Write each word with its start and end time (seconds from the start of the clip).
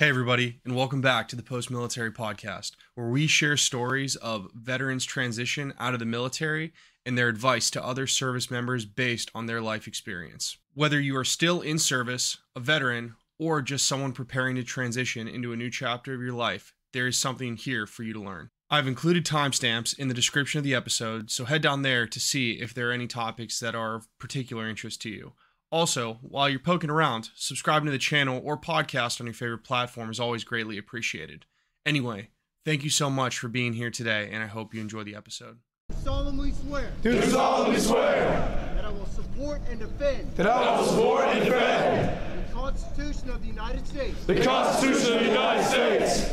Hey, 0.00 0.10
everybody, 0.10 0.60
and 0.64 0.76
welcome 0.76 1.00
back 1.00 1.26
to 1.26 1.34
the 1.34 1.42
Post 1.42 1.72
Military 1.72 2.12
Podcast, 2.12 2.76
where 2.94 3.08
we 3.08 3.26
share 3.26 3.56
stories 3.56 4.14
of 4.14 4.48
veterans' 4.54 5.04
transition 5.04 5.74
out 5.76 5.92
of 5.92 5.98
the 5.98 6.06
military 6.06 6.72
and 7.04 7.18
their 7.18 7.26
advice 7.26 7.68
to 7.72 7.84
other 7.84 8.06
service 8.06 8.48
members 8.48 8.84
based 8.84 9.28
on 9.34 9.46
their 9.46 9.60
life 9.60 9.88
experience. 9.88 10.56
Whether 10.72 11.00
you 11.00 11.16
are 11.16 11.24
still 11.24 11.62
in 11.62 11.80
service, 11.80 12.38
a 12.54 12.60
veteran, 12.60 13.16
or 13.40 13.60
just 13.60 13.88
someone 13.88 14.12
preparing 14.12 14.54
to 14.54 14.62
transition 14.62 15.26
into 15.26 15.52
a 15.52 15.56
new 15.56 15.68
chapter 15.68 16.14
of 16.14 16.22
your 16.22 16.32
life, 16.32 16.74
there 16.92 17.08
is 17.08 17.18
something 17.18 17.56
here 17.56 17.84
for 17.84 18.04
you 18.04 18.12
to 18.12 18.22
learn. 18.22 18.50
I've 18.70 18.86
included 18.86 19.26
timestamps 19.26 19.98
in 19.98 20.06
the 20.06 20.14
description 20.14 20.58
of 20.58 20.64
the 20.64 20.76
episode, 20.76 21.32
so 21.32 21.44
head 21.44 21.62
down 21.62 21.82
there 21.82 22.06
to 22.06 22.20
see 22.20 22.52
if 22.52 22.72
there 22.72 22.90
are 22.90 22.92
any 22.92 23.08
topics 23.08 23.58
that 23.58 23.74
are 23.74 23.96
of 23.96 24.18
particular 24.20 24.68
interest 24.68 25.02
to 25.02 25.10
you. 25.10 25.32
Also, 25.70 26.18
while 26.22 26.48
you're 26.48 26.58
poking 26.58 26.88
around, 26.88 27.28
subscribing 27.34 27.86
to 27.86 27.92
the 27.92 27.98
channel 27.98 28.40
or 28.42 28.56
podcast 28.56 29.20
on 29.20 29.26
your 29.26 29.34
favorite 29.34 29.64
platform 29.64 30.10
is 30.10 30.18
always 30.18 30.42
greatly 30.42 30.78
appreciated. 30.78 31.44
Anyway, 31.84 32.30
thank 32.64 32.84
you 32.84 32.90
so 32.90 33.10
much 33.10 33.38
for 33.38 33.48
being 33.48 33.74
here 33.74 33.90
today, 33.90 34.30
and 34.32 34.42
I 34.42 34.46
hope 34.46 34.72
you 34.72 34.80
enjoy 34.80 35.04
the 35.04 35.14
episode. 35.14 35.58
solemnly 36.02 36.52
swear 36.52 36.90
Do 37.02 37.20
solemnly 37.22 37.78
swear 37.78 38.24
that 38.76 38.84
I 38.84 38.90
will 38.90 39.06
support 39.06 39.60
and 39.70 39.78
defend 39.80 40.34
that 40.36 40.46
I 40.46 40.78
will 40.78 40.86
support 40.86 41.24
and 41.26 41.44
defend 41.44 42.46
the 42.48 42.52
Constitution 42.54 43.30
of 43.30 43.42
the 43.42 43.48
United 43.48 43.86
States 43.86 44.24
the 44.24 44.42
Constitution 44.42 45.14
of 45.14 45.20
the 45.20 45.26
United 45.26 45.64
States 45.64 46.32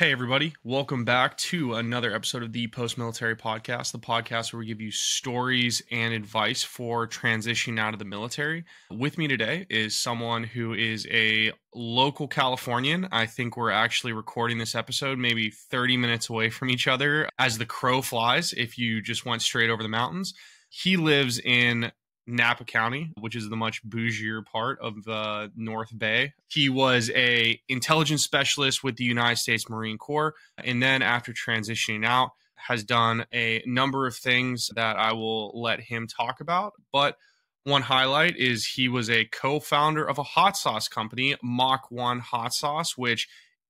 Hey, 0.00 0.12
everybody, 0.12 0.54
welcome 0.64 1.04
back 1.04 1.36
to 1.36 1.74
another 1.74 2.14
episode 2.14 2.42
of 2.42 2.54
the 2.54 2.68
Post 2.68 2.96
Military 2.96 3.36
Podcast, 3.36 3.92
the 3.92 3.98
podcast 3.98 4.50
where 4.50 4.60
we 4.60 4.64
give 4.64 4.80
you 4.80 4.90
stories 4.90 5.82
and 5.90 6.14
advice 6.14 6.62
for 6.62 7.06
transitioning 7.06 7.78
out 7.78 7.92
of 7.92 7.98
the 7.98 8.06
military. 8.06 8.64
With 8.90 9.18
me 9.18 9.28
today 9.28 9.66
is 9.68 9.94
someone 9.94 10.44
who 10.44 10.72
is 10.72 11.06
a 11.10 11.52
local 11.74 12.28
Californian. 12.28 13.08
I 13.12 13.26
think 13.26 13.58
we're 13.58 13.72
actually 13.72 14.14
recording 14.14 14.56
this 14.56 14.74
episode 14.74 15.18
maybe 15.18 15.50
30 15.50 15.98
minutes 15.98 16.30
away 16.30 16.48
from 16.48 16.70
each 16.70 16.88
other 16.88 17.28
as 17.38 17.58
the 17.58 17.66
crow 17.66 18.00
flies 18.00 18.54
if 18.54 18.78
you 18.78 19.02
just 19.02 19.26
went 19.26 19.42
straight 19.42 19.68
over 19.68 19.82
the 19.82 19.90
mountains. 19.90 20.32
He 20.70 20.96
lives 20.96 21.38
in 21.38 21.92
Napa 22.26 22.64
County, 22.64 23.12
which 23.18 23.34
is 23.34 23.48
the 23.48 23.56
much 23.56 23.82
bougier 23.84 24.44
part 24.44 24.78
of 24.80 25.04
the 25.04 25.50
North 25.56 25.96
Bay. 25.96 26.32
He 26.48 26.68
was 26.68 27.10
a 27.14 27.60
intelligence 27.68 28.22
specialist 28.22 28.84
with 28.84 28.96
the 28.96 29.04
United 29.04 29.36
States 29.36 29.68
Marine 29.68 29.98
Corps, 29.98 30.34
and 30.58 30.82
then 30.82 31.02
after 31.02 31.32
transitioning 31.32 32.04
out, 32.04 32.30
has 32.54 32.84
done 32.84 33.24
a 33.32 33.62
number 33.66 34.06
of 34.06 34.14
things 34.14 34.70
that 34.74 34.96
I 34.96 35.12
will 35.12 35.60
let 35.60 35.80
him 35.80 36.06
talk 36.06 36.40
about. 36.40 36.74
But 36.92 37.16
one 37.64 37.82
highlight 37.82 38.36
is 38.36 38.66
he 38.66 38.88
was 38.88 39.10
a 39.10 39.24
co-founder 39.26 40.04
of 40.04 40.18
a 40.18 40.22
hot 40.22 40.56
sauce 40.56 40.88
company, 40.88 41.36
Mach 41.42 41.90
One 41.90 42.20
Hot 42.20 42.52
Sauce, 42.52 42.96
which 42.96 43.28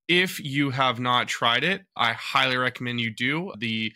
if 0.08 0.40
you 0.40 0.70
have 0.70 0.98
not 0.98 1.28
tried 1.28 1.62
it, 1.62 1.82
I 1.96 2.12
highly 2.12 2.56
recommend 2.56 3.00
you 3.00 3.10
do. 3.10 3.52
The 3.58 3.92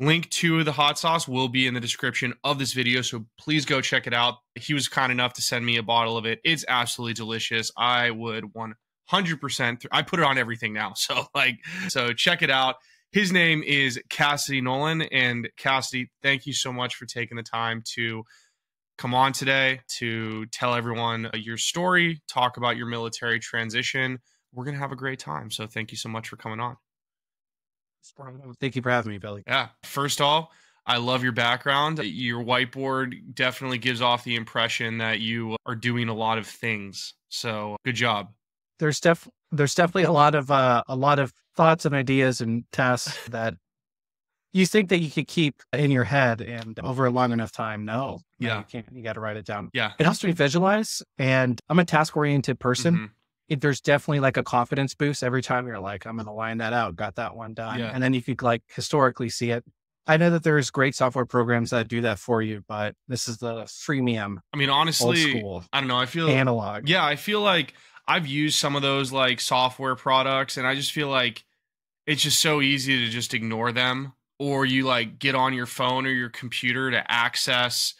Link 0.00 0.30
to 0.30 0.62
the 0.62 0.72
hot 0.72 0.96
sauce 0.96 1.26
will 1.26 1.48
be 1.48 1.66
in 1.66 1.74
the 1.74 1.80
description 1.80 2.32
of 2.44 2.58
this 2.60 2.72
video, 2.72 3.02
so 3.02 3.26
please 3.36 3.64
go 3.64 3.80
check 3.80 4.06
it 4.06 4.14
out. 4.14 4.36
He 4.54 4.72
was 4.72 4.86
kind 4.86 5.10
enough 5.10 5.32
to 5.34 5.42
send 5.42 5.66
me 5.66 5.76
a 5.76 5.82
bottle 5.82 6.16
of 6.16 6.24
it. 6.24 6.38
It's 6.44 6.64
absolutely 6.68 7.14
delicious. 7.14 7.72
I 7.76 8.12
would 8.12 8.44
100% 8.54 9.86
I 9.90 10.02
put 10.02 10.20
it 10.20 10.24
on 10.24 10.38
everything 10.38 10.72
now. 10.72 10.94
So 10.96 11.26
like 11.34 11.56
so 11.88 12.12
check 12.12 12.42
it 12.42 12.50
out. 12.50 12.76
His 13.10 13.32
name 13.32 13.62
is 13.64 13.98
Cassidy 14.08 14.60
Nolan 14.60 15.02
and 15.02 15.48
Cassidy, 15.56 16.10
thank 16.22 16.46
you 16.46 16.52
so 16.52 16.72
much 16.72 16.94
for 16.94 17.06
taking 17.06 17.36
the 17.36 17.42
time 17.42 17.82
to 17.94 18.22
come 18.98 19.14
on 19.14 19.32
today 19.32 19.80
to 19.98 20.46
tell 20.46 20.74
everyone 20.74 21.26
uh, 21.26 21.30
your 21.34 21.56
story, 21.56 22.20
talk 22.28 22.56
about 22.56 22.76
your 22.76 22.86
military 22.86 23.40
transition. 23.40 24.18
We're 24.52 24.64
going 24.64 24.74
to 24.74 24.80
have 24.80 24.92
a 24.92 24.96
great 24.96 25.18
time. 25.18 25.50
So 25.50 25.66
thank 25.66 25.90
you 25.90 25.96
so 25.96 26.08
much 26.08 26.28
for 26.28 26.36
coming 26.36 26.60
on. 26.60 26.76
Thank 28.60 28.76
you 28.76 28.82
for 28.82 28.90
having 28.90 29.12
me, 29.12 29.18
Billy. 29.18 29.42
Yeah. 29.46 29.68
First 29.84 30.20
off, 30.20 30.48
I 30.86 30.96
love 30.96 31.22
your 31.22 31.32
background. 31.32 31.98
Your 32.02 32.42
whiteboard 32.42 33.34
definitely 33.34 33.78
gives 33.78 34.00
off 34.00 34.24
the 34.24 34.36
impression 34.36 34.98
that 34.98 35.20
you 35.20 35.56
are 35.66 35.74
doing 35.74 36.08
a 36.08 36.14
lot 36.14 36.38
of 36.38 36.46
things. 36.46 37.14
So 37.28 37.76
good 37.84 37.94
job. 37.96 38.32
There's 38.78 39.00
def 39.00 39.28
there's 39.50 39.74
definitely 39.74 40.04
a 40.04 40.12
lot 40.12 40.34
of 40.34 40.50
uh, 40.50 40.82
a 40.88 40.96
lot 40.96 41.18
of 41.18 41.32
thoughts 41.56 41.84
and 41.84 41.94
ideas 41.94 42.40
and 42.40 42.64
tasks 42.72 43.18
that 43.30 43.54
you 44.52 44.64
think 44.64 44.88
that 44.88 44.98
you 45.00 45.10
could 45.10 45.28
keep 45.28 45.56
in 45.74 45.90
your 45.90 46.04
head 46.04 46.40
and 46.40 46.78
over 46.80 47.04
a 47.06 47.10
long 47.10 47.32
enough 47.32 47.52
time. 47.52 47.84
No, 47.84 48.20
no, 48.40 48.48
Yeah. 48.48 48.58
you 48.58 48.64
can't. 48.64 48.86
You 48.92 49.02
got 49.02 49.14
to 49.14 49.20
write 49.20 49.36
it 49.36 49.44
down. 49.44 49.68
Yeah. 49.74 49.92
It 49.98 50.04
helps 50.04 50.24
me 50.24 50.32
visualize, 50.32 51.02
and 51.18 51.60
I'm 51.68 51.78
a 51.78 51.84
task 51.84 52.16
oriented 52.16 52.58
person. 52.58 52.94
Mhm. 52.96 53.10
It, 53.48 53.60
there's 53.60 53.80
definitely 53.80 54.20
like 54.20 54.36
a 54.36 54.42
confidence 54.42 54.94
boost 54.94 55.22
every 55.22 55.42
time 55.42 55.66
you're 55.66 55.78
like, 55.80 56.06
I'm 56.06 56.16
going 56.16 56.26
to 56.26 56.32
line 56.32 56.58
that 56.58 56.72
out, 56.72 56.96
got 56.96 57.14
that 57.16 57.34
one 57.34 57.54
done, 57.54 57.78
Yeah. 57.78 57.90
and 57.92 58.02
then 58.02 58.12
you 58.14 58.22
could 58.22 58.42
like 58.42 58.62
historically 58.68 59.30
see 59.30 59.50
it. 59.50 59.64
I 60.06 60.16
know 60.16 60.30
that 60.30 60.42
there's 60.42 60.70
great 60.70 60.94
software 60.94 61.26
programs 61.26 61.70
that 61.70 61.86
do 61.88 62.00
that 62.02 62.18
for 62.18 62.40
you, 62.40 62.64
but 62.66 62.94
this 63.08 63.28
is 63.28 63.38
the 63.38 63.64
freemium, 63.64 64.36
I 64.54 64.56
mean, 64.56 64.70
honestly, 64.70 65.42
I 65.72 65.80
don't 65.80 65.88
know. 65.88 65.98
I 65.98 66.06
feel 66.06 66.28
analog. 66.28 66.88
Yeah, 66.88 67.04
I 67.04 67.16
feel 67.16 67.40
like 67.42 67.74
I've 68.06 68.26
used 68.26 68.58
some 68.58 68.74
of 68.74 68.80
those 68.82 69.12
like 69.12 69.38
software 69.40 69.96
products 69.96 70.56
and 70.56 70.66
I 70.66 70.74
just 70.74 70.92
feel 70.92 71.08
like 71.08 71.44
it's 72.06 72.22
just 72.22 72.40
so 72.40 72.62
easy 72.62 73.04
to 73.04 73.10
just 73.10 73.34
ignore 73.34 73.70
them 73.70 74.14
or 74.38 74.64
you 74.64 74.84
like 74.84 75.18
get 75.18 75.34
on 75.34 75.52
your 75.52 75.66
phone 75.66 76.06
or 76.06 76.10
your 76.10 76.30
computer 76.30 76.90
to 76.90 77.10
access 77.10 77.92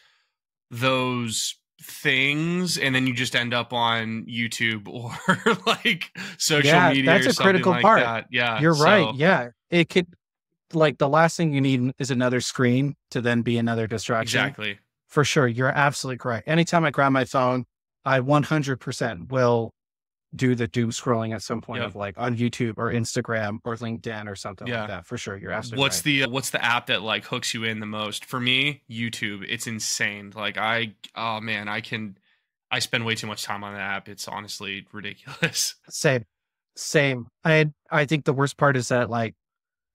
those 0.70 1.56
things 1.80 2.76
and 2.78 2.94
then 2.94 3.06
you 3.06 3.12
just 3.14 3.34
end 3.36 3.54
up 3.54 3.72
on 3.72 4.24
YouTube 4.26 4.88
or 4.88 5.12
like 5.66 6.10
social 6.38 6.66
Yeah, 6.68 6.88
media 6.90 7.04
that's 7.04 7.26
or 7.26 7.30
a 7.30 7.34
critical 7.44 7.72
like 7.72 7.82
part. 7.82 8.00
that. 8.00 8.26
Yeah. 8.30 8.60
You're 8.60 8.74
so- 8.74 8.84
right. 8.84 9.14
Yeah. 9.14 9.48
It 9.70 9.88
could 9.88 10.06
like 10.72 10.98
the 10.98 11.08
last 11.08 11.36
thing 11.36 11.52
you 11.54 11.60
need 11.60 11.92
is 11.98 12.10
another 12.10 12.40
screen 12.40 12.94
to 13.10 13.20
then 13.20 13.42
be 13.42 13.58
another 13.58 13.86
distraction. 13.86 14.40
Exactly. 14.40 14.78
For 15.08 15.24
sure. 15.24 15.46
You're 15.46 15.68
absolutely 15.68 16.18
correct. 16.18 16.48
Anytime 16.48 16.84
I 16.84 16.90
grab 16.90 17.12
my 17.12 17.24
phone, 17.24 17.64
I 18.04 18.20
100% 18.20 19.30
will 19.30 19.72
do 20.34 20.54
the 20.54 20.68
doom 20.68 20.90
scrolling 20.90 21.34
at 21.34 21.42
some 21.42 21.60
point 21.62 21.80
Yep. 21.80 21.88
of 21.88 21.96
like 21.96 22.14
on 22.18 22.36
YouTube 22.36 22.74
or 22.76 22.92
Instagram 22.92 23.58
or 23.64 23.76
LinkedIn 23.76 24.28
or 24.28 24.36
something 24.36 24.66
Yeah. 24.68 24.80
like 24.80 24.88
that. 24.88 25.06
For 25.06 25.16
sure. 25.16 25.36
You're 25.38 25.52
absolutely 25.52 25.82
What's 25.82 25.98
right. 25.98 26.04
the 26.04 26.26
what's 26.26 26.50
the 26.50 26.62
app 26.64 26.86
that 26.86 27.02
like 27.02 27.24
hooks 27.24 27.54
you 27.54 27.64
in 27.64 27.80
the 27.80 27.86
most? 27.86 28.24
For 28.26 28.38
me, 28.38 28.82
YouTube. 28.90 29.44
It's 29.48 29.66
insane. 29.66 30.32
Like 30.36 30.58
I 30.58 30.94
oh 31.14 31.40
man, 31.40 31.68
I 31.68 31.80
can 31.80 32.18
I 32.70 32.80
spend 32.80 33.06
way 33.06 33.14
too 33.14 33.26
much 33.26 33.42
time 33.44 33.64
on 33.64 33.72
the 33.72 33.80
app. 33.80 34.08
It's 34.08 34.28
honestly 34.28 34.86
ridiculous. 34.92 35.74
Same. 35.88 36.24
Same. 36.76 37.26
I 37.44 37.70
I 37.90 38.04
think 38.04 38.24
the 38.26 38.34
worst 38.34 38.56
part 38.58 38.76
is 38.76 38.88
that 38.88 39.08
like 39.08 39.34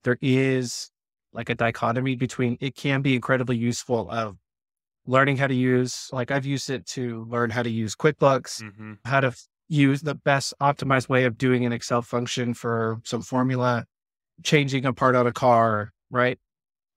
there 0.04 0.18
is 0.22 0.90
like 1.32 1.50
a 1.50 1.56
dichotomy 1.56 2.16
between 2.16 2.58
it 2.60 2.76
can 2.76 3.02
be 3.04 3.16
incredibly 3.16 3.56
useful 3.58 4.10
of 4.10 4.38
learning 5.06 5.38
how 5.38 5.48
to 5.48 5.54
use 5.54 6.10
like 6.12 6.32
I've 6.32 6.46
used 6.46 6.70
it 6.72 6.86
to 6.88 7.26
learn 7.30 7.52
how 7.52 7.62
to 7.62 7.70
use 7.70 7.96
QuickBooks, 7.96 8.62
hmm 8.64 8.94
how 9.06 9.20
to 9.20 9.34
use 9.70 10.02
the 10.02 10.16
best 10.16 10.54
optimized 10.62 11.10
way 11.10 11.26
of 11.26 11.38
doing 11.38 11.66
an 11.66 11.72
Excel 11.72 12.02
function 12.02 12.54
for 12.54 13.00
some 13.04 13.22
formula, 13.22 13.86
changing 14.44 14.86
a 14.86 14.94
part 14.94 15.16
on 15.16 15.28
a 15.28 15.32
car, 15.32 15.92
right? 16.12 16.40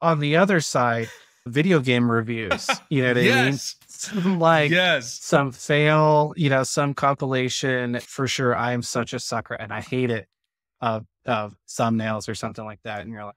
On 0.00 0.21
the 0.21 0.37
other 0.37 0.60
side, 0.60 1.09
video 1.47 1.81
game 1.81 2.10
reviews, 2.10 2.69
you 2.91 3.03
know 3.03 3.09
what 3.09 3.19
I 3.19 3.44
mean? 3.44 3.59
Some, 3.87 4.38
like 4.38 4.71
yes. 4.71 5.19
some 5.22 5.53
fail, 5.53 6.34
you 6.37 6.50
know, 6.50 6.65
some 6.65 6.93
compilation 6.93 7.99
for 8.00 8.27
sure. 8.27 8.54
I 8.54 8.72
am 8.72 8.83
such 8.83 9.15
a 9.15 9.19
sucker 9.19 9.54
and 9.54 9.72
I 9.72 9.81
hate 9.81 10.10
it 10.10 10.28
of 10.81 11.06
of 11.25 11.56
thumbnails 11.66 12.28
or 12.28 12.34
something 12.34 12.65
like 12.65 12.81
that. 12.84 13.00
And 13.00 13.10
you're 13.10 13.25
like, 13.25 13.34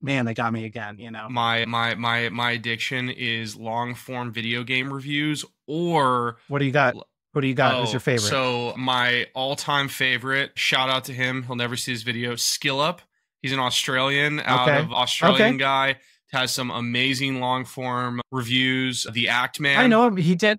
man, 0.00 0.24
they 0.24 0.34
got 0.34 0.52
me 0.52 0.64
again, 0.64 0.98
you 0.98 1.10
know. 1.10 1.28
My 1.28 1.64
my 1.66 1.94
my 1.94 2.28
my 2.30 2.52
addiction 2.52 3.08
is 3.10 3.56
long 3.56 3.94
form 3.94 4.32
video 4.32 4.64
game 4.64 4.92
reviews 4.92 5.44
or 5.66 6.38
What 6.48 6.58
do 6.58 6.64
you 6.64 6.72
got? 6.72 6.96
What 7.32 7.40
do 7.42 7.46
you 7.48 7.54
got? 7.54 7.80
Who's 7.80 7.88
Oh, 7.88 7.92
your 7.92 8.00
favorite? 8.00 8.28
So 8.28 8.74
my 8.76 9.26
all 9.34 9.56
time 9.56 9.88
favorite, 9.88 10.52
shout 10.54 10.88
out 10.90 11.04
to 11.04 11.12
him. 11.12 11.42
He'll 11.44 11.56
never 11.56 11.76
see 11.76 11.90
his 11.92 12.02
video. 12.02 12.36
Skill 12.36 12.80
Up. 12.80 13.02
He's 13.40 13.52
an 13.52 13.58
Australian 13.58 14.40
out 14.40 14.68
Okay. 14.68 14.78
of 14.78 14.92
Australian 14.92 15.48
Okay. 15.54 15.56
guy. 15.58 15.96
Has 16.32 16.52
some 16.52 16.70
amazing 16.70 17.40
long 17.40 17.64
form 17.64 18.20
reviews. 18.30 19.06
The 19.12 19.28
Act 19.28 19.60
Man. 19.60 19.78
I 19.78 19.86
know 19.86 20.06
him. 20.06 20.16
He 20.16 20.34
did. 20.34 20.58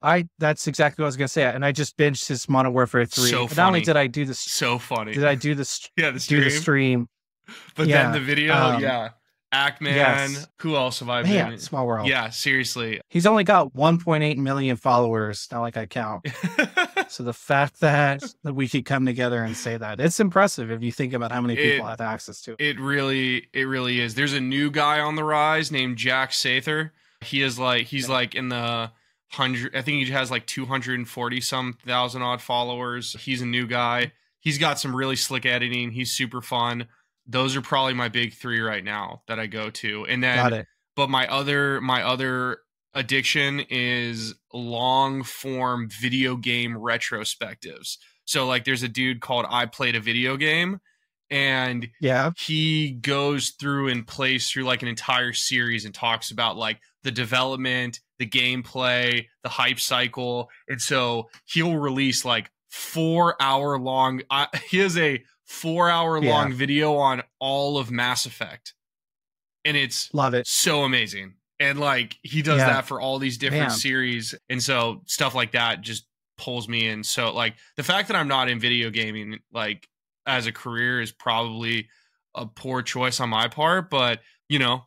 I 0.00 0.28
that's 0.38 0.66
exactly 0.66 1.02
what 1.02 1.06
I 1.06 1.08
was 1.08 1.16
gonna 1.16 1.28
say. 1.28 1.44
And 1.44 1.64
I 1.64 1.72
just 1.72 1.96
binged 1.96 2.28
his 2.28 2.48
Modern 2.48 2.72
Warfare 2.74 3.06
three. 3.06 3.30
So 3.30 3.46
funny. 3.46 3.56
Not 3.56 3.66
only 3.68 3.80
did 3.80 3.96
I 3.96 4.06
do 4.06 4.24
this, 4.26 4.38
So 4.38 4.78
funny. 4.78 5.12
did 5.14 5.24
I 5.24 5.34
do 5.34 5.54
this 5.54 5.88
yeah, 5.96 6.10
the 6.10 6.18
do 6.18 6.20
stream. 6.20 6.44
the 6.44 6.50
stream? 6.50 7.08
But 7.74 7.88
Yeah, 7.88 8.04
then 8.04 8.12
the 8.12 8.20
video, 8.20 8.54
um, 8.54 8.82
yeah. 8.82 9.10
Act 9.54 9.80
Man. 9.80 9.94
yes. 9.94 10.46
Who 10.60 10.74
else 10.76 10.98
have 11.00 11.08
I 11.08 11.22
Man, 11.22 11.50
been? 11.50 11.58
small 11.58 11.86
world. 11.86 12.08
Yeah, 12.08 12.30
seriously. 12.30 13.00
He's 13.08 13.24
only 13.26 13.44
got 13.44 13.72
1.8 13.74 14.36
million 14.38 14.76
followers. 14.76 15.46
Not 15.52 15.60
like 15.60 15.76
I 15.76 15.86
count. 15.86 16.26
So 17.08 17.22
the 17.22 17.34
fact 17.34 17.80
that 17.80 18.24
that 18.42 18.54
we 18.54 18.66
could 18.66 18.84
come 18.86 19.04
together 19.06 19.44
and 19.44 19.54
say 19.56 19.76
that 19.76 20.00
it's 20.00 20.18
impressive 20.18 20.70
if 20.72 20.82
you 20.82 20.90
think 20.90 21.12
about 21.12 21.30
how 21.30 21.40
many 21.40 21.54
people 21.54 21.86
It- 21.86 21.90
have 21.90 22.00
access 22.00 22.40
to 22.42 22.52
it. 22.52 22.60
It 22.60 22.80
really, 22.80 23.46
it 23.52 23.64
really 23.64 24.00
is. 24.00 24.14
There's 24.16 24.32
a 24.32 24.40
new 24.40 24.70
guy 24.70 24.98
on 25.00 25.14
the 25.14 25.22
rise 25.22 25.70
named 25.70 25.96
Jack 25.98 26.30
Sather. 26.30 26.90
He 27.20 27.42
is 27.42 27.58
like, 27.58 27.86
he's 27.86 28.08
like 28.08 28.34
in 28.34 28.48
the 28.48 28.90
hundred. 29.30 29.76
I 29.76 29.82
think 29.82 30.04
he 30.04 30.10
has 30.12 30.30
like 30.30 30.46
240 30.46 31.40
some 31.40 31.76
thousand 31.86 32.22
odd 32.22 32.40
followers. 32.40 33.14
He's 33.20 33.42
a 33.42 33.46
new 33.46 33.66
guy. 33.66 34.12
he's 34.40 34.58
got 34.58 34.78
some 34.80 34.96
really 34.96 35.16
slick 35.16 35.46
editing. 35.46 35.90
He's 35.92 36.10
super 36.10 36.40
fun. 36.40 36.86
Those 37.26 37.56
are 37.56 37.62
probably 37.62 37.94
my 37.94 38.08
big 38.08 38.34
three 38.34 38.60
right 38.60 38.84
now 38.84 39.22
that 39.28 39.38
I 39.38 39.46
go 39.46 39.70
to. 39.70 40.04
And 40.06 40.22
then 40.22 40.36
but 40.96 41.08
my 41.10 41.26
other 41.26 41.80
my 41.80 42.02
other 42.02 42.58
addiction 42.94 43.60
is 43.70 44.34
long 44.52 45.22
form 45.22 45.88
video 46.00 46.36
game 46.36 46.74
retrospectives. 46.74 47.96
So 48.24 48.46
like 48.46 48.64
there's 48.64 48.82
a 48.82 48.88
dude 48.88 49.20
called 49.20 49.46
I 49.48 49.66
played 49.66 49.96
a 49.96 50.00
video 50.00 50.36
game 50.36 50.80
and 51.30 51.88
Yeah. 52.00 52.30
he 52.36 52.92
goes 52.92 53.50
through 53.58 53.88
and 53.88 54.06
plays 54.06 54.50
through 54.50 54.64
like 54.64 54.82
an 54.82 54.88
entire 54.88 55.32
series 55.32 55.84
and 55.84 55.94
talks 55.94 56.30
about 56.30 56.56
like 56.56 56.78
the 57.02 57.10
development, 57.10 58.00
the 58.18 58.26
gameplay, 58.28 59.26
the 59.42 59.48
hype 59.48 59.80
cycle. 59.80 60.48
And 60.68 60.80
so 60.80 61.28
he'll 61.46 61.76
release 61.76 62.24
like 62.24 62.50
4 62.70 63.36
hour 63.40 63.78
long 63.78 64.22
uh, 64.30 64.46
he 64.68 64.78
has 64.78 64.96
a 64.98 65.22
4 65.54 65.88
hour 65.90 66.20
long 66.20 66.52
video 66.52 66.96
on 66.96 67.22
all 67.40 67.78
of 67.78 67.90
Mass 67.90 68.26
Effect. 68.26 68.74
And 69.64 69.76
it's 69.76 70.12
Love 70.12 70.34
it. 70.34 70.46
so 70.46 70.84
amazing. 70.84 71.34
And 71.60 71.78
like 71.80 72.18
he 72.22 72.42
does 72.42 72.58
Yeah. 72.58 72.66
that 72.74 72.86
for 72.86 73.00
all 73.00 73.18
these 73.18 73.38
different 73.38 73.68
Man. 73.68 73.70
series. 73.70 74.34
And 74.50 74.62
so 74.62 75.02
stuff 75.06 75.34
like 75.34 75.52
that 75.52 75.80
just 75.80 76.06
pulls 76.36 76.68
me 76.68 76.88
in. 76.88 77.04
So 77.04 77.32
like 77.32 77.54
the 77.76 77.82
fact 77.82 78.08
that 78.08 78.16
I'm 78.16 78.28
not 78.28 78.48
in 78.50 78.58
video 78.58 78.90
gaming 78.90 79.38
like 79.52 79.88
as 80.26 80.46
a 80.46 80.52
career 80.52 81.00
is 81.00 81.12
probably 81.12 81.88
a 82.34 82.44
poor 82.46 82.82
choice 82.82 83.20
on 83.20 83.28
my 83.28 83.46
part, 83.48 83.88
but 83.88 84.20
you 84.48 84.58
know, 84.58 84.82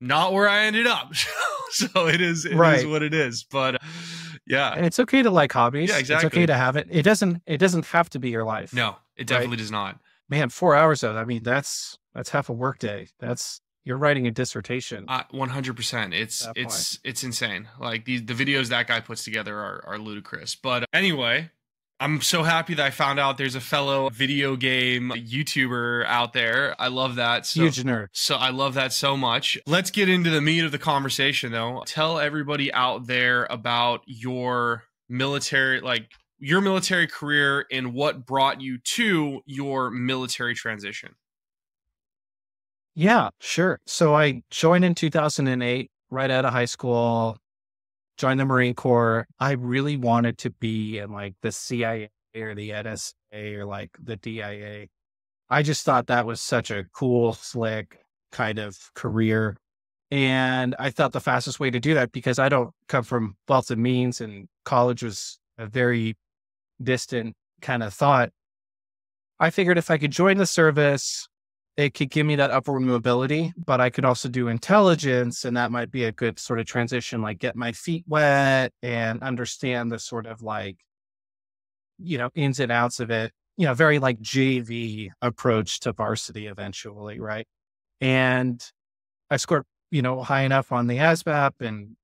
not 0.00 0.32
where 0.32 0.48
I 0.48 0.64
ended 0.64 0.86
up. 0.86 1.12
so 1.70 2.08
it 2.08 2.20
is 2.20 2.44
it 2.44 2.52
is 2.52 2.58
Right. 2.58 2.88
what 2.88 3.02
it 3.02 3.14
is. 3.14 3.44
But 3.44 3.76
uh, 3.76 3.78
yeah. 4.46 4.72
And 4.74 4.84
it's 4.84 4.98
okay 4.98 5.22
to 5.22 5.30
like 5.30 5.52
hobbies. 5.52 5.88
Yeah, 5.90 5.98
exactly. 5.98 6.26
It's 6.26 6.34
okay 6.34 6.46
to 6.46 6.54
have 6.54 6.76
it. 6.76 6.88
It 6.90 7.02
doesn't 7.02 7.42
it 7.46 7.58
doesn't 7.58 7.86
have 7.86 8.10
to 8.10 8.18
be 8.18 8.30
your 8.30 8.44
life. 8.44 8.72
No, 8.74 8.96
it 9.18 9.26
definitely 9.26 9.56
does 9.58 9.70
not. 9.70 9.98
Man, 10.28 10.48
four 10.48 10.74
hours 10.74 11.02
of 11.02 11.16
I 11.16 11.24
mean, 11.24 11.42
that's 11.42 11.98
that's 12.14 12.30
half 12.30 12.48
a 12.48 12.52
workday. 12.52 13.08
That's 13.18 13.60
you're 13.84 13.96
writing 13.96 14.26
a 14.26 14.30
dissertation. 14.30 15.06
Uh, 15.08 15.22
100%. 15.32 16.12
It's 16.14 16.44
That 16.44 16.52
it's 16.56 16.98
it's 17.04 17.24
insane. 17.24 17.68
Like 17.80 18.04
the 18.04 18.18
the 18.18 18.34
videos 18.34 18.68
that 18.68 18.86
guy 18.86 19.00
puts 19.00 19.24
together 19.24 19.56
are 19.58 19.82
are 19.86 19.98
ludicrous. 19.98 20.54
But 20.54 20.84
anyway, 20.92 21.50
I'm 22.00 22.20
so 22.20 22.42
happy 22.42 22.74
that 22.74 22.84
I 22.84 22.90
found 22.90 23.18
out 23.18 23.38
there's 23.38 23.54
a 23.54 23.60
fellow 23.60 24.10
video 24.10 24.56
game 24.56 25.10
YouTuber 25.10 26.04
out 26.06 26.32
there. 26.32 26.76
I 26.78 26.88
love 26.88 27.16
that. 27.16 27.46
So 27.46 27.62
Huge 27.62 27.82
nerd. 27.82 28.08
so 28.12 28.36
I 28.36 28.50
love 28.50 28.74
that 28.74 28.92
so 28.92 29.16
much. 29.16 29.58
Let's 29.66 29.90
get 29.90 30.08
into 30.08 30.30
the 30.30 30.40
meat 30.40 30.64
of 30.64 30.70
the 30.70 30.78
conversation 30.78 31.50
though. 31.50 31.82
Tell 31.86 32.18
everybody 32.18 32.72
out 32.72 33.06
there 33.06 33.46
about 33.50 34.02
your 34.06 34.84
military 35.08 35.80
like 35.80 36.10
your 36.38 36.60
military 36.60 37.06
career 37.06 37.66
and 37.70 37.94
what 37.94 38.26
brought 38.26 38.60
you 38.60 38.78
to 38.78 39.40
your 39.46 39.90
military 39.90 40.54
transition. 40.54 41.14
Yeah, 42.94 43.30
sure. 43.40 43.80
So 43.86 44.14
I 44.14 44.42
joined 44.50 44.84
in 44.84 44.94
2008, 44.94 45.90
right 46.10 46.30
out 46.30 46.44
of 46.44 46.52
high 46.52 46.64
school, 46.64 47.38
joined 48.16 48.40
the 48.40 48.44
Marine 48.44 48.74
Corps. 48.74 49.26
I 49.38 49.52
really 49.52 49.96
wanted 49.96 50.38
to 50.38 50.50
be 50.50 50.98
in 50.98 51.12
like 51.12 51.34
the 51.42 51.52
CIA 51.52 52.10
or 52.36 52.54
the 52.54 52.70
NSA 52.70 53.54
or 53.54 53.64
like 53.64 53.90
the 54.02 54.16
DIA. 54.16 54.88
I 55.48 55.62
just 55.62 55.84
thought 55.84 56.08
that 56.08 56.26
was 56.26 56.40
such 56.40 56.70
a 56.70 56.84
cool, 56.92 57.32
slick 57.32 58.00
kind 58.32 58.58
of 58.58 58.76
career. 58.94 59.56
And 60.10 60.74
I 60.78 60.90
thought 60.90 61.12
the 61.12 61.20
fastest 61.20 61.60
way 61.60 61.70
to 61.70 61.78
do 61.78 61.94
that, 61.94 62.12
because 62.12 62.38
I 62.38 62.48
don't 62.48 62.70
come 62.88 63.04
from 63.04 63.36
wealth 63.48 63.70
and 63.70 63.82
means 63.82 64.20
and 64.20 64.48
college 64.64 65.02
was 65.02 65.38
a 65.56 65.66
very 65.66 66.16
distant 66.82 67.34
kind 67.60 67.82
of 67.82 67.92
thought. 67.94 68.30
I 69.40 69.50
figured 69.50 69.78
if 69.78 69.90
I 69.90 69.98
could 69.98 70.10
join 70.10 70.36
the 70.36 70.46
service, 70.46 71.28
it 71.76 71.94
could 71.94 72.10
give 72.10 72.26
me 72.26 72.34
that 72.36 72.50
upward 72.50 72.80
mobility, 72.80 73.52
but 73.56 73.80
I 73.80 73.88
could 73.88 74.04
also 74.04 74.28
do 74.28 74.48
intelligence, 74.48 75.44
and 75.44 75.56
that 75.56 75.70
might 75.70 75.92
be 75.92 76.04
a 76.04 76.12
good 76.12 76.40
sort 76.40 76.58
of 76.58 76.66
transition, 76.66 77.22
like 77.22 77.38
get 77.38 77.54
my 77.54 77.70
feet 77.70 78.04
wet 78.08 78.72
and 78.82 79.22
understand 79.22 79.92
the 79.92 80.00
sort 80.00 80.26
of 80.26 80.42
like, 80.42 80.78
you 81.98 82.18
know, 82.18 82.30
ins 82.34 82.58
and 82.58 82.72
outs 82.72 82.98
of 82.98 83.10
it. 83.10 83.32
You 83.56 83.66
know, 83.66 83.74
very 83.74 83.98
like 83.98 84.20
JV 84.20 85.10
approach 85.22 85.80
to 85.80 85.92
varsity 85.92 86.46
eventually, 86.46 87.20
right? 87.20 87.46
And 88.00 88.60
I 89.30 89.36
scored, 89.36 89.64
you 89.90 90.02
know, 90.02 90.22
high 90.22 90.42
enough 90.42 90.72
on 90.72 90.86
the 90.86 90.98
ASVAB 90.98 91.52
and 91.60 91.96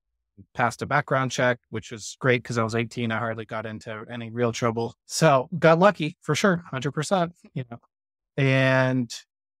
passed 0.53 0.81
a 0.81 0.85
background 0.85 1.31
check, 1.31 1.59
which 1.69 1.91
was 1.91 2.17
great 2.19 2.43
because 2.43 2.57
I 2.57 2.63
was 2.63 2.75
18. 2.75 3.11
I 3.11 3.17
hardly 3.17 3.45
got 3.45 3.65
into 3.65 4.03
any 4.11 4.29
real 4.29 4.51
trouble. 4.51 4.95
So 5.05 5.49
got 5.57 5.79
lucky 5.79 6.17
for 6.21 6.35
sure, 6.35 6.63
100%, 6.71 7.31
you 7.53 7.63
know. 7.69 7.79
And 8.37 9.13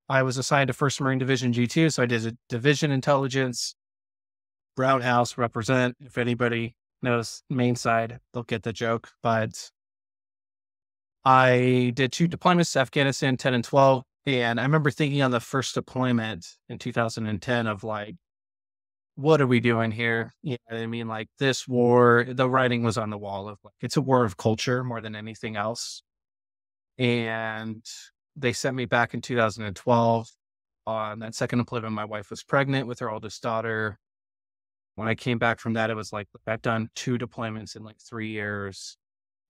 I 0.09 0.23
was 0.23 0.37
assigned 0.37 0.67
to 0.67 0.73
First 0.73 1.01
Marine 1.01 1.19
Division 1.19 1.53
G2. 1.53 1.93
So 1.93 2.03
I 2.03 2.05
did 2.05 2.25
a 2.25 2.33
division 2.49 2.91
intelligence, 2.91 3.75
Brown 4.75 5.01
House 5.01 5.37
represent. 5.37 5.95
If 5.99 6.17
anybody 6.17 6.75
knows 7.01 7.43
main 7.49 7.75
side, 7.75 8.19
they'll 8.33 8.43
get 8.43 8.63
the 8.63 8.73
joke. 8.73 9.09
But 9.23 9.71
I 11.23 11.91
did 11.95 12.11
two 12.11 12.27
deployments 12.27 12.73
to 12.73 12.79
Afghanistan 12.79 13.37
10 13.37 13.53
and 13.53 13.63
12. 13.63 14.03
And 14.27 14.59
I 14.59 14.63
remember 14.63 14.91
thinking 14.91 15.21
on 15.21 15.31
the 15.31 15.39
first 15.39 15.75
deployment 15.75 16.45
in 16.67 16.79
2010 16.79 17.67
of 17.67 17.83
like, 17.83 18.15
what 19.15 19.41
are 19.41 19.47
we 19.47 19.59
doing 19.59 19.91
here? 19.91 20.33
You 20.43 20.57
know 20.69 20.77
I 20.77 20.85
mean? 20.85 21.07
Like 21.07 21.29
this 21.39 21.63
mm-hmm. 21.63 21.73
war, 21.73 22.25
the 22.27 22.49
writing 22.49 22.83
was 22.83 22.97
on 22.97 23.09
the 23.09 23.17
wall 23.17 23.49
of 23.49 23.57
like, 23.63 23.73
it's 23.81 23.97
a 23.97 24.01
war 24.01 24.23
of 24.25 24.37
culture 24.37 24.83
more 24.83 25.01
than 25.01 25.15
anything 25.15 25.55
else. 25.55 26.03
And 26.97 27.83
they 28.35 28.53
sent 28.53 28.75
me 28.75 28.85
back 28.85 29.13
in 29.13 29.21
2012 29.21 30.27
on 30.87 31.19
that 31.19 31.35
second 31.35 31.59
deployment. 31.59 31.93
My 31.93 32.05
wife 32.05 32.29
was 32.29 32.43
pregnant 32.43 32.87
with 32.87 32.99
her 32.99 33.09
oldest 33.09 33.41
daughter. 33.41 33.97
When 34.95 35.07
I 35.07 35.15
came 35.15 35.39
back 35.39 35.59
from 35.59 35.73
that, 35.73 35.89
it 35.89 35.95
was 35.95 36.13
like, 36.13 36.27
I've 36.47 36.61
done 36.61 36.89
two 36.95 37.17
deployments 37.17 37.75
in 37.75 37.83
like 37.83 37.97
three 37.99 38.29
years. 38.29 38.97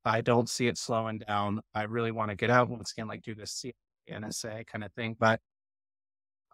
I 0.04 0.22
don't 0.22 0.50
see 0.50 0.68
it 0.68 0.78
slowing 0.78 1.20
down. 1.20 1.62
I 1.74 1.84
really 1.84 2.12
want 2.12 2.30
to 2.30 2.36
get 2.36 2.50
out 2.50 2.70
once 2.70 2.92
again, 2.92 3.08
like 3.08 3.24
do 3.24 3.36
this 3.36 3.66
NSA 4.12 4.68
kind 4.68 4.84
of 4.84 4.92
thing. 4.94 5.16
But 5.20 5.40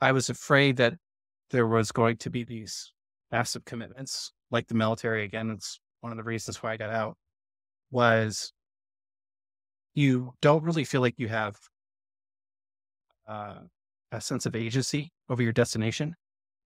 I 0.01 0.13
was 0.13 0.29
afraid 0.29 0.77
that 0.77 0.95
there 1.51 1.67
was 1.67 1.91
going 1.91 2.17
to 2.17 2.29
be 2.29 2.43
these 2.43 2.91
massive 3.31 3.65
commitments, 3.65 4.31
like 4.49 4.67
the 4.67 4.75
military. 4.75 5.23
Again, 5.23 5.49
it's 5.51 5.79
one 6.01 6.11
of 6.11 6.17
the 6.17 6.23
reasons 6.23 6.61
why 6.61 6.73
I 6.73 6.77
got 6.77 6.89
out 6.89 7.15
was 7.91 8.51
you 9.93 10.33
don't 10.41 10.63
really 10.63 10.83
feel 10.83 11.01
like 11.01 11.15
you 11.17 11.27
have 11.27 11.57
uh, 13.27 13.55
a 14.11 14.21
sense 14.21 14.45
of 14.45 14.55
agency 14.55 15.11
over 15.29 15.41
your 15.41 15.53
destination. 15.53 16.15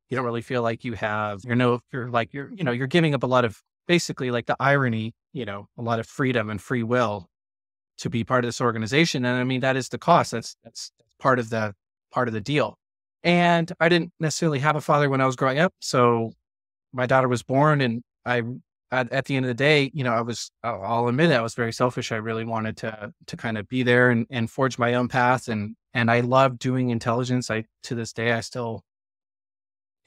You 0.10 0.18
don't 0.18 0.26
really 0.26 0.42
feel 0.42 0.62
like 0.62 0.84
you 0.84 0.94
have, 0.94 1.42
you 1.44 1.56
know, 1.56 1.80
you're 1.92 2.10
like, 2.10 2.34
you're, 2.34 2.52
you 2.54 2.64
know, 2.64 2.72
you're 2.72 2.88
giving 2.88 3.16
up 3.16 3.24
a 3.24 3.28
lot 3.28 3.46
of 3.46 3.62
basically 3.88 4.32
like 4.32 4.46
the 4.46 4.56
irony, 4.60 5.14
you 5.34 5.46
know, 5.46 5.68
a 5.78 5.82
lot 5.82 6.00
of 6.00 6.08
freedom 6.08 6.50
and 6.50 6.62
free 6.62 6.84
will 6.84 7.28
to 7.98 8.10
be 8.10 8.24
part 8.24 8.44
of 8.44 8.48
this 8.48 8.62
organization. 8.62 9.26
And 9.26 9.38
I 9.40 9.44
mean, 9.44 9.62
that 9.62 9.76
is 9.76 9.90
the 9.90 9.98
cost. 9.98 10.32
That's, 10.32 10.56
that's 10.64 10.92
part 11.20 11.40
of 11.40 11.50
the, 11.50 11.74
part 12.12 12.28
of 12.28 12.34
the 12.34 12.42
deal. 12.42 12.78
And 13.24 13.72
I 13.80 13.90
didn't 13.90 14.12
necessarily 14.20 14.60
have 14.60 14.76
a 14.76 14.82
father 14.82 15.10
when 15.10 15.22
I 15.22 15.26
was 15.26 15.36
growing 15.36 15.58
up. 15.58 15.74
So 15.80 16.34
my 16.96 17.06
daughter 17.06 17.28
was 17.28 17.44
born 17.44 17.82
and 17.82 18.04
I, 18.26 18.42
at, 18.92 19.12
at 19.12 19.26
the 19.26 19.36
end 19.36 19.46
of 19.46 19.50
the 19.50 19.54
day, 19.54 19.92
you 19.94 20.04
know, 20.04 20.14
I 20.14 20.22
was, 20.22 20.52
I'll 20.64 21.08
admit 21.08 21.32
it, 21.32 21.36
I 21.36 21.42
was 21.42 21.54
very 21.54 21.74
selfish. 21.74 22.12
I 22.12 22.18
really 22.18 22.46
wanted 22.46 22.78
to, 22.78 23.12
to 23.28 23.38
kind 23.38 23.58
of 23.58 23.68
be 23.68 23.84
there 23.84 24.10
and, 24.10 24.26
and 24.30 24.50
forge 24.50 24.80
my 24.80 24.94
own 24.94 25.08
path. 25.08 25.48
And, 25.48 25.76
and 25.94 26.10
I 26.10 26.22
love 26.22 26.58
doing 26.58 26.90
intelligence. 26.90 27.52
I, 27.52 27.66
to 27.84 27.96
this 27.96 28.14
day, 28.14 28.32
I 28.32 28.40
still 28.40 28.84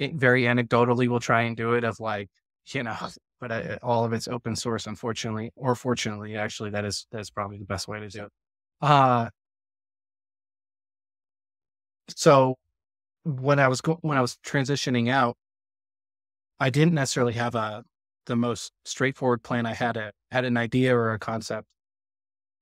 very 0.00 0.45
anecdotally 0.45 1.09
will 1.09 1.21
try 1.21 1.42
and 1.42 1.57
do 1.57 1.75
it 1.75 1.85
of 1.85 2.00
like, 2.00 2.28
you 2.68 2.83
know, 2.83 2.97
but 3.40 3.52
I, 3.52 3.78
all 3.83 4.04
of 4.04 4.12
it's 4.12 4.28
open 4.28 4.57
source, 4.57 4.87
unfortunately, 4.87 5.52
or 5.54 5.75
fortunately, 5.75 6.37
actually, 6.37 6.71
that 6.71 6.85
is, 6.85 7.07
that 7.12 7.21
is 7.21 7.30
probably 7.30 7.59
the 7.59 7.64
best 7.64 7.88
way 7.88 8.00
to 8.00 8.09
do 8.09 8.25
it. 8.25 8.33
Uh, 8.80 9.28
so 12.09 12.57
when 13.25 13.59
I 13.59 13.68
was 13.68 13.80
go- 13.80 13.99
when 14.00 14.16
I 14.16 14.21
was 14.21 14.38
transitioning 14.45 15.11
out, 15.11 15.37
I 16.61 16.71
didn't 16.71 16.95
necessarily 16.95 17.35
have 17.35 17.55
a 17.55 17.85
the 18.27 18.37
most 18.37 18.73
straightforward 18.85 19.43
plan. 19.43 19.67
I 19.67 19.75
had 19.75 19.97
a 19.97 20.12
had 20.31 20.45
an 20.45 20.57
idea 20.57 20.97
or 20.97 21.12
a 21.12 21.19
concept, 21.19 21.67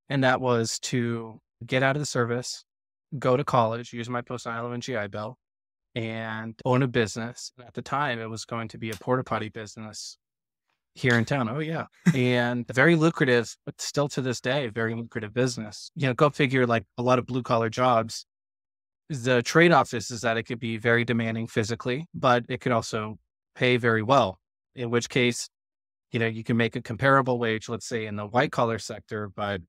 and 0.09 0.23
that 0.23 0.41
was 0.41 0.79
to 0.79 1.39
get 1.65 1.83
out 1.83 1.95
of 1.95 2.01
the 2.01 2.05
service, 2.05 2.63
go 3.17 3.37
to 3.37 3.43
college, 3.43 3.93
use 3.93 4.09
my 4.09 4.21
post 4.21 4.45
9/11 4.45 4.81
GI 4.81 5.07
Bill, 5.07 5.37
and 5.95 6.59
own 6.65 6.83
a 6.83 6.87
business. 6.87 7.51
At 7.59 7.73
the 7.73 7.81
time, 7.81 8.19
it 8.19 8.29
was 8.29 8.45
going 8.45 8.69
to 8.69 8.77
be 8.77 8.91
a 8.91 8.95
porta 8.95 9.23
potty 9.23 9.49
business 9.49 10.17
here 10.95 11.17
in 11.17 11.25
town. 11.25 11.49
Oh 11.49 11.59
yeah, 11.59 11.85
and 12.13 12.65
very 12.73 12.95
lucrative, 12.95 13.55
but 13.65 13.79
still 13.81 14.07
to 14.09 14.21
this 14.21 14.41
day, 14.41 14.67
very 14.67 14.95
lucrative 14.95 15.33
business. 15.33 15.91
You 15.95 16.07
know, 16.07 16.13
go 16.13 16.29
figure. 16.29 16.65
Like 16.65 16.85
a 16.97 17.03
lot 17.03 17.19
of 17.19 17.25
blue 17.25 17.43
collar 17.43 17.69
jobs, 17.69 18.25
the 19.09 19.41
trade 19.41 19.71
off 19.71 19.93
is, 19.93 20.11
is 20.11 20.21
that 20.21 20.37
it 20.37 20.43
could 20.43 20.59
be 20.59 20.77
very 20.77 21.03
demanding 21.03 21.47
physically, 21.47 22.05
but 22.13 22.45
it 22.49 22.61
could 22.61 22.71
also 22.71 23.17
pay 23.57 23.77
very 23.77 24.03
well. 24.03 24.39
In 24.75 24.89
which 24.91 25.09
case, 25.09 25.49
you 26.11 26.19
know, 26.19 26.27
you 26.27 26.43
can 26.43 26.55
make 26.55 26.75
a 26.75 26.81
comparable 26.81 27.39
wage, 27.39 27.67
let's 27.67 27.87
say 27.87 28.05
in 28.05 28.15
the 28.15 28.25
white 28.25 28.51
collar 28.51 28.79
sector, 28.79 29.29
but 29.35 29.61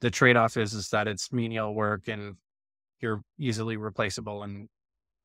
the 0.00 0.10
trade 0.10 0.36
off 0.36 0.56
is 0.56 0.72
is 0.72 0.88
that 0.88 1.06
it's 1.06 1.30
menial 1.30 1.74
work 1.74 2.08
and 2.08 2.36
you're 3.00 3.22
easily 3.38 3.76
replaceable 3.76 4.42
and 4.42 4.68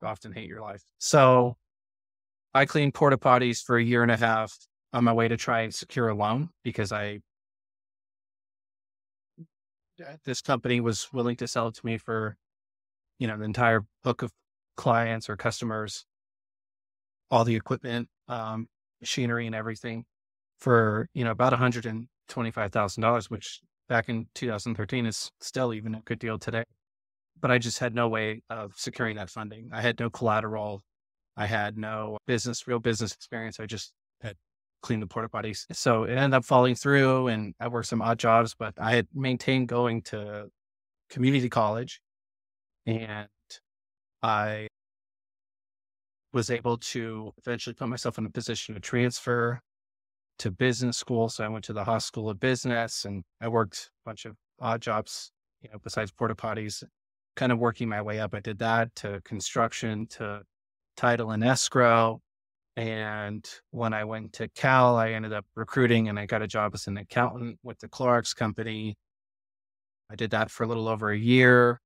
often 0.02 0.32
hate 0.32 0.48
your 0.48 0.60
life. 0.60 0.82
So 0.98 1.56
I 2.54 2.66
cleaned 2.66 2.94
porta 2.94 3.16
potties 3.16 3.62
for 3.62 3.78
a 3.78 3.82
year 3.82 4.02
and 4.02 4.12
a 4.12 4.16
half 4.16 4.56
on 4.92 5.04
my 5.04 5.12
way 5.12 5.28
to 5.28 5.36
try 5.36 5.62
and 5.62 5.74
secure 5.74 6.08
a 6.08 6.14
loan 6.14 6.50
because 6.62 6.92
I 6.92 7.20
this 10.24 10.42
company 10.42 10.80
was 10.80 11.08
willing 11.10 11.36
to 11.36 11.48
sell 11.48 11.68
it 11.68 11.74
to 11.76 11.86
me 11.86 11.96
for 11.96 12.36
you 13.18 13.26
know 13.26 13.38
the 13.38 13.44
entire 13.44 13.84
book 14.04 14.20
of 14.20 14.30
clients 14.76 15.30
or 15.30 15.36
customers 15.36 16.04
all 17.30 17.44
the 17.44 17.56
equipment 17.56 18.08
um, 18.28 18.68
machinery 19.00 19.46
and 19.46 19.54
everything 19.54 20.04
for 20.58 21.08
you 21.14 21.24
know 21.24 21.30
about 21.30 21.52
$125000 21.52 23.30
which 23.30 23.60
back 23.88 24.08
in 24.08 24.26
2013 24.34 25.06
is 25.06 25.30
still 25.40 25.72
even 25.72 25.94
a 25.94 26.00
good 26.00 26.18
deal 26.18 26.38
today. 26.38 26.64
But 27.40 27.50
i 27.50 27.58
just 27.58 27.78
had 27.78 27.94
no 27.94 28.08
way 28.08 28.42
of 28.48 28.72
securing 28.76 29.16
that 29.16 29.30
funding. 29.30 29.70
I 29.72 29.80
had 29.82 30.00
no 30.00 30.10
collateral. 30.10 30.82
I 31.36 31.46
had 31.46 31.76
no 31.76 32.16
business 32.26 32.66
real 32.66 32.78
business 32.78 33.12
experience. 33.12 33.60
I 33.60 33.66
just 33.66 33.92
had 34.22 34.36
cleaned 34.82 35.02
the 35.02 35.06
porta 35.06 35.28
potties. 35.28 35.66
So 35.72 36.04
it 36.04 36.12
ended 36.12 36.34
up 36.34 36.44
falling 36.44 36.74
through 36.74 37.28
and 37.28 37.54
i 37.60 37.68
worked 37.68 37.88
some 37.88 38.02
odd 38.02 38.18
jobs 38.18 38.54
but 38.58 38.74
i 38.78 38.92
had 38.94 39.06
maintained 39.14 39.68
going 39.68 40.02
to 40.02 40.48
community 41.10 41.48
college 41.48 42.00
and 42.86 43.28
i 44.22 44.66
was 46.32 46.50
able 46.50 46.76
to 46.78 47.32
eventually 47.38 47.74
put 47.74 47.88
myself 47.88 48.18
in 48.18 48.26
a 48.26 48.30
position 48.30 48.74
to 48.74 48.80
transfer 48.80 49.60
to 50.38 50.50
business 50.50 50.96
school. 50.96 51.28
So 51.28 51.44
I 51.44 51.48
went 51.48 51.64
to 51.66 51.72
the 51.72 51.84
Haas 51.84 52.04
School 52.04 52.28
of 52.28 52.38
Business 52.38 53.04
and 53.04 53.24
I 53.40 53.48
worked 53.48 53.90
a 54.04 54.08
bunch 54.08 54.24
of 54.26 54.36
odd 54.60 54.82
jobs, 54.82 55.30
you 55.62 55.70
know, 55.70 55.78
besides 55.82 56.10
porta 56.12 56.34
potties, 56.34 56.82
kind 57.36 57.52
of 57.52 57.58
working 57.58 57.88
my 57.88 58.02
way 58.02 58.20
up. 58.20 58.34
I 58.34 58.40
did 58.40 58.58
that 58.58 58.94
to 58.96 59.20
construction, 59.24 60.06
to 60.08 60.42
title 60.96 61.30
and 61.30 61.42
escrow. 61.42 62.20
And 62.76 63.48
when 63.70 63.94
I 63.94 64.04
went 64.04 64.34
to 64.34 64.48
Cal, 64.48 64.96
I 64.96 65.12
ended 65.12 65.32
up 65.32 65.46
recruiting 65.54 66.08
and 66.08 66.18
I 66.18 66.26
got 66.26 66.42
a 66.42 66.46
job 66.46 66.72
as 66.74 66.86
an 66.86 66.98
accountant 66.98 67.58
with 67.62 67.78
the 67.78 67.88
Clorox 67.88 68.36
company. 68.36 68.96
I 70.10 70.16
did 70.16 70.30
that 70.32 70.50
for 70.50 70.64
a 70.64 70.66
little 70.66 70.88
over 70.88 71.10
a 71.10 71.18
year 71.18 71.80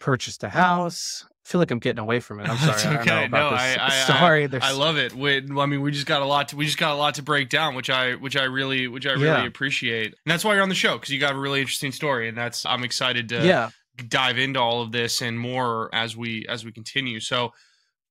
purchased 0.00 0.42
a 0.42 0.48
house. 0.48 1.26
I 1.50 1.52
feel 1.52 1.58
like 1.58 1.72
I'm 1.72 1.80
getting 1.80 1.98
away 1.98 2.20
from 2.20 2.38
it. 2.38 2.48
I'm 2.48 2.56
sorry. 2.58 2.72
It's 2.74 2.86
okay. 2.86 3.24
I 3.24 3.26
no, 3.26 3.48
I, 3.48 3.76
I, 3.80 3.90
sorry. 4.06 4.48
I, 4.52 4.68
I, 4.68 4.70
love 4.70 4.98
it. 4.98 5.12
We, 5.12 5.38
I 5.38 5.66
mean, 5.66 5.80
we 5.80 5.90
just 5.90 6.06
got 6.06 6.22
a 6.22 6.24
lot. 6.24 6.48
To, 6.48 6.56
we 6.56 6.64
just 6.64 6.78
got 6.78 6.92
a 6.92 6.94
lot 6.94 7.16
to 7.16 7.24
break 7.24 7.48
down, 7.48 7.74
which 7.74 7.90
I, 7.90 8.14
which 8.14 8.36
I 8.36 8.44
really, 8.44 8.86
which 8.86 9.04
I 9.04 9.14
really 9.14 9.24
Yeah. 9.24 9.46
appreciate. 9.46 10.04
And 10.06 10.14
that's 10.26 10.44
why 10.44 10.54
you're 10.54 10.62
on 10.62 10.68
the 10.68 10.76
show 10.76 10.94
because 10.94 11.10
you 11.10 11.18
got 11.18 11.34
a 11.34 11.38
really 11.38 11.58
interesting 11.58 11.90
story, 11.90 12.28
and 12.28 12.38
that's 12.38 12.64
I'm 12.64 12.84
excited 12.84 13.28
to 13.30 13.44
yeah. 13.44 13.70
dive 14.08 14.38
into 14.38 14.60
all 14.60 14.80
of 14.80 14.92
this 14.92 15.22
and 15.22 15.40
more 15.40 15.92
as 15.92 16.16
we 16.16 16.46
as 16.48 16.64
we 16.64 16.70
continue. 16.70 17.18
So, 17.18 17.52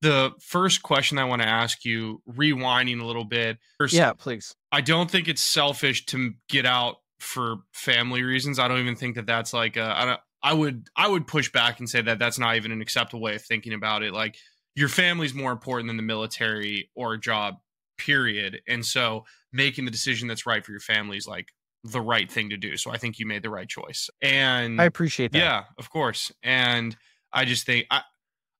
the 0.01 0.31
first 0.41 0.83
question 0.83 1.17
I 1.17 1.23
want 1.23 1.41
to 1.41 1.47
ask 1.47 1.85
you, 1.85 2.21
rewinding 2.29 2.99
a 2.99 3.05
little 3.05 3.23
bit. 3.23 3.57
First, 3.77 3.93
Yeah, 3.93 4.11
please. 4.11 4.53
I 4.69 4.81
don't 4.81 5.09
think 5.09 5.29
it's 5.29 5.41
selfish 5.41 6.05
to 6.07 6.33
get 6.49 6.65
out 6.65 6.97
for 7.19 7.59
family 7.71 8.21
reasons. 8.21 8.59
I 8.59 8.67
don't 8.67 8.79
even 8.79 8.97
think 8.97 9.15
that 9.15 9.27
that's 9.27 9.53
like 9.53 9.77
a, 9.77 9.97
I 9.97 10.03
don't. 10.03 10.19
I 10.41 10.53
would 10.53 10.87
I 10.95 11.07
would 11.07 11.27
push 11.27 11.51
back 11.51 11.79
and 11.79 11.89
say 11.89 12.01
that 12.01 12.19
that's 12.19 12.39
not 12.39 12.55
even 12.55 12.71
an 12.71 12.81
acceptable 12.81 13.21
way 13.21 13.35
of 13.35 13.41
thinking 13.41 13.73
about 13.73 14.03
it. 14.03 14.13
Like 14.13 14.37
your 14.75 14.89
family's 14.89 15.33
more 15.33 15.51
important 15.51 15.87
than 15.87 15.97
the 15.97 16.03
military 16.03 16.89
or 16.95 17.13
a 17.13 17.19
job, 17.19 17.55
period. 17.97 18.61
And 18.67 18.85
so 18.85 19.25
making 19.51 19.85
the 19.85 19.91
decision 19.91 20.27
that's 20.27 20.45
right 20.45 20.65
for 20.65 20.71
your 20.71 20.79
family 20.79 21.17
is 21.17 21.27
like 21.27 21.49
the 21.83 22.01
right 22.01 22.31
thing 22.31 22.49
to 22.49 22.57
do. 22.57 22.77
So 22.77 22.91
I 22.91 22.97
think 22.97 23.19
you 23.19 23.25
made 23.25 23.43
the 23.43 23.49
right 23.49 23.67
choice. 23.67 24.09
And 24.21 24.79
I 24.79 24.85
appreciate 24.85 25.31
that. 25.33 25.39
yeah, 25.39 25.63
of 25.77 25.89
course. 25.89 26.31
And 26.43 26.95
I 27.33 27.45
just 27.45 27.65
think 27.65 27.87
I 27.91 28.01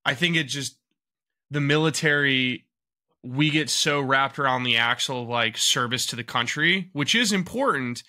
I 0.05 0.13
think 0.13 0.35
it 0.35 0.45
just 0.45 0.77
the 1.51 1.61
military 1.61 2.65
we 3.23 3.49
get 3.49 3.69
so 3.69 3.99
wrapped 3.99 4.39
around 4.39 4.63
the 4.63 4.77
axle 4.77 5.23
of 5.23 5.29
like 5.29 5.57
service 5.57 6.05
to 6.07 6.15
the 6.15 6.23
country, 6.23 6.89
which 6.93 7.15
is 7.15 7.31
important, 7.31 8.03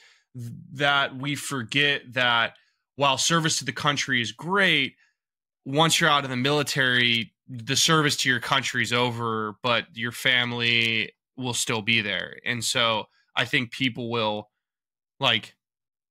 that 0.72 1.16
we 1.16 1.34
forget 1.34 2.02
that 2.12 2.54
while 3.00 3.16
service 3.16 3.58
to 3.58 3.64
the 3.64 3.72
country 3.72 4.20
is 4.20 4.30
great, 4.30 4.94
once 5.64 5.98
you're 5.98 6.10
out 6.10 6.24
of 6.24 6.28
the 6.28 6.36
military, 6.36 7.32
the 7.48 7.74
service 7.74 8.14
to 8.14 8.28
your 8.28 8.40
country 8.40 8.82
is 8.82 8.92
over, 8.92 9.56
but 9.62 9.86
your 9.94 10.12
family 10.12 11.10
will 11.38 11.54
still 11.54 11.80
be 11.80 12.02
there. 12.02 12.36
And 12.44 12.62
so 12.62 13.06
I 13.34 13.46
think 13.46 13.70
people 13.70 14.10
will 14.10 14.50
like 15.18 15.54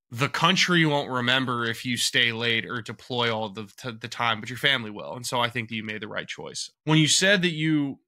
the 0.09 0.29
country 0.29 0.83
won't 0.83 1.11
remember 1.11 1.63
if 1.63 1.85
you 1.85 1.95
stay 1.95 2.31
late 2.31 2.65
or 2.65 2.81
deploy 2.81 3.31
all 3.31 3.49
the 3.49 3.71
the 4.01 4.07
time, 4.07 4.39
but 4.39 4.49
your 4.49 4.57
family 4.57 4.89
will. 4.89 5.13
And 5.13 5.27
so 5.27 5.39
I 5.39 5.47
think 5.47 5.69
that 5.69 5.75
you 5.75 5.83
made 5.83 6.01
the 6.01 6.07
right 6.07 6.27
choice. 6.27 6.71
When 6.85 6.97
you 6.97 7.07
said 7.07 7.43
that 7.43 7.51
you 7.51 7.99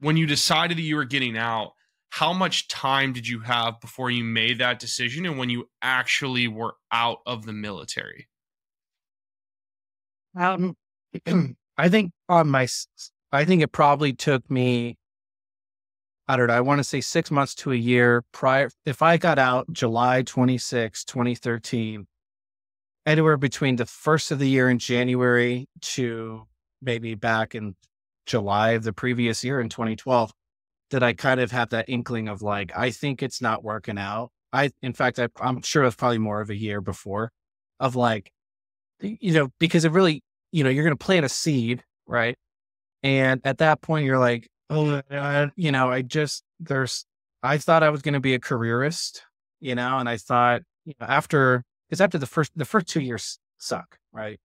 when 0.00 0.16
you 0.16 0.26
decided 0.26 0.76
that 0.76 0.82
you 0.82 0.96
were 0.96 1.04
getting 1.04 1.38
out, 1.38 1.74
how 2.14 2.32
much 2.32 2.68
time 2.68 3.12
did 3.12 3.26
you 3.26 3.40
have 3.40 3.80
before 3.80 4.08
you 4.08 4.22
made 4.22 4.58
that 4.58 4.78
decision 4.78 5.26
and 5.26 5.36
when 5.36 5.50
you 5.50 5.68
actually 5.82 6.46
were 6.46 6.76
out 6.92 7.18
of 7.26 7.44
the 7.44 7.52
military? 7.52 8.28
Um, 10.38 10.76
I 11.76 11.88
think 11.88 12.12
on 12.28 12.48
my, 12.48 12.68
I 13.32 13.44
think 13.44 13.62
it 13.62 13.72
probably 13.72 14.12
took 14.12 14.48
me, 14.48 14.96
I 16.28 16.36
don't 16.36 16.46
know, 16.46 16.54
I 16.54 16.60
want 16.60 16.78
to 16.78 16.84
say 16.84 17.00
six 17.00 17.32
months 17.32 17.52
to 17.56 17.72
a 17.72 17.76
year 17.76 18.22
prior. 18.30 18.70
If 18.86 19.02
I 19.02 19.16
got 19.16 19.40
out 19.40 19.72
July 19.72 20.22
26, 20.22 21.04
2013, 21.06 22.06
anywhere 23.06 23.36
between 23.36 23.74
the 23.74 23.86
first 23.86 24.30
of 24.30 24.38
the 24.38 24.48
year 24.48 24.70
in 24.70 24.78
January 24.78 25.66
to 25.80 26.46
maybe 26.80 27.16
back 27.16 27.56
in 27.56 27.74
July 28.24 28.70
of 28.70 28.84
the 28.84 28.92
previous 28.92 29.42
year 29.42 29.60
in 29.60 29.68
2012, 29.68 30.32
did 30.90 31.02
I 31.02 31.12
kind 31.12 31.40
of 31.40 31.50
have 31.50 31.70
that 31.70 31.88
inkling 31.88 32.28
of 32.28 32.42
like, 32.42 32.72
I 32.76 32.90
think 32.90 33.22
it's 33.22 33.40
not 33.40 33.64
working 33.64 33.98
out. 33.98 34.30
I, 34.52 34.70
in 34.82 34.92
fact, 34.92 35.18
I, 35.18 35.28
I'm 35.40 35.62
sure 35.62 35.82
it 35.82 35.86
was 35.86 35.96
probably 35.96 36.18
more 36.18 36.40
of 36.40 36.50
a 36.50 36.56
year 36.56 36.80
before 36.80 37.32
of 37.80 37.96
like, 37.96 38.30
you 39.00 39.32
know, 39.32 39.48
because 39.58 39.84
it 39.84 39.92
really, 39.92 40.22
you 40.52 40.62
know, 40.62 40.70
you're 40.70 40.84
going 40.84 40.96
to 40.96 41.04
plant 41.04 41.26
a 41.26 41.28
seed, 41.28 41.82
right? 42.06 42.36
And 43.02 43.40
at 43.44 43.58
that 43.58 43.82
point, 43.82 44.06
you're 44.06 44.18
like, 44.18 44.48
oh, 44.70 45.02
you 45.56 45.72
know, 45.72 45.90
I 45.90 46.02
just, 46.02 46.44
there's, 46.60 47.04
I 47.42 47.58
thought 47.58 47.82
I 47.82 47.90
was 47.90 48.02
going 48.02 48.14
to 48.14 48.20
be 48.20 48.34
a 48.34 48.38
careerist, 48.38 49.22
you 49.60 49.74
know, 49.74 49.98
and 49.98 50.08
I 50.08 50.16
thought, 50.16 50.62
you 50.84 50.94
know, 51.00 51.06
after, 51.06 51.64
because 51.88 52.00
after 52.00 52.18
the 52.18 52.26
first, 52.26 52.52
the 52.56 52.64
first 52.64 52.86
two 52.86 53.00
years 53.00 53.38
suck, 53.58 53.98
right? 54.12 54.38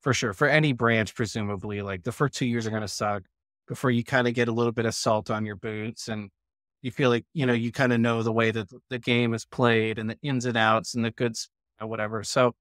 For 0.00 0.14
sure. 0.14 0.32
For 0.32 0.48
any 0.48 0.72
branch, 0.72 1.14
presumably, 1.14 1.82
like 1.82 2.04
the 2.04 2.12
first 2.12 2.34
two 2.34 2.46
years 2.46 2.66
are 2.66 2.70
going 2.70 2.82
to 2.82 2.88
suck 2.88 3.24
before 3.68 3.90
you 3.90 4.04
kind 4.04 4.28
of 4.28 4.34
get 4.34 4.48
a 4.48 4.52
little 4.52 4.72
bit 4.72 4.86
of 4.86 4.94
salt 4.94 5.30
on 5.30 5.46
your 5.46 5.56
boots 5.56 6.08
and 6.08 6.30
you 6.82 6.90
feel 6.90 7.10
like, 7.10 7.24
you 7.34 7.46
know, 7.46 7.52
you 7.52 7.72
kind 7.72 7.92
of 7.92 8.00
know 8.00 8.22
the 8.22 8.32
way 8.32 8.50
that 8.50 8.68
the 8.90 8.98
game 8.98 9.34
is 9.34 9.44
played 9.46 9.98
and 9.98 10.10
the 10.10 10.18
ins 10.22 10.46
and 10.46 10.56
outs 10.56 10.94
and 10.94 11.04
the 11.04 11.10
goods 11.12 11.48
or 11.80 11.86
whatever. 11.88 12.24
So, 12.24 12.54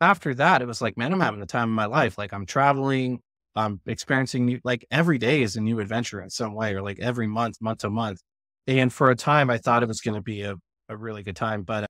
after 0.00 0.34
that, 0.34 0.62
it 0.62 0.66
was 0.66 0.82
like, 0.82 0.96
man, 0.96 1.12
I'm 1.12 1.20
having 1.20 1.40
the 1.40 1.46
time 1.46 1.70
of 1.70 1.74
my 1.74 1.86
life. 1.86 2.18
Like 2.18 2.32
I'm 2.32 2.46
traveling, 2.46 3.20
I'm 3.56 3.80
experiencing 3.86 4.46
new, 4.46 4.60
like 4.64 4.84
every 4.90 5.18
day 5.18 5.42
is 5.42 5.56
a 5.56 5.60
new 5.60 5.80
adventure 5.80 6.20
in 6.20 6.30
some 6.30 6.54
way, 6.54 6.74
or 6.74 6.82
like 6.82 6.98
every 7.00 7.26
month, 7.26 7.60
month 7.60 7.80
to 7.80 7.90
month. 7.90 8.20
And 8.66 8.92
for 8.92 9.10
a 9.10 9.16
time, 9.16 9.50
I 9.50 9.58
thought 9.58 9.82
it 9.82 9.88
was 9.88 10.00
going 10.00 10.16
to 10.16 10.22
be 10.22 10.42
a, 10.42 10.56
a 10.88 10.96
really 10.96 11.22
good 11.22 11.36
time, 11.36 11.62
but 11.62 11.88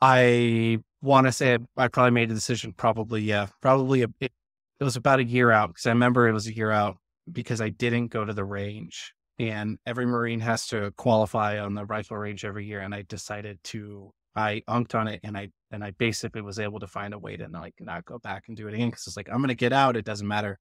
I 0.00 0.78
want 1.02 1.26
to 1.26 1.32
say 1.32 1.58
I 1.76 1.88
probably 1.88 2.12
made 2.12 2.30
a 2.30 2.34
decision. 2.34 2.72
Probably, 2.72 3.22
yeah, 3.22 3.46
probably 3.60 4.02
a, 4.02 4.08
it, 4.20 4.32
it 4.80 4.84
was 4.84 4.96
about 4.96 5.20
a 5.20 5.24
year 5.24 5.50
out 5.50 5.70
because 5.70 5.86
I 5.86 5.90
remember 5.90 6.28
it 6.28 6.32
was 6.32 6.46
a 6.46 6.54
year 6.54 6.70
out 6.70 6.98
because 7.30 7.60
I 7.60 7.68
didn't 7.68 8.08
go 8.08 8.24
to 8.24 8.32
the 8.32 8.44
range 8.44 9.12
and 9.38 9.78
every 9.86 10.06
Marine 10.06 10.40
has 10.40 10.66
to 10.68 10.92
qualify 10.96 11.58
on 11.58 11.74
the 11.74 11.84
rifle 11.84 12.16
range 12.16 12.44
every 12.44 12.66
year. 12.66 12.80
And 12.80 12.94
I 12.94 13.02
decided 13.02 13.58
to, 13.64 14.12
I 14.34 14.62
unked 14.68 14.94
on 14.94 15.08
it 15.08 15.20
and 15.24 15.36
I, 15.36 15.48
and 15.70 15.84
I 15.84 15.92
basically 15.92 16.42
was 16.42 16.58
able 16.58 16.80
to 16.80 16.86
find 16.86 17.12
a 17.12 17.18
way 17.18 17.36
to 17.36 17.48
like 17.48 17.74
not 17.80 18.04
go 18.04 18.18
back 18.18 18.44
and 18.48 18.56
do 18.56 18.68
it 18.68 18.74
again. 18.74 18.90
Cause 18.90 19.04
it's 19.06 19.16
like, 19.16 19.28
I'm 19.28 19.38
going 19.38 19.48
to 19.48 19.54
get 19.54 19.72
out. 19.72 19.96
It 19.96 20.04
doesn't 20.04 20.26
matter. 20.26 20.58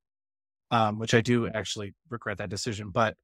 Um, 0.69 0.99
which 0.99 1.13
I 1.13 1.21
do 1.21 1.47
actually 1.47 1.93
regret 2.09 2.39
that 2.39 2.49
decision. 2.49 2.89
But 2.89 3.15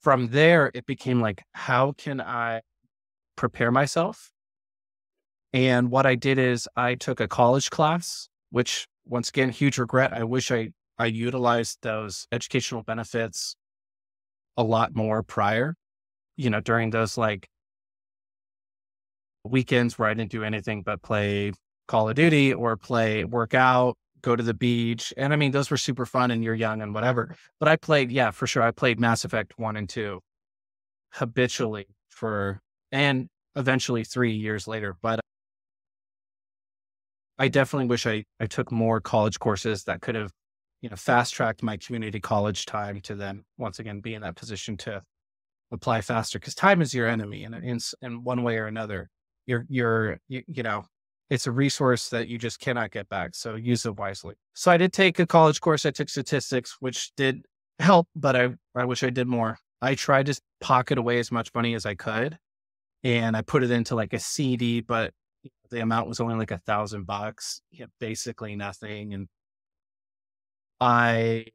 from 0.00 0.28
there, 0.28 0.70
it 0.72 0.86
became 0.86 1.20
like, 1.20 1.42
how 1.52 1.92
can 1.92 2.22
I 2.22 2.62
prepare 3.40 3.72
myself? 3.72 4.30
And 5.52 5.90
what 5.90 6.06
I 6.06 6.14
did 6.14 6.38
is 6.38 6.68
I 6.76 6.94
took 6.94 7.20
a 7.20 7.26
college 7.26 7.70
class, 7.70 8.28
which 8.50 8.86
once 9.06 9.30
again, 9.30 9.48
huge 9.48 9.78
regret. 9.78 10.12
I 10.12 10.24
wish 10.24 10.52
I 10.52 10.70
I 10.98 11.06
utilized 11.06 11.78
those 11.80 12.26
educational 12.30 12.82
benefits 12.82 13.56
a 14.58 14.62
lot 14.62 14.94
more 14.94 15.22
prior, 15.22 15.74
you 16.36 16.50
know, 16.50 16.60
during 16.60 16.90
those 16.90 17.16
like 17.16 17.48
weekends 19.44 19.98
where 19.98 20.10
I 20.10 20.14
didn't 20.14 20.30
do 20.30 20.44
anything 20.44 20.82
but 20.82 21.00
play 21.00 21.52
Call 21.88 22.10
of 22.10 22.16
Duty 22.16 22.52
or 22.52 22.76
play 22.76 23.24
workout, 23.24 23.96
go 24.20 24.36
to 24.36 24.42
the 24.42 24.52
beach. 24.52 25.14
And 25.16 25.32
I 25.32 25.36
mean, 25.36 25.52
those 25.52 25.70
were 25.70 25.78
super 25.78 26.04
fun 26.04 26.30
and 26.30 26.44
you're 26.44 26.54
young 26.54 26.82
and 26.82 26.92
whatever. 26.94 27.34
But 27.58 27.68
I 27.70 27.76
played, 27.76 28.12
yeah, 28.12 28.30
for 28.30 28.46
sure. 28.46 28.62
I 28.62 28.70
played 28.70 29.00
Mass 29.00 29.24
Effect 29.24 29.58
1 29.58 29.76
and 29.76 29.88
2 29.88 30.20
habitually 31.14 31.86
for, 32.10 32.60
and 32.92 33.28
eventually 33.56 34.04
three 34.04 34.32
years 34.32 34.66
later. 34.66 34.96
But 35.02 35.20
I 37.38 37.48
definitely 37.48 37.86
wish 37.86 38.06
I, 38.06 38.24
I 38.38 38.46
took 38.46 38.70
more 38.70 39.00
college 39.00 39.38
courses 39.38 39.84
that 39.84 40.02
could 40.02 40.14
have, 40.14 40.30
you 40.82 40.90
know, 40.90 40.96
fast 40.96 41.34
tracked 41.34 41.62
my 41.62 41.76
community 41.76 42.20
college 42.20 42.66
time 42.66 43.00
to 43.02 43.14
then 43.14 43.44
once 43.58 43.78
again 43.78 44.00
be 44.00 44.14
in 44.14 44.22
that 44.22 44.36
position 44.36 44.76
to 44.78 45.02
apply 45.72 46.00
faster 46.00 46.38
because 46.38 46.54
time 46.54 46.82
is 46.82 46.92
your 46.92 47.06
enemy 47.06 47.44
in, 47.44 47.54
in, 47.54 47.78
in 48.02 48.24
one 48.24 48.42
way 48.42 48.58
or 48.58 48.66
another. 48.66 49.08
You're, 49.46 49.64
you're, 49.68 50.18
you, 50.28 50.42
you 50.46 50.62
know, 50.62 50.84
it's 51.30 51.46
a 51.46 51.52
resource 51.52 52.08
that 52.10 52.28
you 52.28 52.38
just 52.38 52.60
cannot 52.60 52.90
get 52.90 53.08
back. 53.08 53.34
So 53.34 53.54
use 53.54 53.86
it 53.86 53.96
wisely. 53.96 54.34
So 54.54 54.70
I 54.70 54.76
did 54.76 54.92
take 54.92 55.18
a 55.18 55.26
college 55.26 55.60
course. 55.60 55.86
I 55.86 55.92
took 55.92 56.08
statistics, 56.08 56.76
which 56.80 57.12
did 57.16 57.46
help, 57.78 58.08
but 58.14 58.36
I, 58.36 58.50
I 58.74 58.84
wish 58.84 59.02
I 59.02 59.10
did 59.10 59.28
more. 59.28 59.58
I 59.80 59.94
tried 59.94 60.26
to 60.26 60.38
pocket 60.60 60.98
away 60.98 61.18
as 61.20 61.32
much 61.32 61.54
money 61.54 61.74
as 61.74 61.86
I 61.86 61.94
could 61.94 62.38
and 63.02 63.36
I 63.36 63.42
put 63.42 63.62
it 63.62 63.70
into 63.70 63.94
like 63.94 64.12
a 64.12 64.18
CD, 64.18 64.80
but 64.80 65.12
the 65.70 65.80
amount 65.80 66.08
was 66.08 66.20
only 66.20 66.34
like 66.34 66.50
a 66.50 66.58
thousand 66.58 67.04
bucks, 67.06 67.62
basically 67.98 68.56
nothing. 68.56 69.14
And 69.14 69.28
I 70.80 71.46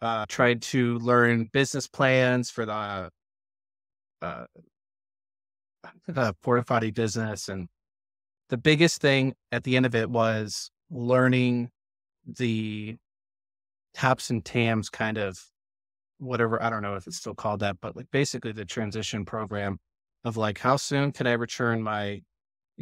uh, 0.00 0.26
tried 0.28 0.62
to 0.62 0.98
learn 0.98 1.48
business 1.52 1.88
plans 1.88 2.50
for 2.50 2.66
the, 2.66 3.10
uh, 4.20 4.44
the 6.06 6.34
porta 6.42 6.64
potty 6.64 6.90
business. 6.90 7.48
And 7.48 7.68
the 8.48 8.58
biggest 8.58 9.00
thing 9.00 9.34
at 9.50 9.64
the 9.64 9.76
end 9.76 9.86
of 9.86 9.94
it 9.94 10.10
was 10.10 10.70
learning 10.90 11.70
the 12.26 12.96
taps 13.94 14.30
and 14.30 14.44
tams 14.44 14.90
kind 14.90 15.16
of 15.16 15.38
whatever. 16.18 16.62
I 16.62 16.68
don't 16.68 16.82
know 16.82 16.96
if 16.96 17.06
it's 17.06 17.16
still 17.16 17.34
called 17.34 17.60
that, 17.60 17.76
but 17.80 17.96
like 17.96 18.10
basically 18.10 18.52
the 18.52 18.64
transition 18.64 19.24
program 19.24 19.78
of 20.24 20.36
like, 20.36 20.58
how 20.58 20.76
soon 20.76 21.12
can 21.12 21.26
I 21.26 21.32
return 21.32 21.82
my 21.82 22.22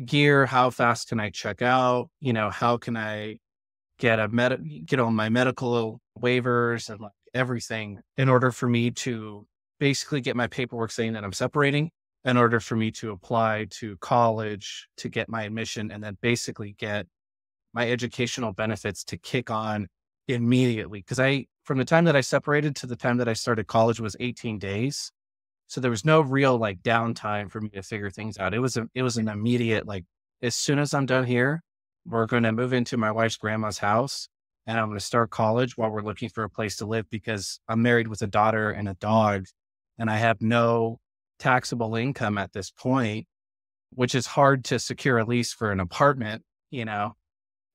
gear? 0.05 0.47
How 0.47 0.71
fast 0.71 1.09
can 1.09 1.21
I 1.21 1.31
check 1.31 1.63
out? 1.63 2.11
You 2.21 2.33
know, 2.33 2.51
how 2.51 2.77
can 2.77 2.97
I 2.97 3.39
get 3.99 4.19
a 4.19 4.29
med, 4.29 4.87
get 4.87 4.99
on 5.01 5.15
my 5.15 5.29
medical 5.29 6.01
waivers 6.19 6.89
and 6.89 7.01
like 7.01 7.13
everything 7.35 8.01
in 8.17 8.29
order 8.29 8.51
for 8.51 8.69
me 8.69 8.91
to 8.91 9.47
basically 9.79 10.21
get 10.21 10.37
my 10.37 10.47
paperwork 10.47 10.91
saying 10.91 11.13
that 11.13 11.25
I'm 11.25 11.33
separating 11.33 11.91
in 12.25 12.37
order 12.37 12.61
for 12.61 12.77
me 12.77 12.91
to 12.91 13.13
apply 13.13 13.67
to 13.71 13.97
college 13.99 14.89
to 14.99 15.09
get 15.09 15.29
my 15.29 15.45
admission 15.45 15.91
and 15.91 16.03
then 16.03 16.19
basically 16.21 16.75
get 16.79 17.07
my 17.73 17.91
educational 17.91 18.53
benefits 18.53 19.05
to 19.05 19.17
kick 19.17 19.51
on 19.51 19.87
immediately. 20.29 21.03
Cause 21.03 21.19
I, 21.19 21.47
from 21.65 21.79
the 21.79 21.85
time 21.85 22.05
that 22.05 22.17
I 22.17 22.21
separated 22.21 22.77
to 22.77 22.87
the 22.87 22.97
time 22.97 23.19
that 23.19 23.29
I 23.29 23.33
started 23.33 23.67
college 23.67 24.01
was 24.01 24.17
18 24.21 24.59
days. 24.59 25.13
So 25.71 25.81
there 25.81 25.91
was 25.91 26.05
no 26.05 26.21
real 26.21 26.59
like 26.59 26.83
downtime 26.83 27.49
for 27.49 27.61
me 27.61 27.69
to 27.71 27.83
figure 27.85 28.11
things 28.11 28.39
out. 28.39 28.55
It 28.55 28.59
was 28.59 28.77
a, 28.77 28.89
it 28.93 29.05
was 29.05 29.19
an 29.19 29.29
immediate 29.29 29.87
like 29.87 30.05
as 30.43 30.57
soon 30.57 30.81
as 30.81 30.93
I'm 30.93 31.07
done 31.07 31.25
here, 31.25 31.63
we're 32.05 32.27
going 32.27 32.43
to 32.43 32.51
move 32.51 32.73
into 32.73 32.97
my 32.97 33.13
wife's 33.13 33.37
grandma's 33.37 33.79
house 33.79 34.29
and 34.67 34.77
I'm 34.77 34.89
going 34.89 34.99
to 34.99 35.05
start 35.05 35.31
college 35.31 35.77
while 35.77 35.91
we're 35.91 36.03
looking 36.03 36.29
for 36.29 36.43
a 36.43 36.51
place 36.51 36.75
to 36.79 36.87
live 36.87 37.09
because 37.09 37.61
I'm 37.69 37.83
married 37.83 38.09
with 38.09 38.21
a 38.23 38.27
daughter 38.27 38.73
and 38.73 38.89
a 38.89 38.95
dog 38.95 39.45
and 39.97 40.11
I 40.11 40.17
have 40.17 40.43
no 40.43 40.99
taxable 41.39 41.95
income 41.95 42.37
at 42.37 42.53
this 42.53 42.73
point, 42.73 43.29
which 43.91 44.17
is 44.17 44.27
hard 44.27 44.65
to 44.67 44.81
secure 44.81 45.19
a 45.19 45.25
lease 45.25 45.53
for 45.53 45.71
an 45.71 45.79
apartment, 45.79 46.43
you 46.73 46.85
know. 46.85 47.15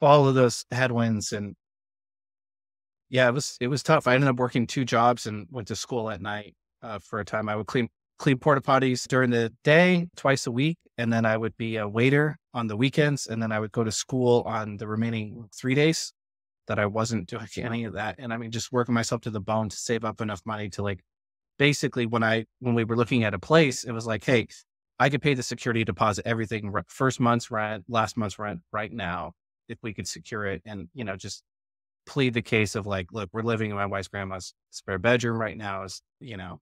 All 0.01 0.27
of 0.27 0.35
those 0.35 0.65
headwinds 0.69 1.31
and 1.31 1.55
yeah, 3.09 3.29
it 3.29 3.33
was 3.33 3.55
it 3.61 3.67
was 3.67 3.83
tough. 3.83 4.05
I 4.05 4.15
ended 4.15 4.29
up 4.29 4.35
working 4.35 4.67
two 4.67 4.83
jobs 4.83 5.27
and 5.27 5.47
went 5.49 5.69
to 5.69 5.77
school 5.77 6.09
at 6.09 6.21
night 6.21 6.55
uh, 6.85 6.99
for 6.99 7.19
a 7.19 7.25
time. 7.25 7.49
I 7.49 7.55
would 7.55 7.67
clean 7.67 7.89
clean 8.17 8.37
porta 8.37 8.61
potties 8.61 9.07
during 9.07 9.29
the 9.29 9.51
day 9.63 10.07
twice 10.15 10.47
a 10.47 10.51
week, 10.51 10.77
and 10.97 11.11
then 11.11 11.25
I 11.25 11.35
would 11.37 11.57
be 11.57 11.77
a 11.77 11.87
waiter 11.87 12.37
on 12.53 12.67
the 12.67 12.77
weekends, 12.77 13.27
and 13.27 13.41
then 13.41 13.51
I 13.51 13.59
would 13.59 13.71
go 13.71 13.83
to 13.83 13.91
school 13.91 14.43
on 14.45 14.77
the 14.77 14.87
remaining 14.87 15.49
three 15.53 15.75
days 15.75 16.13
that 16.67 16.79
I 16.79 16.85
wasn't 16.85 17.27
doing 17.27 17.47
any 17.57 17.83
of 17.85 17.93
that. 17.93 18.15
And 18.19 18.33
I 18.33 18.37
mean, 18.37 18.51
just 18.51 18.71
working 18.71 18.93
myself 18.93 19.21
to 19.21 19.29
the 19.29 19.41
bone 19.41 19.69
to 19.69 19.77
save 19.77 20.05
up 20.05 20.21
enough 20.21 20.41
money 20.45 20.69
to 20.71 20.83
like 20.83 21.03
basically 21.57 22.05
when 22.05 22.23
I 22.23 22.45
when 22.59 22.75
we 22.75 22.83
were 22.83 22.95
looking 22.95 23.23
at 23.23 23.33
a 23.33 23.39
place, 23.39 23.83
it 23.83 23.91
was 23.91 24.05
like, 24.05 24.23
hey, 24.23 24.47
I 24.99 25.09
could 25.09 25.21
pay 25.21 25.33
the 25.33 25.43
security 25.43 25.83
deposit, 25.83 26.25
everything, 26.25 26.73
first 26.87 27.19
month's 27.19 27.51
rent, 27.51 27.85
last 27.89 28.15
month's 28.15 28.39
rent 28.39 28.61
right 28.71 28.91
now, 28.91 29.33
if 29.67 29.77
we 29.83 29.93
could 29.93 30.07
secure 30.07 30.45
it, 30.45 30.61
and 30.65 30.87
you 30.93 31.03
know, 31.03 31.17
just 31.17 31.43
plead 32.05 32.33
the 32.33 32.41
case 32.41 32.75
of 32.75 32.85
like, 32.85 33.07
look, 33.11 33.29
we're 33.33 33.41
living 33.41 33.71
in 33.71 33.75
my 33.75 33.85
wife's 33.85 34.07
grandma's 34.07 34.53
spare 34.71 34.99
bedroom 34.99 35.39
right 35.39 35.57
now. 35.57 35.83
Is 35.83 36.01
you 36.19 36.37
know, 36.37 36.61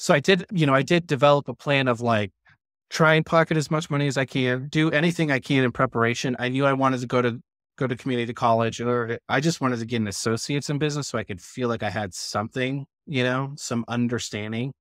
so 0.00 0.14
I 0.14 0.20
did, 0.20 0.46
you 0.50 0.64
know, 0.64 0.74
I 0.74 0.80
did 0.80 1.06
develop 1.06 1.46
a 1.46 1.54
plan 1.54 1.86
of 1.86 2.00
like 2.00 2.32
try 2.88 3.14
and 3.16 3.26
pocket 3.26 3.58
as 3.58 3.70
much 3.70 3.90
money 3.90 4.06
as 4.06 4.16
I 4.16 4.24
can, 4.24 4.68
do 4.68 4.90
anything 4.90 5.30
I 5.30 5.40
can 5.40 5.62
in 5.62 5.72
preparation. 5.72 6.36
I 6.38 6.48
knew 6.48 6.64
I 6.64 6.72
wanted 6.72 7.00
to 7.02 7.06
go 7.06 7.20
to 7.20 7.38
go 7.76 7.86
to 7.86 7.94
community 7.94 8.32
college 8.32 8.80
or 8.80 9.18
I 9.28 9.40
just 9.40 9.60
wanted 9.60 9.78
to 9.80 9.84
get 9.84 10.00
an 10.00 10.08
associate's 10.08 10.70
in 10.70 10.78
business 10.78 11.08
so 11.08 11.18
I 11.18 11.24
could 11.24 11.38
feel 11.42 11.68
like 11.68 11.82
I 11.82 11.90
had 11.90 12.14
something, 12.14 12.86
you 13.06 13.22
know, 13.22 13.52
some 13.56 13.84
understanding. 13.88 14.72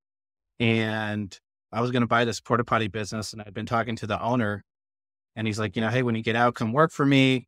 And 0.57 1.37
I 1.73 1.81
was 1.81 1.91
going 1.91 2.01
to 2.01 2.07
buy 2.07 2.23
this 2.23 2.39
porta 2.39 2.63
potty 2.63 2.87
business 2.87 3.33
and 3.33 3.41
I'd 3.41 3.53
been 3.53 3.65
talking 3.65 3.97
to 3.97 4.07
the 4.07 4.21
owner 4.21 4.63
and 5.35 5.47
he's 5.47 5.59
like, 5.59 5.75
you 5.75 5.81
know, 5.81 5.89
hey, 5.89 6.01
when 6.01 6.15
you 6.15 6.23
get 6.23 6.37
out, 6.37 6.55
come 6.55 6.71
work 6.71 6.93
for 6.93 7.05
me, 7.05 7.45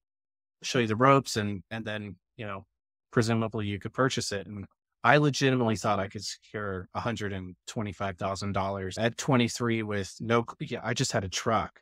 show 0.62 0.80
you 0.80 0.88
the 0.88 0.98
ropes 0.98 1.38
and 1.38 1.64
and 1.72 1.86
then, 1.86 2.18
you 2.36 2.46
know, 2.46 2.66
presumably 3.14 3.66
you 3.66 3.80
could 3.80 3.94
purchase 3.94 4.34
it. 4.34 4.46
And 4.46 4.66
I 5.04 5.18
legitimately 5.18 5.78
thought 5.78 6.00
I 6.00 6.08
could 6.08 6.24
secure 6.24 6.88
$125,000 6.96 9.00
at 9.00 9.18
23 9.18 9.84
with 9.84 10.16
no, 10.20 10.46
yeah, 10.60 10.82
I 10.84 10.94
just 10.94 11.12
had 11.12 11.24
a 11.24 11.30
truck. 11.30 11.82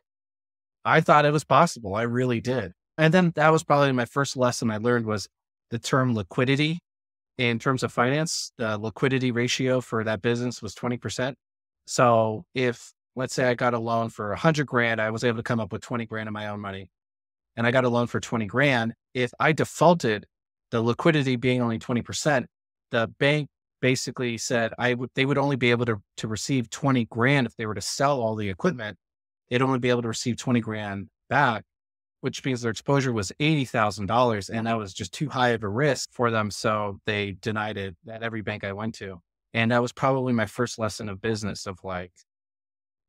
I 0.84 1.02
thought 1.02 1.26
it 1.26 1.32
was 1.32 1.44
possible. 1.44 1.94
I 1.94 2.02
really 2.02 2.40
did. 2.40 2.72
And 2.96 3.12
then 3.12 3.32
that 3.36 3.50
was 3.50 3.62
probably 3.62 3.92
my 3.92 4.06
first 4.06 4.36
lesson 4.36 4.70
I 4.70 4.78
learned 4.78 5.06
was 5.06 5.28
the 5.70 5.78
term 5.78 6.14
liquidity 6.14 6.80
in 7.36 7.58
terms 7.58 7.82
of 7.82 7.92
finance. 7.92 8.52
The 8.56 8.78
liquidity 8.78 9.32
ratio 9.32 9.80
for 9.80 10.04
that 10.04 10.22
business 10.22 10.62
was 10.62 10.74
20%. 10.74 11.34
So 11.86 12.44
if 12.54 12.92
let's 13.16 13.34
say 13.34 13.48
I 13.48 13.54
got 13.54 13.74
a 13.74 13.78
loan 13.78 14.08
for 14.08 14.32
a 14.32 14.38
hundred 14.38 14.66
grand, 14.66 15.00
I 15.00 15.10
was 15.10 15.24
able 15.24 15.38
to 15.38 15.42
come 15.42 15.60
up 15.60 15.72
with 15.72 15.82
20 15.82 16.06
grand 16.06 16.28
of 16.28 16.32
my 16.32 16.48
own 16.48 16.60
money 16.60 16.90
and 17.56 17.66
I 17.66 17.70
got 17.70 17.84
a 17.84 17.88
loan 17.88 18.06
for 18.06 18.20
20 18.20 18.46
grand. 18.46 18.94
If 19.12 19.32
I 19.38 19.52
defaulted, 19.52 20.26
the 20.70 20.80
liquidity 20.80 21.36
being 21.36 21.60
only 21.60 21.78
20%, 21.78 22.46
the 22.90 23.08
bank 23.18 23.48
basically 23.80 24.36
said 24.38 24.72
I 24.78 24.94
would 24.94 25.10
they 25.14 25.24
would 25.24 25.38
only 25.38 25.56
be 25.56 25.70
able 25.70 25.86
to 25.86 26.02
to 26.18 26.28
receive 26.28 26.70
20 26.70 27.06
grand 27.06 27.46
if 27.46 27.56
they 27.56 27.66
were 27.66 27.74
to 27.74 27.80
sell 27.80 28.20
all 28.20 28.34
the 28.36 28.48
equipment. 28.50 28.98
They'd 29.48 29.62
only 29.62 29.78
be 29.78 29.90
able 29.90 30.02
to 30.02 30.08
receive 30.08 30.36
20 30.36 30.60
grand 30.60 31.08
back, 31.28 31.64
which 32.20 32.44
means 32.44 32.62
their 32.62 32.70
exposure 32.70 33.12
was 33.12 33.32
$80,000 33.40 34.50
and 34.50 34.66
that 34.66 34.78
was 34.78 34.94
just 34.94 35.12
too 35.12 35.28
high 35.28 35.50
of 35.50 35.62
a 35.64 35.68
risk 35.68 36.10
for 36.12 36.30
them 36.30 36.50
so 36.50 37.00
they 37.06 37.32
denied 37.40 37.76
it 37.76 37.96
at 38.08 38.22
every 38.22 38.42
bank 38.42 38.64
I 38.64 38.72
went 38.72 38.94
to. 38.96 39.20
And 39.54 39.72
that 39.72 39.82
was 39.82 39.92
probably 39.92 40.32
my 40.32 40.46
first 40.46 40.78
lesson 40.78 41.08
of 41.08 41.20
business 41.20 41.66
of 41.66 41.78
like 41.82 42.12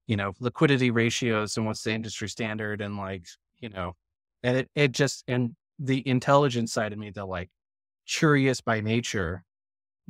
you 0.07 0.17
know, 0.17 0.33
liquidity 0.39 0.91
ratios 0.91 1.57
and 1.57 1.65
what's 1.65 1.83
the 1.83 1.91
industry 1.93 2.27
standard 2.27 2.81
and 2.81 2.97
like, 2.97 3.25
you 3.59 3.69
know, 3.69 3.93
and 4.43 4.57
it 4.57 4.69
it 4.75 4.91
just 4.91 5.23
and 5.27 5.55
the 5.79 6.05
intelligence 6.07 6.73
side 6.73 6.93
of 6.93 6.99
me, 6.99 7.11
the 7.11 7.25
like 7.25 7.49
curious 8.07 8.61
by 8.61 8.81
nature 8.81 9.43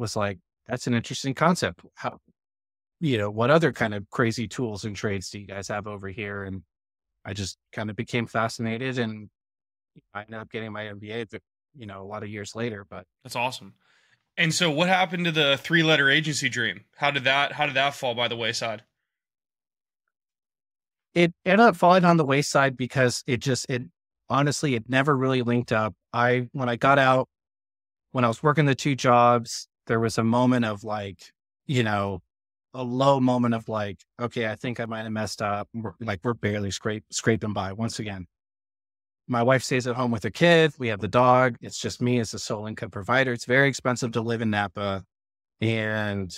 was 0.01 0.15
like, 0.15 0.39
that's 0.67 0.87
an 0.87 0.95
interesting 0.95 1.33
concept. 1.33 1.79
How, 1.93 2.17
you 2.99 3.17
know, 3.17 3.29
what 3.29 3.51
other 3.51 3.71
kind 3.71 3.93
of 3.93 4.09
crazy 4.09 4.47
tools 4.47 4.83
and 4.83 4.95
trades 4.95 5.29
do 5.29 5.39
you 5.39 5.47
guys 5.47 5.69
have 5.69 5.87
over 5.87 6.09
here? 6.09 6.43
And 6.43 6.63
I 7.23 7.33
just 7.33 7.57
kind 7.71 7.89
of 7.89 7.95
became 7.95 8.25
fascinated 8.25 8.97
and 8.97 9.29
I 10.13 10.21
ended 10.21 10.39
up 10.39 10.49
getting 10.49 10.71
my 10.71 10.85
MBA, 10.85 11.39
you 11.77 11.85
know, 11.85 12.01
a 12.01 12.07
lot 12.07 12.23
of 12.23 12.29
years 12.29 12.55
later, 12.55 12.85
but 12.89 13.05
that's 13.23 13.35
awesome. 13.35 13.75
And 14.37 14.53
so 14.53 14.71
what 14.71 14.87
happened 14.87 15.25
to 15.25 15.31
the 15.31 15.57
three 15.57 15.83
letter 15.83 16.09
agency 16.09 16.49
dream? 16.49 16.85
How 16.97 17.11
did 17.11 17.25
that, 17.25 17.51
how 17.51 17.67
did 17.67 17.75
that 17.75 17.93
fall 17.93 18.15
by 18.15 18.27
the 18.27 18.35
wayside? 18.35 18.83
It 21.13 21.33
ended 21.45 21.67
up 21.67 21.75
falling 21.75 22.05
on 22.05 22.17
the 22.17 22.25
wayside 22.25 22.75
because 22.75 23.23
it 23.27 23.37
just, 23.37 23.69
it 23.69 23.83
honestly, 24.29 24.73
it 24.75 24.89
never 24.89 25.15
really 25.15 25.43
linked 25.43 25.71
up. 25.71 25.93
I, 26.11 26.47
when 26.53 26.69
I 26.69 26.77
got 26.77 26.97
out, 26.97 27.27
when 28.13 28.23
I 28.23 28.29
was 28.29 28.41
working 28.41 28.65
the 28.65 28.75
two 28.75 28.95
jobs, 28.95 29.67
there 29.87 29.99
was 29.99 30.17
a 30.17 30.23
moment 30.23 30.65
of 30.65 30.83
like, 30.83 31.31
you 31.65 31.83
know, 31.83 32.21
a 32.73 32.83
low 32.83 33.19
moment 33.19 33.53
of 33.53 33.67
like, 33.67 33.99
okay, 34.19 34.47
I 34.47 34.55
think 34.55 34.79
I 34.79 34.85
might 34.85 35.03
have 35.03 35.11
messed 35.11 35.41
up. 35.41 35.67
We're, 35.73 35.93
like 35.99 36.21
we're 36.23 36.33
barely 36.33 36.71
scrape, 36.71 37.03
scraping 37.11 37.53
by 37.53 37.73
once 37.73 37.99
again. 37.99 38.27
My 39.27 39.43
wife 39.43 39.63
stays 39.63 39.87
at 39.87 39.95
home 39.95 40.11
with 40.11 40.23
her 40.23 40.29
kid. 40.29 40.73
We 40.77 40.87
have 40.89 40.99
the 40.99 41.07
dog. 41.07 41.57
It's 41.61 41.77
just 41.77 42.01
me 42.01 42.19
as 42.19 42.33
a 42.33 42.39
sole 42.39 42.67
income 42.67 42.89
provider. 42.89 43.33
It's 43.33 43.45
very 43.45 43.67
expensive 43.67 44.11
to 44.13 44.21
live 44.21 44.41
in 44.41 44.49
Napa. 44.49 45.03
And, 45.61 46.35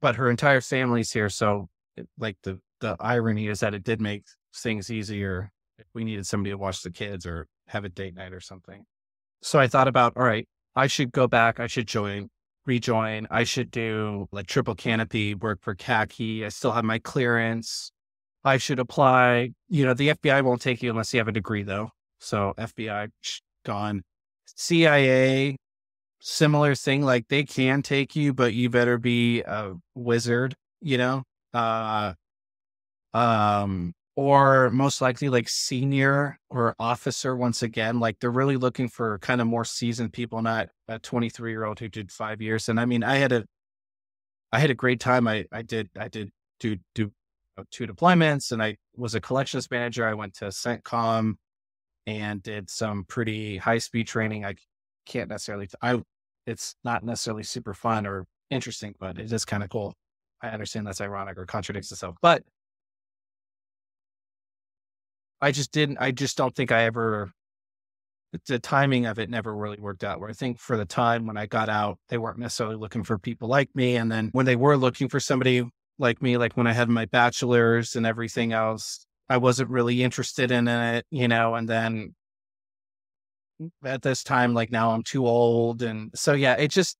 but 0.00 0.16
her 0.16 0.30
entire 0.30 0.60
family's 0.60 1.12
here. 1.12 1.28
So 1.28 1.68
like 2.18 2.36
the, 2.42 2.60
the 2.80 2.96
irony 3.00 3.48
is 3.48 3.60
that 3.60 3.74
it 3.74 3.84
did 3.84 4.00
make 4.00 4.24
things 4.54 4.90
easier 4.90 5.52
if 5.78 5.86
we 5.94 6.04
needed 6.04 6.26
somebody 6.26 6.50
to 6.50 6.58
watch 6.58 6.82
the 6.82 6.90
kids 6.90 7.24
or 7.24 7.46
have 7.68 7.84
a 7.84 7.88
date 7.88 8.14
night 8.14 8.32
or 8.32 8.40
something. 8.40 8.84
So 9.42 9.58
I 9.58 9.68
thought 9.68 9.88
about, 9.88 10.14
all 10.16 10.24
right, 10.24 10.48
I 10.76 10.86
should 10.86 11.12
go 11.12 11.26
back. 11.26 11.60
I 11.60 11.66
should 11.66 11.88
join 11.88 12.30
rejoin. 12.68 13.26
I 13.30 13.42
should 13.42 13.72
do 13.72 14.28
like 14.30 14.46
triple 14.46 14.76
canopy, 14.76 15.34
work 15.34 15.60
for 15.62 15.74
CACI. 15.74 16.44
I 16.44 16.50
still 16.50 16.70
have 16.72 16.84
my 16.84 17.00
clearance. 17.00 17.90
I 18.44 18.58
should 18.58 18.78
apply. 18.78 19.50
You 19.68 19.86
know, 19.86 19.94
the 19.94 20.10
FBI 20.10 20.44
won't 20.44 20.60
take 20.60 20.82
you 20.82 20.90
unless 20.90 21.12
you 21.12 21.18
have 21.18 21.26
a 21.26 21.32
degree, 21.32 21.64
though. 21.64 21.90
So 22.20 22.54
FBI 22.56 23.08
gone. 23.64 24.02
CIA, 24.46 25.56
similar 26.20 26.74
thing. 26.74 27.02
Like 27.02 27.26
they 27.28 27.42
can 27.42 27.82
take 27.82 28.14
you, 28.14 28.32
but 28.32 28.54
you 28.54 28.70
better 28.70 28.98
be 28.98 29.40
a 29.42 29.74
wizard. 29.94 30.54
You 30.80 30.98
know, 30.98 31.22
uh, 31.52 32.14
um, 33.12 33.94
or 34.18 34.68
most 34.70 35.00
likely 35.00 35.28
like 35.28 35.48
senior 35.48 36.40
or 36.50 36.74
officer 36.80 37.36
once 37.36 37.62
again 37.62 38.00
like 38.00 38.18
they're 38.18 38.32
really 38.32 38.56
looking 38.56 38.88
for 38.88 39.16
kind 39.20 39.40
of 39.40 39.46
more 39.46 39.64
seasoned 39.64 40.12
people 40.12 40.42
not 40.42 40.68
a 40.88 40.98
23 40.98 41.52
year 41.52 41.64
old 41.64 41.78
who 41.78 41.88
did 41.88 42.10
five 42.10 42.42
years. 42.42 42.68
And 42.68 42.80
i 42.80 42.84
mean 42.84 43.04
i 43.04 43.14
had 43.14 43.30
a 43.30 43.44
i 44.52 44.58
had 44.58 44.70
a 44.70 44.74
great 44.74 44.98
time. 44.98 45.28
I 45.28 45.44
i 45.52 45.62
did 45.62 45.88
i 45.96 46.08
did 46.08 46.32
do 46.58 46.78
do 46.96 47.12
uh, 47.56 47.62
two 47.70 47.86
deployments 47.86 48.50
and 48.50 48.60
i 48.60 48.76
was 48.96 49.14
a 49.14 49.20
collections 49.20 49.70
manager. 49.70 50.04
I 50.04 50.14
went 50.14 50.34
to 50.38 50.46
centcom 50.46 51.34
and 52.08 52.42
did 52.42 52.70
some 52.70 53.04
pretty 53.04 53.56
high 53.58 53.78
speed 53.78 54.08
training. 54.08 54.44
I 54.44 54.56
can't 55.06 55.28
necessarily 55.28 55.68
i 55.80 56.02
it's 56.44 56.74
not 56.82 57.04
necessarily 57.04 57.44
super 57.44 57.72
fun 57.72 58.04
or 58.04 58.26
interesting 58.50 58.96
but 58.98 59.16
it 59.20 59.32
is 59.32 59.44
kind 59.44 59.62
of 59.62 59.70
cool. 59.70 59.94
I 60.42 60.48
understand 60.48 60.88
that's 60.88 61.00
ironic 61.00 61.38
or 61.38 61.46
contradicts 61.46 61.92
itself 61.92 62.16
but 62.20 62.42
I 65.40 65.52
just 65.52 65.72
didn't, 65.72 65.98
I 65.98 66.10
just 66.10 66.36
don't 66.36 66.54
think 66.54 66.72
I 66.72 66.84
ever, 66.84 67.30
the 68.46 68.58
timing 68.58 69.06
of 69.06 69.18
it 69.18 69.30
never 69.30 69.54
really 69.54 69.78
worked 69.78 70.04
out. 70.04 70.20
Where 70.20 70.30
I 70.30 70.32
think 70.32 70.58
for 70.58 70.76
the 70.76 70.84
time 70.84 71.26
when 71.26 71.36
I 71.36 71.46
got 71.46 71.68
out, 71.68 71.98
they 72.08 72.18
weren't 72.18 72.38
necessarily 72.38 72.76
looking 72.76 73.04
for 73.04 73.18
people 73.18 73.48
like 73.48 73.70
me. 73.74 73.96
And 73.96 74.10
then 74.10 74.30
when 74.32 74.46
they 74.46 74.56
were 74.56 74.76
looking 74.76 75.08
for 75.08 75.20
somebody 75.20 75.62
like 75.98 76.20
me, 76.20 76.36
like 76.36 76.56
when 76.56 76.66
I 76.66 76.72
had 76.72 76.88
my 76.88 77.06
bachelor's 77.06 77.96
and 77.96 78.04
everything 78.04 78.52
else, 78.52 79.06
I 79.28 79.36
wasn't 79.36 79.70
really 79.70 80.02
interested 80.02 80.50
in 80.50 80.68
it, 80.68 81.06
you 81.10 81.28
know, 81.28 81.54
and 81.54 81.68
then 81.68 82.14
at 83.84 84.02
this 84.02 84.22
time, 84.22 84.54
like 84.54 84.70
now 84.70 84.90
I'm 84.90 85.02
too 85.02 85.26
old. 85.26 85.82
And 85.82 86.10
so, 86.14 86.32
yeah, 86.32 86.54
it 86.54 86.70
just, 86.70 86.96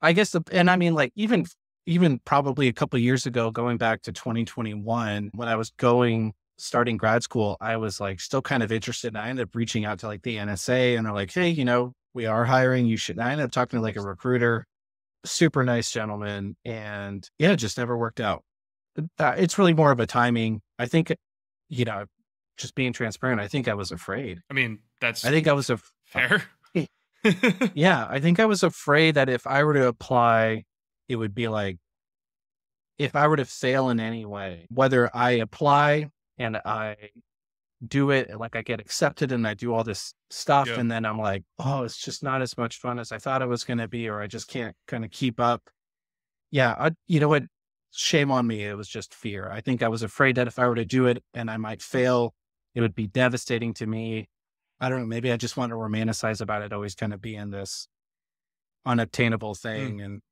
I 0.00 0.12
guess, 0.12 0.30
the, 0.30 0.42
and 0.52 0.70
I 0.70 0.76
mean, 0.76 0.94
like 0.94 1.12
even, 1.16 1.46
even 1.86 2.20
probably 2.24 2.68
a 2.68 2.72
couple 2.72 2.98
years 2.98 3.26
ago, 3.26 3.50
going 3.50 3.76
back 3.76 4.02
to 4.02 4.12
2021, 4.12 5.30
when 5.34 5.48
I 5.48 5.56
was 5.56 5.70
going 5.78 6.32
starting 6.62 6.96
grad 6.96 7.22
school, 7.22 7.56
I 7.60 7.76
was 7.76 8.00
like 8.00 8.20
still 8.20 8.40
kind 8.40 8.62
of 8.62 8.70
interested. 8.70 9.08
And 9.08 9.18
I 9.18 9.28
ended 9.28 9.48
up 9.48 9.54
reaching 9.54 9.84
out 9.84 9.98
to 10.00 10.06
like 10.06 10.22
the 10.22 10.36
NSA 10.36 10.96
and 10.96 11.04
they're 11.04 11.12
like, 11.12 11.32
hey, 11.32 11.48
you 11.48 11.64
know, 11.64 11.92
we 12.14 12.26
are 12.26 12.44
hiring. 12.44 12.86
You 12.86 12.96
should. 12.96 13.16
And 13.16 13.24
I 13.24 13.32
ended 13.32 13.46
up 13.46 13.50
talking 13.50 13.78
to 13.78 13.82
like 13.82 13.96
a 13.96 14.00
recruiter, 14.00 14.66
super 15.24 15.64
nice 15.64 15.90
gentleman. 15.90 16.56
And 16.64 17.28
yeah, 17.38 17.52
it 17.52 17.56
just 17.56 17.78
never 17.78 17.96
worked 17.96 18.20
out. 18.20 18.44
It's 19.18 19.58
really 19.58 19.74
more 19.74 19.90
of 19.90 19.98
a 19.98 20.06
timing. 20.06 20.62
I 20.78 20.86
think, 20.86 21.12
you 21.68 21.84
know, 21.84 22.04
just 22.56 22.74
being 22.74 22.92
transparent, 22.92 23.40
I 23.40 23.48
think 23.48 23.66
I 23.66 23.74
was 23.74 23.90
afraid. 23.90 24.40
I 24.48 24.54
mean, 24.54 24.78
that's, 25.00 25.24
I 25.24 25.30
think 25.30 25.48
I 25.48 25.54
was 25.54 25.68
a 25.68 25.74
uh, 25.74 25.78
fair. 26.04 26.44
yeah. 27.74 28.06
I 28.08 28.20
think 28.20 28.38
I 28.38 28.44
was 28.44 28.62
afraid 28.62 29.16
that 29.16 29.28
if 29.28 29.46
I 29.46 29.64
were 29.64 29.74
to 29.74 29.88
apply, 29.88 30.64
it 31.08 31.16
would 31.16 31.34
be 31.34 31.48
like, 31.48 31.78
if 32.98 33.16
I 33.16 33.26
were 33.26 33.36
to 33.36 33.44
fail 33.44 33.88
in 33.88 33.98
any 33.98 34.24
way, 34.24 34.66
whether 34.70 35.10
I 35.12 35.32
apply 35.32 36.10
and 36.42 36.56
I 36.58 36.96
do 37.86 38.10
it 38.10 38.38
like 38.38 38.54
I 38.54 38.62
get 38.62 38.80
accepted 38.80 39.32
and 39.32 39.46
I 39.46 39.54
do 39.54 39.74
all 39.74 39.84
this 39.84 40.14
stuff 40.30 40.68
Yeah. 40.68 40.78
and 40.78 40.90
then 40.90 41.04
I'm 41.04 41.18
like, 41.18 41.44
oh, 41.58 41.82
it's 41.82 41.98
just 41.98 42.22
not 42.22 42.42
as 42.42 42.56
much 42.56 42.78
fun 42.78 42.98
as 42.98 43.10
I 43.12 43.18
thought 43.18 43.42
it 43.42 43.48
was 43.48 43.64
going 43.64 43.78
to 43.78 43.88
be, 43.88 44.08
or 44.08 44.20
I 44.20 44.26
just 44.26 44.48
can't 44.48 44.76
kind 44.86 45.04
of 45.04 45.10
keep 45.10 45.40
up. 45.40 45.62
Yeah, 46.50 46.74
I, 46.78 46.90
you 47.06 47.18
know 47.18 47.28
what? 47.28 47.44
Shame 47.94 48.30
on 48.30 48.46
me. 48.46 48.64
It 48.64 48.76
was 48.76 48.88
just 48.88 49.14
fear. 49.14 49.50
I 49.50 49.60
think 49.60 49.82
I 49.82 49.88
was 49.88 50.02
afraid 50.02 50.36
that 50.36 50.46
if 50.46 50.58
I 50.58 50.66
were 50.66 50.76
to 50.76 50.84
do 50.84 51.06
it 51.06 51.22
and 51.34 51.50
I 51.50 51.56
might 51.56 51.82
fail, 51.82 52.34
it 52.74 52.80
would 52.80 52.94
be 52.94 53.06
devastating 53.06 53.74
to 53.74 53.86
me. 53.86 54.28
I 54.80 54.88
don't 54.88 55.00
know. 55.00 55.06
Maybe 55.06 55.30
I 55.30 55.36
just 55.36 55.56
want 55.56 55.70
to 55.70 55.76
romanticize 55.76 56.40
about 56.40 56.62
it 56.62 56.72
always 56.72 56.94
kind 56.94 57.12
of 57.12 57.20
being 57.20 57.50
this 57.50 57.88
unobtainable 58.86 59.54
mm. 59.54 59.58
thing. 59.60 60.00
And 60.00 60.22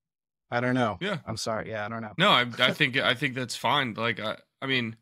I 0.51 0.61
don't 0.61 0.75
know. 0.75 0.99
Yeah. 1.01 1.19
I'm 1.27 1.37
sorry. 1.37 1.71
Yeah, 1.71 1.85
I 1.85 1.89
don't 1.89 2.03
know. 2.03 2.13
No, 2.17 2.31
I, 2.31 2.47
I 2.59 2.73
think 2.73 2.97
I 2.97 3.15
think 3.15 3.35
that's 3.35 3.57
fine. 3.57 3.95
Like, 3.95 4.21
I, 4.21 4.37
I 4.63 4.67
mean, 4.67 4.97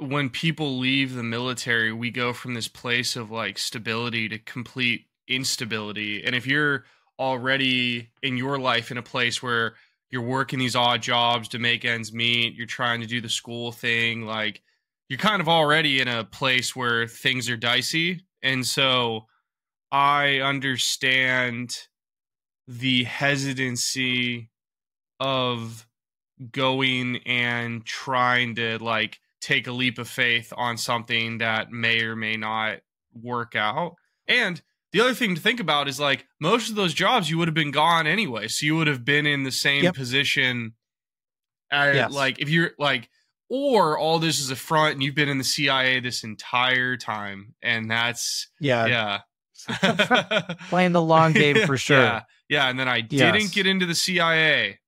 when 0.00 0.30
people 0.30 0.78
leave 0.78 1.14
the 1.14 1.22
military, 1.22 1.92
we 1.92 2.10
go 2.10 2.32
from 2.32 2.54
this 2.54 2.68
place 2.68 3.16
of 3.16 3.30
like 3.30 3.58
stability 3.58 4.28
to 4.30 4.38
complete 4.38 5.06
instability. 5.28 6.24
And 6.24 6.34
if 6.34 6.46
you're 6.46 6.84
already 7.18 8.10
in 8.22 8.38
your 8.38 8.58
life 8.58 8.90
in 8.90 8.96
a 8.96 9.02
place 9.02 9.42
where 9.42 9.74
you're 10.10 10.22
working 10.22 10.58
these 10.58 10.74
odd 10.74 11.02
jobs 11.02 11.48
to 11.48 11.58
make 11.58 11.84
ends 11.84 12.12
meet, 12.12 12.54
you're 12.54 12.66
trying 12.66 13.02
to 13.02 13.06
do 13.06 13.20
the 13.20 13.28
school 13.28 13.72
thing, 13.72 14.24
like 14.24 14.62
you're 15.08 15.18
kind 15.18 15.42
of 15.42 15.48
already 15.48 16.00
in 16.00 16.08
a 16.08 16.24
place 16.24 16.74
where 16.74 17.06
things 17.06 17.50
are 17.50 17.56
dicey. 17.56 18.22
And 18.42 18.66
so 18.66 19.26
I 19.92 20.38
understand 20.38 21.76
the 22.66 23.04
hesitancy 23.04 24.48
of 25.18 25.86
going 26.52 27.18
and 27.26 27.84
trying 27.84 28.54
to 28.54 28.78
like 28.82 29.20
take 29.40 29.66
a 29.66 29.72
leap 29.72 29.98
of 29.98 30.08
faith 30.08 30.52
on 30.56 30.76
something 30.76 31.38
that 31.38 31.70
may 31.70 32.02
or 32.02 32.14
may 32.16 32.36
not 32.36 32.78
work 33.14 33.54
out. 33.56 33.94
And 34.28 34.60
the 34.92 35.00
other 35.00 35.14
thing 35.14 35.34
to 35.34 35.40
think 35.40 35.60
about 35.60 35.88
is 35.88 35.98
like 36.00 36.26
most 36.40 36.68
of 36.68 36.74
those 36.76 36.92
jobs 36.94 37.30
you 37.30 37.38
would 37.38 37.48
have 37.48 37.54
been 37.54 37.70
gone 37.70 38.06
anyway. 38.06 38.48
So 38.48 38.66
you 38.66 38.76
would 38.76 38.86
have 38.88 39.04
been 39.04 39.26
in 39.26 39.44
the 39.44 39.52
same 39.52 39.84
Yep. 39.84 39.94
position 39.94 40.74
at 41.70 41.94
Yes. 41.94 42.12
like 42.12 42.38
if 42.40 42.48
you're 42.50 42.72
like 42.78 43.08
or 43.48 43.98
all 43.98 44.18
this 44.18 44.38
is 44.40 44.50
a 44.50 44.56
front 44.56 44.94
and 44.94 45.02
you've 45.02 45.14
been 45.14 45.28
in 45.28 45.38
the 45.38 45.44
CIA 45.44 46.00
this 46.00 46.22
entire 46.24 46.96
time 46.96 47.54
and 47.62 47.90
that's 47.90 48.48
Yeah. 48.60 48.86
yeah. 48.86 49.20
Playing 50.68 50.92
the 50.92 51.02
long 51.02 51.32
game 51.34 51.66
for 51.66 51.76
sure. 51.76 51.98
Yeah. 51.98 52.22
Yeah, 52.48 52.68
and 52.68 52.78
then 52.80 52.88
I 52.88 52.96
Yes. 53.08 53.32
didn't 53.32 53.52
get 53.52 53.66
into 53.68 53.86
the 53.86 53.94
CIA 53.94 54.79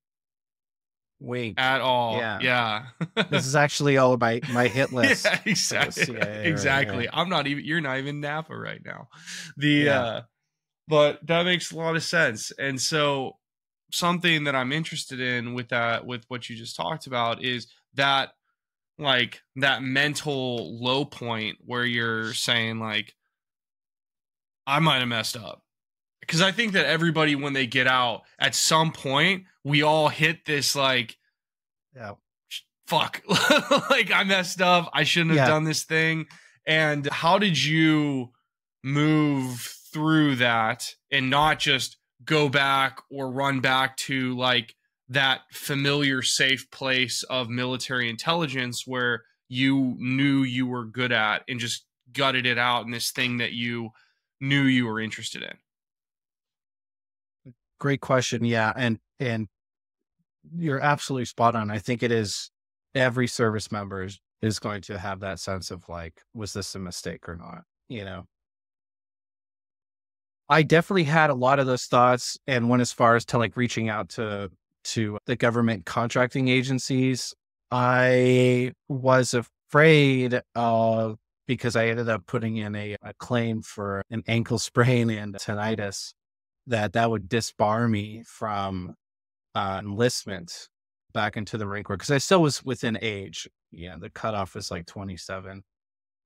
Wait. 1.22 1.54
at 1.56 1.80
all. 1.80 2.16
Yeah. 2.16 2.38
Yeah. 2.40 2.86
this 3.30 3.46
is 3.46 3.54
actually 3.54 3.96
all 3.96 4.16
my 4.16 4.40
my 4.52 4.66
hit 4.68 4.92
list. 4.92 5.24
Yeah, 5.24 5.38
exactly. 5.46 6.04
CIA 6.06 6.18
right 6.18 6.46
exactly. 6.46 7.08
I'm 7.12 7.28
not 7.28 7.46
even 7.46 7.64
you're 7.64 7.80
not 7.80 7.98
even 7.98 8.20
Napa 8.20 8.56
right 8.56 8.80
now. 8.84 9.08
The 9.56 9.68
Yeah. 9.68 10.00
uh 10.00 10.22
but 10.88 11.24
that 11.26 11.44
makes 11.44 11.70
a 11.70 11.76
lot 11.76 11.94
of 11.96 12.02
sense. 12.02 12.50
And 12.58 12.80
so 12.80 13.38
something 13.92 14.44
that 14.44 14.56
I'm 14.56 14.72
interested 14.72 15.20
in 15.20 15.54
with 15.54 15.68
that 15.68 16.04
with 16.04 16.24
what 16.28 16.48
you 16.50 16.56
just 16.56 16.76
talked 16.76 17.06
about 17.06 17.42
is 17.42 17.68
that 17.94 18.30
like 18.98 19.40
that 19.56 19.82
mental 19.82 20.78
low 20.82 21.04
point 21.04 21.58
where 21.64 21.84
you're 21.84 22.34
saying 22.34 22.78
like 22.80 23.14
I 24.66 24.78
might 24.80 24.98
have 24.98 25.08
messed 25.08 25.36
up. 25.36 25.62
Cuz 26.28 26.40
I 26.40 26.52
think 26.52 26.72
that 26.72 26.86
everybody 26.86 27.34
when 27.34 27.52
they 27.52 27.66
get 27.66 27.86
out 27.86 28.22
at 28.38 28.54
some 28.54 28.92
point 28.92 29.44
we 29.64 29.82
all 29.82 30.08
hit 30.08 30.44
this 30.44 30.74
like 30.76 31.18
Yeah. 31.94 32.14
fuck 32.86 33.22
like 33.90 34.10
i 34.12 34.24
messed 34.24 34.60
up 34.60 34.90
i 34.92 35.04
shouldn't 35.04 35.30
have 35.36 35.46
Yeah. 35.48 35.54
done 35.54 35.64
this 35.64 35.84
thing 35.84 36.26
and 36.66 37.06
how 37.10 37.38
did 37.38 37.62
you 37.62 38.32
move 38.82 39.60
through 39.92 40.36
that 40.36 40.94
and 41.10 41.30
not 41.30 41.58
just 41.58 41.96
go 42.24 42.48
back 42.48 43.00
or 43.10 43.30
run 43.30 43.60
back 43.60 43.96
to 43.96 44.36
like 44.36 44.74
that 45.08 45.40
familiar 45.52 46.22
safe 46.22 46.70
place 46.70 47.22
of 47.24 47.48
military 47.48 48.08
intelligence 48.08 48.86
where 48.86 49.24
you 49.48 49.94
knew 49.98 50.42
you 50.42 50.66
were 50.66 50.84
good 50.84 51.12
at 51.12 51.42
and 51.48 51.60
just 51.60 51.84
gutted 52.12 52.46
it 52.46 52.58
out 52.58 52.84
in 52.84 52.90
this 52.90 53.10
thing 53.10 53.38
that 53.38 53.52
you 53.52 53.90
knew 54.40 54.62
you 54.62 54.86
were 54.86 55.00
interested 55.00 55.42
in 55.42 55.56
Great 57.82 58.00
question. 58.00 58.44
Yeah. 58.44 58.72
And 58.76 59.00
and 59.18 59.48
you're 60.54 60.78
absolutely 60.78 61.24
spot 61.24 61.56
on. 61.56 61.68
I 61.68 61.78
think 61.78 62.04
it 62.04 62.12
is 62.12 62.52
every 62.94 63.26
service 63.26 63.72
member 63.72 64.04
is, 64.04 64.20
is 64.40 64.60
going 64.60 64.82
to 64.82 65.00
have 65.00 65.18
that 65.18 65.40
sense 65.40 65.72
of 65.72 65.88
like, 65.88 66.22
was 66.32 66.52
this 66.52 66.76
a 66.76 66.78
mistake 66.78 67.28
or 67.28 67.34
not? 67.34 67.64
You 67.88 68.04
know. 68.04 68.26
I 70.48 70.62
definitely 70.62 71.02
had 71.02 71.30
a 71.30 71.34
lot 71.34 71.58
of 71.58 71.66
those 71.66 71.86
thoughts 71.86 72.38
and 72.46 72.68
went 72.68 72.82
as 72.82 72.92
far 72.92 73.16
as 73.16 73.24
to 73.26 73.38
like 73.38 73.56
reaching 73.56 73.88
out 73.88 74.10
to 74.10 74.52
to 74.84 75.18
the 75.26 75.34
government 75.34 75.84
contracting 75.84 76.46
agencies. 76.46 77.34
I 77.72 78.74
was 78.88 79.34
afraid 79.34 80.40
of 80.54 81.18
because 81.48 81.74
I 81.74 81.88
ended 81.88 82.08
up 82.08 82.26
putting 82.26 82.58
in 82.58 82.76
a, 82.76 82.96
a 83.02 83.12
claim 83.14 83.60
for 83.60 84.04
an 84.08 84.22
ankle 84.28 84.60
sprain 84.60 85.10
and 85.10 85.34
tinnitus 85.34 86.12
that 86.66 86.92
that 86.94 87.10
would 87.10 87.28
disbar 87.28 87.88
me 87.88 88.22
from 88.26 88.94
uh, 89.54 89.80
enlistment 89.82 90.68
back 91.12 91.36
into 91.36 91.58
the 91.58 91.66
Marine 91.66 91.84
Corps 91.84 91.96
because 91.96 92.10
I 92.10 92.18
still 92.18 92.42
was 92.42 92.64
within 92.64 92.98
age. 93.02 93.48
Yeah, 93.70 93.96
the 93.98 94.10
cutoff 94.10 94.54
was 94.54 94.70
like 94.70 94.86
27. 94.86 95.62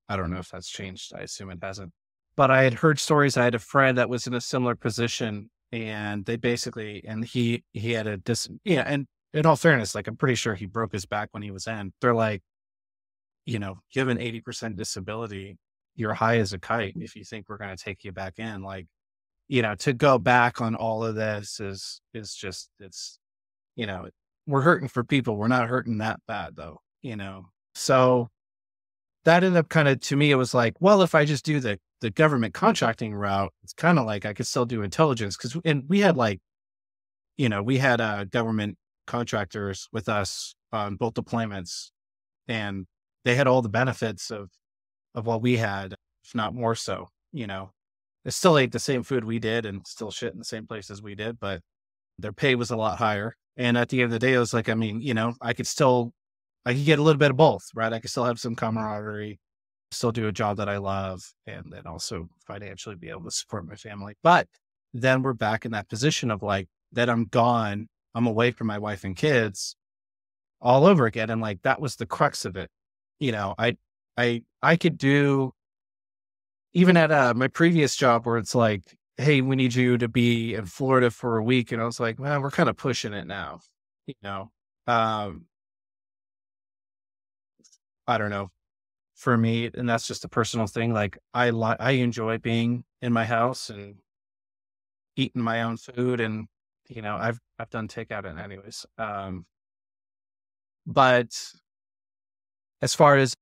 I 0.09 0.16
don't 0.16 0.31
know 0.31 0.38
if 0.38 0.51
that's 0.51 0.68
changed. 0.68 1.12
I 1.14 1.22
assume 1.22 1.51
it 1.51 1.59
hasn't. 1.62 1.92
But 2.37 2.51
I 2.51 2.62
had 2.62 2.75
heard 2.75 2.99
stories. 2.99 3.37
I 3.37 3.44
had 3.44 3.55
a 3.55 3.61
friend 3.61 3.99
that 3.99 4.09
was 4.09 4.27
in 4.27 4.35
a 4.35 4.40
similar 4.40 4.75
position 4.75 5.51
and 5.72 6.25
they 6.25 6.37
basically 6.37 7.03
and 7.07 7.25
he 7.25 7.64
he 7.72 7.92
had 7.92 8.07
a 8.07 8.16
dis 8.18 8.49
yeah 8.64 8.85
and 8.87 9.07
in 9.35 9.44
all 9.46 9.57
fairness 9.57 9.94
like 9.94 10.07
i'm 10.07 10.16
pretty 10.16 10.35
sure 10.35 10.55
he 10.55 10.66
broke 10.66 10.92
his 10.92 11.07
back 11.07 11.29
when 11.33 11.42
he 11.42 11.51
was 11.51 11.66
in 11.66 11.92
they're 12.01 12.14
like 12.14 12.42
you 13.44 13.59
know 13.59 13.79
you 13.92 14.01
have 14.01 14.09
an 14.09 14.18
80% 14.18 14.77
disability 14.77 15.57
you're 15.94 16.14
high 16.14 16.38
as 16.38 16.53
a 16.53 16.59
kite 16.59 16.94
if 16.96 17.16
you 17.16 17.25
think 17.25 17.49
we're 17.49 17.59
going 17.59 17.75
to 17.75 17.83
take 17.83 18.05
you 18.05 18.12
back 18.12 18.38
in 18.38 18.62
like 18.62 18.87
you 19.48 19.62
know 19.62 19.74
to 19.74 19.92
go 19.92 20.18
back 20.18 20.61
on 20.61 20.74
all 20.74 21.04
of 21.04 21.14
this 21.14 21.61
is 21.61 22.00
is 22.14 22.35
just 22.35 22.68
it's 22.80 23.18
you 23.76 23.87
know 23.87 24.09
we're 24.46 24.62
hurting 24.62 24.88
for 24.88 25.04
people 25.04 25.37
we're 25.37 25.48
not 25.48 25.68
hurting 25.68 25.98
that 25.98 26.20
bad 26.26 26.56
though 26.56 26.80
you 27.06 27.14
know? 27.14 27.46
So 27.76 28.30
that 29.24 29.44
ended 29.44 29.59
up 29.59 29.68
kind 29.68 29.88
of 29.88 30.00
to 30.00 30.16
me 30.16 30.30
it 30.30 30.37
was 30.37 30.54
like 30.54 30.74
well 30.80 31.02
if 31.02 31.12
i 31.12 31.24
just 31.24 31.44
do 31.44 31.59
the 31.59 31.80
the 32.00 32.11
government 32.11 32.54
contracting 32.54 33.12
route 33.12 33.52
it's 33.64 33.72
kind 33.72 33.98
of 33.98 34.06
like 34.06 34.24
i 34.24 34.32
could 34.32 34.46
still 34.46 34.64
do 34.64 34.82
intelligence 34.82 35.37
because 35.37 35.56
and 35.64 35.82
we 35.88 35.98
had 35.98 36.16
like 36.16 36.38
you 37.37 37.48
know 37.48 37.61
we 37.61 37.78
had 37.78 38.00
uh 38.00 38.24
government 38.24 38.78
contractors 39.04 39.88
with 39.92 40.09
us 40.09 40.54
on 40.72 40.94
both 40.94 41.14
deployments 41.14 41.90
and 42.46 42.87
they 43.24 43.35
had 43.35 43.48
all 43.48 43.62
the 43.62 43.68
benefits 43.68 44.30
of 44.30 44.48
of 45.16 45.26
what 45.26 45.42
we 45.42 45.56
had 45.56 45.94
if 46.24 46.32
not 46.32 46.54
more 46.54 46.76
so 46.76 47.09
you 47.32 47.48
know 47.48 47.72
they 48.26 48.30
still 48.30 48.58
ate 48.58 48.72
the 48.72 48.78
same 48.78 49.02
food 49.02 49.24
we 49.24 49.38
did 49.38 49.64
and 49.64 49.86
still 49.86 50.10
shit 50.10 50.34
in 50.34 50.38
the 50.38 50.44
same 50.44 50.66
places 50.66 51.00
we 51.00 51.14
did 51.14 51.40
but 51.40 51.62
their 52.18 52.32
pay 52.32 52.54
was 52.54 52.70
a 52.70 52.76
lot 52.76 52.98
higher 52.98 53.34
and 53.56 53.78
at 53.78 53.88
the 53.88 54.02
end 54.02 54.06
of 54.06 54.10
the 54.10 54.18
day 54.18 54.34
it 54.34 54.38
was 54.38 54.52
like 54.52 54.68
i 54.68 54.74
mean 54.74 55.00
you 55.00 55.14
know 55.14 55.32
i 55.40 55.54
could 55.54 55.66
still 55.66 56.12
I 56.66 56.74
could 56.74 56.84
get 56.84 56.98
a 56.98 57.02
little 57.02 57.18
bit 57.18 57.30
of 57.30 57.36
both, 57.36 57.70
right? 57.76 57.92
I 57.92 58.00
could 58.00 58.10
still 58.10 58.24
have 58.24 58.40
some 58.40 58.56
camaraderie, 58.56 59.38
still 59.92 60.10
do 60.10 60.26
a 60.26 60.32
job 60.32 60.56
that 60.56 60.68
I 60.68 60.78
love, 60.78 61.22
and 61.46 61.66
then 61.70 61.86
also 61.86 62.28
financially 62.44 62.96
be 62.96 63.08
able 63.08 63.22
to 63.22 63.30
support 63.30 63.68
my 63.68 63.76
family. 63.76 64.14
But 64.20 64.48
then 64.92 65.22
we're 65.22 65.32
back 65.32 65.64
in 65.64 65.70
that 65.72 65.88
position 65.88 66.28
of 66.28 66.42
like 66.42 66.66
that 66.90 67.08
I'm 67.08 67.26
gone, 67.26 67.88
I'm 68.16 68.26
away 68.26 68.50
from 68.50 68.66
my 68.66 68.78
wife 68.78 69.04
and 69.04 69.14
kids 69.14 69.76
all 70.60 70.86
over 70.86 71.06
again. 71.06 71.30
And 71.30 71.40
like 71.40 71.62
that 71.62 71.80
was 71.80 71.94
the 71.96 72.06
crux 72.06 72.44
of 72.44 72.56
it. 72.56 72.68
You 73.20 73.30
know, 73.30 73.54
I 73.56 73.76
I 74.16 74.42
I 74.60 74.74
could 74.74 74.98
do 74.98 75.52
even 76.76 76.94
at 76.98 77.10
uh, 77.10 77.32
my 77.34 77.48
previous 77.48 77.96
job 77.96 78.26
where 78.26 78.36
it's 78.36 78.54
like, 78.54 78.82
hey, 79.16 79.40
we 79.40 79.56
need 79.56 79.74
you 79.74 79.96
to 79.96 80.08
be 80.08 80.52
in 80.52 80.66
Florida 80.66 81.10
for 81.10 81.38
a 81.38 81.42
week. 81.42 81.72
And 81.72 81.80
I 81.80 81.86
was 81.86 81.98
like, 81.98 82.20
well, 82.20 82.42
we're 82.42 82.50
kind 82.50 82.68
of 82.68 82.76
pushing 82.76 83.14
it 83.14 83.26
now. 83.26 83.60
You 84.06 84.14
know, 84.22 84.50
um, 84.86 85.46
I 88.06 88.18
don't 88.18 88.30
know. 88.30 88.50
For 89.14 89.38
me, 89.38 89.70
and 89.72 89.88
that's 89.88 90.06
just 90.06 90.26
a 90.26 90.28
personal 90.28 90.66
thing. 90.66 90.92
Like 90.92 91.16
I 91.32 91.48
li- 91.48 91.76
I 91.80 91.92
enjoy 91.92 92.36
being 92.36 92.84
in 93.00 93.14
my 93.14 93.24
house 93.24 93.70
and 93.70 93.96
eating 95.16 95.40
my 95.40 95.62
own 95.62 95.78
food, 95.78 96.20
and 96.20 96.46
you 96.90 97.00
know 97.00 97.16
I've 97.16 97.40
I've 97.58 97.70
done 97.70 97.88
takeout 97.88 98.26
and 98.26 98.38
anyways. 98.38 98.84
Um, 98.98 99.46
but 100.86 101.34
as 102.82 102.94
far 102.94 103.16
as 103.16 103.34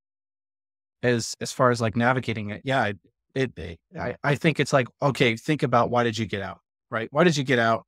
as 1.02 1.34
as 1.40 1.52
far 1.52 1.70
as 1.70 1.80
like 1.80 1.96
navigating 1.96 2.50
it, 2.50 2.62
yeah, 2.64 2.92
it, 3.34 3.56
it 3.58 3.78
I 3.98 4.16
I 4.22 4.34
think 4.34 4.60
it's 4.60 4.72
like 4.72 4.88
okay, 5.02 5.36
think 5.36 5.62
about 5.62 5.90
why 5.90 6.04
did 6.04 6.18
you 6.18 6.26
get 6.26 6.42
out, 6.42 6.60
right? 6.90 7.08
Why 7.10 7.24
did 7.24 7.36
you 7.36 7.44
get 7.44 7.58
out? 7.58 7.84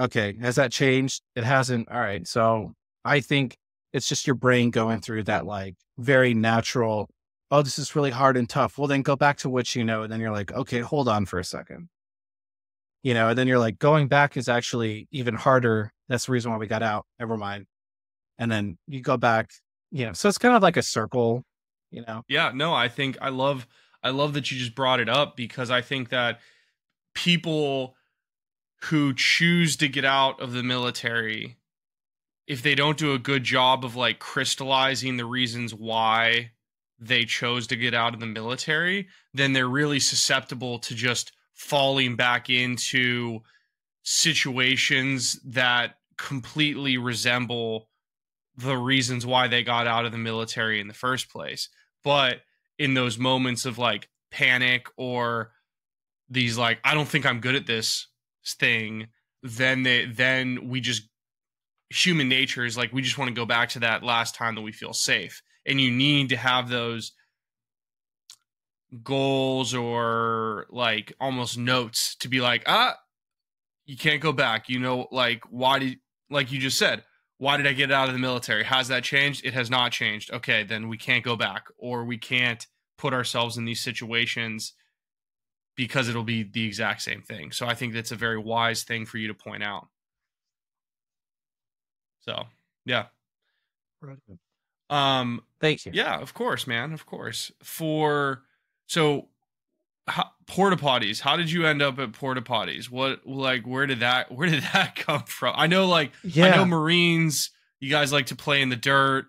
Okay, 0.00 0.36
has 0.40 0.56
that 0.56 0.72
changed? 0.72 1.22
It 1.36 1.44
hasn't. 1.44 1.90
All 1.90 2.00
right, 2.00 2.26
so 2.26 2.72
I 3.04 3.20
think 3.20 3.56
it's 3.92 4.08
just 4.08 4.26
your 4.26 4.34
brain 4.34 4.70
going 4.70 5.00
through 5.00 5.22
that 5.24 5.46
like 5.46 5.76
very 5.98 6.34
natural, 6.34 7.08
oh, 7.50 7.62
this 7.62 7.78
is 7.78 7.94
really 7.94 8.10
hard 8.10 8.36
and 8.36 8.48
tough. 8.48 8.76
Well, 8.78 8.88
then 8.88 9.02
go 9.02 9.16
back 9.16 9.38
to 9.38 9.48
what 9.48 9.74
you 9.76 9.84
know. 9.84 10.02
And 10.02 10.12
then 10.12 10.20
you're 10.20 10.32
like, 10.32 10.52
okay, 10.52 10.80
hold 10.80 11.08
on 11.08 11.26
for 11.26 11.38
a 11.38 11.44
second. 11.44 11.88
You 13.02 13.14
know, 13.14 13.28
and 13.28 13.38
then 13.38 13.46
you're 13.46 13.58
like, 13.58 13.78
going 13.78 14.08
back 14.08 14.36
is 14.36 14.48
actually 14.48 15.06
even 15.12 15.34
harder. 15.34 15.92
That's 16.08 16.26
the 16.26 16.32
reason 16.32 16.50
why 16.50 16.56
we 16.56 16.66
got 16.66 16.82
out. 16.82 17.06
Never 17.20 17.36
mind. 17.36 17.66
And 18.38 18.50
then 18.50 18.78
you 18.88 19.00
go 19.00 19.16
back, 19.16 19.50
you 19.92 20.06
know, 20.06 20.12
so 20.12 20.28
it's 20.28 20.38
kind 20.38 20.56
of 20.56 20.62
like 20.62 20.76
a 20.76 20.82
circle, 20.82 21.44
you 21.90 22.02
know? 22.04 22.22
Yeah, 22.28 22.50
no, 22.52 22.74
I 22.74 22.88
think 22.88 23.18
I 23.20 23.28
love, 23.28 23.68
I 24.04 24.10
love 24.10 24.34
that 24.34 24.50
you 24.50 24.58
just 24.58 24.74
brought 24.76 25.00
it 25.00 25.08
up 25.08 25.36
because 25.36 25.70
I 25.70 25.80
think 25.80 26.10
that 26.10 26.38
people 27.14 27.96
who 28.82 29.14
choose 29.14 29.76
to 29.76 29.88
get 29.88 30.04
out 30.04 30.40
of 30.40 30.52
the 30.52 30.62
military 30.62 31.56
if 32.46 32.62
they 32.62 32.74
don't 32.74 32.98
do 32.98 33.14
a 33.14 33.18
good 33.18 33.44
job 33.44 33.84
of 33.84 33.96
like 33.96 34.18
crystallizing 34.18 35.16
the 35.16 35.24
reasons 35.24 35.74
why 35.74 36.50
they 36.98 37.24
chose 37.24 37.66
to 37.66 37.76
get 37.76 37.94
out 37.94 38.14
of 38.14 38.20
the 38.20 38.26
military, 38.26 39.08
then 39.32 39.52
they're 39.52 39.68
really 39.68 40.00
susceptible 40.00 40.78
to 40.78 40.94
just 40.94 41.32
falling 41.54 42.16
back 42.16 42.50
into 42.50 43.40
situations 44.02 45.40
that 45.44 45.96
completely 46.18 46.98
resemble 46.98 47.88
the 48.56 48.76
reasons 48.76 49.26
why 49.26 49.48
they 49.48 49.62
got 49.62 49.86
out 49.86 50.04
of 50.04 50.12
the 50.12 50.18
military 50.18 50.80
in 50.80 50.86
the 50.86 50.94
first 50.94 51.30
place. 51.30 51.68
But 52.02 52.42
in 52.78 52.94
those 52.94 53.18
moments 53.18 53.64
of 53.64 53.78
like 53.78 54.08
panic 54.30 54.86
or 54.96 55.52
these 56.28 56.58
like 56.58 56.78
I 56.84 56.94
don't 56.94 57.08
think 57.08 57.26
I'm 57.26 57.40
good 57.40 57.54
at 57.54 57.66
this 57.66 58.08
thing, 58.46 59.08
then 59.42 59.82
they 59.82 60.06
then 60.06 60.68
we 60.68 60.80
just 60.80 61.02
human 61.90 62.28
nature 62.28 62.64
is 62.64 62.76
like 62.76 62.92
we 62.92 63.02
just 63.02 63.18
want 63.18 63.28
to 63.28 63.34
go 63.34 63.46
back 63.46 63.68
to 63.70 63.80
that 63.80 64.02
last 64.02 64.34
time 64.34 64.54
that 64.54 64.62
we 64.62 64.72
feel 64.72 64.92
safe. 64.92 65.42
And 65.66 65.80
you 65.80 65.90
need 65.90 66.28
to 66.30 66.36
have 66.36 66.68
those 66.68 67.12
goals 69.02 69.74
or 69.74 70.66
like 70.70 71.12
almost 71.20 71.58
notes 71.58 72.14
to 72.16 72.28
be 72.28 72.40
like 72.40 72.62
ah 72.66 72.96
you 73.86 73.96
can't 73.96 74.20
go 74.20 74.32
back 74.32 74.68
you 74.68 74.78
know 74.78 75.08
like 75.10 75.42
why 75.50 75.78
did 75.78 75.98
like 76.30 76.52
you 76.52 76.60
just 76.60 76.78
said 76.78 77.02
why 77.44 77.56
did 77.56 77.66
i 77.66 77.72
get 77.72 77.90
out 77.90 78.08
of 78.08 78.14
the 78.14 78.18
military 78.18 78.64
has 78.64 78.88
that 78.88 79.04
changed 79.04 79.44
it 79.44 79.54
has 79.54 79.70
not 79.70 79.92
changed 79.92 80.32
okay 80.32 80.62
then 80.62 80.88
we 80.88 80.96
can't 80.96 81.24
go 81.24 81.36
back 81.36 81.66
or 81.78 82.04
we 82.04 82.18
can't 82.18 82.66
put 82.98 83.12
ourselves 83.12 83.56
in 83.56 83.64
these 83.64 83.80
situations 83.80 84.72
because 85.76 86.08
it'll 86.08 86.24
be 86.24 86.42
the 86.42 86.64
exact 86.66 87.02
same 87.02 87.22
thing 87.22 87.52
so 87.52 87.66
i 87.66 87.74
think 87.74 87.92
that's 87.92 88.12
a 88.12 88.16
very 88.16 88.38
wise 88.38 88.82
thing 88.82 89.04
for 89.04 89.18
you 89.18 89.28
to 89.28 89.34
point 89.34 89.62
out 89.62 89.88
so 92.20 92.44
yeah. 92.84 93.06
Um. 94.90 95.42
Thank 95.60 95.86
you. 95.86 95.92
Yeah, 95.94 96.20
of 96.20 96.34
course, 96.34 96.66
man. 96.66 96.92
Of 96.92 97.06
course. 97.06 97.50
For 97.62 98.42
so 98.86 99.28
how, 100.06 100.30
porta 100.46 100.76
potties. 100.76 101.20
How 101.20 101.36
did 101.36 101.50
you 101.50 101.66
end 101.66 101.82
up 101.82 101.98
at 101.98 102.12
porta 102.12 102.42
potties? 102.42 102.90
What 102.90 103.26
like 103.26 103.66
where 103.66 103.86
did 103.86 104.00
that 104.00 104.30
where 104.32 104.48
did 104.48 104.62
that 104.72 104.96
come 104.96 105.24
from? 105.24 105.54
I 105.56 105.66
know 105.66 105.86
like 105.86 106.12
yeah. 106.22 106.46
I 106.46 106.56
know 106.56 106.64
Marines. 106.64 107.50
You 107.80 107.90
guys 107.90 108.12
like 108.12 108.26
to 108.26 108.36
play 108.36 108.62
in 108.62 108.70
the 108.70 108.76
dirt 108.76 109.26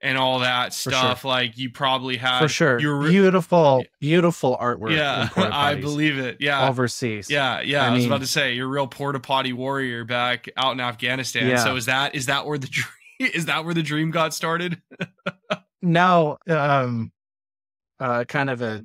and 0.00 0.18
all 0.18 0.40
that 0.40 0.74
stuff. 0.74 1.22
Sure. 1.22 1.30
Like 1.30 1.56
you 1.56 1.70
probably 1.70 2.16
had 2.16 2.40
for 2.40 2.48
sure 2.48 2.78
your 2.80 3.02
beautiful, 3.08 3.84
beautiful 4.00 4.58
artwork. 4.60 4.94
Yeah, 4.94 5.28
I 5.36 5.76
believe 5.76 6.18
it. 6.18 6.38
Yeah, 6.40 6.68
overseas. 6.68 7.30
Yeah, 7.30 7.60
yeah. 7.60 7.84
I, 7.84 7.88
I 7.88 7.94
was 7.94 8.04
about 8.04 8.20
to 8.20 8.26
say 8.26 8.54
you're 8.54 8.66
a 8.66 8.70
real 8.70 8.88
porta 8.88 9.20
potty 9.20 9.52
warrior 9.52 10.04
back 10.04 10.48
out 10.56 10.72
in 10.72 10.80
Afghanistan. 10.80 11.48
Yeah. 11.48 11.64
So 11.64 11.76
is 11.76 11.86
that 11.86 12.14
is 12.14 12.26
that 12.26 12.46
where 12.46 12.58
the 12.58 12.66
dream 12.66 12.86
is 13.34 13.46
that 13.46 13.64
where 13.64 13.74
the 13.74 13.82
dream 13.82 14.10
got 14.10 14.34
started? 14.34 14.82
no, 15.80 16.38
um, 16.48 17.12
uh, 18.00 18.24
kind 18.24 18.50
of 18.50 18.60
a 18.60 18.84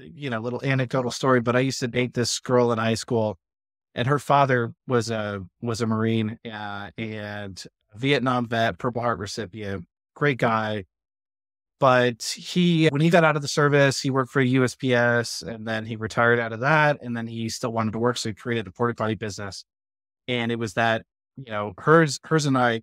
you 0.00 0.30
know 0.30 0.40
little 0.40 0.62
anecdotal 0.64 1.10
story. 1.10 1.40
But 1.40 1.56
I 1.56 1.60
used 1.60 1.80
to 1.80 1.88
date 1.88 2.14
this 2.14 2.38
girl 2.40 2.72
in 2.72 2.78
high 2.78 2.94
school, 2.94 3.38
and 3.94 4.08
her 4.08 4.18
father 4.18 4.72
was 4.86 5.10
a 5.10 5.42
was 5.62 5.80
a 5.80 5.86
Marine 5.86 6.38
uh, 6.50 6.90
and 6.98 7.62
Vietnam 7.96 8.46
vet, 8.46 8.78
Purple 8.78 9.02
Heart 9.02 9.18
recipient 9.18 9.84
great 10.20 10.38
guy. 10.38 10.84
But 11.80 12.22
he, 12.36 12.88
when 12.88 13.00
he 13.00 13.08
got 13.08 13.24
out 13.24 13.36
of 13.36 13.42
the 13.42 13.48
service, 13.48 14.00
he 14.00 14.10
worked 14.10 14.30
for 14.30 14.44
USPS 14.44 15.42
and 15.42 15.66
then 15.66 15.86
he 15.86 15.96
retired 15.96 16.38
out 16.38 16.52
of 16.52 16.60
that. 16.60 16.98
And 17.00 17.16
then 17.16 17.26
he 17.26 17.48
still 17.48 17.72
wanted 17.72 17.92
to 17.92 17.98
work. 17.98 18.18
So 18.18 18.28
he 18.28 18.34
created 18.34 18.66
a 18.66 18.70
porta 18.70 18.94
potty 18.94 19.14
business. 19.14 19.64
And 20.28 20.52
it 20.52 20.58
was 20.58 20.74
that, 20.74 21.06
you 21.38 21.50
know, 21.50 21.72
hers, 21.78 22.20
hers 22.24 22.44
and 22.44 22.58
I 22.58 22.82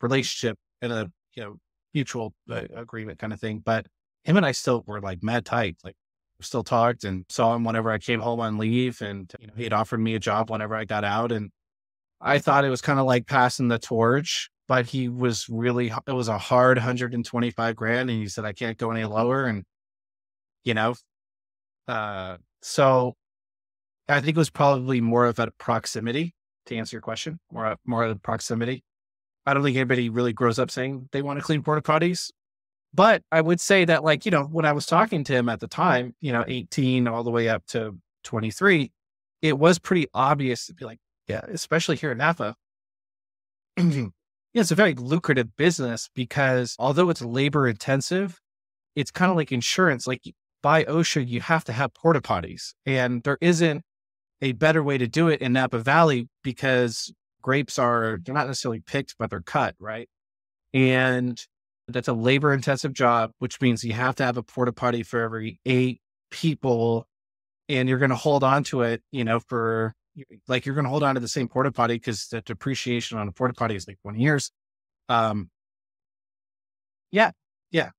relationship 0.00 0.58
in 0.82 0.90
a, 0.90 1.06
you 1.34 1.44
know, 1.44 1.56
mutual 1.94 2.34
uh, 2.50 2.62
agreement 2.74 3.20
kind 3.20 3.32
of 3.32 3.40
thing. 3.40 3.62
But 3.64 3.86
him 4.24 4.36
and 4.36 4.44
I 4.44 4.50
still 4.50 4.82
were 4.88 5.00
like 5.00 5.22
mad 5.22 5.44
tight. 5.44 5.76
Like 5.84 5.94
still 6.42 6.64
talked 6.64 7.04
and 7.04 7.24
saw 7.28 7.54
him 7.54 7.64
whenever 7.64 7.90
I 7.90 7.98
came 7.98 8.20
home 8.20 8.40
on 8.40 8.58
leave. 8.58 9.00
And, 9.00 9.32
you 9.40 9.46
know, 9.46 9.54
he 9.56 9.64
had 9.64 9.72
offered 9.72 9.98
me 9.98 10.14
a 10.14 10.20
job 10.20 10.50
whenever 10.50 10.74
I 10.74 10.84
got 10.84 11.04
out. 11.04 11.32
And 11.32 11.50
I 12.20 12.38
thought 12.38 12.64
it 12.64 12.70
was 12.70 12.80
kind 12.80 12.98
of 12.98 13.06
like 13.06 13.26
passing 13.26 13.68
the 13.68 13.78
torch 13.78 14.50
but 14.68 14.86
he 14.86 15.08
was 15.08 15.48
really 15.50 15.92
it 16.06 16.12
was 16.12 16.28
a 16.28 16.38
hard 16.38 16.78
125 16.78 17.76
grand 17.76 18.10
and 18.10 18.18
he 18.18 18.26
said 18.26 18.44
i 18.44 18.52
can't 18.52 18.78
go 18.78 18.90
any 18.90 19.04
lower 19.04 19.44
and 19.44 19.64
you 20.64 20.74
know 20.74 20.94
uh 21.88 22.36
so 22.62 23.14
i 24.08 24.20
think 24.20 24.36
it 24.36 24.38
was 24.38 24.50
probably 24.50 25.00
more 25.00 25.26
of 25.26 25.38
a 25.38 25.50
proximity 25.58 26.34
to 26.66 26.76
answer 26.76 26.96
your 26.96 27.02
question 27.02 27.38
more 27.52 27.76
more 27.84 28.04
of 28.04 28.12
a 28.12 28.20
proximity 28.20 28.82
i 29.46 29.52
don't 29.52 29.62
think 29.62 29.76
anybody 29.76 30.08
really 30.08 30.32
grows 30.32 30.58
up 30.58 30.70
saying 30.70 31.08
they 31.12 31.22
want 31.22 31.38
to 31.38 31.44
clean 31.44 31.62
porta 31.62 31.82
potties 31.82 32.30
but 32.94 33.22
i 33.32 33.40
would 33.40 33.60
say 33.60 33.84
that 33.84 34.04
like 34.04 34.24
you 34.24 34.30
know 34.30 34.44
when 34.44 34.64
i 34.64 34.72
was 34.72 34.86
talking 34.86 35.24
to 35.24 35.32
him 35.32 35.48
at 35.48 35.60
the 35.60 35.68
time 35.68 36.14
you 36.20 36.32
know 36.32 36.44
18 36.46 37.08
all 37.08 37.24
the 37.24 37.30
way 37.30 37.48
up 37.48 37.64
to 37.66 37.96
23 38.24 38.90
it 39.42 39.58
was 39.58 39.78
pretty 39.78 40.06
obvious 40.14 40.66
to 40.66 40.74
be 40.74 40.84
like, 40.84 41.00
yeah, 41.26 41.42
especially 41.48 41.96
here 41.96 42.12
in 42.12 42.18
Napa. 42.18 42.54
yeah, 43.76 44.06
it's 44.54 44.70
a 44.70 44.76
very 44.76 44.94
lucrative 44.94 45.56
business 45.56 46.08
because 46.14 46.76
although 46.78 47.10
it's 47.10 47.22
labor 47.22 47.66
intensive, 47.66 48.40
it's 48.94 49.10
kind 49.10 49.30
of 49.30 49.36
like 49.36 49.50
insurance. 49.52 50.06
Like 50.06 50.22
by 50.62 50.84
OSHA, 50.84 51.26
you 51.28 51.40
have 51.40 51.64
to 51.64 51.72
have 51.72 51.92
porta 51.92 52.20
potties, 52.20 52.74
and 52.86 53.22
there 53.24 53.38
isn't 53.40 53.82
a 54.40 54.52
better 54.52 54.82
way 54.82 54.98
to 54.98 55.08
do 55.08 55.28
it 55.28 55.40
in 55.40 55.52
Napa 55.52 55.78
Valley 55.78 56.28
because 56.44 57.12
grapes 57.42 57.78
are 57.78 58.18
they're 58.24 58.34
not 58.34 58.46
necessarily 58.46 58.80
picked, 58.80 59.16
but 59.18 59.30
they're 59.30 59.40
cut, 59.40 59.74
right? 59.80 60.08
And 60.72 61.44
that's 61.88 62.08
a 62.08 62.12
labor 62.12 62.52
intensive 62.52 62.92
job, 62.92 63.32
which 63.38 63.60
means 63.60 63.84
you 63.84 63.92
have 63.92 64.14
to 64.16 64.24
have 64.24 64.36
a 64.36 64.42
porta 64.42 64.72
potty 64.72 65.02
for 65.02 65.20
every 65.20 65.60
eight 65.66 66.00
people, 66.30 67.06
and 67.68 67.88
you're 67.88 67.98
going 67.98 68.10
to 68.10 68.16
hold 68.16 68.44
on 68.44 68.64
to 68.64 68.82
it, 68.82 69.02
you 69.12 69.24
know, 69.24 69.40
for 69.40 69.94
like 70.48 70.66
you're 70.66 70.74
going 70.74 70.84
to 70.84 70.90
hold 70.90 71.02
on 71.02 71.14
to 71.14 71.20
the 71.20 71.28
same 71.28 71.48
porta 71.48 71.72
potty 71.72 71.94
because 71.94 72.28
the 72.28 72.40
depreciation 72.42 73.18
on 73.18 73.28
a 73.28 73.32
porta 73.32 73.54
potty 73.54 73.76
is 73.76 73.88
like 73.88 73.98
20 74.02 74.20
years. 74.20 74.50
Um, 75.08 75.50
yeah, 77.10 77.32
yeah, 77.70 77.90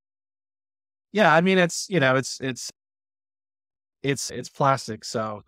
yeah. 1.12 1.34
I 1.34 1.42
mean, 1.42 1.58
it's 1.58 1.88
you 1.90 2.00
know, 2.00 2.16
it's 2.16 2.40
it's 2.42 2.72
it's 4.02 4.32
it's 4.32 4.50
plastic, 4.50 5.06
so 5.06 5.44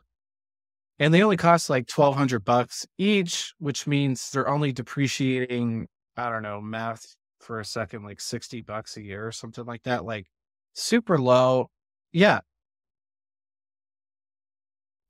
and 1.00 1.14
they 1.14 1.22
only 1.24 1.38
cost 1.38 1.70
like 1.70 1.90
1200 1.90 2.44
bucks 2.44 2.86
each 2.98 3.54
which 3.60 3.88
means 3.88 4.32
they're 4.32 4.48
only 4.48 4.72
depreciating 4.72 5.88
i 6.18 6.30
don't 6.30 6.44
know 6.44 6.62
math 6.62 7.16
for 7.46 7.60
a 7.60 7.66
second 7.66 8.04
like 8.04 8.20
60 8.22 8.62
bucks 8.62 8.98
a 8.98 9.04
year 9.04 9.28
or 9.28 9.32
something 9.32 9.66
like 9.66 9.84
that 9.84 10.06
like 10.06 10.28
super 10.74 11.18
low 11.20 11.70
yeah 12.12 12.40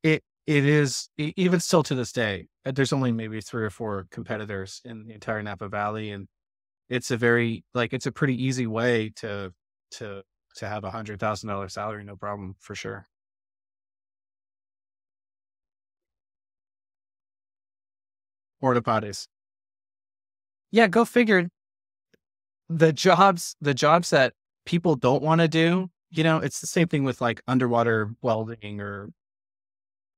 it 0.02 0.22
it 0.46 0.64
is 0.64 1.08
even 1.16 1.60
still 1.60 1.82
to 1.82 1.94
this 1.94 2.12
day 2.12 2.46
uh, 2.64 2.70
there's 2.72 2.92
only 2.92 3.12
maybe 3.12 3.40
three 3.40 3.64
or 3.64 3.70
four 3.70 4.06
competitors 4.10 4.80
in 4.84 5.06
the 5.06 5.14
entire 5.14 5.42
napa 5.42 5.68
valley 5.68 6.10
and 6.10 6.28
it's 6.88 7.10
a 7.10 7.16
very 7.16 7.64
like 7.74 7.92
it's 7.92 8.06
a 8.06 8.12
pretty 8.12 8.42
easy 8.42 8.66
way 8.66 9.10
to 9.16 9.52
to 9.90 10.22
to 10.56 10.68
have 10.68 10.84
a 10.84 10.90
hundred 10.90 11.20
thousand 11.20 11.48
dollar 11.48 11.68
salary 11.68 12.04
no 12.04 12.16
problem 12.16 12.54
for 12.60 12.74
sure 12.74 13.06
porta 18.60 18.82
potties. 18.82 19.28
Yeah, 20.70 20.88
go 20.88 21.04
figure. 21.04 21.48
The 22.68 22.92
jobs, 22.92 23.56
the 23.60 23.74
jobs 23.74 24.10
that 24.10 24.32
people 24.64 24.96
don't 24.96 25.22
want 25.22 25.40
to 25.40 25.48
do, 25.48 25.88
you 26.10 26.24
know, 26.24 26.38
it's 26.38 26.60
the 26.60 26.66
same 26.66 26.88
thing 26.88 27.04
with 27.04 27.20
like 27.20 27.40
underwater 27.46 28.10
welding 28.22 28.80
or, 28.80 29.10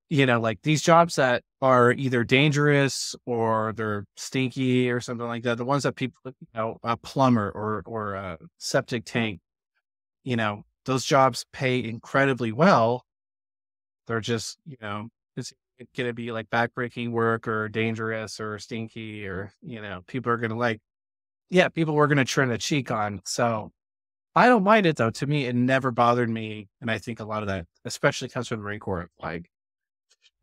you 0.08 0.24
know, 0.24 0.40
like 0.40 0.62
these 0.62 0.80
jobs 0.80 1.16
that 1.16 1.42
are 1.60 1.92
either 1.92 2.24
dangerous 2.24 3.14
or 3.26 3.74
they're 3.76 4.06
stinky 4.16 4.90
or 4.90 5.00
something 5.00 5.26
like 5.26 5.42
that. 5.42 5.58
The 5.58 5.64
ones 5.64 5.82
that 5.82 5.96
people, 5.96 6.18
you 6.24 6.46
know, 6.54 6.78
a 6.82 6.96
plumber 6.96 7.50
or 7.50 7.82
or 7.84 8.14
a 8.14 8.38
septic 8.56 9.04
tank, 9.04 9.40
you 10.24 10.36
know, 10.36 10.64
those 10.86 11.04
jobs 11.04 11.44
pay 11.52 11.84
incredibly 11.84 12.52
well. 12.52 13.04
They're 14.06 14.20
just, 14.20 14.58
you 14.64 14.78
know, 14.80 15.08
it's 15.36 15.52
going 15.96 16.08
to 16.08 16.14
be 16.14 16.32
like 16.32 16.48
backbreaking 16.50 17.12
work 17.12 17.46
or 17.46 17.68
dangerous 17.68 18.40
or 18.40 18.58
stinky 18.58 19.26
or, 19.26 19.52
you 19.62 19.82
know, 19.82 20.00
people 20.06 20.32
are 20.32 20.38
going 20.38 20.50
to 20.50 20.56
like, 20.56 20.80
yeah, 21.50 21.68
people 21.68 21.94
were 21.94 22.06
going 22.06 22.18
to 22.18 22.24
turn 22.24 22.50
a 22.50 22.58
cheek 22.58 22.90
on. 22.90 23.20
So 23.24 23.72
I 24.36 24.46
don't 24.48 24.64
mind 24.64 24.86
it 24.86 24.96
though. 24.96 25.10
To 25.10 25.26
me, 25.26 25.46
it 25.46 25.54
never 25.56 25.90
bothered 25.90 26.30
me. 26.30 26.68
And 26.80 26.90
I 26.90 26.98
think 26.98 27.20
a 27.20 27.24
lot 27.24 27.42
of 27.42 27.48
that, 27.48 27.66
especially 27.84 28.28
comes 28.28 28.48
from 28.48 28.58
the 28.60 28.64
Marine 28.64 28.80
Corps, 28.80 29.10
like, 29.22 29.50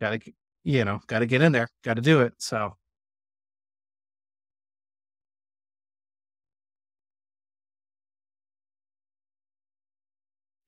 gotta, 0.01 0.19
you 0.63 0.85
know, 0.85 1.01
gotta 1.07 1.25
get 1.27 1.41
in 1.41 1.51
there, 1.53 1.69
gotta 1.83 2.01
do 2.01 2.21
it. 2.21 2.33
So. 2.39 2.75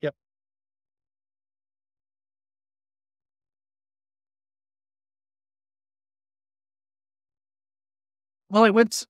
Yep. 0.02 0.14
Well, 8.50 8.64
I 8.64 8.70
went, 8.70 9.06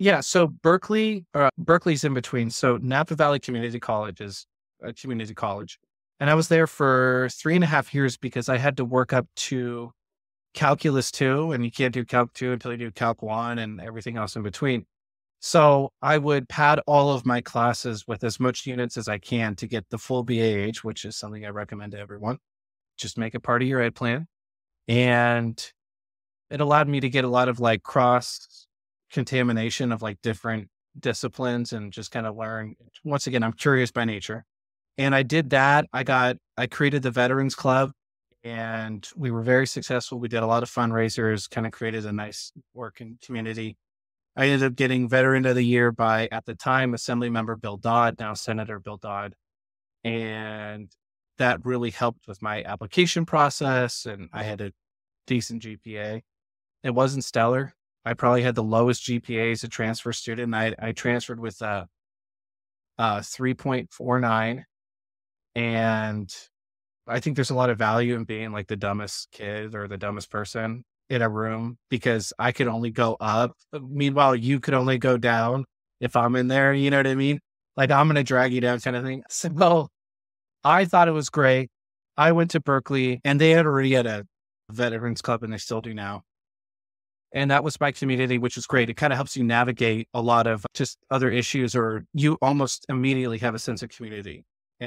yeah. 0.00 0.20
So 0.20 0.48
Berkeley, 0.48 1.26
uh, 1.34 1.50
Berkeley's 1.58 2.04
in 2.04 2.14
between. 2.14 2.50
So 2.50 2.78
Napa 2.78 3.14
Valley 3.14 3.38
Community 3.38 3.78
College 3.78 4.22
is 4.22 4.46
a 4.82 4.94
community 4.94 5.34
college. 5.34 5.78
And 6.18 6.30
I 6.30 6.34
was 6.34 6.48
there 6.48 6.66
for 6.66 7.28
three 7.32 7.54
and 7.54 7.62
a 7.62 7.66
half 7.66 7.94
years 7.94 8.16
because 8.16 8.48
I 8.48 8.56
had 8.56 8.78
to 8.78 8.84
work 8.84 9.12
up 9.12 9.26
to 9.36 9.92
calculus 10.54 11.10
two, 11.10 11.52
and 11.52 11.64
you 11.64 11.70
can't 11.70 11.94
do 11.94 12.04
calc 12.04 12.32
two 12.32 12.52
until 12.52 12.72
you 12.72 12.78
do 12.78 12.90
calc 12.90 13.22
one 13.22 13.58
and 13.58 13.80
everything 13.80 14.16
else 14.16 14.36
in 14.36 14.42
between. 14.42 14.86
So 15.40 15.90
I 16.00 16.16
would 16.16 16.48
pad 16.48 16.80
all 16.86 17.12
of 17.12 17.26
my 17.26 17.42
classes 17.42 18.06
with 18.06 18.24
as 18.24 18.40
much 18.40 18.66
units 18.66 18.96
as 18.96 19.06
I 19.06 19.18
can 19.18 19.54
to 19.56 19.66
get 19.66 19.84
the 19.90 19.98
full 19.98 20.22
BAH, 20.22 20.80
which 20.82 21.04
is 21.04 21.16
something 21.16 21.44
I 21.44 21.50
recommend 21.50 21.92
to 21.92 21.98
everyone. 21.98 22.38
Just 22.96 23.18
make 23.18 23.34
it 23.34 23.40
part 23.40 23.62
of 23.62 23.68
your 23.68 23.82
ed 23.82 23.94
plan. 23.94 24.26
And 24.88 25.72
it 26.50 26.60
allowed 26.60 26.88
me 26.88 27.00
to 27.00 27.08
get 27.10 27.24
a 27.24 27.28
lot 27.28 27.48
of 27.48 27.60
like 27.60 27.82
cross 27.82 28.66
contamination 29.10 29.92
of 29.92 30.02
like 30.02 30.20
different 30.22 30.68
disciplines 30.98 31.72
and 31.72 31.92
just 31.92 32.10
kind 32.10 32.26
of 32.26 32.36
learn. 32.36 32.74
Once 33.04 33.26
again, 33.26 33.42
I'm 33.42 33.52
curious 33.52 33.90
by 33.90 34.04
nature. 34.04 34.44
And 34.98 35.14
I 35.14 35.22
did 35.22 35.50
that. 35.50 35.86
I 35.92 36.02
got, 36.02 36.36
I 36.56 36.66
created 36.66 37.02
the 37.02 37.10
Veterans 37.10 37.54
Club 37.54 37.92
and 38.42 39.06
we 39.16 39.30
were 39.30 39.42
very 39.42 39.66
successful. 39.66 40.18
We 40.18 40.28
did 40.28 40.42
a 40.42 40.46
lot 40.46 40.62
of 40.62 40.70
fundraisers, 40.70 41.48
kind 41.48 41.66
of 41.66 41.72
created 41.72 42.06
a 42.06 42.12
nice 42.12 42.52
working 42.74 43.18
community. 43.24 43.76
I 44.36 44.46
ended 44.46 44.66
up 44.66 44.76
getting 44.76 45.08
Veteran 45.08 45.44
of 45.46 45.56
the 45.56 45.64
Year 45.64 45.92
by, 45.92 46.28
at 46.32 46.46
the 46.46 46.54
time, 46.54 46.94
Assembly 46.94 47.30
Member 47.30 47.56
Bill 47.56 47.76
Dodd, 47.76 48.16
now 48.18 48.34
Senator 48.34 48.78
Bill 48.78 48.96
Dodd. 48.96 49.34
And 50.04 50.90
that 51.38 51.64
really 51.64 51.90
helped 51.90 52.26
with 52.28 52.40
my 52.40 52.62
application 52.62 53.26
process. 53.26 54.06
And 54.06 54.28
I 54.32 54.44
had 54.44 54.60
a 54.60 54.72
decent 55.26 55.62
GPA. 55.62 56.22
It 56.82 56.90
wasn't 56.94 57.24
stellar. 57.24 57.74
I 58.04 58.14
probably 58.14 58.42
had 58.42 58.54
the 58.54 58.62
lowest 58.62 59.04
GPA 59.04 59.52
as 59.52 59.64
a 59.64 59.68
transfer 59.68 60.12
student. 60.12 60.54
I, 60.54 60.74
I 60.78 60.92
transferred 60.92 61.40
with 61.40 61.60
uh, 61.60 61.84
uh, 62.98 63.02
a, 63.02 63.18
a 63.18 63.20
3.49. 63.20 64.64
And 65.54 66.34
I 67.06 67.20
think 67.20 67.36
there's 67.36 67.50
a 67.50 67.54
lot 67.54 67.70
of 67.70 67.78
value 67.78 68.14
in 68.14 68.24
being 68.24 68.52
like 68.52 68.68
the 68.68 68.76
dumbest 68.76 69.28
kid 69.32 69.74
or 69.74 69.88
the 69.88 69.98
dumbest 69.98 70.30
person 70.30 70.84
in 71.08 71.22
a 71.22 71.28
room 71.28 71.76
because 71.90 72.32
I 72.38 72.52
could 72.52 72.68
only 72.68 72.90
go 72.90 73.16
up. 73.20 73.52
Uh, 73.72 73.80
meanwhile, 73.80 74.34
you 74.36 74.60
could 74.60 74.74
only 74.74 74.98
go 74.98 75.18
down 75.18 75.64
if 76.00 76.16
I'm 76.16 76.36
in 76.36 76.48
there. 76.48 76.72
You 76.72 76.90
know 76.90 76.98
what 76.98 77.06
I 77.06 77.14
mean? 77.14 77.40
Like 77.76 77.90
I'm 77.90 78.06
going 78.06 78.16
to 78.16 78.22
drag 78.22 78.52
you 78.52 78.60
down 78.60 78.80
kind 78.80 78.96
of 78.96 79.04
thing. 79.04 79.24
So 79.30 79.48
well, 79.52 79.90
I 80.64 80.84
thought 80.84 81.08
it 81.08 81.12
was 81.12 81.30
great. 81.30 81.70
I 82.16 82.32
went 82.32 82.52
to 82.52 82.60
Berkeley 82.60 83.20
and 83.24 83.40
they 83.40 83.50
had 83.50 83.66
already 83.66 83.92
had 83.92 84.06
a 84.06 84.24
veterans 84.70 85.22
club 85.22 85.42
and 85.42 85.52
they 85.52 85.58
still 85.58 85.80
do 85.80 85.94
now. 85.94 86.22
And 87.32 87.50
that 87.50 87.62
was 87.62 87.80
my 87.80 87.92
community, 87.92 88.38
which 88.38 88.56
is 88.56 88.66
great. 88.66 88.90
It 88.90 88.94
kind 88.94 89.12
of 89.12 89.16
helps 89.16 89.36
you 89.36 89.44
navigate 89.44 90.08
a 90.12 90.20
lot 90.20 90.46
of 90.46 90.66
just 90.74 90.98
other 91.10 91.30
issues, 91.30 91.76
or 91.76 92.04
you 92.12 92.36
almost 92.42 92.86
immediately 92.88 93.38
have 93.38 93.54
a 93.54 93.58
sense 93.58 93.82
of 93.82 93.90
community. 93.90 94.44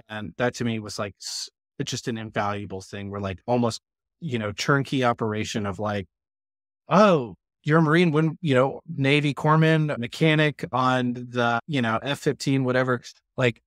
And 0.10 0.34
that 0.38 0.56
to 0.56 0.66
me 0.66 0.80
was 0.80 1.00
like, 1.00 1.16
it's 1.18 1.50
just 1.86 2.08
an 2.08 2.18
invaluable 2.18 2.82
thing. 2.82 3.10
We're 3.10 3.20
like 3.20 3.40
almost, 3.46 3.80
you 4.20 4.40
know, 4.40 4.52
turnkey 4.52 5.04
operation 5.06 5.66
of 5.66 5.80
like, 5.80 6.06
oh, 6.90 7.36
you're 7.64 7.80
a 7.80 7.82
Marine, 7.82 8.12
when, 8.12 8.38
you 8.42 8.56
know, 8.56 8.82
Navy 8.94 9.34
corpsman, 9.34 9.98
mechanic 9.98 10.66
on 10.74 11.14
the, 11.14 11.62
you 11.68 11.82
know, 11.82 11.98
F 12.04 12.20
15, 12.20 12.66
whatever. 12.66 13.02
Like 13.38 13.62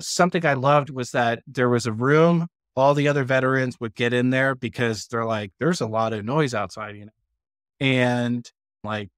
something 0.00 0.46
I 0.46 0.54
loved 0.54 0.88
was 0.88 1.10
that 1.10 1.42
there 1.46 1.68
was 1.68 1.84
a 1.84 1.92
room, 1.92 2.46
all 2.74 2.94
the 2.94 3.08
other 3.08 3.24
veterans 3.24 3.78
would 3.80 3.94
get 3.94 4.14
in 4.14 4.30
there 4.30 4.54
because 4.54 5.08
they're 5.08 5.26
like, 5.26 5.52
there's 5.58 5.82
a 5.82 5.86
lot 5.86 6.14
of 6.14 6.24
noise 6.24 6.54
outside, 6.54 6.96
you 6.96 7.04
know 7.04 7.10
and 7.80 8.50
like 8.84 9.08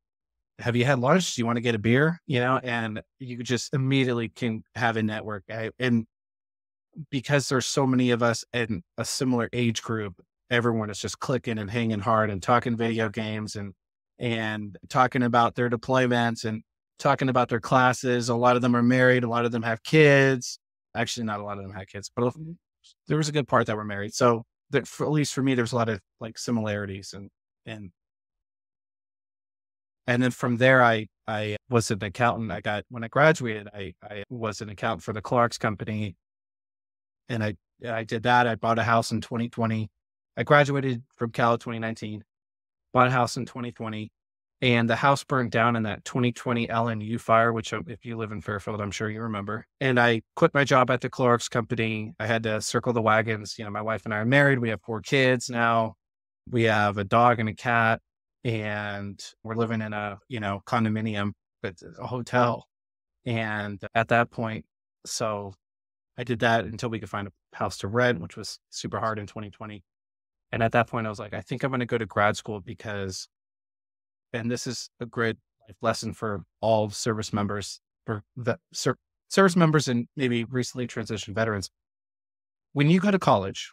have 0.60 0.74
you 0.74 0.84
had 0.84 0.98
lunch? 0.98 1.36
Do 1.36 1.40
you 1.40 1.46
want 1.46 1.56
to 1.56 1.62
get 1.62 1.76
a 1.76 1.78
beer? 1.78 2.20
You 2.26 2.40
know 2.40 2.58
and 2.62 3.02
you 3.18 3.42
just 3.42 3.74
immediately 3.74 4.28
can 4.28 4.62
have 4.74 4.96
a 4.96 5.02
network 5.02 5.44
and 5.78 6.06
because 7.10 7.48
there's 7.48 7.66
so 7.66 7.86
many 7.86 8.10
of 8.10 8.22
us 8.22 8.44
in 8.52 8.82
a 8.96 9.04
similar 9.04 9.48
age 9.52 9.82
group 9.82 10.20
everyone 10.50 10.90
is 10.90 10.98
just 10.98 11.20
clicking 11.20 11.58
and 11.58 11.70
hanging 11.70 12.00
hard 12.00 12.30
and 12.30 12.42
talking 12.42 12.76
video 12.76 13.08
games 13.08 13.56
and 13.56 13.74
and 14.18 14.76
talking 14.88 15.22
about 15.22 15.54
their 15.54 15.70
deployments 15.70 16.44
and 16.44 16.62
talking 16.98 17.28
about 17.28 17.48
their 17.48 17.60
classes. 17.60 18.28
A 18.28 18.34
lot 18.34 18.56
of 18.56 18.62
them 18.62 18.74
are 18.74 18.82
married 18.82 19.24
a 19.24 19.28
lot 19.28 19.44
of 19.44 19.52
them 19.52 19.62
have 19.62 19.82
kids. 19.82 20.58
Actually 20.96 21.26
not 21.26 21.40
a 21.40 21.44
lot 21.44 21.58
of 21.58 21.64
them 21.64 21.72
had 21.72 21.88
kids 21.88 22.10
but 22.14 22.24
mm-hmm. 22.24 22.52
there 23.06 23.16
was 23.18 23.28
a 23.28 23.32
good 23.32 23.48
part 23.48 23.66
that 23.66 23.76
were 23.76 23.84
married. 23.84 24.14
So 24.14 24.44
that 24.70 24.86
for, 24.86 25.06
at 25.06 25.12
least 25.12 25.34
for 25.34 25.42
me 25.42 25.54
there's 25.54 25.72
a 25.72 25.76
lot 25.76 25.88
of 25.88 26.00
like 26.20 26.38
similarities 26.38 27.12
and 27.14 27.30
and 27.66 27.90
and 30.08 30.22
then 30.22 30.30
from 30.30 30.56
there, 30.56 30.82
I, 30.82 31.06
I 31.26 31.58
was 31.68 31.90
an 31.90 32.02
accountant. 32.02 32.50
I 32.50 32.62
got, 32.62 32.84
when 32.88 33.04
I 33.04 33.08
graduated, 33.08 33.68
I, 33.74 33.92
I 34.02 34.24
was 34.30 34.62
an 34.62 34.70
accountant 34.70 35.02
for 35.02 35.12
the 35.12 35.20
Clorox 35.20 35.60
company. 35.60 36.16
And 37.28 37.44
I, 37.44 37.56
I 37.86 38.04
did 38.04 38.22
that. 38.22 38.46
I 38.46 38.54
bought 38.54 38.78
a 38.78 38.82
house 38.82 39.12
in 39.12 39.20
2020. 39.20 39.90
I 40.34 40.42
graduated 40.44 41.02
from 41.16 41.30
Cal 41.30 41.58
2019, 41.58 42.24
bought 42.94 43.08
a 43.08 43.10
house 43.10 43.36
in 43.36 43.44
2020, 43.44 44.10
and 44.62 44.88
the 44.88 44.96
house 44.96 45.24
burned 45.24 45.50
down 45.50 45.76
in 45.76 45.82
that 45.82 46.06
2020 46.06 46.68
LNU 46.68 47.20
fire, 47.20 47.52
which 47.52 47.74
um, 47.74 47.84
if 47.86 48.06
you 48.06 48.16
live 48.16 48.32
in 48.32 48.40
Fairfield, 48.40 48.80
I'm 48.80 48.90
sure 48.90 49.10
you 49.10 49.20
remember. 49.20 49.66
And 49.78 50.00
I 50.00 50.22
quit 50.36 50.54
my 50.54 50.64
job 50.64 50.90
at 50.90 51.02
the 51.02 51.10
Clorox 51.10 51.50
company. 51.50 52.14
I 52.18 52.26
had 52.26 52.44
to 52.44 52.62
circle 52.62 52.94
the 52.94 53.02
wagons. 53.02 53.56
You 53.58 53.66
know, 53.66 53.70
my 53.70 53.82
wife 53.82 54.06
and 54.06 54.14
I 54.14 54.18
are 54.18 54.24
married. 54.24 54.58
We 54.58 54.70
have 54.70 54.80
four 54.80 55.02
kids 55.02 55.50
now. 55.50 55.96
We 56.50 56.62
have 56.62 56.96
a 56.96 57.04
dog 57.04 57.40
and 57.40 57.48
a 57.50 57.54
cat, 57.54 58.00
and 58.48 59.22
we're 59.44 59.54
living 59.54 59.82
in 59.82 59.92
a 59.92 60.18
you 60.28 60.40
know 60.40 60.62
condominium, 60.66 61.32
but 61.62 61.74
a 62.00 62.06
hotel. 62.06 62.66
And 63.26 63.78
at 63.94 64.08
that 64.08 64.30
point, 64.30 64.64
so 65.04 65.52
I 66.16 66.24
did 66.24 66.38
that 66.40 66.64
until 66.64 66.88
we 66.88 66.98
could 66.98 67.10
find 67.10 67.28
a 67.28 67.32
house 67.56 67.76
to 67.78 67.88
rent, 67.88 68.20
which 68.20 68.38
was 68.38 68.58
super 68.70 69.00
hard 69.00 69.18
in 69.18 69.26
2020. 69.26 69.84
And 70.50 70.62
at 70.62 70.72
that 70.72 70.86
point, 70.86 71.06
I 71.06 71.10
was 71.10 71.18
like, 71.18 71.34
I 71.34 71.42
think 71.42 71.62
I'm 71.62 71.70
going 71.70 71.80
to 71.80 71.86
go 71.86 71.98
to 71.98 72.06
grad 72.06 72.38
school 72.38 72.60
because, 72.60 73.28
and 74.32 74.50
this 74.50 74.66
is 74.66 74.88
a 74.98 75.04
great 75.04 75.36
life 75.68 75.76
lesson 75.82 76.14
for 76.14 76.42
all 76.62 76.88
service 76.88 77.34
members, 77.34 77.80
for 78.06 78.22
the 78.34 78.56
ser- 78.72 78.96
service 79.28 79.56
members 79.56 79.88
and 79.88 80.08
maybe 80.16 80.44
recently 80.44 80.86
transitioned 80.86 81.34
veterans. 81.34 81.68
When 82.72 82.88
you 82.88 82.98
go 82.98 83.10
to 83.10 83.18
college 83.18 83.72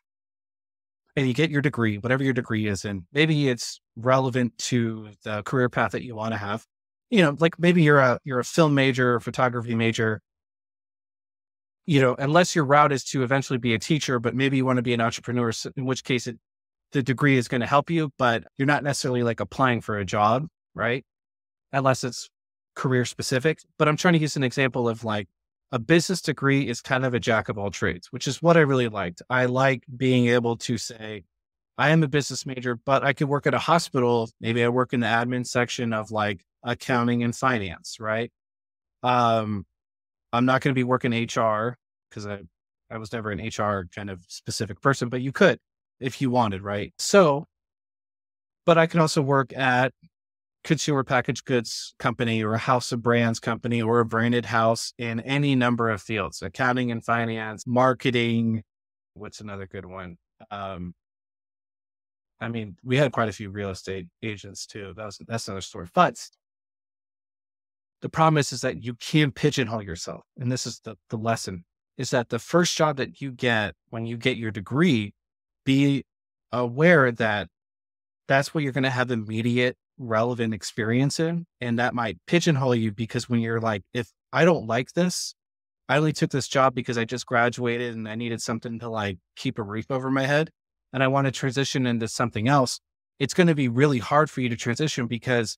and 1.15 1.27
you 1.27 1.33
get 1.33 1.49
your 1.49 1.61
degree, 1.61 1.97
whatever 1.97 2.23
your 2.23 2.33
degree 2.33 2.67
is 2.67 2.85
in, 2.85 3.05
maybe 3.13 3.49
it's 3.49 3.79
relevant 3.95 4.57
to 4.57 5.09
the 5.23 5.43
career 5.43 5.69
path 5.69 5.91
that 5.91 6.03
you 6.03 6.15
want 6.15 6.33
to 6.33 6.37
have. 6.37 6.65
You 7.09 7.21
know, 7.21 7.35
like 7.39 7.57
maybe 7.59 7.83
you're 7.83 7.99
a 7.99 8.19
you're 8.23 8.39
a 8.39 8.43
film 8.43 8.73
major, 8.73 9.19
photography 9.19 9.75
major, 9.75 10.21
you 11.85 12.01
know, 12.01 12.15
unless 12.17 12.55
your 12.55 12.65
route 12.65 12.91
is 12.91 13.03
to 13.05 13.23
eventually 13.23 13.59
be 13.59 13.73
a 13.73 13.79
teacher, 13.79 14.19
but 14.19 14.35
maybe 14.35 14.57
you 14.57 14.65
want 14.65 14.77
to 14.77 14.83
be 14.83 14.93
an 14.93 15.01
entrepreneur, 15.01 15.51
in 15.75 15.85
which 15.85 16.03
case 16.03 16.27
it, 16.27 16.37
the 16.91 17.03
degree 17.03 17.37
is 17.37 17.47
going 17.47 17.61
to 17.61 17.67
help 17.67 17.89
you, 17.89 18.11
but 18.17 18.43
you're 18.57 18.65
not 18.65 18.83
necessarily 18.83 19.23
like 19.23 19.39
applying 19.39 19.81
for 19.81 19.97
a 19.99 20.05
job, 20.05 20.47
right? 20.73 21.05
Unless 21.71 22.03
it's 22.03 22.29
career 22.75 23.05
specific. 23.05 23.59
But 23.77 23.87
I'm 23.87 23.97
trying 23.97 24.13
to 24.13 24.19
use 24.19 24.35
an 24.35 24.43
example 24.43 24.89
of 24.89 25.03
like 25.03 25.27
a 25.71 25.79
business 25.79 26.21
degree 26.21 26.67
is 26.67 26.81
kind 26.81 27.05
of 27.05 27.13
a 27.13 27.19
jack 27.19 27.49
of 27.49 27.57
all 27.57 27.71
trades, 27.71 28.07
which 28.11 28.27
is 28.27 28.41
what 28.41 28.57
I 28.57 28.61
really 28.61 28.87
liked. 28.87 29.21
I 29.29 29.45
like 29.45 29.83
being 29.97 30.27
able 30.27 30.57
to 30.57 30.77
say, 30.77 31.23
I 31.77 31.89
am 31.89 32.03
a 32.03 32.07
business 32.07 32.45
major, 32.45 32.75
but 32.75 33.03
I 33.03 33.13
could 33.13 33.27
work 33.27 33.47
at 33.47 33.53
a 33.53 33.59
hospital. 33.59 34.29
Maybe 34.39 34.63
I 34.63 34.69
work 34.69 34.93
in 34.93 35.01
the 35.01 35.07
admin 35.07 35.45
section 35.45 35.91
of 35.91 36.11
like 36.11 36.45
accounting 36.63 37.23
and 37.23 37.35
finance, 37.35 37.97
right? 37.99 38.31
Um, 39.03 39.65
I'm 40.31 40.45
not 40.45 40.61
going 40.61 40.73
to 40.73 40.79
be 40.79 40.83
working 40.83 41.11
HR 41.11 41.77
because 42.09 42.25
I, 42.25 42.41
I 42.89 42.97
was 42.97 43.11
never 43.11 43.31
an 43.31 43.39
HR 43.39 43.87
kind 43.93 44.09
of 44.09 44.23
specific 44.27 44.81
person, 44.81 45.09
but 45.09 45.21
you 45.21 45.31
could 45.31 45.59
if 45.99 46.21
you 46.21 46.29
wanted, 46.29 46.61
right? 46.61 46.93
So, 46.97 47.45
but 48.65 48.77
I 48.77 48.87
can 48.87 48.99
also 48.99 49.21
work 49.21 49.55
at 49.55 49.93
consumer 50.65 51.03
packaged 51.03 51.45
goods 51.45 51.93
company 51.99 52.43
or 52.43 52.55
a 52.55 52.57
house 52.57 52.91
of 52.91 53.01
brands 53.01 53.39
company 53.39 53.81
or 53.81 53.99
a 53.99 54.05
branded 54.05 54.47
house 54.47 54.93
in 54.97 55.19
any 55.21 55.55
number 55.55 55.89
of 55.89 56.01
fields, 56.01 56.41
accounting 56.41 56.91
and 56.91 57.05
finance, 57.05 57.65
marketing. 57.65 58.63
What's 59.13 59.39
another 59.39 59.67
good 59.67 59.85
one? 59.85 60.17
Um, 60.51 60.93
I 62.41 62.49
mean, 62.49 62.75
we 62.83 62.97
had 62.97 63.13
quite 63.13 63.29
a 63.29 63.31
few 63.33 63.49
real 63.49 63.69
estate 63.69 64.07
agents 64.21 64.65
too. 64.65 64.93
That 64.97 65.05
was 65.05 65.19
that's 65.25 65.47
another 65.47 65.61
story. 65.61 65.87
But 65.93 66.19
the 68.01 68.09
problem 68.09 68.37
is, 68.37 68.51
is 68.51 68.61
that 68.61 68.83
you 68.83 68.95
can't 68.95 69.33
pigeonhole 69.33 69.83
yourself. 69.83 70.23
And 70.37 70.51
this 70.51 70.65
is 70.65 70.79
the, 70.79 70.95
the 71.09 71.17
lesson 71.17 71.63
is 71.97 72.09
that 72.09 72.29
the 72.29 72.39
first 72.39 72.75
job 72.75 72.97
that 72.97 73.21
you 73.21 73.31
get 73.31 73.75
when 73.89 74.05
you 74.05 74.17
get 74.17 74.35
your 74.35 74.51
degree, 74.51 75.13
be 75.63 76.05
aware 76.51 77.11
that 77.11 77.47
that's 78.27 78.53
what 78.53 78.63
you're 78.63 78.73
going 78.73 78.83
to 78.83 78.89
have 78.89 79.11
immediate 79.11 79.77
relevant 79.97 80.53
experience 80.53 81.19
in. 81.19 81.45
And 81.61 81.79
that 81.79 81.93
might 81.93 82.17
pigeonhole 82.27 82.75
you 82.75 82.91
because 82.91 83.29
when 83.29 83.39
you're 83.39 83.61
like, 83.61 83.83
if 83.93 84.09
I 84.33 84.45
don't 84.45 84.67
like 84.67 84.93
this, 84.93 85.35
I 85.87 85.97
only 85.97 86.13
took 86.13 86.31
this 86.31 86.47
job 86.47 86.73
because 86.73 86.97
I 86.97 87.05
just 87.05 87.25
graduated 87.25 87.95
and 87.95 88.07
I 88.07 88.15
needed 88.15 88.41
something 88.41 88.79
to 88.79 88.89
like 88.89 89.17
keep 89.35 89.59
a 89.59 89.63
roof 89.63 89.85
over 89.89 90.09
my 90.09 90.25
head 90.25 90.49
and 90.93 91.03
I 91.03 91.07
want 91.07 91.25
to 91.25 91.31
transition 91.31 91.85
into 91.85 92.07
something 92.07 92.47
else. 92.47 92.79
It's 93.19 93.33
going 93.33 93.47
to 93.47 93.55
be 93.55 93.67
really 93.67 93.99
hard 93.99 94.29
for 94.29 94.41
you 94.41 94.49
to 94.49 94.55
transition 94.55 95.07
because 95.07 95.57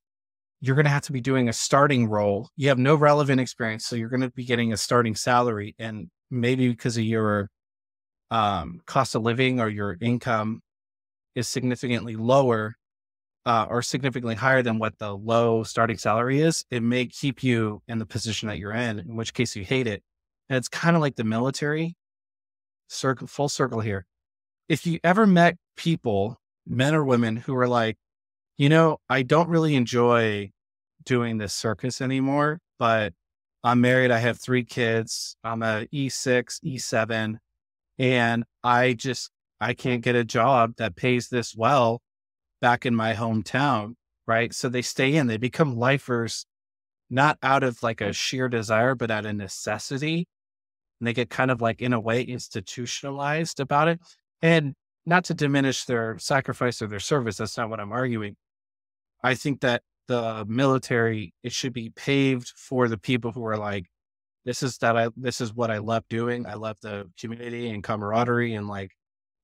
you're 0.60 0.76
going 0.76 0.86
to 0.86 0.92
have 0.92 1.04
to 1.04 1.12
be 1.12 1.22
doing 1.22 1.48
a 1.48 1.54
starting 1.54 2.08
role. 2.08 2.50
You 2.56 2.70
have 2.70 2.78
no 2.78 2.96
relevant 2.96 3.40
experience. 3.40 3.86
So 3.86 3.96
you're 3.96 4.10
going 4.10 4.22
to 4.22 4.32
be 4.32 4.46
getting 4.46 4.74
a 4.74 4.78
starting 4.78 5.16
salary. 5.16 5.76
And 5.80 6.10
maybe 6.30 6.70
because 6.70 6.98
of 6.98 7.04
your 7.04 7.50
um, 8.32 8.82
cost 8.86 9.16
of 9.16 9.22
living 9.22 9.60
or 9.60 9.70
your 9.70 9.98
income 10.02 10.62
is 11.36 11.48
significantly 11.48 12.16
lower 12.16 12.76
uh, 13.48 13.66
or 13.70 13.82
significantly 13.82 14.36
higher 14.36 14.62
than 14.62 14.78
what 14.78 15.00
the 15.00 15.16
low 15.16 15.64
starting 15.64 15.98
salary 15.98 16.42
is, 16.42 16.66
it 16.70 16.84
may 16.84 17.06
keep 17.06 17.42
you 17.42 17.82
in 17.88 17.98
the 17.98 18.06
position 18.06 18.50
that 18.50 18.58
you're 18.58 18.74
in, 18.74 19.00
in 19.00 19.16
which 19.16 19.34
case 19.34 19.56
you 19.56 19.64
hate 19.64 19.88
it. 19.88 20.04
And 20.50 20.58
it's 20.58 20.68
kind 20.68 20.98
of 20.98 21.02
like 21.02 21.16
the 21.16 21.24
military 21.24 21.96
circle, 22.90 23.26
full 23.26 23.48
circle 23.48 23.80
here. 23.80 24.06
If 24.68 24.86
you 24.86 25.00
ever 25.02 25.26
met 25.26 25.56
people, 25.78 26.42
men 26.68 26.94
or 26.94 27.06
women, 27.06 27.38
who 27.38 27.56
are 27.56 27.70
like, 27.70 27.96
you 28.58 28.68
know, 28.68 28.98
I 29.10 29.22
don't 29.22 29.48
really 29.48 29.76
enjoy 29.76 30.52
doing 31.06 31.38
this 31.38 31.54
circus 31.54 32.02
anymore, 32.02 32.60
but 32.78 33.14
I'm 33.64 33.80
married. 33.80 34.12
I 34.12 34.18
have 34.18 34.42
three 34.42 34.66
kids. 34.66 35.38
I'm 35.46 35.64
a 35.64 35.88
E6, 35.94 36.60
E7, 36.66 37.38
and 37.98 38.44
I 38.62 38.92
just, 38.92 39.32
I 39.62 39.74
can't 39.74 40.02
get 40.02 40.16
a 40.16 40.26
job 40.26 40.74
that 40.80 40.98
pays 40.98 41.30
this 41.30 41.56
well 41.56 42.02
back 42.62 42.86
in 42.86 42.96
my 42.96 43.14
hometown. 43.14 43.94
Right. 44.26 44.54
So 44.54 44.68
they 44.68 44.82
stay 44.82 45.16
in, 45.16 45.28
they 45.28 45.38
become 45.38 45.78
lifers, 45.78 46.46
not 47.10 47.38
out 47.42 47.64
of 47.64 47.82
like 47.82 48.02
a 48.02 48.12
sheer 48.12 48.50
desire, 48.50 48.94
but 48.94 49.10
out 49.10 49.26
of 49.26 49.36
necessity. 49.36 50.28
And 51.00 51.08
they 51.08 51.14
get 51.14 51.30
kind 51.30 51.50
of 51.50 51.62
like, 51.62 51.82
in 51.82 51.94
a 51.94 52.00
way, 52.00 52.24
institutionalized 52.24 53.62
about 53.62 53.88
it. 53.88 54.02
And 54.42 54.74
not 55.08 55.24
to 55.24 55.34
diminish 55.34 55.86
their 55.86 56.20
sacrifice 56.20 56.82
or 56.82 56.88
their 56.88 57.00
service. 57.00 57.38
That's 57.38 57.58
not 57.58 57.70
what 57.70 57.80
I'm 57.80 57.94
arguing. 57.94 58.36
I 59.24 59.36
think 59.36 59.62
that 59.62 59.82
the 60.08 60.46
military 60.48 61.34
it 61.44 61.54
should 61.54 61.74
be 61.74 61.90
paved 61.90 62.52
for 62.56 62.90
the 62.90 62.98
people 62.98 63.32
who 63.32 63.46
are 63.46 63.58
like, 63.58 63.86
this 64.44 64.62
is 64.62 64.78
that 64.80 64.98
I 64.98 65.10
this 65.16 65.40
is 65.40 65.54
what 65.54 65.72
I 65.72 65.78
love 65.78 66.04
doing. 66.10 66.46
I 66.46 66.56
love 66.56 66.78
the 66.82 67.10
community 67.20 67.70
and 67.70 67.84
camaraderie 67.84 68.54
and 68.54 68.68
like 68.68 68.92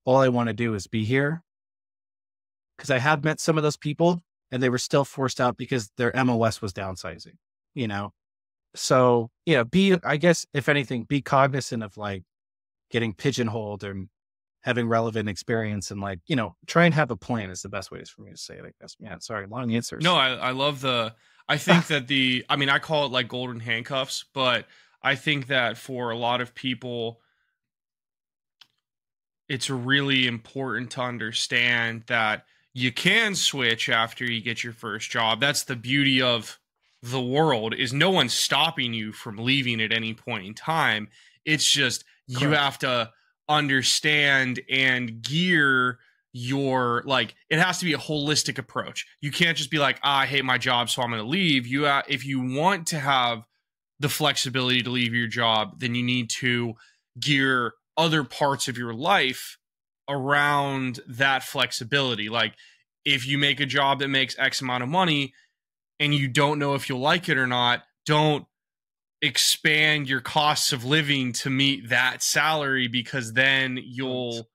all 0.04 0.18
I 0.18 0.28
want 0.28 0.48
to 0.48 0.54
do 0.54 0.74
is 0.74 0.86
be 0.86 1.04
here. 1.04 1.42
Cause 2.78 2.90
I 2.90 2.98
have 2.98 3.24
met 3.24 3.40
some 3.40 3.56
of 3.56 3.62
those 3.62 3.76
people 3.76 4.22
and 4.50 4.62
they 4.62 4.68
were 4.68 4.78
still 4.78 5.04
forced 5.04 5.40
out 5.40 5.56
because 5.56 5.90
their 5.96 6.12
MOS 6.24 6.60
was 6.60 6.72
downsizing, 6.72 7.36
you 7.74 7.88
know? 7.88 8.12
So, 8.74 9.30
you 9.46 9.54
know, 9.54 9.64
be, 9.64 9.92
uh, 9.92 9.98
I 10.02 10.16
guess, 10.16 10.46
if 10.52 10.68
anything, 10.68 11.04
be 11.04 11.22
cognizant 11.22 11.82
of 11.82 11.96
like 11.96 12.24
getting 12.90 13.14
pigeonholed 13.14 13.84
and 13.84 14.08
having 14.64 14.88
relevant 14.88 15.28
experience 15.28 15.90
and 15.90 16.00
like 16.00 16.20
you 16.26 16.34
know 16.34 16.56
try 16.66 16.84
and 16.86 16.94
have 16.94 17.10
a 17.10 17.16
plan 17.16 17.50
is 17.50 17.60
the 17.62 17.68
best 17.68 17.90
way 17.90 18.02
for 18.04 18.22
me 18.22 18.30
to 18.30 18.36
say 18.36 18.54
it 18.54 18.64
i 18.64 18.70
guess 18.80 18.96
yeah 18.98 19.16
sorry 19.18 19.46
long 19.46 19.74
answers 19.74 20.02
no 20.02 20.14
i, 20.14 20.30
I 20.30 20.50
love 20.52 20.80
the 20.80 21.14
i 21.48 21.56
think 21.58 21.86
that 21.88 22.08
the 22.08 22.44
i 22.48 22.56
mean 22.56 22.70
i 22.70 22.78
call 22.78 23.06
it 23.06 23.12
like 23.12 23.28
golden 23.28 23.60
handcuffs 23.60 24.24
but 24.32 24.66
i 25.02 25.14
think 25.14 25.48
that 25.48 25.76
for 25.76 26.10
a 26.10 26.16
lot 26.16 26.40
of 26.40 26.54
people 26.54 27.20
it's 29.48 29.68
really 29.68 30.26
important 30.26 30.92
to 30.92 31.02
understand 31.02 32.04
that 32.06 32.46
you 32.74 32.92
can 32.92 33.36
switch 33.36 33.88
after 33.88 34.24
you 34.24 34.42
get 34.42 34.64
your 34.64 34.72
first 34.72 35.10
job. 35.10 35.40
That's 35.40 35.62
the 35.62 35.76
beauty 35.76 36.20
of 36.20 36.58
the 37.02 37.20
world 37.20 37.74
is 37.74 37.92
no 37.92 38.10
one's 38.10 38.34
stopping 38.34 38.92
you 38.92 39.12
from 39.12 39.36
leaving 39.36 39.80
at 39.80 39.92
any 39.92 40.14
point 40.14 40.46
in 40.46 40.54
time. 40.54 41.08
It's 41.44 41.70
just 41.70 42.04
Correct. 42.28 42.42
you 42.42 42.50
have 42.50 42.78
to 42.78 43.10
understand 43.48 44.60
and 44.70 45.22
gear 45.22 45.98
your 46.32 47.02
like 47.06 47.34
it 47.48 47.60
has 47.60 47.78
to 47.78 47.84
be 47.84 47.92
a 47.92 47.98
holistic 47.98 48.58
approach. 48.58 49.06
You 49.20 49.30
can't 49.30 49.56
just 49.56 49.70
be 49.70 49.78
like 49.78 50.00
ah, 50.02 50.20
i 50.20 50.26
hate 50.26 50.44
my 50.44 50.58
job 50.58 50.90
so 50.90 51.02
i'm 51.02 51.10
going 51.10 51.22
to 51.22 51.28
leave. 51.28 51.66
You 51.66 51.86
uh, 51.86 52.02
if 52.08 52.24
you 52.24 52.40
want 52.40 52.88
to 52.88 52.98
have 52.98 53.44
the 54.00 54.08
flexibility 54.08 54.82
to 54.82 54.90
leave 54.90 55.14
your 55.14 55.28
job 55.28 55.78
then 55.78 55.94
you 55.94 56.02
need 56.02 56.30
to 56.30 56.74
gear 57.20 57.74
other 57.96 58.24
parts 58.24 58.66
of 58.66 58.76
your 58.76 58.92
life 58.92 59.58
around 60.08 61.00
that 61.06 61.42
flexibility. 61.42 62.28
Like 62.28 62.54
if 63.04 63.26
you 63.26 63.38
make 63.38 63.60
a 63.60 63.66
job 63.66 64.00
that 64.00 64.08
makes 64.08 64.36
x 64.38 64.60
amount 64.60 64.82
of 64.82 64.88
money 64.88 65.34
and 66.00 66.14
you 66.14 66.28
don't 66.28 66.58
know 66.58 66.74
if 66.74 66.88
you'll 66.88 67.00
like 67.00 67.28
it 67.28 67.38
or 67.38 67.46
not 67.46 67.82
don't 68.06 68.46
expand 69.22 70.08
your 70.08 70.20
costs 70.20 70.72
of 70.72 70.84
living 70.84 71.32
to 71.32 71.48
meet 71.48 71.88
that 71.88 72.22
salary 72.22 72.88
because 72.88 73.32
then 73.32 73.78
you'll 73.82 74.48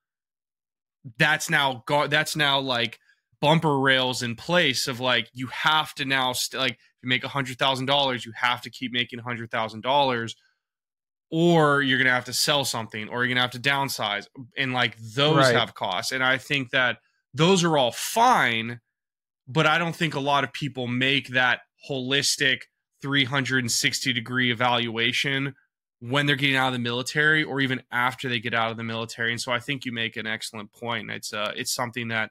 that's 1.18 1.50
now 1.50 1.82
that's 2.08 2.36
now 2.36 2.60
like 2.60 2.98
bumper 3.40 3.78
rails 3.78 4.22
in 4.22 4.36
place 4.36 4.86
of 4.86 5.00
like 5.00 5.28
you 5.32 5.48
have 5.48 5.94
to 5.94 6.04
now 6.04 6.32
st- 6.32 6.60
like 6.60 6.72
if 6.72 6.78
you 7.02 7.08
make 7.08 7.24
a 7.24 7.28
hundred 7.28 7.58
thousand 7.58 7.86
dollars 7.86 8.24
you 8.24 8.32
have 8.36 8.60
to 8.60 8.70
keep 8.70 8.92
making 8.92 9.18
a 9.18 9.22
hundred 9.22 9.50
thousand 9.50 9.80
dollars 9.80 10.36
or 11.30 11.80
you're 11.82 11.98
going 11.98 12.06
to 12.06 12.12
have 12.12 12.24
to 12.24 12.32
sell 12.32 12.64
something 12.64 13.08
or 13.08 13.18
you're 13.24 13.28
going 13.28 13.36
to 13.36 13.40
have 13.42 13.50
to 13.50 13.60
downsize 13.60 14.26
and 14.56 14.72
like 14.72 14.96
those 14.98 15.36
Right. 15.36 15.54
have 15.54 15.74
costs 15.74 16.12
and 16.12 16.22
i 16.24 16.38
think 16.38 16.70
that 16.70 16.98
those 17.34 17.62
are 17.64 17.78
all 17.78 17.92
fine 17.92 18.80
but 19.46 19.66
i 19.66 19.78
don't 19.78 19.94
think 19.94 20.14
a 20.14 20.20
lot 20.20 20.44
of 20.44 20.52
people 20.52 20.86
make 20.86 21.28
that 21.28 21.60
holistic 21.88 22.62
360 23.02 24.12
degree 24.12 24.50
evaluation 24.50 25.54
when 26.00 26.26
they're 26.26 26.36
getting 26.36 26.56
out 26.56 26.68
of 26.68 26.72
the 26.72 26.78
military 26.78 27.42
or 27.44 27.60
even 27.60 27.82
after 27.92 28.28
they 28.28 28.40
get 28.40 28.54
out 28.54 28.70
of 28.70 28.76
the 28.76 28.84
military 28.84 29.30
and 29.30 29.40
so 29.40 29.52
i 29.52 29.58
think 29.58 29.84
you 29.84 29.92
make 29.92 30.16
an 30.16 30.26
excellent 30.26 30.72
point 30.72 31.10
it's 31.10 31.32
uh 31.32 31.52
it's 31.56 31.72
something 31.74 32.08
that 32.08 32.30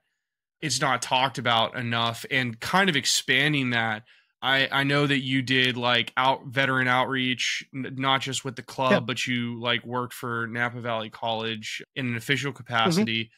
it's 0.62 0.82
not 0.82 1.02
talked 1.02 1.38
about 1.38 1.76
enough 1.76 2.26
and 2.30 2.60
kind 2.60 2.90
of 2.90 2.96
expanding 2.96 3.70
that 3.70 4.04
I, 4.42 4.70
I 4.72 4.84
know 4.84 5.06
that 5.06 5.20
you 5.20 5.42
did 5.42 5.76
like 5.76 6.14
out 6.16 6.46
veteran 6.46 6.88
outreach, 6.88 7.66
n- 7.76 7.96
not 7.98 8.22
just 8.22 8.46
with 8.46 8.56
the 8.56 8.64
club, 8.64 8.92
Yeah. 8.92 9.00
but 9.02 9.28
you 9.28 9.60
like 9.60 9.86
worked 9.86 10.14
for 10.14 10.48
Napa 10.48 10.80
Valley 10.80 11.10
College 11.10 11.84
in 11.96 12.08
an 12.08 12.16
official 12.16 12.52
mm-hmm. 12.52 12.58
capacity. 12.58 13.32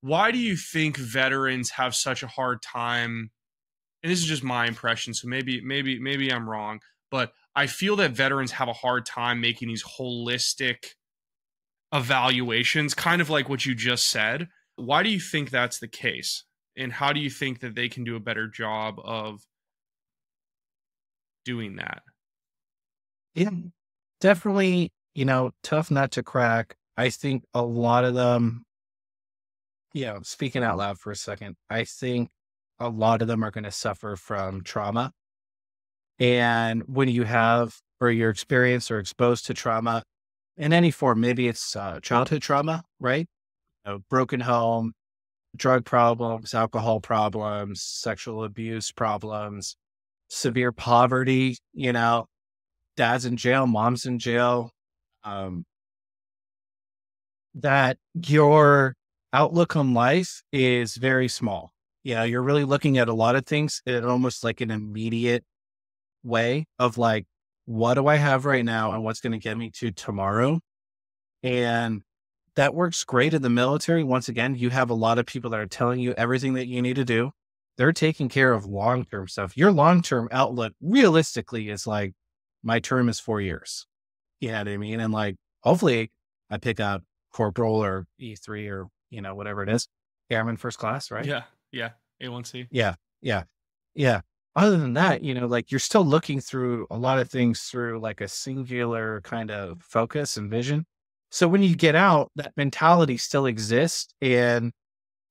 Why 0.00 0.30
do 0.30 0.38
you 0.38 0.56
think 0.56 0.96
veterans 0.96 1.70
have 1.70 1.94
such 1.94 2.22
a 2.22 2.26
hard 2.26 2.62
time? 2.62 3.30
And 4.02 4.10
this 4.10 4.18
is 4.18 4.24
just 4.24 4.42
my 4.42 4.66
impression, 4.66 5.12
so 5.12 5.28
maybe 5.28 5.60
maybe 5.60 5.98
maybe 5.98 6.32
I'm 6.32 6.48
wrong, 6.48 6.80
but 7.10 7.32
I 7.54 7.66
feel 7.66 7.96
that 7.96 8.12
veterans 8.12 8.52
have 8.52 8.68
a 8.68 8.72
hard 8.72 9.04
time 9.04 9.42
making 9.42 9.68
these 9.68 9.84
holistic 9.84 10.94
evaluations, 11.92 12.94
kind 12.94 13.20
of 13.20 13.28
like 13.28 13.50
what 13.50 13.66
you 13.66 13.74
just 13.74 14.08
said. 14.08 14.48
Why 14.76 15.02
do 15.02 15.10
you 15.10 15.20
think 15.20 15.50
that's 15.50 15.80
the 15.80 15.88
case? 15.88 16.44
And 16.76 16.92
how 16.92 17.12
do 17.12 17.20
you 17.20 17.28
think 17.28 17.60
that 17.60 17.74
they 17.74 17.90
can 17.90 18.04
do 18.04 18.16
a 18.16 18.20
better 18.20 18.48
job 18.48 18.98
of 19.04 19.42
doing 21.50 21.76
that? 21.76 22.02
Yeah, 23.34 23.50
definitely, 24.20 24.92
you 25.14 25.24
know, 25.24 25.50
tough 25.64 25.90
nut 25.90 26.12
to 26.12 26.22
crack. 26.22 26.76
I 26.96 27.10
think 27.10 27.42
a 27.54 27.62
lot 27.62 28.04
of 28.04 28.14
them, 28.14 28.62
you 29.92 30.06
know, 30.06 30.20
speaking 30.22 30.62
out 30.62 30.78
loud 30.78 30.98
for 30.98 31.10
a 31.10 31.16
second, 31.16 31.56
I 31.68 31.82
think 31.84 32.30
a 32.78 32.88
lot 32.88 33.20
of 33.20 33.26
them 33.28 33.42
are 33.42 33.50
going 33.50 33.64
to 33.64 33.72
suffer 33.72 34.14
from 34.14 34.62
trauma. 34.62 35.10
And 36.20 36.84
when 36.86 37.08
you 37.08 37.24
have, 37.24 37.74
or 38.00 38.10
you're 38.10 38.30
experienced 38.30 38.90
or 38.92 39.00
exposed 39.00 39.46
to 39.46 39.54
trauma 39.54 40.04
in 40.56 40.72
any 40.72 40.92
form, 40.92 41.20
maybe 41.20 41.48
it's 41.48 41.74
uh, 41.74 41.98
childhood 42.00 42.42
trauma, 42.42 42.84
right? 43.00 43.26
Broken 44.08 44.40
home, 44.40 44.92
drug 45.56 45.84
problems, 45.84 46.54
alcohol 46.54 47.00
problems, 47.00 47.82
sexual 47.82 48.44
abuse 48.44 48.92
problems, 48.92 49.76
severe 50.30 50.72
poverty, 50.72 51.56
you 51.74 51.92
know, 51.92 52.26
dad's 52.96 53.26
in 53.26 53.36
jail, 53.36 53.66
mom's 53.66 54.06
in 54.06 54.18
jail, 54.18 54.70
um, 55.24 55.64
that 57.54 57.98
your 58.14 58.94
outlook 59.32 59.76
on 59.76 59.92
life 59.92 60.42
is 60.52 60.96
very 60.96 61.28
small. 61.28 61.72
You 62.02 62.14
know, 62.14 62.22
you're 62.22 62.42
really 62.42 62.64
looking 62.64 62.96
at 62.96 63.08
a 63.08 63.14
lot 63.14 63.36
of 63.36 63.44
things 63.44 63.82
in 63.84 64.04
almost 64.04 64.42
like 64.42 64.60
an 64.60 64.70
immediate 64.70 65.44
way 66.24 66.66
of 66.78 66.96
like, 66.96 67.26
what 67.66 67.94
do 67.94 68.06
I 68.06 68.16
have 68.16 68.44
right 68.44 68.64
now 68.64 68.92
and 68.92 69.04
what's 69.04 69.20
going 69.20 69.32
to 69.32 69.38
get 69.38 69.58
me 69.58 69.70
to 69.76 69.90
tomorrow? 69.90 70.60
And 71.42 72.02
that 72.56 72.74
works 72.74 73.04
great 73.04 73.34
in 73.34 73.42
the 73.42 73.50
military. 73.50 74.02
Once 74.02 74.28
again, 74.28 74.54
you 74.54 74.70
have 74.70 74.90
a 74.90 74.94
lot 74.94 75.18
of 75.18 75.26
people 75.26 75.50
that 75.50 75.60
are 75.60 75.66
telling 75.66 76.00
you 76.00 76.12
everything 76.16 76.54
that 76.54 76.66
you 76.66 76.82
need 76.82 76.96
to 76.96 77.04
do. 77.04 77.32
They're 77.76 77.92
taking 77.92 78.28
care 78.28 78.52
of 78.52 78.66
long 78.66 79.04
term 79.04 79.28
stuff. 79.28 79.56
Your 79.56 79.72
long 79.72 80.02
term 80.02 80.28
outlook 80.32 80.72
realistically 80.80 81.70
is 81.70 81.86
like, 81.86 82.12
my 82.62 82.78
term 82.78 83.08
is 83.08 83.18
four 83.18 83.40
years. 83.40 83.86
You 84.40 84.52
know 84.52 84.58
what 84.58 84.68
I 84.68 84.76
mean? 84.76 85.00
And 85.00 85.12
like, 85.12 85.36
hopefully 85.60 86.10
I 86.50 86.58
pick 86.58 86.80
up 86.80 87.02
corporal 87.32 87.82
or 87.82 88.06
E3 88.20 88.70
or, 88.70 88.88
you 89.10 89.22
know, 89.22 89.34
whatever 89.34 89.62
it 89.62 89.68
is, 89.68 89.88
airman 90.30 90.56
first 90.56 90.78
class, 90.78 91.10
right? 91.10 91.24
Yeah, 91.24 91.42
yeah. 91.72 91.90
A1C. 92.22 92.68
Yeah. 92.70 92.94
Yeah. 93.22 93.44
Yeah. 93.94 94.20
Other 94.56 94.76
than 94.76 94.94
that, 94.94 95.22
you 95.22 95.32
know, 95.34 95.46
like 95.46 95.70
you're 95.70 95.78
still 95.78 96.04
looking 96.04 96.40
through 96.40 96.86
a 96.90 96.98
lot 96.98 97.18
of 97.18 97.30
things 97.30 97.62
through 97.62 98.00
like 98.00 98.20
a 98.20 98.28
singular 98.28 99.20
kind 99.22 99.50
of 99.50 99.80
focus 99.82 100.36
and 100.36 100.50
vision. 100.50 100.84
So 101.30 101.46
when 101.46 101.62
you 101.62 101.76
get 101.76 101.94
out, 101.94 102.30
that 102.36 102.52
mentality 102.56 103.16
still 103.16 103.46
exists. 103.46 104.12
And 104.20 104.72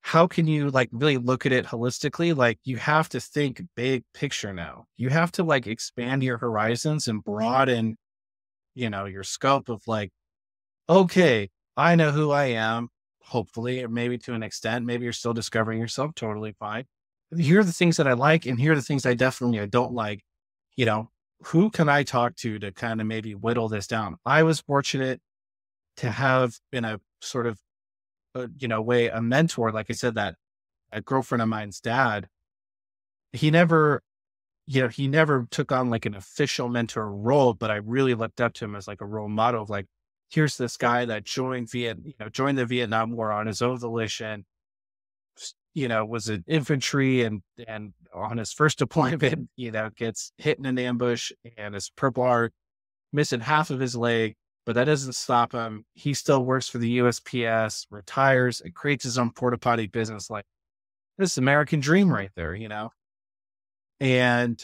how 0.01 0.27
can 0.27 0.47
you 0.47 0.69
like 0.69 0.89
really 0.91 1.17
look 1.17 1.45
at 1.45 1.51
it 1.51 1.65
holistically? 1.65 2.35
Like 2.35 2.59
you 2.63 2.77
have 2.77 3.09
to 3.09 3.19
think 3.19 3.61
big 3.75 4.03
picture 4.13 4.53
now. 4.53 4.85
You 4.97 5.09
have 5.09 5.31
to 5.33 5.43
like 5.43 5.67
expand 5.67 6.23
your 6.23 6.37
horizons 6.37 7.07
and 7.07 7.23
broaden, 7.23 7.97
you 8.75 8.89
know, 8.89 9.05
your 9.05 9.23
scope 9.23 9.69
of 9.69 9.81
like, 9.87 10.11
okay, 10.89 11.49
I 11.77 11.95
know 11.95 12.11
who 12.11 12.31
I 12.31 12.45
am, 12.45 12.89
hopefully, 13.21 13.83
or 13.83 13.89
maybe 13.89 14.17
to 14.19 14.33
an 14.33 14.43
extent. 14.43 14.85
Maybe 14.85 15.03
you're 15.03 15.13
still 15.13 15.33
discovering 15.33 15.79
yourself, 15.79 16.15
totally 16.15 16.55
fine. 16.59 16.85
Here 17.37 17.59
are 17.59 17.63
the 17.63 17.71
things 17.71 17.97
that 17.97 18.07
I 18.07 18.13
like, 18.13 18.45
and 18.45 18.59
here 18.59 18.71
are 18.73 18.75
the 18.75 18.81
things 18.81 19.05
I 19.05 19.13
definitely 19.13 19.59
I 19.59 19.67
don't 19.67 19.93
like. 19.93 20.23
You 20.75 20.85
know, 20.85 21.09
who 21.43 21.69
can 21.69 21.89
I 21.89 22.03
talk 22.03 22.35
to 22.37 22.57
to 22.59 22.71
kind 22.71 23.01
of 23.01 23.07
maybe 23.07 23.35
whittle 23.35 23.69
this 23.69 23.85
down? 23.87 24.15
I 24.25 24.43
was 24.43 24.61
fortunate 24.61 25.21
to 25.97 26.09
have 26.09 26.55
been 26.71 26.85
a 26.85 26.99
sort 27.21 27.45
of, 27.47 27.59
uh, 28.39 28.47
you 28.57 28.67
know, 28.67 28.81
way 28.81 29.07
a 29.07 29.21
mentor. 29.21 29.71
Like 29.71 29.87
I 29.89 29.93
said, 29.93 30.15
that 30.15 30.35
a 30.91 31.01
girlfriend 31.01 31.41
of 31.41 31.47
mine's 31.47 31.79
dad, 31.79 32.27
he 33.33 33.51
never, 33.51 34.01
you 34.65 34.81
know, 34.81 34.87
he 34.87 35.07
never 35.07 35.47
took 35.51 35.71
on 35.71 35.89
like 35.89 36.05
an 36.05 36.15
official 36.15 36.69
mentor 36.69 37.11
role, 37.11 37.53
but 37.53 37.71
I 37.71 37.75
really 37.77 38.15
looked 38.15 38.41
up 38.41 38.53
to 38.55 38.65
him 38.65 38.75
as 38.75 38.87
like 38.87 39.01
a 39.01 39.05
role 39.05 39.29
model 39.29 39.61
of 39.61 39.69
like, 39.69 39.85
here's 40.29 40.57
this 40.57 40.77
guy 40.77 41.05
that 41.05 41.23
joined 41.23 41.69
Viet, 41.71 41.97
you 42.03 42.13
know, 42.19 42.29
joined 42.29 42.57
the 42.57 42.65
Vietnam 42.65 43.11
War 43.11 43.31
on 43.31 43.47
his 43.47 43.61
own 43.61 43.79
volition, 43.79 44.45
you 45.73 45.87
know, 45.87 46.05
was 46.05 46.29
an 46.29 46.43
infantry 46.47 47.23
and 47.23 47.41
and 47.67 47.93
on 48.13 48.37
his 48.37 48.53
first 48.53 48.79
deployment, 48.79 49.49
you 49.55 49.71
know, 49.71 49.89
gets 49.95 50.31
hit 50.37 50.59
in 50.59 50.65
an 50.65 50.79
ambush 50.79 51.31
and 51.57 51.73
his 51.73 51.89
purple 51.89 52.23
heart 52.23 52.53
missing 53.11 53.39
half 53.39 53.69
of 53.69 53.79
his 53.79 53.95
leg, 53.95 54.35
but 54.69 54.75
that 54.75 54.85
doesn't 54.85 55.13
stop 55.13 55.51
him. 55.51 55.83
He 55.95 56.13
still 56.13 56.45
works 56.45 56.69
for 56.69 56.77
the 56.77 56.99
USPS, 56.99 57.87
retires, 57.89 58.61
and 58.61 58.71
creates 58.71 59.03
his 59.03 59.17
own 59.17 59.31
porta 59.31 59.57
potty 59.57 59.87
business. 59.87 60.29
Like 60.29 60.45
this 61.17 61.39
American 61.39 61.79
dream 61.79 62.13
right 62.13 62.29
there, 62.35 62.53
you 62.53 62.67
know. 62.67 62.91
And 63.99 64.63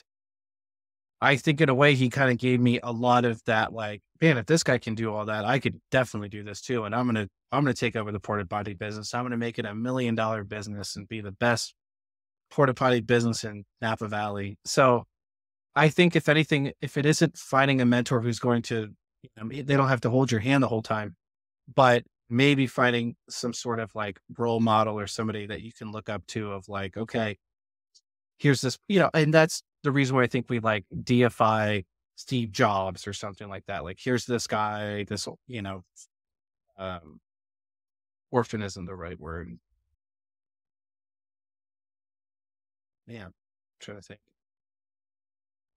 I 1.21 1.37
think 1.37 1.59
in 1.59 1.69
a 1.69 1.73
way 1.73 1.95
he 1.95 2.11
kind 2.11 2.29
of 2.29 2.37
gave 2.37 2.59
me 2.59 2.79
a 2.83 2.91
lot 2.91 3.25
of 3.25 3.43
that 3.45 3.73
like, 3.73 4.03
man, 4.21 4.37
if 4.37 4.45
this 4.45 4.61
guy 4.61 4.77
can 4.77 4.93
do 4.93 5.11
all 5.11 5.25
that, 5.25 5.43
I 5.43 5.57
could 5.57 5.81
definitely 5.89 6.29
do 6.29 6.43
this 6.43 6.61
too. 6.61 6.83
And 6.83 6.93
I'm 6.93 7.07
gonna 7.07 7.27
I'm 7.51 7.63
gonna 7.63 7.73
take 7.73 7.95
over 7.95 8.11
the 8.11 8.19
porta 8.19 8.45
potty 8.45 8.75
business. 8.75 9.11
I'm 9.15 9.25
gonna 9.25 9.37
make 9.37 9.57
it 9.57 9.65
a 9.65 9.73
million 9.73 10.13
dollar 10.13 10.43
business 10.43 10.95
and 10.97 11.07
be 11.07 11.21
the 11.21 11.31
best 11.31 11.73
porta 12.51 12.75
potty 12.75 13.01
business 13.01 13.43
in 13.43 13.63
Napa 13.81 14.07
Valley. 14.07 14.59
So 14.65 15.05
I 15.75 15.89
think 15.89 16.15
if 16.15 16.29
anything, 16.29 16.73
if 16.79 16.95
it 16.95 17.07
isn't 17.07 17.39
finding 17.39 17.81
a 17.81 17.85
mentor 17.85 18.21
who's 18.21 18.37
going 18.37 18.61
to, 18.63 18.93
you 19.35 19.43
know, 19.43 19.63
they 19.63 19.75
don't 19.75 19.89
have 19.89 20.01
to 20.01 20.09
hold 20.09 20.31
your 20.31 20.41
hand 20.41 20.63
the 20.63 20.67
whole 20.67 20.81
time, 20.81 21.15
but 21.73 22.03
maybe 22.29 22.67
finding 22.67 23.15
some 23.29 23.53
sort 23.53 23.79
of 23.79 23.93
like 23.95 24.19
role 24.37 24.59
model 24.59 24.99
or 24.99 25.07
somebody 25.07 25.45
that 25.47 25.61
you 25.61 25.71
can 25.71 25.91
look 25.91 26.09
up 26.09 26.25
to 26.27 26.51
of 26.51 26.67
like, 26.67 26.97
okay, 26.97 27.37
here's 28.37 28.61
this, 28.61 28.77
you 28.87 28.99
know, 28.99 29.09
and 29.13 29.33
that's 29.33 29.63
the 29.83 29.91
reason 29.91 30.15
why 30.15 30.23
I 30.23 30.27
think 30.27 30.49
we 30.49 30.59
like 30.59 30.85
deify 31.03 31.81
Steve 32.15 32.51
Jobs 32.51 33.07
or 33.07 33.13
something 33.13 33.47
like 33.49 33.65
that. 33.67 33.83
Like, 33.83 33.99
here's 34.01 34.25
this 34.25 34.47
guy, 34.47 35.03
this, 35.03 35.27
you 35.47 35.61
know, 35.61 35.83
um, 36.77 37.19
orphan 38.31 38.61
isn't 38.61 38.85
the 38.85 38.95
right 38.95 39.19
word. 39.19 39.57
Yeah, 43.07 43.25
I'm 43.25 43.33
trying 43.79 43.97
to 43.97 44.03
think. 44.03 44.19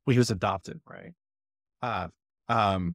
Well, 0.06 0.12
he 0.12 0.18
was 0.18 0.30
adopted, 0.30 0.80
right? 0.86 1.12
Uh, 1.82 2.08
um, 2.48 2.94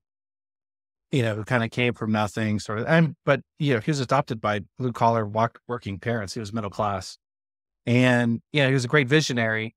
you 1.14 1.22
know, 1.22 1.36
who 1.36 1.44
kind 1.44 1.64
of 1.64 1.70
came 1.70 1.94
from 1.94 2.12
nothing, 2.12 2.60
sort 2.60 2.80
of. 2.80 2.88
And 2.88 3.16
but 3.24 3.42
you 3.60 3.76
know, 3.76 3.80
he 3.80 3.92
was 3.92 4.00
adopted 4.00 4.42
by 4.42 4.62
blue 4.80 4.92
collar 4.92 5.30
working 5.68 6.00
parents. 6.00 6.34
He 6.34 6.40
was 6.40 6.52
middle 6.52 6.72
class, 6.72 7.20
and 7.86 8.42
yeah, 8.52 8.68
he 8.68 8.74
was 8.74 8.84
a 8.84 8.88
great 8.88 9.08
visionary. 9.08 9.76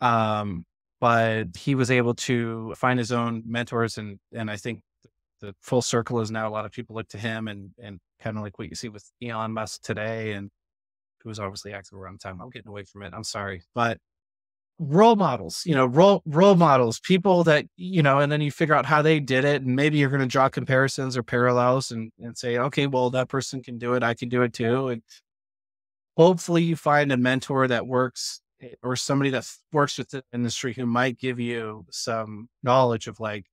Um, 0.00 0.66
but 1.00 1.56
he 1.56 1.76
was 1.76 1.90
able 1.90 2.14
to 2.14 2.74
find 2.76 2.98
his 2.98 3.12
own 3.12 3.44
mentors, 3.46 3.96
and 3.96 4.18
and 4.34 4.50
I 4.50 4.56
think 4.56 4.82
the 5.40 5.54
full 5.60 5.82
circle 5.82 6.20
is 6.20 6.32
now 6.32 6.48
a 6.48 6.50
lot 6.50 6.66
of 6.66 6.72
people 6.72 6.96
look 6.96 7.08
to 7.10 7.18
him, 7.18 7.46
and 7.46 7.70
and 7.80 8.00
kind 8.20 8.36
of 8.36 8.42
like 8.42 8.58
what 8.58 8.68
you 8.68 8.74
see 8.74 8.88
with 8.88 9.08
Elon 9.22 9.52
Musk 9.52 9.82
today, 9.82 10.32
and 10.32 10.50
who 11.22 11.28
was 11.28 11.38
obviously 11.38 11.72
active 11.72 11.96
around 11.96 12.20
the 12.20 12.28
time. 12.28 12.40
I'm 12.42 12.50
getting 12.50 12.68
away 12.68 12.82
from 12.84 13.02
it. 13.02 13.14
I'm 13.14 13.24
sorry, 13.24 13.62
but 13.72 13.98
role 14.82 15.16
models, 15.16 15.62
you 15.64 15.74
know, 15.74 15.86
role 15.86 16.22
role 16.26 16.56
models, 16.56 17.00
people 17.00 17.44
that 17.44 17.66
you 17.76 18.02
know, 18.02 18.18
and 18.18 18.30
then 18.32 18.40
you 18.40 18.50
figure 18.50 18.74
out 18.74 18.86
how 18.86 19.02
they 19.02 19.20
did 19.20 19.44
it, 19.44 19.62
and 19.62 19.76
maybe 19.76 19.98
you're 19.98 20.10
going 20.10 20.20
to 20.20 20.26
draw 20.26 20.48
comparisons 20.48 21.16
or 21.16 21.22
parallels, 21.22 21.90
and 21.90 22.10
and 22.20 22.36
say, 22.36 22.58
okay, 22.58 22.86
well, 22.86 23.10
that 23.10 23.28
person 23.28 23.62
can 23.62 23.78
do 23.78 23.94
it, 23.94 24.02
I 24.02 24.14
can 24.14 24.28
do 24.28 24.42
it 24.42 24.52
too, 24.52 24.88
and 24.88 25.02
hopefully 26.16 26.62
you 26.62 26.76
find 26.76 27.12
a 27.12 27.16
mentor 27.16 27.68
that 27.68 27.86
works 27.86 28.40
eh, 28.62 28.68
or 28.82 28.96
somebody 28.96 29.30
that 29.30 29.46
works 29.72 29.98
with 29.98 30.10
the 30.10 30.22
industry 30.32 30.74
who 30.74 30.86
might 30.86 31.18
give 31.18 31.40
you 31.40 31.86
some 31.90 32.48
knowledge 32.62 33.06
of 33.08 33.20
like, 33.20 33.46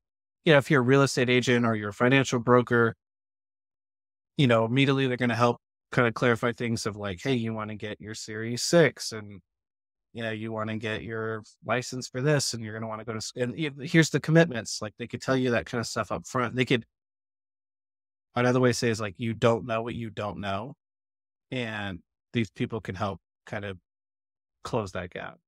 you 0.46 0.54
know, 0.54 0.58
if 0.60 0.72
you're 0.72 0.82
a 0.82 0.84
real 0.84 1.04
estate 1.04 1.30
agent 1.30 1.66
or 1.66 1.76
you're 1.76 1.90
a 1.90 1.94
financial 1.94 2.40
broker, 2.40 2.96
you 4.38 4.48
know, 4.48 4.66
immediately 4.66 5.08
they're 5.08 5.18
going 5.18 5.30
to 5.30 5.36
help 5.36 5.58
kind 5.92 6.08
of 6.08 6.14
clarify 6.14 6.52
things 6.54 6.86
of 6.86 6.96
like, 6.96 7.20
hey, 7.24 7.34
you 7.36 7.54
want 7.54 7.70
to 7.70 7.76
get 7.76 8.00
your 8.02 8.16
Series 8.16 8.62
Six, 8.62 9.12
and 9.12 9.42
you 10.14 10.24
know, 10.24 10.32
you 10.32 10.52
want 10.52 10.70
to 10.70 10.78
get 10.78 11.04
your 11.04 11.44
license 11.66 12.08
for 12.08 12.22
this, 12.22 12.54
and 12.54 12.64
you're 12.64 12.74
going 12.74 12.82
to 12.82 12.88
want 12.88 13.00
to 13.02 13.06
go 13.06 13.14
to. 13.14 13.22
School. 13.22 13.44
And 13.44 13.56
here's 13.82 14.10
the 14.10 14.20
commitments. 14.20 14.82
Like 14.82 14.94
they 14.98 15.08
could 15.08 15.22
tell 15.22 15.38
you 15.38 15.52
that 15.52 15.66
kind 15.66 15.80
of 15.80 15.88
stuff 15.88 16.12
up 16.12 16.26
front. 16.28 16.56
They 16.56 16.66
could. 16.66 16.86
Another 18.36 18.60
way 18.60 18.70
to 18.70 18.74
say 18.74 18.90
is 18.90 19.02
like 19.02 19.16
you 19.18 19.34
don't 19.34 19.66
know 19.66 19.82
what 19.82 19.96
you 19.96 20.10
don't 20.10 20.40
know, 20.40 20.76
and 21.52 22.00
these 22.34 22.50
people 22.50 22.80
can 22.80 22.96
help 22.96 23.20
kind 23.46 23.66
of 23.66 23.78
close 24.64 24.92
that 24.94 25.10
gap. 25.12 25.40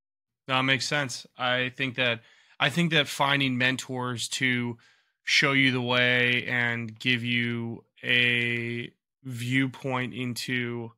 That 0.47 0.61
makes 0.63 0.87
sense. 0.87 1.25
I 1.37 1.69
think 1.75 1.95
that 1.95 2.21
I 2.59 2.69
think 2.69 2.91
that 2.91 3.07
finding 3.07 3.57
mentors 3.57 4.27
to 4.29 4.77
show 5.23 5.53
you 5.53 5.71
the 5.71 5.81
way 5.81 6.45
and 6.47 6.97
give 6.99 7.23
you 7.23 7.83
a 8.03 8.91
viewpoint 9.23 10.13
into 10.13 10.91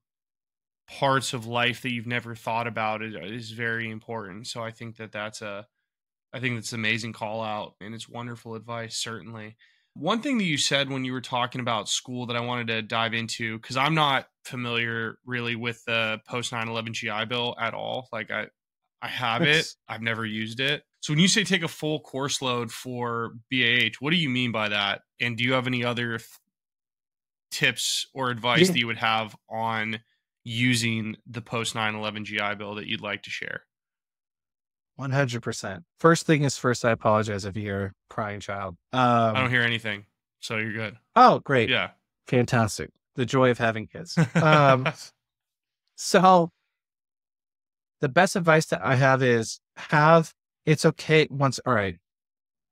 parts 1.00 1.34
of 1.34 1.48
life 1.48 1.82
that 1.82 1.92
you've 1.92 2.08
never 2.08 2.36
thought 2.36 2.68
about 2.68 3.02
is, 3.02 3.16
is 3.16 3.52
very 3.52 3.90
important. 3.90 4.48
So 4.48 4.62
I 4.62 4.72
think 4.72 4.98
that 4.98 5.12
that's 5.12 5.42
a 5.42 5.68
I 6.34 6.40
think 6.40 6.56
that's 6.56 6.72
an 6.72 6.80
amazing 6.80 7.14
call 7.14 7.44
out 7.44 7.76
and 7.80 7.94
it's 7.94 8.10
wonderful 8.10 8.56
advice 8.56 8.98
certainly. 8.98 9.56
One 9.96 10.22
thing 10.22 10.40
that 10.40 10.46
you 10.46 10.58
said 10.58 10.90
when 10.90 11.06
you 11.06 11.14
were 11.14 11.22
talking 11.22 11.62
about 11.62 11.88
school 11.88 12.26
that 12.26 12.36
I 12.36 12.42
wanted 12.42 12.68
to 12.68 12.82
dive 12.82 13.14
into 13.14 13.60
cuz 13.60 13.78
I'm 13.78 13.96
not 13.96 14.28
familiar 14.46 15.18
really 15.26 15.56
with 15.56 15.84
the 15.86 16.20
post 16.28 16.52
9/11 16.52 16.94
GI 16.94 17.26
Bill 17.26 17.56
at 17.60 17.74
all. 17.74 18.10
Like 18.12 18.30
I 18.30 18.48
I 19.02 19.08
have 19.08 19.42
it. 19.42 19.68
I've 19.88 20.02
never 20.02 20.26
used 20.26 20.60
it. 20.60 20.84
So 21.02 21.12
when 21.12 21.20
you 21.20 21.28
say 21.28 21.44
take 21.44 21.64
a 21.64 21.68
full 21.68 22.00
course 22.00 22.42
load 22.42 22.72
for 22.72 23.34
BAH, 23.52 23.98
what 24.00 24.12
do 24.12 24.18
you 24.18 24.30
mean 24.30 24.52
by 24.52 24.70
that? 24.70 25.02
And 25.20 25.38
do 25.38 25.44
you 25.44 25.54
have 25.54 25.68
any 25.68 25.84
other 25.84 26.20
tips 27.52 28.08
or 28.14 28.30
advice 28.30 28.68
yeah. 28.68 28.74
that 28.74 28.80
you 28.80 28.88
would 28.88 28.98
have 28.98 29.36
on 29.50 30.00
using 30.44 31.16
the 31.26 31.42
post 31.42 31.76
9/11 31.76 32.26
GI 32.26 32.56
Bill 32.56 32.76
that 32.76 32.88
you'd 32.88 33.02
like 33.02 33.24
to 33.24 33.30
share? 33.30 33.64
100%. 35.00 35.84
First 36.00 36.26
thing 36.28 36.44
is 36.44 36.58
first, 36.58 36.86
I 36.86 36.92
apologize 36.92 37.46
if 37.46 37.56
you 37.56 37.64
hear 37.64 37.94
crying 38.10 38.40
child. 38.40 38.76
Um, 38.92 39.36
I 39.36 39.40
don't 39.42 39.50
hear 39.50 39.64
anything, 39.64 40.06
so 40.40 40.58
you're 40.58 40.74
good. 40.74 40.98
Oh, 41.16 41.40
great. 41.40 41.70
Yeah. 41.70 41.92
Fantastic. 42.28 42.92
The 43.16 43.26
joy 43.26 43.50
of 43.50 43.58
having 43.58 43.88
kids. 43.88 44.18
Um, 44.36 44.88
so 45.96 46.52
the 48.02 48.10
best 48.10 48.36
advice 48.36 48.66
that 48.68 48.84
I 48.84 48.96
have 48.96 49.24
is 49.24 49.60
have 49.78 50.34
it's 50.66 50.86
okay 50.86 51.28
once 51.30 51.60
all 51.66 51.74
right 51.74 51.98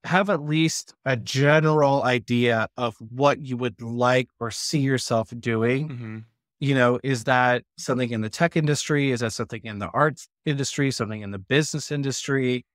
have 0.03 0.30
at 0.30 0.41
least 0.41 0.95
a 1.05 1.15
general 1.15 2.03
idea 2.03 2.67
of 2.76 2.95
what 2.97 3.39
you 3.39 3.55
would 3.57 3.82
like 3.82 4.28
or 4.39 4.49
see 4.49 4.80
yourself 4.80 5.32
doing 5.39 5.89
mm-hmm. 5.89 6.17
You 6.62 6.74
know 6.74 6.99
is 7.03 7.26
that 7.26 7.64
something 7.78 8.12
in 8.12 8.22
the 8.22 8.30
tech 8.30 8.55
industry 8.55 9.12
is 9.12 9.20
that 9.20 9.34
something 9.34 9.62
in 9.66 9.80
the 9.80 9.89
arts 9.89 10.30
industry 10.45 10.91
something 10.91 11.22
in 11.22 11.32
the 11.32 11.39
business 11.39 11.91
industry 11.91 12.66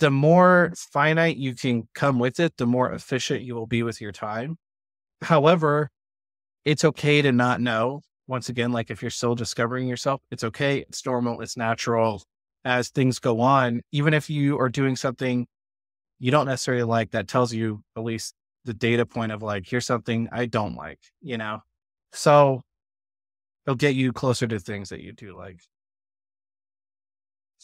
the 0.00 0.10
more 0.10 0.72
finite 0.76 1.36
you 1.36 1.54
can 1.54 1.88
come 1.94 2.18
with 2.18 2.40
it 2.40 2.56
the 2.56 2.66
more 2.66 2.92
efficient 2.92 3.42
you 3.42 3.54
will 3.54 3.68
be 3.68 3.84
with 3.84 4.00
your 4.00 4.12
time 4.12 4.56
however 5.22 5.90
it's 6.64 6.84
okay 6.84 7.22
to 7.22 7.32
not 7.32 7.60
know 7.60 8.02
once 8.30 8.48
again, 8.48 8.70
like 8.70 8.90
if 8.90 9.02
you're 9.02 9.10
still 9.10 9.34
discovering 9.34 9.88
yourself, 9.88 10.22
it's 10.30 10.44
okay. 10.44 10.78
It's 10.88 11.04
normal. 11.04 11.40
It's 11.40 11.56
natural 11.56 12.22
as 12.64 12.88
things 12.88 13.18
go 13.18 13.40
on. 13.40 13.82
Even 13.90 14.14
if 14.14 14.30
you 14.30 14.58
are 14.58 14.68
doing 14.68 14.96
something 14.96 15.46
you 16.20 16.30
don't 16.30 16.46
necessarily 16.46 16.84
like, 16.84 17.10
that 17.10 17.28
tells 17.28 17.52
you 17.52 17.82
at 17.96 18.04
least 18.04 18.34
the 18.66 18.74
data 18.74 19.04
point 19.06 19.32
of 19.32 19.42
like, 19.42 19.66
here's 19.66 19.86
something 19.86 20.28
I 20.30 20.46
don't 20.46 20.76
like, 20.76 21.00
you 21.20 21.38
know? 21.38 21.60
So 22.12 22.62
it'll 23.70 23.76
get 23.76 23.94
you 23.94 24.12
closer 24.12 24.48
to 24.48 24.58
things 24.58 24.88
that 24.88 25.00
you 25.00 25.12
do 25.12 25.36
like. 25.36 25.60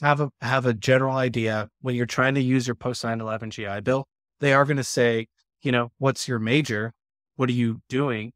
Have 0.00 0.20
a 0.20 0.30
have 0.40 0.64
a 0.66 0.72
general 0.72 1.16
idea 1.16 1.68
when 1.80 1.96
you're 1.96 2.06
trying 2.06 2.34
to 2.34 2.40
use 2.40 2.68
your 2.68 2.76
post 2.76 3.02
9-11 3.02 3.48
GI 3.48 3.80
Bill. 3.80 4.06
They 4.38 4.52
are 4.52 4.64
going 4.64 4.76
to 4.76 4.84
say, 4.84 5.26
you 5.62 5.72
know, 5.72 5.90
what's 5.98 6.28
your 6.28 6.38
major? 6.38 6.92
What 7.36 7.48
are 7.48 7.54
you 7.54 7.80
doing? 7.88 8.32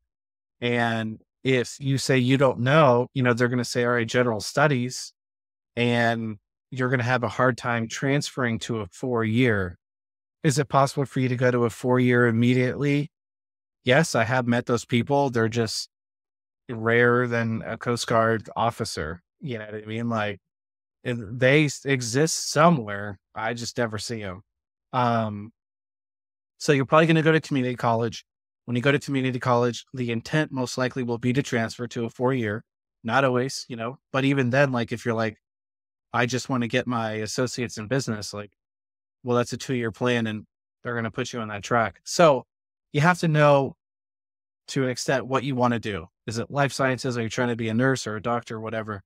And 0.61 1.21
if 1.45 1.77
you 1.79 1.97
say 1.97 2.19
you 2.19 2.39
don't 2.39 2.61
know, 2.61 3.07
you 3.15 3.23
know, 3.23 3.35
they're 3.35 3.49
going 3.49 3.59
to 3.59 3.65
say, 3.65 3.85
all 3.85 3.93
right, 3.93 4.09
general 4.09 4.41
studies, 4.41 5.13
and 5.77 6.39
you're 6.71 6.89
going 6.89 6.99
to 6.99 7.05
have 7.05 7.23
a 7.23 7.29
hard 7.29 7.57
time 7.57 7.87
transferring 7.87 8.59
to 8.61 8.81
a 8.81 8.87
four 8.87 9.23
year. 9.23 9.79
Is 10.43 10.59
it 10.59 10.69
possible 10.69 11.05
for 11.05 11.21
you 11.21 11.29
to 11.29 11.37
go 11.37 11.51
to 11.51 11.67
a 11.67 11.71
four 11.71 12.01
year 12.01 12.27
immediately? 12.27 13.13
Yes, 13.85 14.15
I 14.15 14.25
have 14.25 14.47
met 14.49 14.67
those 14.67 14.87
people. 14.87 15.31
They're 15.31 15.49
just 15.49 15.90
rarer 16.73 17.27
than 17.27 17.63
a 17.65 17.77
Coast 17.77 18.07
Guard 18.07 18.49
officer. 18.57 19.23
You 19.41 19.59
know 19.59 19.67
what 19.67 19.83
I 19.83 19.87
mean? 19.87 20.09
Like 20.09 20.41
they 21.05 21.69
exist 21.85 22.51
somewhere. 22.51 23.19
I 23.35 23.55
just 23.55 23.79
never 23.79 23.99
see 23.99 24.23
them. 24.23 24.43
Um, 24.93 25.53
so 26.59 26.73
you're 26.73 26.85
probably 26.85 27.07
going 27.07 27.17
to 27.17 27.23
go 27.23 27.33
to 27.33 27.41
community 27.41 27.77
college. 27.77 28.25
When 28.67 28.77
you 28.77 28.83
go 28.83 28.93
to 28.93 28.99
community 28.99 29.41
college, 29.41 29.85
the 29.95 30.13
intent 30.13 30.53
most 30.53 30.77
likely 30.79 31.03
will 31.03 31.19
be 31.19 31.33
to 31.33 31.43
transfer 31.43 31.87
to 31.89 32.05
a 32.05 32.11
four 32.11 32.35
year, 32.35 32.65
not 33.03 33.25
always, 33.25 33.65
you 33.69 33.77
know, 33.77 33.99
but 34.13 34.25
even 34.25 34.51
then, 34.51 34.71
like 34.71 34.93
if 34.93 35.05
you're 35.05 35.15
like, 35.15 35.39
I 36.13 36.27
just 36.27 36.49
want 36.49 36.63
to 36.63 36.69
get 36.69 36.87
my 36.87 37.13
associates 37.13 37.79
in 37.79 37.87
business, 37.87 38.35
like, 38.35 38.53
well, 39.25 39.37
that's 39.37 39.53
a 39.53 39.57
two 39.57 39.75
year 39.75 39.91
plan 39.91 40.27
and 40.27 40.45
they're 40.83 40.95
going 40.95 41.05
to 41.05 41.11
put 41.11 41.33
you 41.33 41.41
on 41.41 41.49
that 41.49 41.63
track. 41.63 42.01
So 42.05 42.45
you 42.93 43.01
have 43.01 43.19
to 43.21 43.29
know 43.29 43.77
to 44.69 44.85
an 44.85 44.91
extent 44.91 45.27
what 45.27 45.45
you 45.45 45.55
want 45.55 45.75
to 45.75 45.81
do. 45.81 46.07
Is 46.27 46.39
it 46.39 46.51
life 46.51 46.73
sciences? 46.73 47.19
Are 47.19 47.23
you 47.23 47.29
trying 47.29 47.49
to 47.49 47.57
be 47.57 47.69
a 47.69 47.75
nurse 47.75 48.07
or 48.07 48.17
a 48.17 48.23
doctor 48.23 48.57
or 48.57 48.61
whatever? 48.61 49.03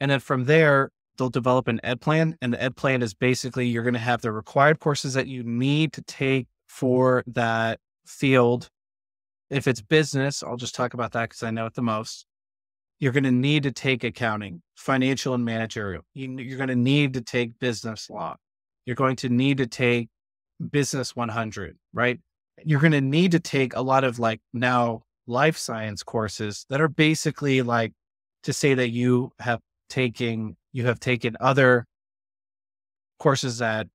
And 0.00 0.10
then 0.10 0.20
from 0.20 0.44
there, 0.44 0.90
they'll 1.16 1.28
develop 1.28 1.66
an 1.68 1.80
ed 1.82 2.00
plan. 2.00 2.36
And 2.40 2.52
the 2.52 2.62
ed 2.62 2.76
plan 2.76 3.02
is 3.02 3.14
basically 3.14 3.66
you're 3.66 3.82
going 3.82 3.94
to 3.94 4.00
have 4.00 4.22
the 4.22 4.32
required 4.32 4.78
courses 4.78 5.14
that 5.14 5.26
you 5.26 5.42
need 5.42 5.92
to 5.94 6.02
take 6.02 6.46
for 6.68 7.24
that 7.26 7.80
field 8.06 8.70
if 9.50 9.66
it's 9.66 9.80
business, 9.80 10.42
I'll 10.42 10.56
just 10.56 10.74
talk 10.74 10.94
about 10.94 11.12
that 11.12 11.30
because 11.30 11.42
I 11.42 11.50
know 11.50 11.66
it 11.66 11.74
the 11.74 11.82
most. 11.82 12.26
You're 13.00 13.12
going 13.12 13.24
to 13.24 13.30
need 13.30 13.62
to 13.62 13.72
take 13.72 14.04
accounting, 14.04 14.62
financial 14.74 15.34
and 15.34 15.44
managerial. 15.44 16.02
You, 16.14 16.32
are 16.54 16.56
going 16.56 16.68
to 16.68 16.76
need 16.76 17.14
to 17.14 17.20
take 17.20 17.58
business 17.58 18.10
law. 18.10 18.36
You're 18.84 18.96
going 18.96 19.16
to 19.16 19.28
need 19.28 19.58
to 19.58 19.66
take 19.66 20.08
business 20.70 21.14
100, 21.14 21.78
right? 21.92 22.18
You're 22.64 22.80
going 22.80 22.92
to 22.92 23.00
need 23.00 23.32
to 23.32 23.40
take 23.40 23.74
a 23.74 23.80
lot 23.80 24.04
of 24.04 24.18
like 24.18 24.40
now 24.52 25.02
life 25.26 25.56
science 25.56 26.02
courses 26.02 26.66
that 26.70 26.80
are 26.80 26.88
basically 26.88 27.62
like 27.62 27.92
to 28.42 28.52
say 28.52 28.74
that 28.74 28.90
you 28.90 29.32
have 29.38 29.60
taken 29.88 30.56
you 30.72 30.86
have 30.86 31.00
taken 31.00 31.36
other 31.40 31.86
courses 33.18 33.58
that 33.58 33.88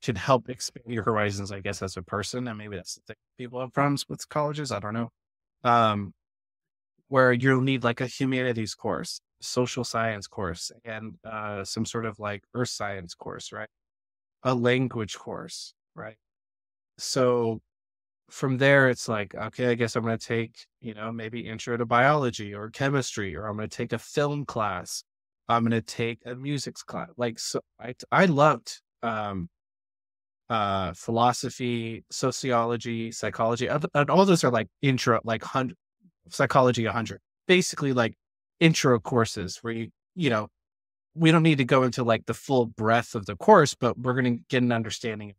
should 0.00 0.18
help 0.18 0.48
expand 0.48 0.84
your 0.86 1.02
horizons, 1.02 1.50
I 1.50 1.60
guess, 1.60 1.82
as 1.82 1.96
a 1.96 2.02
person. 2.02 2.46
And 2.46 2.56
maybe 2.56 2.76
that's 2.76 2.94
the 2.94 3.00
thing 3.08 3.16
people 3.36 3.60
have 3.60 3.72
problems 3.72 4.08
with 4.08 4.28
colleges. 4.28 4.70
I 4.70 4.78
don't 4.78 4.94
know. 4.94 5.10
Um, 5.64 6.12
where 7.08 7.32
you'll 7.32 7.62
need 7.62 7.84
like 7.84 8.00
a 8.00 8.06
humanities 8.06 8.74
course, 8.74 9.20
social 9.40 9.82
science 9.82 10.26
course, 10.26 10.70
and 10.84 11.14
uh, 11.24 11.64
some 11.64 11.86
sort 11.86 12.04
of 12.04 12.18
like 12.18 12.44
earth 12.54 12.68
science 12.68 13.14
course, 13.14 13.50
right? 13.50 13.68
A 14.44 14.54
language 14.54 15.16
course, 15.16 15.74
right? 15.94 16.16
So 16.98 17.60
from 18.30 18.58
there, 18.58 18.90
it's 18.90 19.08
like, 19.08 19.34
okay, 19.34 19.68
I 19.68 19.74
guess 19.74 19.96
I'm 19.96 20.04
going 20.04 20.18
to 20.18 20.26
take, 20.26 20.66
you 20.80 20.94
know, 20.94 21.10
maybe 21.12 21.40
intro 21.40 21.76
to 21.76 21.86
biology 21.86 22.54
or 22.54 22.70
chemistry, 22.70 23.34
or 23.34 23.46
I'm 23.46 23.56
going 23.56 23.68
to 23.68 23.76
take 23.76 23.92
a 23.92 23.98
film 23.98 24.44
class. 24.44 25.02
I'm 25.48 25.62
going 25.62 25.70
to 25.70 25.80
take 25.80 26.20
a 26.26 26.34
music 26.34 26.74
class. 26.74 27.08
Like, 27.16 27.38
so 27.38 27.60
I, 27.80 27.94
I 28.12 28.26
loved, 28.26 28.80
um, 29.02 29.48
uh, 30.50 30.92
philosophy, 30.94 32.04
sociology, 32.10 33.12
psychology, 33.12 33.66
and 33.66 34.10
all 34.10 34.24
those 34.24 34.44
are 34.44 34.50
like 34.50 34.66
intro, 34.82 35.20
like 35.24 35.42
hundred 35.44 35.76
psychology, 36.28 36.84
a 36.86 36.92
hundred, 36.92 37.20
basically 37.46 37.92
like 37.92 38.14
intro 38.60 38.98
courses 38.98 39.58
where 39.62 39.72
you, 39.72 39.88
you 40.14 40.30
know, 40.30 40.48
we 41.14 41.30
don't 41.30 41.42
need 41.42 41.58
to 41.58 41.64
go 41.64 41.82
into 41.82 42.02
like 42.02 42.26
the 42.26 42.34
full 42.34 42.66
breadth 42.66 43.14
of 43.14 43.26
the 43.26 43.36
course, 43.36 43.74
but 43.74 43.98
we're 43.98 44.14
going 44.14 44.38
to 44.38 44.42
get 44.48 44.62
an 44.62 44.72
understanding 44.72 45.30
of 45.30 45.36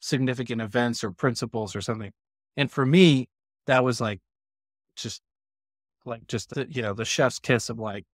significant 0.00 0.60
events 0.60 1.02
or 1.04 1.10
principles 1.10 1.74
or 1.76 1.80
something. 1.80 2.12
And 2.56 2.70
for 2.70 2.84
me, 2.86 3.28
that 3.66 3.84
was 3.84 4.00
like 4.00 4.20
just 4.96 5.22
like 6.04 6.26
just 6.26 6.50
the, 6.50 6.66
you 6.70 6.82
know, 6.82 6.94
the 6.94 7.04
chef's 7.04 7.38
kiss 7.38 7.68
of 7.70 7.78
like, 7.78 8.04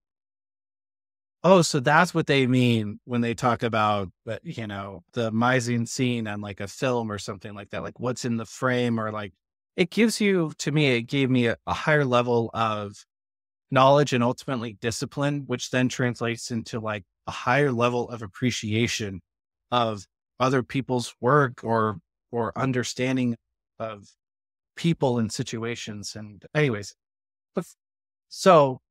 Oh, 1.47 1.61
so 1.61 1.79
that's 1.79 2.11
what 2.11 2.25
they 2.25 2.47
mean 2.47 2.99
when 3.05 3.21
they 3.21 3.35
talk 3.35 3.61
about, 3.61 4.09
but, 4.25 4.43
you 4.43 4.65
know, 4.65 5.03
the 5.13 5.31
mise 5.31 5.69
scene 5.91 6.27
on 6.27 6.41
like 6.41 6.59
a 6.59 6.67
film 6.67 7.11
or 7.11 7.19
something 7.19 7.53
like 7.53 7.69
that. 7.69 7.83
Like 7.83 7.99
what's 7.99 8.25
in 8.25 8.37
the 8.37 8.45
frame 8.45 8.99
or 8.99 9.11
like 9.11 9.31
it 9.75 9.91
gives 9.91 10.19
you, 10.19 10.53
to 10.57 10.71
me, 10.71 10.95
it 10.95 11.03
gave 11.03 11.29
me 11.29 11.45
a, 11.45 11.57
a 11.67 11.73
higher 11.73 12.03
level 12.03 12.49
of 12.55 13.05
knowledge 13.69 14.11
and 14.11 14.23
ultimately 14.23 14.73
discipline, 14.81 15.43
which 15.45 15.69
then 15.69 15.87
translates 15.87 16.49
into 16.49 16.79
like 16.79 17.03
a 17.27 17.31
higher 17.31 17.71
level 17.71 18.09
of 18.09 18.23
appreciation 18.23 19.21
of 19.69 20.07
other 20.39 20.63
people's 20.63 21.15
work 21.21 21.63
or 21.63 21.99
or 22.31 22.51
understanding 22.57 23.35
of 23.79 24.09
people 24.75 25.19
and 25.19 25.31
situations. 25.31 26.15
And 26.15 26.43
anyways, 26.53 26.95
so 28.27 28.81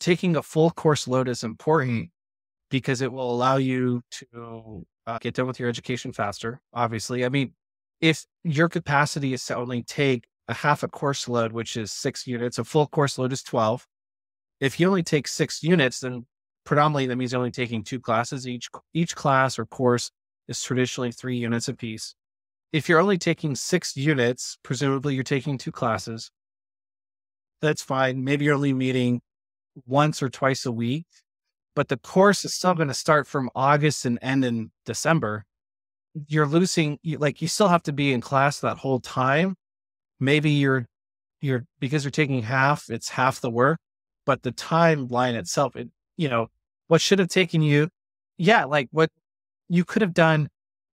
taking 0.00 0.36
a 0.36 0.42
full 0.42 0.70
course 0.70 1.06
load 1.06 1.28
is 1.28 1.44
important 1.44 2.10
because 2.70 3.00
it 3.02 3.12
will 3.12 3.30
allow 3.30 3.56
you 3.56 4.02
to 4.10 4.86
uh, 5.06 5.18
get 5.18 5.34
done 5.34 5.46
with 5.46 5.58
your 5.58 5.68
education 5.68 6.12
faster. 6.12 6.60
Obviously, 6.72 7.24
I 7.24 7.28
mean, 7.28 7.52
if 8.00 8.24
your 8.44 8.68
capacity 8.68 9.32
is 9.32 9.44
to 9.46 9.56
only 9.56 9.82
take 9.82 10.24
a 10.48 10.54
half 10.54 10.82
a 10.82 10.88
course 10.88 11.28
load, 11.28 11.52
which 11.52 11.76
is 11.76 11.92
six 11.92 12.26
units, 12.26 12.58
a 12.58 12.64
full 12.64 12.86
course 12.86 13.18
load 13.18 13.32
is 13.32 13.42
12. 13.42 13.86
If 14.60 14.80
you 14.80 14.88
only 14.88 15.02
take 15.02 15.28
six 15.28 15.62
units, 15.62 16.00
then 16.00 16.26
predominantly 16.68 17.06
that 17.06 17.16
means 17.16 17.32
only 17.32 17.50
taking 17.50 17.82
two 17.82 17.98
classes. 17.98 18.46
Each, 18.46 18.68
each 18.92 19.16
class 19.16 19.58
or 19.58 19.64
course 19.64 20.10
is 20.48 20.62
traditionally 20.62 21.10
three 21.10 21.38
units 21.38 21.66
apiece. 21.66 22.14
If 22.74 22.90
you're 22.90 23.00
only 23.00 23.16
taking 23.16 23.54
six 23.54 23.96
units, 23.96 24.58
presumably 24.62 25.14
you're 25.14 25.24
taking 25.24 25.56
two 25.56 25.72
classes. 25.72 26.30
That's 27.62 27.80
fine. 27.80 28.22
Maybe 28.22 28.44
you're 28.44 28.54
only 28.54 28.74
meeting 28.74 29.22
once 29.86 30.22
or 30.22 30.28
twice 30.28 30.66
a 30.66 30.70
week, 30.70 31.06
but 31.74 31.88
the 31.88 31.96
course 31.96 32.44
is 32.44 32.52
still 32.52 32.74
going 32.74 32.88
to 32.88 32.94
start 32.94 33.26
from 33.26 33.48
August 33.54 34.04
and 34.04 34.18
end 34.20 34.44
in 34.44 34.70
December. 34.84 35.46
You're 36.26 36.46
losing, 36.46 36.98
like, 37.16 37.40
you 37.40 37.48
still 37.48 37.68
have 37.68 37.84
to 37.84 37.94
be 37.94 38.12
in 38.12 38.20
class 38.20 38.60
that 38.60 38.76
whole 38.76 39.00
time. 39.00 39.56
Maybe 40.20 40.50
you're, 40.50 40.84
you're, 41.40 41.64
because 41.80 42.04
you're 42.04 42.10
taking 42.10 42.42
half, 42.42 42.90
it's 42.90 43.08
half 43.08 43.40
the 43.40 43.50
work, 43.50 43.78
but 44.26 44.42
the 44.42 44.52
timeline 44.52 45.32
itself, 45.32 45.74
it, 45.74 45.88
you 46.18 46.28
know, 46.28 46.48
what 46.88 47.00
should 47.00 47.18
have 47.18 47.28
taken 47.28 47.62
you, 47.62 47.88
yeah, 48.36 48.64
like 48.64 48.88
what 48.90 49.10
you 49.68 49.84
could 49.84 50.02
have 50.02 50.14
done. 50.14 50.48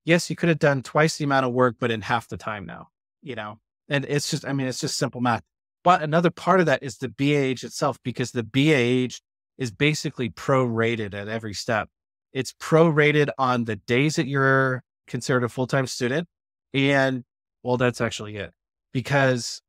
Yes, 0.05 0.29
you 0.29 0.35
could 0.35 0.49
have 0.49 0.59
done 0.59 0.83
twice 0.83 1.17
the 1.17 1.23
amount 1.23 1.45
of 1.45 1.53
work, 1.53 1.77
but 1.79 1.89
in 1.89 2.01
half 2.01 2.27
the 2.27 2.37
time 2.37 2.65
now, 2.65 2.89
you 3.23 3.33
know, 3.35 3.59
and 3.89 4.05
it's 4.05 4.29
just, 4.29 4.45
I 4.45 4.53
mean, 4.53 4.67
it's 4.67 4.79
just 4.79 4.97
simple 4.97 5.21
math. 5.21 5.41
But 5.83 6.01
another 6.01 6.29
part 6.29 6.59
of 6.59 6.65
that 6.67 6.83
is 6.83 6.97
the 6.97 7.09
BAH 7.09 7.65
itself, 7.65 7.97
because 8.03 8.31
the 8.31 8.43
BAH 8.43 9.19
is 9.57 9.71
basically 9.71 10.29
prorated 10.29 11.13
at 11.13 11.27
every 11.27 11.53
step. 11.53 11.89
It's 12.33 12.53
prorated 12.53 13.29
on 13.37 13.65
the 13.65 13.77
days 13.77 14.17
that 14.17 14.27
you're 14.27 14.83
considered 15.07 15.43
a 15.43 15.49
full 15.49 15.67
time 15.67 15.87
student. 15.87 16.27
And 16.73 17.23
well, 17.63 17.77
that's 17.77 18.01
actually 18.01 18.35
it. 18.35 18.51
Because 18.91 19.61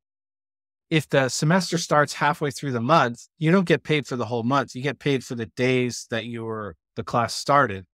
if 0.89 1.09
the 1.09 1.29
semester 1.29 1.77
starts 1.77 2.13
halfway 2.13 2.51
through 2.51 2.71
the 2.71 2.81
month, 2.81 3.27
you 3.37 3.51
don't 3.51 3.67
get 3.67 3.83
paid 3.83 4.07
for 4.07 4.15
the 4.15 4.25
whole 4.25 4.43
month. 4.43 4.75
You 4.75 4.81
get 4.81 4.99
paid 4.99 5.23
for 5.23 5.35
the 5.35 5.47
days 5.47 6.07
that 6.11 6.25
you 6.25 6.45
were 6.45 6.75
the 6.95 7.03
class 7.03 7.33
started. 7.33 7.85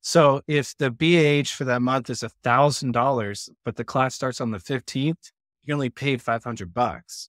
So 0.00 0.40
if 0.46 0.74
the 0.78 0.90
BAH 0.90 1.50
for 1.54 1.64
that 1.64 1.82
month 1.82 2.08
is 2.08 2.22
a 2.22 2.30
thousand 2.42 2.92
dollars, 2.92 3.48
but 3.64 3.76
the 3.76 3.84
class 3.84 4.14
starts 4.14 4.40
on 4.40 4.50
the 4.50 4.58
15th, 4.58 5.30
you 5.64 5.74
only 5.74 5.90
paid 5.90 6.22
500 6.22 6.72
bucks 6.72 7.28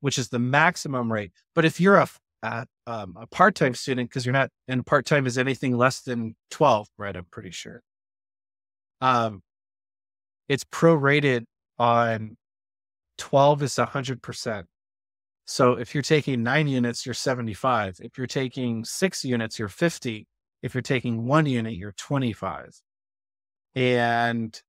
which 0.00 0.18
is 0.18 0.28
the 0.28 0.38
maximum 0.38 1.12
rate. 1.12 1.32
But 1.54 1.64
if 1.64 1.80
you're 1.80 1.96
a, 1.96 2.08
a, 2.42 2.66
um, 2.86 3.16
a 3.20 3.26
part 3.26 3.54
time 3.54 3.74
student, 3.74 4.08
because 4.08 4.24
you're 4.24 4.32
not, 4.32 4.50
and 4.68 4.84
part 4.84 5.06
time 5.06 5.26
is 5.26 5.38
anything 5.38 5.76
less 5.76 6.00
than 6.00 6.36
12, 6.50 6.88
right? 6.98 7.16
I'm 7.16 7.26
pretty 7.30 7.50
sure. 7.50 7.82
Um, 9.00 9.42
it's 10.48 10.64
prorated 10.64 11.44
on 11.78 12.36
12 13.18 13.62
is 13.62 13.74
100%. 13.74 14.64
So 15.46 15.72
if 15.74 15.94
you're 15.94 16.02
taking 16.02 16.42
nine 16.42 16.66
units, 16.66 17.06
you're 17.06 17.14
75. 17.14 18.00
If 18.00 18.18
you're 18.18 18.26
taking 18.26 18.84
six 18.84 19.24
units, 19.24 19.58
you're 19.58 19.68
50. 19.68 20.26
If 20.62 20.74
you're 20.74 20.82
taking 20.82 21.26
one 21.26 21.46
unit, 21.46 21.74
you're 21.74 21.92
25. 21.92 22.80
And 23.76 24.60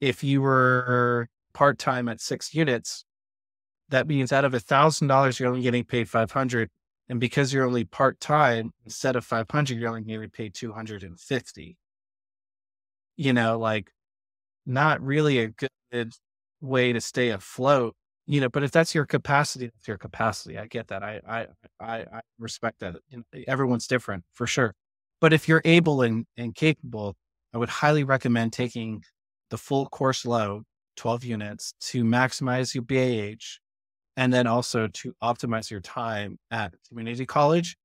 if 0.00 0.24
you 0.24 0.42
were 0.42 1.28
part 1.52 1.78
time 1.78 2.08
at 2.08 2.20
six 2.20 2.54
units, 2.54 3.04
that 3.90 4.06
means 4.08 4.32
out 4.32 4.44
of 4.44 4.54
a 4.54 4.60
thousand 4.60 5.08
dollars, 5.08 5.38
you're 5.38 5.48
only 5.48 5.62
getting 5.62 5.84
paid 5.84 6.08
500. 6.08 6.68
And 7.08 7.20
because 7.20 7.52
you're 7.52 7.64
only 7.66 7.84
part 7.84 8.20
time, 8.20 8.72
instead 8.84 9.16
of 9.16 9.24
500, 9.24 9.78
you're 9.78 9.88
only 9.88 10.02
getting 10.02 10.30
paid 10.30 10.54
250. 10.54 11.76
You 13.16 13.32
know, 13.32 13.58
like 13.58 13.90
not 14.66 15.00
really 15.02 15.38
a 15.40 15.48
good 15.48 16.12
way 16.60 16.92
to 16.92 17.00
stay 17.00 17.30
afloat, 17.30 17.94
you 18.26 18.40
know, 18.40 18.48
but 18.48 18.62
if 18.62 18.70
that's 18.70 18.94
your 18.94 19.06
capacity, 19.06 19.66
that's 19.66 19.88
your 19.88 19.98
capacity. 19.98 20.58
I 20.58 20.66
get 20.66 20.88
that. 20.88 21.02
I, 21.02 21.20
I, 21.26 21.46
I, 21.80 21.96
I 22.00 22.20
respect 22.38 22.80
that. 22.80 22.96
Everyone's 23.46 23.86
different 23.86 24.24
for 24.34 24.46
sure. 24.46 24.74
But 25.20 25.32
if 25.32 25.48
you're 25.48 25.62
able 25.64 26.02
and, 26.02 26.26
and 26.36 26.54
capable, 26.54 27.16
I 27.54 27.58
would 27.58 27.68
highly 27.68 28.04
recommend 28.04 28.52
taking 28.52 29.02
the 29.50 29.58
full 29.58 29.86
course 29.86 30.26
load, 30.26 30.64
12 30.96 31.24
units 31.24 31.74
to 31.80 32.04
maximize 32.04 32.74
your 32.74 32.82
BAH 32.82 33.58
and 34.16 34.32
then 34.32 34.46
also 34.46 34.88
to 34.88 35.14
optimize 35.22 35.70
your 35.70 35.80
time 35.80 36.38
at 36.50 36.74
community 36.88 37.24
college. 37.24 37.76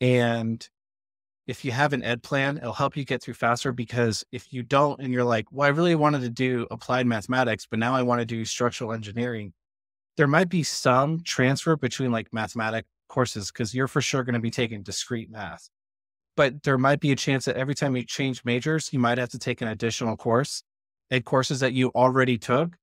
And 0.00 0.66
if 1.50 1.64
you 1.64 1.72
have 1.72 1.92
an 1.92 2.04
ed 2.04 2.22
plan, 2.22 2.58
it'll 2.58 2.72
help 2.72 2.96
you 2.96 3.04
get 3.04 3.20
through 3.20 3.34
faster 3.34 3.72
because 3.72 4.24
if 4.30 4.52
you 4.52 4.62
don't, 4.62 5.00
and 5.00 5.12
you're 5.12 5.24
like, 5.24 5.46
well, 5.50 5.66
I 5.66 5.70
really 5.70 5.96
wanted 5.96 6.20
to 6.20 6.30
do 6.30 6.64
applied 6.70 7.06
mathematics, 7.06 7.66
but 7.68 7.80
now 7.80 7.92
I 7.92 8.02
want 8.02 8.20
to 8.20 8.24
do 8.24 8.44
structural 8.44 8.92
engineering, 8.92 9.52
there 10.16 10.28
might 10.28 10.48
be 10.48 10.62
some 10.62 11.20
transfer 11.24 11.74
between 11.74 12.12
like 12.12 12.32
mathematic 12.32 12.86
courses 13.08 13.50
because 13.50 13.74
you're 13.74 13.88
for 13.88 14.00
sure 14.00 14.22
going 14.22 14.34
to 14.34 14.40
be 14.40 14.50
taking 14.50 14.84
discrete 14.84 15.28
math. 15.28 15.68
But 16.36 16.62
there 16.62 16.78
might 16.78 17.00
be 17.00 17.10
a 17.10 17.16
chance 17.16 17.46
that 17.46 17.56
every 17.56 17.74
time 17.74 17.96
you 17.96 18.04
change 18.04 18.44
majors, 18.44 18.92
you 18.92 19.00
might 19.00 19.18
have 19.18 19.30
to 19.30 19.38
take 19.38 19.60
an 19.60 19.66
additional 19.66 20.16
course. 20.16 20.62
Ed 21.10 21.24
courses 21.24 21.58
that 21.60 21.72
you 21.72 21.88
already 21.96 22.38
took 22.38 22.76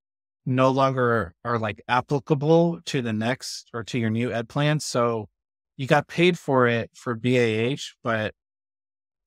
no 0.46 0.72
longer 0.72 1.34
are 1.46 1.58
like 1.58 1.82
applicable 1.88 2.82
to 2.86 3.02
the 3.02 3.14
next 3.14 3.70
or 3.74 3.86
to 3.86 3.98
your 3.98 4.10
new 4.10 4.30
ed 4.32 4.50
plan. 4.50 4.82
So 4.82 5.30
you 5.78 5.88
got 5.88 6.08
paid 6.08 6.38
for 6.38 6.68
it 6.68 6.92
for 6.94 7.16
BAH, 7.16 7.94
but 8.04 8.34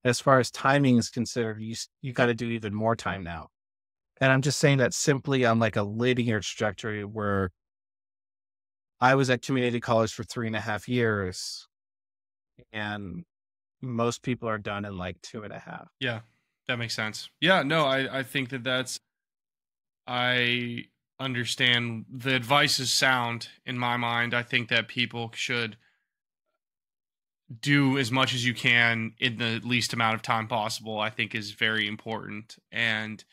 as 0.03 0.19
far 0.19 0.39
as 0.39 0.51
timing 0.51 0.97
is 0.97 1.09
considered, 1.09 1.61
you 1.61 1.75
you 2.01 2.13
got 2.13 2.27
to 2.27 2.33
do 2.33 2.47
even 2.47 2.73
more 2.73 2.95
time 2.95 3.23
now. 3.23 3.47
And 4.19 4.31
I'm 4.31 4.41
just 4.41 4.59
saying 4.59 4.77
that 4.79 4.93
simply 4.93 5.45
on 5.45 5.59
like 5.59 5.75
a 5.75 5.83
linear 5.83 6.39
trajectory 6.39 7.03
where 7.03 7.51
I 8.99 9.15
was 9.15 9.29
at 9.29 9.41
community 9.41 9.79
college 9.79 10.13
for 10.13 10.23
three 10.23 10.47
and 10.47 10.55
a 10.55 10.59
half 10.59 10.87
years, 10.87 11.67
and 12.71 13.23
most 13.81 14.21
people 14.21 14.47
are 14.47 14.59
done 14.59 14.85
in 14.85 14.97
like 14.97 15.19
two 15.21 15.43
and 15.43 15.51
a 15.51 15.59
half. 15.59 15.87
Yeah, 15.99 16.19
that 16.67 16.77
makes 16.77 16.95
sense. 16.95 17.29
Yeah, 17.39 17.63
no, 17.63 17.85
I 17.85 18.19
I 18.19 18.23
think 18.23 18.49
that 18.49 18.63
that's 18.63 18.99
I 20.07 20.85
understand 21.19 22.05
the 22.11 22.35
advice 22.35 22.79
is 22.79 22.91
sound 22.91 23.49
in 23.65 23.77
my 23.77 23.97
mind. 23.97 24.33
I 24.33 24.43
think 24.43 24.69
that 24.69 24.87
people 24.87 25.31
should 25.33 25.77
do 27.59 27.97
as 27.97 28.11
much 28.11 28.33
as 28.33 28.45
you 28.45 28.53
can 28.53 29.13
in 29.19 29.37
the 29.37 29.59
least 29.63 29.93
amount 29.93 30.15
of 30.15 30.21
time 30.21 30.47
possible. 30.47 30.99
I 30.99 31.09
think 31.09 31.35
is 31.35 31.51
very 31.51 31.87
important, 31.87 32.57
and 32.71 33.23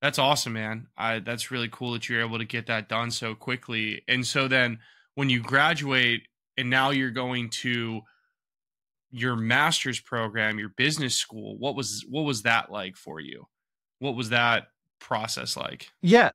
that's 0.00 0.18
awesome, 0.18 0.54
man. 0.54 0.88
I 0.96 1.20
that's 1.20 1.50
really 1.50 1.68
cool 1.70 1.92
that 1.92 2.08
you're 2.08 2.20
able 2.20 2.38
to 2.38 2.44
get 2.44 2.66
that 2.66 2.88
done 2.88 3.10
so 3.10 3.34
quickly. 3.34 4.02
And 4.08 4.26
so 4.26 4.48
then 4.48 4.78
when 5.14 5.30
you 5.30 5.40
graduate, 5.40 6.22
and 6.56 6.68
now 6.68 6.90
you're 6.90 7.10
going 7.10 7.50
to 7.50 8.02
your 9.12 9.36
master's 9.36 10.00
program, 10.00 10.58
your 10.58 10.70
business 10.70 11.14
school. 11.14 11.56
What 11.58 11.76
was 11.76 12.04
what 12.08 12.22
was 12.22 12.42
that 12.42 12.72
like 12.72 12.96
for 12.96 13.20
you? 13.20 13.46
What 13.98 14.16
was 14.16 14.30
that 14.30 14.64
process 14.98 15.56
like? 15.56 15.88
Yeah, 16.00 16.30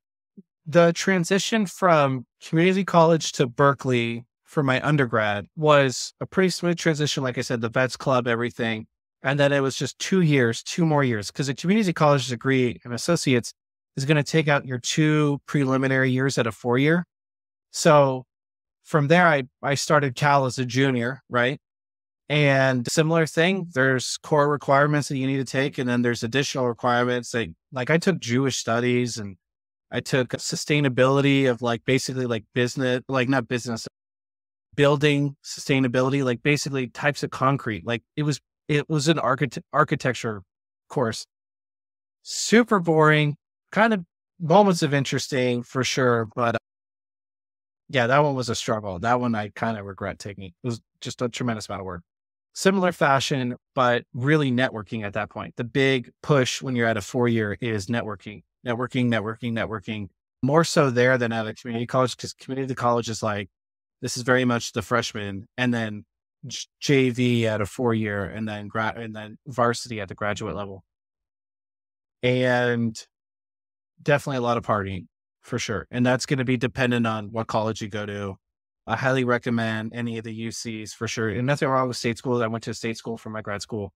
the 0.66 0.92
transition 0.92 1.66
from 1.66 2.24
community 2.42 2.84
college 2.84 3.32
to 3.32 3.46
Berkeley 3.46 4.24
for 4.48 4.62
my 4.62 4.80
undergrad 4.80 5.46
was 5.56 6.14
a 6.20 6.26
pretty 6.26 6.48
smooth 6.48 6.78
transition. 6.78 7.22
Like 7.22 7.38
I 7.38 7.42
said, 7.42 7.60
the 7.60 7.68
vets 7.68 7.96
club, 7.96 8.26
everything. 8.26 8.86
And 9.22 9.38
then 9.38 9.52
it 9.52 9.60
was 9.60 9.76
just 9.76 9.98
two 9.98 10.22
years, 10.22 10.62
two 10.62 10.86
more 10.86 11.04
years, 11.04 11.30
because 11.30 11.48
a 11.48 11.54
community 11.54 11.92
college 11.92 12.28
degree 12.28 12.80
and 12.82 12.94
associates 12.94 13.52
is 13.96 14.04
going 14.06 14.16
to 14.16 14.22
take 14.22 14.48
out 14.48 14.64
your 14.64 14.78
two 14.78 15.40
preliminary 15.46 16.10
years 16.10 16.38
at 16.38 16.46
a 16.46 16.52
four 16.52 16.78
year. 16.78 17.04
So 17.72 18.24
from 18.84 19.08
there, 19.08 19.26
I, 19.26 19.42
I 19.62 19.74
started 19.74 20.14
Cal 20.14 20.46
as 20.46 20.58
a 20.58 20.64
junior, 20.64 21.22
right? 21.28 21.60
And 22.30 22.90
similar 22.90 23.26
thing, 23.26 23.68
there's 23.74 24.18
core 24.22 24.48
requirements 24.48 25.08
that 25.08 25.18
you 25.18 25.26
need 25.26 25.38
to 25.38 25.44
take, 25.44 25.78
and 25.78 25.88
then 25.88 26.02
there's 26.02 26.22
additional 26.22 26.68
requirements 26.68 27.32
that, 27.32 27.48
like, 27.72 27.90
I 27.90 27.98
took 27.98 28.18
Jewish 28.18 28.56
studies 28.56 29.18
and 29.18 29.36
I 29.90 30.00
took 30.00 30.30
sustainability 30.30 31.50
of 31.50 31.62
like 31.62 31.84
basically 31.84 32.26
like 32.26 32.44
business, 32.54 33.02
like 33.08 33.28
not 33.28 33.48
business, 33.48 33.86
building 34.78 35.36
sustainability, 35.44 36.24
like 36.24 36.42
basically 36.42 36.86
types 36.86 37.22
of 37.24 37.30
concrete. 37.30 37.84
Like 37.84 38.02
it 38.16 38.22
was, 38.22 38.40
it 38.68 38.88
was 38.88 39.08
an 39.08 39.18
architect 39.18 39.66
architecture 39.72 40.42
course. 40.88 41.26
Super 42.22 42.78
boring, 42.78 43.36
kind 43.72 43.92
of 43.92 44.04
moments 44.40 44.82
of 44.82 44.94
interesting 44.94 45.64
for 45.64 45.82
sure. 45.84 46.28
But 46.36 46.54
uh, 46.54 46.58
yeah, 47.88 48.06
that 48.06 48.20
one 48.22 48.36
was 48.36 48.48
a 48.48 48.54
struggle. 48.54 48.98
That 49.00 49.20
one 49.20 49.34
I 49.34 49.48
kind 49.48 49.76
of 49.78 49.84
regret 49.84 50.18
taking. 50.18 50.44
It 50.44 50.54
was 50.62 50.80
just 51.00 51.22
a 51.22 51.28
tremendous 51.28 51.68
amount 51.68 51.80
of 51.80 51.86
work. 51.86 52.02
similar 52.54 52.90
fashion, 52.92 53.56
but 53.74 54.04
really 54.14 54.50
networking 54.50 55.04
at 55.04 55.12
that 55.14 55.30
point. 55.30 55.54
The 55.56 55.64
big 55.64 56.10
push 56.22 56.60
when 56.60 56.74
you're 56.76 56.88
at 56.88 56.96
a 56.96 57.00
four 57.00 57.28
year 57.28 57.56
is 57.60 57.86
networking, 57.86 58.42
networking, 58.66 59.06
networking, 59.06 59.52
networking. 59.52 60.08
More 60.42 60.64
so 60.64 60.90
there 60.90 61.18
than 61.18 61.32
at 61.32 61.46
a 61.46 61.54
community 61.54 61.86
college 61.86 62.16
because 62.16 62.32
community 62.34 62.74
college 62.74 63.08
is 63.08 63.22
like, 63.22 63.48
this 64.00 64.16
is 64.16 64.22
very 64.22 64.44
much 64.44 64.72
the 64.72 64.82
freshman 64.82 65.46
and 65.56 65.72
then 65.74 66.04
JV 66.80 67.44
at 67.44 67.60
a 67.60 67.66
four 67.66 67.94
year 67.94 68.24
and 68.24 68.48
then 68.48 68.68
grad 68.68 68.96
and 68.96 69.14
then 69.14 69.38
varsity 69.46 70.00
at 70.00 70.08
the 70.08 70.14
graduate 70.14 70.54
level. 70.54 70.84
And 72.22 72.96
definitely 74.02 74.38
a 74.38 74.42
lot 74.42 74.56
of 74.56 74.64
partying 74.64 75.06
for 75.42 75.58
sure. 75.58 75.86
And 75.90 76.04
that's 76.04 76.26
going 76.26 76.38
to 76.38 76.44
be 76.44 76.56
dependent 76.56 77.06
on 77.06 77.32
what 77.32 77.46
college 77.46 77.80
you 77.80 77.88
go 77.88 78.06
to. 78.06 78.36
I 78.86 78.96
highly 78.96 79.24
recommend 79.24 79.92
any 79.94 80.18
of 80.18 80.24
the 80.24 80.46
UCs 80.46 80.92
for 80.92 81.06
sure. 81.08 81.28
And 81.28 81.46
nothing 81.46 81.68
wrong 81.68 81.88
with 81.88 81.96
state 81.96 82.18
schools. 82.18 82.40
I 82.40 82.46
went 82.46 82.64
to 82.64 82.70
a 82.70 82.74
state 82.74 82.96
school 82.96 83.18
for 83.18 83.30
my 83.30 83.42
grad 83.42 83.62
school. 83.62 83.92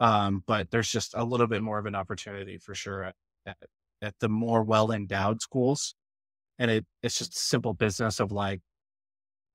Um, 0.00 0.42
but 0.46 0.70
there's 0.70 0.90
just 0.90 1.14
a 1.14 1.24
little 1.24 1.46
bit 1.46 1.62
more 1.62 1.78
of 1.78 1.86
an 1.86 1.94
opportunity 1.94 2.58
for 2.58 2.74
sure 2.74 3.04
at, 3.04 3.14
at, 3.46 3.56
at 4.00 4.14
the 4.18 4.28
more 4.28 4.62
well 4.62 4.90
endowed 4.90 5.40
schools. 5.40 5.94
And 6.58 6.70
it, 6.70 6.86
it's 7.02 7.18
just 7.18 7.38
simple 7.38 7.72
business 7.72 8.18
of 8.18 8.32
like 8.32 8.60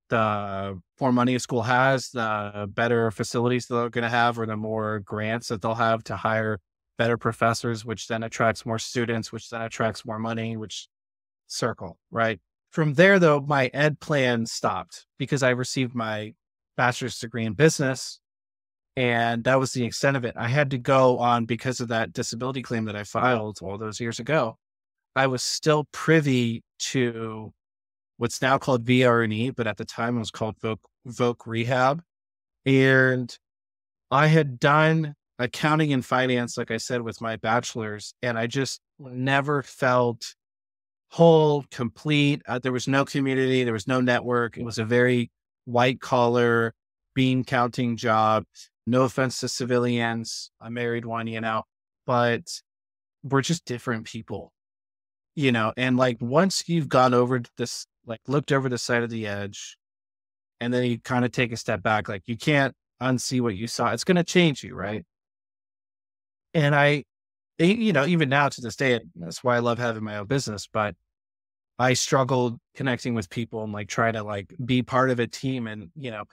the 0.09 0.79
more 0.99 1.11
money 1.11 1.35
a 1.35 1.39
school 1.39 1.63
has, 1.63 2.09
the 2.09 2.67
better 2.73 3.11
facilities 3.11 3.67
they're 3.67 3.89
going 3.89 4.03
to 4.03 4.09
have, 4.09 4.39
or 4.39 4.45
the 4.45 4.55
more 4.55 4.99
grants 4.99 5.47
that 5.49 5.61
they'll 5.61 5.75
have 5.75 6.03
to 6.05 6.15
hire 6.15 6.59
better 6.97 7.17
professors, 7.17 7.85
which 7.85 8.07
then 8.07 8.23
attracts 8.23 8.65
more 8.65 8.79
students, 8.79 9.31
which 9.31 9.49
then 9.49 9.61
attracts 9.61 10.05
more 10.05 10.19
money, 10.19 10.57
which 10.57 10.87
circle, 11.47 11.97
right? 12.11 12.39
From 12.71 12.95
there, 12.95 13.19
though, 13.19 13.39
my 13.39 13.67
ed 13.73 13.99
plan 13.99 14.45
stopped 14.45 15.05
because 15.17 15.43
I 15.43 15.51
received 15.51 15.95
my 15.95 16.33
bachelor's 16.75 17.19
degree 17.19 17.45
in 17.45 17.53
business. 17.53 18.19
And 18.95 19.43
that 19.43 19.59
was 19.59 19.73
the 19.73 19.85
extent 19.85 20.17
of 20.17 20.25
it. 20.25 20.33
I 20.35 20.47
had 20.47 20.71
to 20.71 20.79
go 20.79 21.19
on 21.19 21.45
because 21.45 21.79
of 21.79 21.89
that 21.89 22.13
disability 22.13 22.63
claim 22.63 22.85
that 22.85 22.95
I 22.95 23.03
filed 23.03 23.59
all 23.61 23.77
those 23.77 23.99
years 23.99 24.19
ago. 24.19 24.57
I 25.15 25.27
was 25.27 25.43
still 25.43 25.87
privy 25.91 26.63
to 26.79 27.53
what's 28.17 28.41
now 28.41 28.57
called 28.57 28.85
VR&E, 28.85 29.51
but 29.51 29.67
at 29.67 29.77
the 29.77 29.85
time 29.85 30.17
it 30.17 30.19
was 30.19 30.31
called 30.31 30.57
Voc, 30.59 30.77
Voc 31.07 31.45
Rehab. 31.45 32.01
And 32.65 33.35
I 34.11 34.27
had 34.27 34.59
done 34.59 35.15
accounting 35.39 35.93
and 35.93 36.05
finance, 36.05 36.57
like 36.57 36.71
I 36.71 36.77
said, 36.77 37.01
with 37.01 37.21
my 37.21 37.35
bachelor's, 37.35 38.13
and 38.21 38.37
I 38.37 38.47
just 38.47 38.81
never 38.99 39.63
felt 39.63 40.35
whole, 41.09 41.65
complete. 41.71 42.41
Uh, 42.47 42.59
there 42.59 42.71
was 42.71 42.87
no 42.87 43.05
community, 43.05 43.63
there 43.63 43.73
was 43.73 43.87
no 43.87 44.01
network. 44.01 44.57
It 44.57 44.63
was 44.63 44.77
a 44.77 44.85
very 44.85 45.31
white 45.65 46.01
collar 46.01 46.73
bean 47.13 47.43
counting 47.43 47.97
job. 47.97 48.45
No 48.85 49.03
offense 49.03 49.39
to 49.41 49.47
civilians. 49.47 50.51
I 50.61 50.69
married 50.69 51.05
one, 51.05 51.27
you 51.27 51.41
know, 51.41 51.63
but 52.05 52.43
we're 53.23 53.41
just 53.41 53.65
different 53.65 54.05
people, 54.05 54.51
you 55.35 55.51
know. 55.51 55.73
And 55.75 55.97
like 55.97 56.17
once 56.21 56.67
you've 56.67 56.89
gone 56.89 57.13
over 57.13 57.41
this, 57.57 57.85
like 58.07 58.21
looked 58.27 58.51
over 58.51 58.69
the 58.69 58.77
side 58.77 59.03
of 59.03 59.09
the 59.09 59.27
edge, 59.27 59.77
and 60.59 60.73
then 60.73 60.83
you 60.85 60.99
kind 60.99 61.25
of 61.25 61.31
take 61.31 61.51
a 61.51 61.57
step 61.57 61.83
back, 61.83 62.09
like 62.09 62.23
you 62.25 62.37
can't 62.37 62.73
unsee 63.01 63.41
what 63.41 63.55
you 63.55 63.67
saw. 63.67 63.91
It's 63.91 64.03
going 64.03 64.15
to 64.15 64.23
change 64.23 64.63
you, 64.63 64.73
right? 64.75 65.05
And 66.53 66.73
I, 66.73 67.03
you 67.59 67.93
know, 67.93 68.05
even 68.05 68.29
now 68.29 68.49
to 68.49 68.61
this 68.61 68.75
day, 68.75 68.99
that's 69.15 69.43
why 69.43 69.55
I 69.55 69.59
love 69.59 69.77
having 69.77 70.03
my 70.03 70.17
own 70.17 70.25
business. 70.25 70.67
But 70.71 70.95
I 71.77 71.93
struggled 71.93 72.57
connecting 72.75 73.13
with 73.13 73.29
people 73.29 73.63
and 73.63 73.71
like 73.71 73.87
trying 73.87 74.13
to 74.13 74.23
like 74.23 74.51
be 74.65 74.81
part 74.81 75.11
of 75.11 75.19
a 75.19 75.27
team. 75.27 75.67
And, 75.67 75.91
you 75.95 76.09
know, 76.09 76.23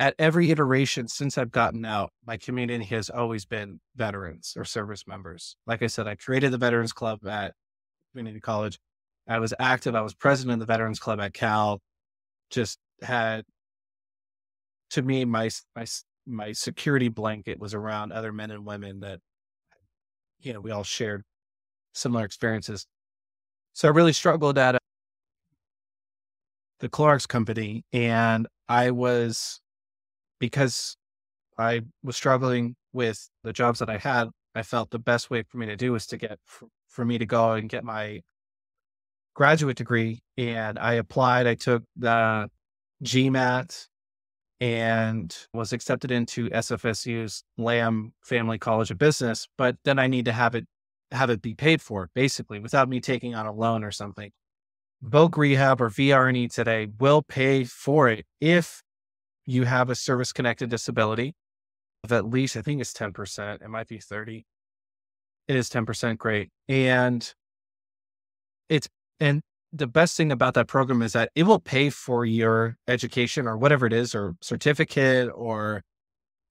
at 0.00 0.16
every 0.18 0.50
iteration 0.50 1.06
since 1.06 1.38
I've 1.38 1.52
gotten 1.52 1.84
out, 1.84 2.10
my 2.26 2.36
community 2.36 2.84
has 2.86 3.10
always 3.10 3.44
been 3.44 3.78
veterans 3.94 4.54
or 4.56 4.64
service 4.64 5.06
members. 5.06 5.56
Like 5.66 5.82
I 5.82 5.86
said, 5.86 6.08
I 6.08 6.16
created 6.16 6.50
the 6.50 6.58
Veterans 6.58 6.92
Club 6.92 7.24
at 7.26 7.54
community 8.12 8.40
college. 8.40 8.80
I 9.26 9.38
was 9.38 9.54
active. 9.58 9.94
I 9.94 10.02
was 10.02 10.14
president 10.14 10.54
of 10.54 10.60
the 10.60 10.72
Veterans 10.72 10.98
Club 10.98 11.20
at 11.20 11.34
Cal. 11.34 11.80
Just 12.50 12.78
had, 13.02 13.44
to 14.90 15.02
me, 15.02 15.24
my 15.24 15.50
my 15.74 15.86
my 16.26 16.52
security 16.52 17.08
blanket 17.08 17.58
was 17.58 17.74
around 17.74 18.12
other 18.12 18.32
men 18.32 18.50
and 18.50 18.64
women 18.64 19.00
that 19.00 19.20
you 20.44 20.52
know, 20.52 20.60
we 20.60 20.70
all 20.70 20.84
shared 20.84 21.22
similar 21.94 22.24
experiences. 22.24 22.86
So 23.72 23.88
I 23.88 23.90
really 23.90 24.12
struggled 24.12 24.58
at 24.58 24.76
uh, 24.76 24.78
the 26.80 26.88
Clorox 26.88 27.26
company. 27.26 27.84
And 27.92 28.46
I 28.68 28.90
was, 28.90 29.60
because 30.38 30.96
I 31.58 31.82
was 32.02 32.16
struggling 32.16 32.76
with 32.92 33.28
the 33.42 33.52
jobs 33.52 33.78
that 33.78 33.90
I 33.90 33.98
had, 33.98 34.28
I 34.54 34.62
felt 34.62 34.90
the 34.90 34.98
best 34.98 35.30
way 35.30 35.42
for 35.48 35.56
me 35.56 35.66
to 35.66 35.76
do 35.76 35.92
was 35.92 36.06
to 36.08 36.16
get, 36.16 36.38
for, 36.44 36.68
for 36.88 37.04
me 37.04 37.18
to 37.18 37.26
go 37.26 37.52
and 37.52 37.68
get 37.68 37.82
my 37.82 38.20
graduate 39.34 39.76
degree. 39.76 40.22
And 40.36 40.78
I 40.78 40.94
applied, 40.94 41.46
I 41.46 41.54
took 41.54 41.84
the 41.96 42.48
GMAT 43.02 43.86
and 44.60 45.36
was 45.52 45.72
accepted 45.72 46.10
into 46.10 46.48
SFSU's 46.50 47.44
Lam 47.58 48.12
Family 48.22 48.58
College 48.58 48.90
of 48.90 48.98
Business, 48.98 49.46
but 49.58 49.76
then 49.84 49.98
I 49.98 50.06
need 50.06 50.24
to 50.26 50.32
have 50.32 50.54
it 50.54 50.66
have 51.12 51.30
it 51.30 51.42
be 51.42 51.54
paid 51.54 51.80
for, 51.80 52.10
basically, 52.14 52.58
without 52.58 52.88
me 52.88 53.00
taking 53.00 53.34
on 53.34 53.46
a 53.46 53.52
loan 53.52 53.84
or 53.84 53.90
something. 53.90 54.30
Voc 55.04 55.36
Rehab 55.36 55.80
or 55.80 55.90
VRE 55.90 56.52
today 56.52 56.88
will 56.98 57.22
pay 57.22 57.64
for 57.64 58.08
it 58.08 58.24
if 58.40 58.82
you 59.46 59.64
have 59.64 59.90
a 59.90 59.94
service 59.94 60.32
connected 60.32 60.70
disability 60.70 61.34
of 62.02 62.12
at 62.12 62.26
least, 62.26 62.56
I 62.56 62.62
think 62.62 62.80
it's 62.80 62.92
10%. 62.92 63.62
It 63.62 63.68
might 63.68 63.88
be 63.88 63.98
30. 63.98 64.44
It 65.48 65.56
is 65.56 65.68
10%. 65.68 66.18
Great. 66.18 66.50
And 66.68 67.34
it's, 68.68 68.88
and 69.20 69.40
the 69.72 69.86
best 69.86 70.16
thing 70.16 70.30
about 70.30 70.54
that 70.54 70.68
program 70.68 71.02
is 71.02 71.14
that 71.14 71.30
it 71.34 71.42
will 71.44 71.58
pay 71.58 71.90
for 71.90 72.24
your 72.24 72.76
education 72.86 73.48
or 73.48 73.56
whatever 73.56 73.86
it 73.86 73.92
is, 73.92 74.14
or 74.14 74.34
certificate 74.40 75.30
or 75.34 75.82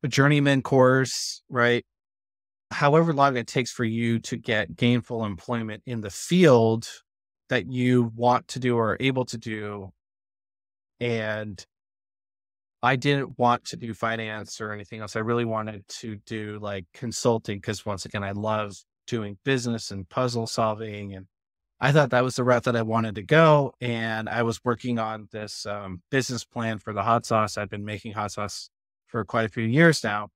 a 0.03 0.07
journeyman 0.07 0.61
course, 0.61 1.41
right? 1.49 1.85
However 2.71 3.13
long 3.13 3.37
it 3.37 3.47
takes 3.47 3.71
for 3.71 3.85
you 3.85 4.19
to 4.19 4.35
get 4.35 4.75
gainful 4.75 5.23
employment 5.25 5.83
in 5.85 6.01
the 6.01 6.09
field 6.09 6.89
that 7.49 7.71
you 7.71 8.11
want 8.15 8.47
to 8.49 8.59
do 8.59 8.75
or 8.75 8.91
are 8.93 8.97
able 8.99 9.25
to 9.25 9.37
do. 9.37 9.91
And 10.99 11.65
I 12.81 12.97
didn't 12.97 13.39
want 13.39 13.65
to 13.65 13.77
do 13.77 13.93
finance 13.93 14.59
or 14.59 14.73
anything 14.73 14.99
else. 14.99 15.15
I 15.15 15.19
really 15.19 15.45
wanted 15.45 15.87
to 15.99 16.17
do 16.25 16.59
like 16.61 16.85
consulting 16.93 17.57
because 17.59 17.85
once 17.85 18.05
again, 18.05 18.23
I 18.23 18.31
love 18.31 18.75
doing 19.07 19.37
business 19.45 19.91
and 19.91 20.07
puzzle 20.09 20.47
solving 20.47 21.13
and 21.13 21.27
I 21.79 21.91
thought 21.91 22.11
that 22.11 22.23
was 22.23 22.35
the 22.35 22.43
route 22.43 22.63
that 22.63 22.75
I 22.75 22.81
wanted 22.81 23.15
to 23.15 23.23
go. 23.23 23.73
And 23.81 24.29
I 24.29 24.43
was 24.43 24.63
working 24.63 24.99
on 24.99 25.27
this 25.31 25.65
um, 25.65 26.01
business 26.11 26.45
plan 26.45 26.79
for 26.79 26.93
the 26.93 27.03
hot 27.03 27.25
sauce. 27.25 27.57
I'd 27.57 27.69
been 27.69 27.85
making 27.85 28.13
hot 28.13 28.31
sauce 28.31 28.69
for 29.07 29.25
quite 29.25 29.45
a 29.45 29.49
few 29.49 29.65
years 29.65 30.03
now. 30.03 30.29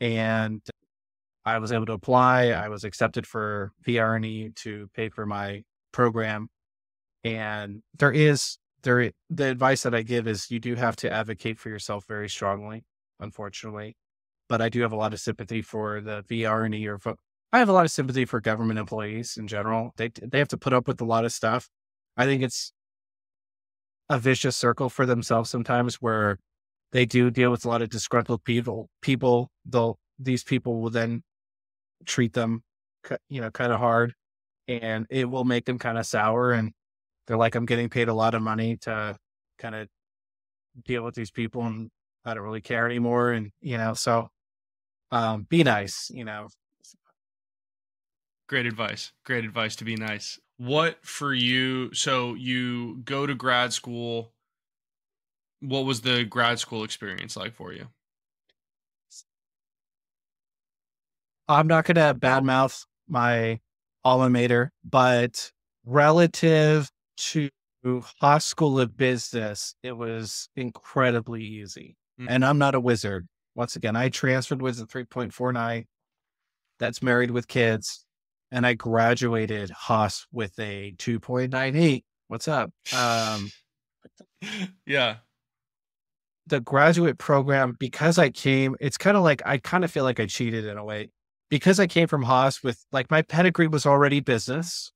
And 0.00 0.62
I 1.44 1.58
was 1.58 1.72
able 1.72 1.86
to 1.86 1.92
apply. 1.92 2.48
I 2.48 2.68
was 2.68 2.84
accepted 2.84 3.26
for 3.26 3.72
VRE 3.86 4.54
to 4.56 4.90
pay 4.94 5.08
for 5.08 5.26
my 5.26 5.62
program. 5.92 6.48
And 7.24 7.82
there 7.98 8.12
is 8.12 8.58
there 8.82 9.12
the 9.28 9.50
advice 9.50 9.82
that 9.82 9.94
I 9.94 10.02
give 10.02 10.26
is 10.26 10.50
you 10.50 10.58
do 10.58 10.74
have 10.74 10.96
to 10.96 11.12
advocate 11.12 11.58
for 11.58 11.68
yourself 11.68 12.04
very 12.06 12.28
strongly, 12.28 12.84
unfortunately. 13.18 13.96
But 14.48 14.60
I 14.60 14.68
do 14.68 14.80
have 14.80 14.92
a 14.92 14.96
lot 14.96 15.12
of 15.12 15.20
sympathy 15.20 15.62
for 15.62 16.00
the 16.00 16.24
VRE 16.24 16.86
or 16.86 16.98
I 17.52 17.58
have 17.58 17.68
a 17.68 17.72
lot 17.72 17.84
of 17.84 17.90
sympathy 17.90 18.24
for 18.24 18.40
government 18.40 18.78
employees 18.78 19.36
in 19.36 19.48
general. 19.48 19.92
They 19.96 20.08
they 20.08 20.38
have 20.38 20.48
to 20.48 20.56
put 20.58 20.72
up 20.72 20.86
with 20.86 21.00
a 21.00 21.04
lot 21.04 21.24
of 21.24 21.32
stuff. 21.32 21.68
I 22.16 22.24
think 22.24 22.42
it's 22.42 22.72
a 24.08 24.18
vicious 24.18 24.56
circle 24.56 24.88
for 24.88 25.06
themselves 25.06 25.50
sometimes 25.50 25.96
where 25.96 26.38
they 26.92 27.06
do 27.06 27.30
deal 27.30 27.50
with 27.50 27.64
a 27.64 27.68
lot 27.68 27.82
of 27.82 27.90
disgruntled 27.90 28.44
people. 28.44 28.88
People, 29.02 29.50
they'll 29.64 29.98
these 30.18 30.44
people 30.44 30.80
will 30.80 30.90
then 30.90 31.22
treat 32.06 32.34
them, 32.34 32.62
you 33.28 33.40
know, 33.40 33.50
kind 33.50 33.72
of 33.72 33.80
hard, 33.80 34.14
and 34.68 35.06
it 35.10 35.30
will 35.30 35.44
make 35.44 35.66
them 35.66 35.78
kind 35.78 35.98
of 35.98 36.06
sour. 36.06 36.52
And 36.52 36.72
they're 37.26 37.38
like, 37.38 37.54
"I'm 37.56 37.66
getting 37.66 37.88
paid 37.90 38.08
a 38.08 38.14
lot 38.14 38.34
of 38.34 38.42
money 38.42 38.76
to 38.82 39.16
kind 39.58 39.74
of 39.74 39.88
deal 40.86 41.04
with 41.04 41.14
these 41.14 41.30
people, 41.30 41.62
and 41.66 41.90
I 42.24 42.34
don't 42.34 42.44
really 42.44 42.60
care 42.62 42.86
anymore." 42.86 43.32
And 43.32 43.50
you 43.60 43.78
know, 43.78 43.94
so 43.94 44.28
um, 45.12 45.44
be 45.50 45.64
nice. 45.64 46.10
You 46.14 46.24
know, 46.24 46.48
Great 48.50 48.66
advice. 48.66 49.12
Great 49.24 49.44
advice 49.44 49.76
to 49.76 49.84
be 49.84 49.94
nice. 49.94 50.40
What 50.58 50.98
for 51.06 51.32
you? 51.32 51.94
So 51.94 52.34
you 52.34 52.96
go 53.04 53.24
to 53.24 53.32
grad 53.32 53.72
school. 53.72 54.32
What 55.60 55.84
was 55.84 56.00
the 56.00 56.24
grad 56.24 56.58
school 56.58 56.82
experience 56.82 57.36
like 57.36 57.54
for 57.54 57.72
you? 57.72 57.86
I'm 61.46 61.68
not 61.68 61.84
going 61.84 61.94
to 61.94 62.18
badmouth 62.18 62.86
my 63.06 63.60
alma 64.04 64.28
mater, 64.28 64.72
but 64.82 65.52
relative 65.86 66.90
to 67.18 67.50
Haas 68.20 68.44
School 68.44 68.80
of 68.80 68.96
Business, 68.96 69.76
it 69.84 69.92
was 69.92 70.48
incredibly 70.56 71.44
easy. 71.44 71.96
Mm-hmm. 72.20 72.28
And 72.28 72.44
I'm 72.44 72.58
not 72.58 72.74
a 72.74 72.80
wizard. 72.80 73.28
once 73.54 73.76
again, 73.76 73.94
I 73.94 74.08
transferred 74.08 74.60
with 74.60 74.80
a 74.80 74.86
3.49 74.86 75.84
that's 76.80 77.00
married 77.00 77.30
with 77.30 77.46
kids, 77.46 78.06
and 78.50 78.66
I 78.66 78.74
graduated 78.74 79.70
Haas 79.70 80.26
with 80.32 80.58
a 80.58 80.94
2.98. 80.98 82.04
What's 82.28 82.48
up? 82.48 82.70
Um, 82.94 83.50
yeah. 84.86 85.16
the 86.46 86.60
graduate 86.60 87.18
program, 87.18 87.76
because 87.78 88.18
I 88.18 88.30
came, 88.30 88.76
it's 88.80 88.98
kind 88.98 89.16
of 89.16 89.22
like 89.22 89.42
I 89.44 89.58
kind 89.58 89.84
of 89.84 89.90
feel 89.90 90.04
like 90.04 90.20
I 90.20 90.26
cheated 90.26 90.64
in 90.64 90.78
a 90.78 90.84
way 90.84 91.10
because 91.48 91.80
I 91.80 91.86
came 91.86 92.08
from 92.08 92.22
Haas 92.22 92.62
with 92.62 92.84
like 92.92 93.10
my 93.10 93.22
pedigree 93.22 93.68
was 93.68 93.86
already 93.86 94.20
business 94.20 94.92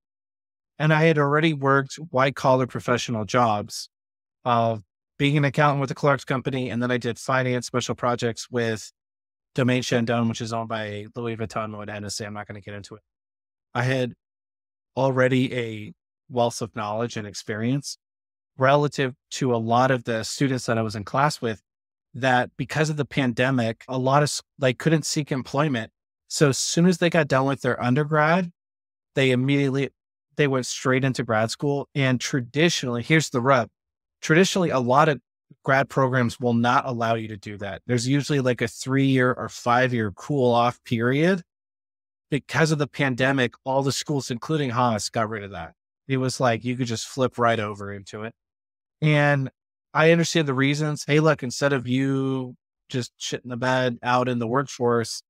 and 0.78 0.92
I 0.92 1.04
had 1.04 1.18
already 1.18 1.52
worked 1.54 1.96
white 2.10 2.36
collar 2.36 2.66
professional 2.66 3.24
jobs 3.24 3.88
of 4.44 4.82
being 5.18 5.36
an 5.36 5.44
accountant 5.44 5.80
with 5.80 5.90
a 5.90 5.94
Clorox 5.94 6.26
company. 6.26 6.70
And 6.70 6.82
then 6.82 6.90
I 6.90 6.98
did 6.98 7.18
finance 7.18 7.66
special 7.66 7.94
projects 7.94 8.50
with 8.50 8.90
Domaine 9.54 9.82
Chandon, 9.82 10.28
which 10.28 10.40
is 10.40 10.52
owned 10.52 10.68
by 10.68 11.06
Louis 11.14 11.36
Vuitton 11.36 11.70
Moet 11.70 11.88
Hennessy. 11.88 12.24
I'm 12.24 12.34
not 12.34 12.48
going 12.48 12.60
to 12.60 12.64
get 12.64 12.74
into 12.74 12.96
it. 12.96 13.02
I 13.74 13.82
had 13.82 14.14
already 14.96 15.54
a 15.54 15.92
wealth 16.28 16.62
of 16.62 16.74
knowledge 16.76 17.16
and 17.16 17.26
experience 17.26 17.98
relative 18.56 19.14
to 19.30 19.54
a 19.54 19.58
lot 19.58 19.90
of 19.90 20.04
the 20.04 20.22
students 20.22 20.66
that 20.66 20.78
I 20.78 20.82
was 20.82 20.94
in 20.94 21.04
class 21.04 21.40
with 21.40 21.60
that 22.14 22.50
because 22.56 22.90
of 22.90 22.96
the 22.96 23.04
pandemic, 23.04 23.84
a 23.88 23.98
lot 23.98 24.22
of 24.22 24.40
like 24.58 24.78
couldn't 24.78 25.04
seek 25.04 25.32
employment. 25.32 25.90
So 26.28 26.50
as 26.50 26.58
soon 26.58 26.86
as 26.86 26.98
they 26.98 27.10
got 27.10 27.28
done 27.28 27.46
with 27.46 27.62
their 27.62 27.82
undergrad, 27.82 28.52
they 29.14 29.30
immediately 29.32 29.90
they 30.36 30.46
went 30.46 30.66
straight 30.66 31.04
into 31.04 31.22
grad 31.22 31.50
school. 31.50 31.88
And 31.94 32.20
traditionally, 32.20 33.02
here's 33.02 33.30
the 33.30 33.40
rub. 33.40 33.68
Traditionally, 34.20 34.70
a 34.70 34.80
lot 34.80 35.08
of 35.08 35.20
grad 35.64 35.88
programs 35.88 36.40
will 36.40 36.54
not 36.54 36.86
allow 36.86 37.14
you 37.14 37.28
to 37.28 37.36
do 37.36 37.56
that. 37.58 37.82
There's 37.86 38.08
usually 38.08 38.40
like 38.40 38.62
a 38.62 38.68
three 38.68 39.06
year 39.06 39.32
or 39.32 39.48
five 39.48 39.92
year 39.92 40.12
cool 40.12 40.52
off 40.52 40.82
period. 40.84 41.42
Because 42.30 42.72
of 42.72 42.78
the 42.78 42.86
pandemic, 42.86 43.54
all 43.64 43.82
the 43.82 43.92
schools, 43.92 44.30
including 44.30 44.70
Haas, 44.70 45.08
got 45.08 45.28
rid 45.28 45.44
of 45.44 45.52
that. 45.52 45.74
It 46.08 46.16
was 46.16 46.40
like 46.40 46.64
you 46.64 46.76
could 46.76 46.86
just 46.86 47.06
flip 47.06 47.38
right 47.38 47.60
over 47.60 47.92
into 47.92 48.22
it. 48.22 48.34
And 49.00 49.50
I 49.92 50.10
understand 50.10 50.48
the 50.48 50.54
reasons. 50.54 51.04
Hey, 51.06 51.20
look, 51.20 51.42
instead 51.42 51.72
of 51.72 51.86
you 51.86 52.56
just 52.88 53.12
shitting 53.18 53.48
the 53.48 53.56
bed 53.56 53.98
out 54.02 54.28
in 54.28 54.38
the 54.38 54.46
workforce, 54.46 55.22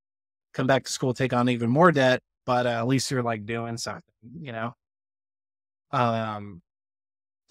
come 0.54 0.66
back 0.66 0.84
to 0.84 0.92
school, 0.92 1.12
take 1.12 1.32
on 1.32 1.48
even 1.48 1.70
more 1.70 1.92
debt, 1.92 2.20
but 2.46 2.66
uh, 2.66 2.70
at 2.70 2.86
least 2.86 3.10
you're 3.10 3.22
like 3.22 3.44
doing 3.44 3.76
something, 3.76 4.02
you 4.40 4.52
know? 4.52 4.74
Um, 5.90 6.62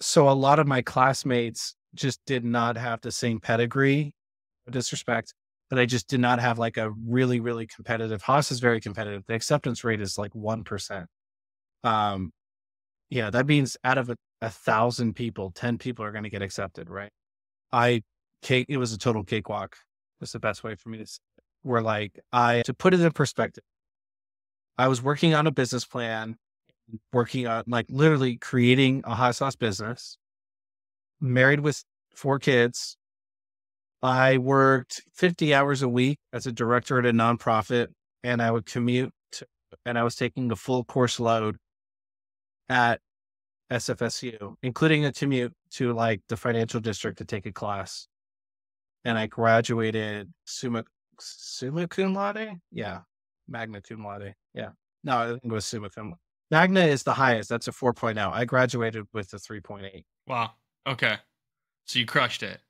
so 0.00 0.28
a 0.28 0.32
lot 0.32 0.58
of 0.58 0.66
my 0.66 0.82
classmates 0.82 1.74
just 1.94 2.20
did 2.26 2.44
not 2.44 2.76
have 2.76 3.00
the 3.00 3.12
same 3.12 3.40
pedigree, 3.40 4.12
disrespect, 4.68 5.32
but 5.74 5.80
they 5.80 5.86
just 5.86 6.06
did 6.06 6.20
not 6.20 6.38
have 6.38 6.56
like 6.56 6.76
a 6.76 6.92
really, 7.04 7.40
really 7.40 7.66
competitive. 7.66 8.22
Haas 8.22 8.52
is 8.52 8.60
very 8.60 8.80
competitive. 8.80 9.24
The 9.26 9.34
acceptance 9.34 9.82
rate 9.82 10.00
is 10.00 10.16
like 10.16 10.32
1%. 10.32 11.06
Um, 11.82 12.30
yeah, 13.10 13.30
that 13.30 13.46
means 13.46 13.76
out 13.82 13.98
of 13.98 14.08
a, 14.08 14.16
a 14.40 14.50
thousand 14.50 15.14
people, 15.14 15.50
10 15.50 15.78
people 15.78 16.04
are 16.04 16.12
going 16.12 16.22
to 16.22 16.30
get 16.30 16.42
accepted, 16.42 16.88
right? 16.88 17.10
I, 17.72 18.02
cake, 18.40 18.66
it 18.68 18.76
was 18.76 18.92
a 18.92 18.98
total 18.98 19.24
cakewalk. 19.24 19.74
That's 20.20 20.30
the 20.30 20.38
best 20.38 20.62
way 20.62 20.76
for 20.76 20.90
me 20.90 20.98
to 20.98 21.06
say 21.06 21.18
it. 21.38 21.44
Where 21.62 21.82
like, 21.82 22.20
I, 22.32 22.62
to 22.66 22.74
put 22.74 22.94
it 22.94 23.00
in 23.00 23.10
perspective, 23.10 23.64
I 24.78 24.86
was 24.86 25.02
working 25.02 25.34
on 25.34 25.48
a 25.48 25.50
business 25.50 25.84
plan, 25.84 26.36
working 27.12 27.48
on 27.48 27.64
like 27.66 27.86
literally 27.88 28.36
creating 28.36 29.02
a 29.04 29.16
hot 29.16 29.34
sauce 29.34 29.56
business, 29.56 30.18
married 31.20 31.60
with 31.60 31.82
four 32.14 32.38
kids. 32.38 32.96
I 34.04 34.36
worked 34.36 35.00
50 35.14 35.54
hours 35.54 35.80
a 35.80 35.88
week 35.88 36.18
as 36.30 36.46
a 36.46 36.52
director 36.52 36.98
at 36.98 37.06
a 37.06 37.12
nonprofit, 37.12 37.86
and 38.22 38.42
I 38.42 38.50
would 38.50 38.66
commute, 38.66 39.14
to, 39.32 39.46
and 39.86 39.98
I 39.98 40.02
was 40.02 40.14
taking 40.14 40.48
the 40.48 40.56
full 40.56 40.84
course 40.84 41.18
load 41.18 41.56
at 42.68 43.00
SFSU, 43.72 44.56
including 44.62 45.06
a 45.06 45.12
commute 45.12 45.54
to 45.70 45.94
like 45.94 46.20
the 46.28 46.36
financial 46.36 46.80
district 46.80 47.16
to 47.16 47.24
take 47.24 47.46
a 47.46 47.52
class. 47.52 48.06
And 49.06 49.16
I 49.16 49.26
graduated 49.26 50.30
summa, 50.44 50.84
summa 51.18 51.88
cum 51.88 52.12
laude. 52.12 52.60
Yeah. 52.70 53.00
Magna 53.48 53.80
cum 53.80 54.04
laude. 54.04 54.34
Yeah. 54.52 54.68
No, 55.02 55.16
I 55.16 55.26
think 55.28 55.44
it 55.44 55.50
was 55.50 55.64
summa 55.64 55.88
cum 55.88 56.10
laude. 56.10 56.18
Magna 56.50 56.80
is 56.80 57.04
the 57.04 57.14
highest. 57.14 57.48
That's 57.48 57.68
a 57.68 57.72
4.0. 57.72 58.18
I 58.18 58.44
graduated 58.44 59.06
with 59.14 59.32
a 59.32 59.36
3.8. 59.36 60.04
Wow. 60.26 60.50
Okay. 60.86 61.16
So 61.86 61.98
you 61.98 62.04
crushed 62.04 62.42
it. 62.42 62.60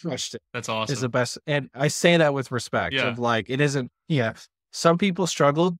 Crushed 0.00 0.34
it. 0.34 0.42
That's 0.52 0.68
awesome. 0.68 0.92
Is 0.92 1.00
the 1.00 1.08
best. 1.08 1.38
And 1.46 1.68
I 1.74 1.88
say 1.88 2.16
that 2.16 2.32
with 2.34 2.50
respect 2.52 2.94
Yeah. 2.94 3.08
of 3.08 3.18
like, 3.18 3.50
it 3.50 3.60
isn't, 3.60 3.90
yeah. 4.08 4.34
Some 4.72 4.98
people 4.98 5.26
struggled 5.26 5.76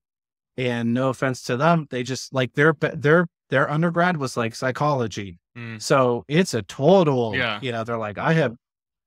and 0.57 0.93
no 0.93 1.09
offense 1.09 1.41
to 1.43 1.57
them. 1.57 1.87
They 1.89 2.03
just 2.03 2.33
like 2.33 2.53
their, 2.53 2.75
their, 2.79 3.27
their 3.49 3.69
undergrad 3.69 4.17
was 4.17 4.37
like 4.37 4.55
psychology. 4.55 5.39
Mm. 5.57 5.81
So 5.81 6.23
it's 6.27 6.53
a 6.53 6.61
total, 6.61 7.35
Yeah. 7.35 7.59
you 7.61 7.71
know, 7.71 7.83
they're 7.83 7.97
like, 7.97 8.17
I 8.17 8.33
have, 8.33 8.55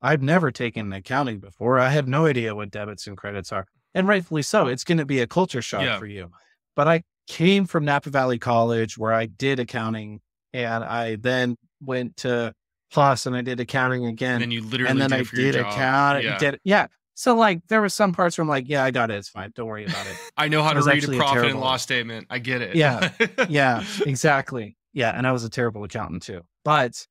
I've 0.03 0.23
never 0.23 0.51
taken 0.51 0.93
accounting 0.93 1.39
before. 1.41 1.79
I 1.79 1.89
have 1.91 2.07
no 2.09 2.27
idea 2.27 2.55
what 2.55 2.71
debits 2.71 3.07
and 3.07 3.17
credits 3.17 3.53
are. 3.53 3.67
And 3.95 4.07
rightfully 4.07 4.43
so. 4.43 4.67
It's 4.67 4.85
going 4.85 4.99
to 4.99 5.07
be 5.07 5.21
a 5.21 5.27
culture 5.27 5.63
shock 5.63 5.83
Yeah. 5.83 5.99
for 5.99 6.07
you. 6.07 6.31
But 6.75 6.87
I 6.89 7.03
came 7.29 7.65
from 7.65 7.85
Napa 7.85 8.11
Valley 8.11 8.39
College 8.39 8.99
where 8.99 9.13
I 9.13 9.27
did 9.27 9.59
accounting 9.59 10.21
and 10.53 10.85
I 10.85 11.17
then 11.17 11.57
went 11.81 12.17
to 12.19 12.53
Plus 12.93 13.27
and 13.27 13.37
I 13.37 13.43
did 13.43 13.61
accounting 13.61 14.07
again. 14.07 14.43
And 14.43 14.53
you 14.53 14.63
literally 14.63 14.91
and 14.91 15.01
then 15.01 15.11
did 15.11 15.17
I 15.17 15.21
it 15.21 15.27
for 15.27 15.37
your 15.37 15.53
did 15.53 15.59
job. 15.59 15.73
accounting. 15.73 16.25
Yeah. 16.25 16.39
Did, 16.39 16.61
yeah. 16.65 16.87
So 17.15 17.35
like 17.35 17.67
there 17.69 17.81
were 17.81 17.89
some 17.89 18.13
parts 18.13 18.37
where 18.37 18.43
I'm 18.43 18.49
like, 18.49 18.69
yeah, 18.69 18.85
I 18.85 18.91
got 18.91 19.11
it. 19.11 19.15
It's 19.15 19.29
fine. 19.29 19.51
Don't 19.55 19.67
worry 19.67 19.87
about 19.87 20.07
it. 20.07 20.17
I 20.37 20.49
know 20.49 20.63
how 20.63 20.73
to 20.73 20.81
read 20.81 20.95
a 20.95 20.97
actually 20.97 21.17
a 21.17 21.21
profit 21.21 21.47
and 21.47 21.61
loss 21.61 21.83
statement. 21.83 22.27
I 22.31 22.39
get 22.39 22.63
it. 22.63 22.77
Yeah. 22.77 23.11
yeah, 23.49 23.85
exactly. 24.05 24.77
Yeah, 24.93 25.17
and 25.17 25.27
I 25.27 25.33
was 25.33 25.45
a 25.45 25.51
terrible 25.51 25.83
accountant 25.85 26.23
too. 26.23 26.43
But 26.65 27.07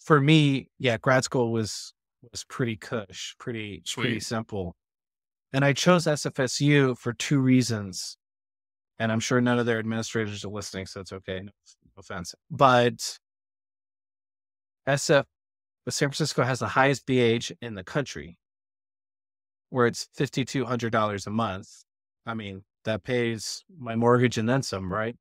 for 0.00 0.20
me, 0.20 0.68
yeah, 0.78 0.98
grad 0.98 1.24
school 1.24 1.52
was 1.52 1.92
was 2.30 2.44
pretty 2.44 2.76
cush, 2.76 3.34
pretty 3.38 3.82
pretty 3.86 4.20
simple. 4.20 4.76
And 5.52 5.64
I 5.64 5.72
chose 5.72 6.04
SFSU 6.04 6.98
for 6.98 7.12
two 7.12 7.38
reasons. 7.38 8.16
And 8.98 9.10
I'm 9.10 9.20
sure 9.20 9.40
none 9.40 9.58
of 9.58 9.66
their 9.66 9.78
administrators 9.78 10.44
are 10.44 10.48
listening, 10.48 10.86
so 10.86 11.00
it's 11.00 11.12
okay. 11.12 11.40
No, 11.40 11.50
no 11.84 11.90
offense. 11.98 12.34
But 12.50 13.18
SF 14.86 15.24
but 15.84 15.94
San 15.94 16.08
Francisco 16.08 16.42
has 16.42 16.60
the 16.60 16.68
highest 16.68 17.06
BAH 17.06 17.54
in 17.60 17.74
the 17.74 17.84
country, 17.84 18.38
where 19.70 19.86
it's 19.86 20.08
fifty 20.14 20.44
two 20.44 20.64
hundred 20.64 20.92
dollars 20.92 21.26
a 21.26 21.30
month. 21.30 21.84
I 22.26 22.34
mean, 22.34 22.64
that 22.84 23.04
pays 23.04 23.64
my 23.78 23.96
mortgage 23.96 24.38
and 24.38 24.48
then 24.48 24.62
some, 24.62 24.90
right? 24.92 25.16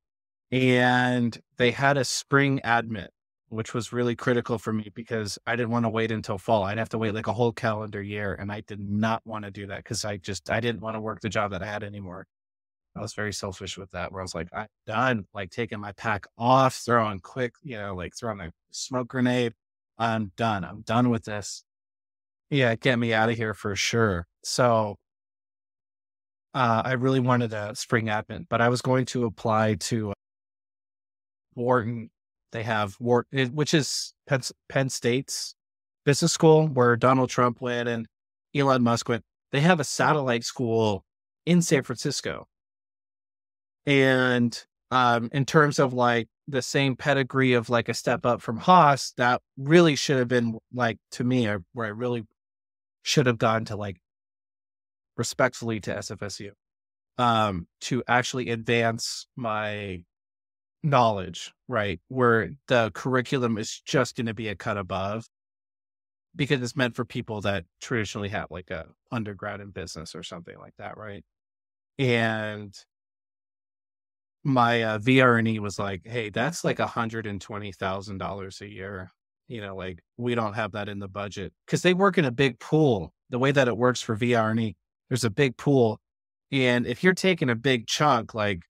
And 0.51 1.37
they 1.57 1.71
had 1.71 1.97
a 1.97 2.05
spring 2.05 2.61
admit, 2.63 3.11
which 3.49 3.73
was 3.73 3.91
really 3.91 4.15
critical 4.15 4.57
for 4.57 4.71
me 4.71 4.89
because 4.93 5.37
I 5.45 5.55
didn't 5.55 5.71
want 5.71 5.85
to 5.85 5.89
wait 5.89 6.11
until 6.11 6.37
fall. 6.37 6.63
I'd 6.63 6.77
have 6.77 6.89
to 6.89 6.97
wait 6.97 7.13
like 7.13 7.27
a 7.27 7.33
whole 7.33 7.51
calendar 7.51 8.01
year. 8.01 8.35
And 8.35 8.51
I 8.51 8.61
did 8.61 8.79
not 8.79 9.21
want 9.25 9.45
to 9.45 9.51
do 9.51 9.67
that 9.67 9.77
because 9.77 10.05
I 10.05 10.17
just, 10.17 10.49
I 10.51 10.59
didn't 10.59 10.81
want 10.81 10.95
to 10.95 11.01
work 11.01 11.21
the 11.21 11.29
job 11.29 11.51
that 11.51 11.63
I 11.63 11.65
had 11.65 11.83
anymore. 11.83 12.27
I 12.95 13.01
was 13.01 13.13
very 13.13 13.33
selfish 13.33 13.77
with 13.77 13.91
that, 13.91 14.11
where 14.11 14.21
I 14.21 14.23
was 14.23 14.35
like, 14.35 14.49
I'm 14.53 14.67
done, 14.85 15.25
like 15.33 15.49
taking 15.49 15.79
my 15.79 15.93
pack 15.93 16.25
off, 16.37 16.75
throwing 16.75 17.19
quick, 17.19 17.53
you 17.63 17.77
know, 17.77 17.95
like 17.95 18.13
throwing 18.15 18.39
a 18.39 18.51
smoke 18.71 19.07
grenade. 19.07 19.53
I'm 19.97 20.31
done. 20.37 20.63
I'm 20.63 20.81
done 20.81 21.09
with 21.09 21.25
this. 21.25 21.63
Yeah, 22.49 22.75
get 22.75 22.99
me 22.99 23.13
out 23.13 23.29
of 23.29 23.35
here 23.35 23.53
for 23.53 23.75
sure. 23.75 24.27
So 24.43 24.97
uh, 26.53 26.83
I 26.85 26.93
really 26.93 27.19
wanted 27.19 27.53
a 27.53 27.75
spring 27.75 28.05
admin, 28.07 28.45
but 28.47 28.61
I 28.61 28.69
was 28.69 28.81
going 28.81 29.05
to 29.07 29.25
apply 29.25 29.75
to 29.75 30.11
uh, 30.11 30.13
Wharton. 31.55 32.11
They 32.51 32.63
have 32.63 32.95
Wharton, 32.99 33.55
which 33.55 33.73
is 33.73 34.13
Penn, 34.27 34.41
Penn 34.69 34.89
State's 34.89 35.55
business 36.05 36.31
school 36.31 36.67
where 36.67 36.95
Donald 36.95 37.29
Trump 37.29 37.59
went 37.59 37.89
and 37.89 38.07
Elon 38.53 38.83
Musk 38.83 39.09
went. 39.09 39.23
They 39.51 39.61
have 39.61 39.79
a 39.79 39.83
satellite 39.83 40.43
school 40.43 41.05
in 41.45 41.61
San 41.61 41.83
Francisco. 41.83 42.47
And 43.85 44.57
um, 44.91 45.29
in 45.33 45.45
terms 45.45 45.79
of 45.79 45.93
like 45.93 46.27
the 46.47 46.61
same 46.61 46.95
pedigree 46.95 47.53
of 47.53 47.69
like 47.69 47.89
a 47.89 47.93
step 47.93 48.25
up 48.25 48.41
from 48.41 48.57
Haas, 48.57 49.13
that 49.17 49.41
really 49.57 49.95
should 49.95 50.17
have 50.17 50.27
been 50.27 50.59
like 50.73 50.97
to 51.11 51.23
me, 51.23 51.47
where 51.73 51.87
I 51.87 51.89
really 51.89 52.25
should 53.01 53.25
have 53.25 53.37
gone 53.37 53.65
to 53.65 53.75
like 53.75 53.97
respectfully 55.17 55.79
to 55.81 55.95
SFSU 55.95 56.51
um, 57.17 57.67
to 57.81 58.03
actually 58.07 58.49
advance 58.49 59.27
my 59.35 60.03
knowledge, 60.83 61.53
right? 61.67 61.99
Where 62.07 62.51
the 62.67 62.91
curriculum 62.93 63.57
is 63.57 63.79
just 63.85 64.15
going 64.15 64.25
to 64.27 64.33
be 64.33 64.49
a 64.49 64.55
cut 64.55 64.77
above 64.77 65.27
because 66.35 66.61
it's 66.61 66.75
meant 66.75 66.95
for 66.95 67.05
people 67.05 67.41
that 67.41 67.65
traditionally 67.79 68.29
have 68.29 68.47
like 68.49 68.71
a 68.71 68.87
undergrad 69.11 69.61
in 69.61 69.69
business 69.69 70.15
or 70.15 70.23
something 70.23 70.57
like 70.57 70.73
that, 70.77 70.97
right? 70.97 71.23
And 71.99 72.75
my 74.43 74.83
uh, 74.83 74.99
VR&E 74.99 75.59
was 75.59 75.79
like, 75.79 76.01
hey, 76.05 76.29
that's 76.29 76.63
like 76.63 76.79
a 76.79 76.85
$120,000 76.85 78.61
a 78.61 78.67
year. 78.69 79.11
you 79.47 79.61
know, 79.61 79.75
like 79.75 79.99
we 80.17 80.35
don't 80.35 80.53
have 80.53 80.71
that 80.73 80.89
in 80.89 80.99
the 80.99 81.07
budget 81.07 81.53
because 81.65 81.81
they 81.81 81.93
work 81.93 82.17
in 82.17 82.25
a 82.25 82.31
big 82.31 82.59
pool. 82.59 83.13
The 83.29 83.39
way 83.39 83.51
that 83.51 83.67
it 83.67 83.77
works 83.77 84.01
for 84.01 84.15
VR 84.15 84.51
and 84.51 84.59
E, 84.59 84.75
there's 85.09 85.23
a 85.23 85.29
big 85.29 85.57
pool. 85.57 85.99
And 86.51 86.85
if 86.85 87.03
you're 87.03 87.13
taking 87.13 87.49
a 87.49 87.55
big 87.55 87.87
chunk, 87.87 88.33
like, 88.33 88.61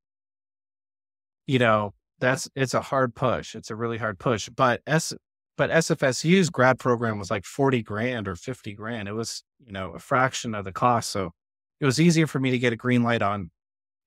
you 1.47 1.59
know, 1.59 1.93
that's 2.19 2.49
it's 2.55 2.73
a 2.73 2.81
hard 2.81 3.15
push. 3.15 3.55
It's 3.55 3.69
a 3.69 3.75
really 3.75 3.97
hard 3.97 4.19
push. 4.19 4.49
But 4.49 4.81
S 4.87 5.13
but 5.57 5.69
SFSU's 5.69 6.49
grad 6.49 6.79
program 6.79 7.19
was 7.19 7.29
like 7.29 7.45
40 7.45 7.83
grand 7.83 8.27
or 8.27 8.35
50 8.35 8.73
grand. 8.73 9.07
It 9.07 9.13
was, 9.13 9.43
you 9.59 9.71
know, 9.71 9.91
a 9.91 9.99
fraction 9.99 10.55
of 10.55 10.65
the 10.65 10.71
cost. 10.71 11.11
So 11.11 11.31
it 11.79 11.85
was 11.85 11.99
easier 11.99 12.27
for 12.27 12.39
me 12.39 12.51
to 12.51 12.57
get 12.59 12.73
a 12.73 12.77
green 12.77 13.03
light 13.03 13.21
on 13.21 13.51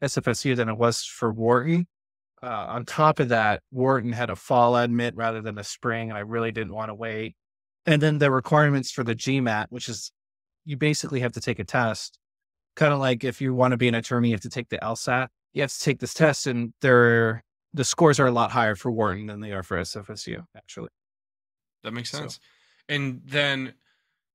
SFSU 0.03 0.57
than 0.57 0.69
it 0.69 0.77
was 0.77 1.03
for 1.05 1.33
Wharton. 1.33 1.87
Uh, 2.43 2.67
on 2.69 2.85
top 2.85 3.19
of 3.19 3.31
that, 3.31 3.63
Wharton 3.71 4.13
had 4.13 4.31
a 4.31 4.37
fall 4.37 4.77
admit 4.77 5.17
rather 5.17 5.41
than 5.41 5.59
a 5.59 5.65
spring. 5.65 6.13
I 6.13 6.21
really 6.21 6.53
didn't 6.53 6.75
want 6.75 6.91
to 6.91 6.95
wait. 6.95 7.35
And 7.87 8.03
then 8.03 8.19
the 8.19 8.31
requirements 8.31 8.91
for 8.91 9.05
the 9.05 9.15
GMAT, 9.15 9.67
which 9.71 9.89
is 9.89 10.13
you 10.65 10.77
basically 10.77 11.21
have 11.21 11.33
to 11.33 11.41
take 11.41 11.59
a 11.59 11.65
test. 11.65 12.19
Kind 12.75 12.93
of 12.93 12.99
like 12.99 13.25
if 13.25 13.41
you 13.41 13.55
want 13.55 13.73
to 13.73 13.77
be 13.79 13.89
an 13.89 13.95
attorney, 13.95 14.29
you 14.29 14.35
have 14.35 14.41
to 14.43 14.51
take 14.51 14.69
the 14.69 14.79
LSAT. 14.79 15.29
You 15.55 15.63
have 15.63 15.73
to 15.73 15.81
take 15.81 15.99
this 16.01 16.13
test, 16.13 16.47
and 16.47 16.75
there 16.83 17.43
the 17.73 17.85
scores 17.85 18.21
are 18.21 18.27
a 18.27 18.31
lot 18.33 18.51
higher 18.51 18.75
for 18.75 18.91
Wharton 18.91 19.27
than 19.27 19.41
they 19.41 19.53
are 19.53 19.63
for 19.63 19.79
SFSU, 19.79 20.45
actually. 20.57 20.89
That 21.85 21.93
makes 21.93 22.11
So- 22.11 22.19
sense. 22.19 22.41
And 22.89 23.23
then 23.25 23.75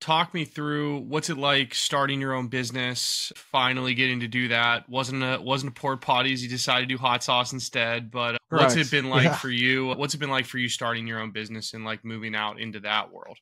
talk 0.01 0.33
me 0.33 0.43
through 0.43 0.97
what's 1.01 1.29
it 1.29 1.37
like 1.37 1.73
starting 1.73 2.19
your 2.19 2.33
own 2.33 2.47
business, 2.47 3.31
finally 3.35 3.93
getting 3.93 4.19
to 4.19 4.27
do 4.27 4.47
that. 4.49 4.89
Wasn't 4.89 5.23
a 5.23 5.39
wasn't 5.41 5.77
a 5.77 5.79
port 5.79 6.01
potties, 6.01 6.39
you 6.41 6.49
decided 6.49 6.89
to 6.89 6.95
do 6.95 6.97
hot 6.97 7.23
sauce 7.23 7.53
instead. 7.53 8.11
But 8.11 8.37
what's 8.49 8.75
it 8.75 8.91
been 8.91 9.09
like 9.09 9.23
Yeah. 9.23 9.35
for 9.35 9.49
you? 9.49 9.87
What's 9.93 10.13
it 10.15 10.17
been 10.17 10.29
like 10.31 10.45
for 10.45 10.57
you 10.57 10.67
starting 10.67 11.07
your 11.07 11.19
own 11.19 11.31
business 11.31 11.73
and 11.73 11.85
like 11.85 12.03
moving 12.03 12.35
out 12.35 12.59
into 12.59 12.79
that 12.81 13.13
world? 13.13 13.37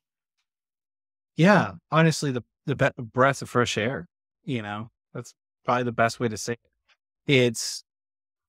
Yeah, 1.38 1.72
honestly, 1.91 2.32
the 2.32 2.43
the 2.66 2.76
be- 2.76 3.01
breath 3.01 3.41
of 3.41 3.49
fresh 3.49 3.78
air. 3.78 4.07
You 4.43 4.62
know, 4.62 4.91
that's 5.14 5.34
probably 5.66 5.84
the 5.84 5.91
best 5.91 6.20
way 6.20 6.28
to 6.28 6.38
say 6.38 6.53
it. 6.53 6.60
It's 7.26 7.84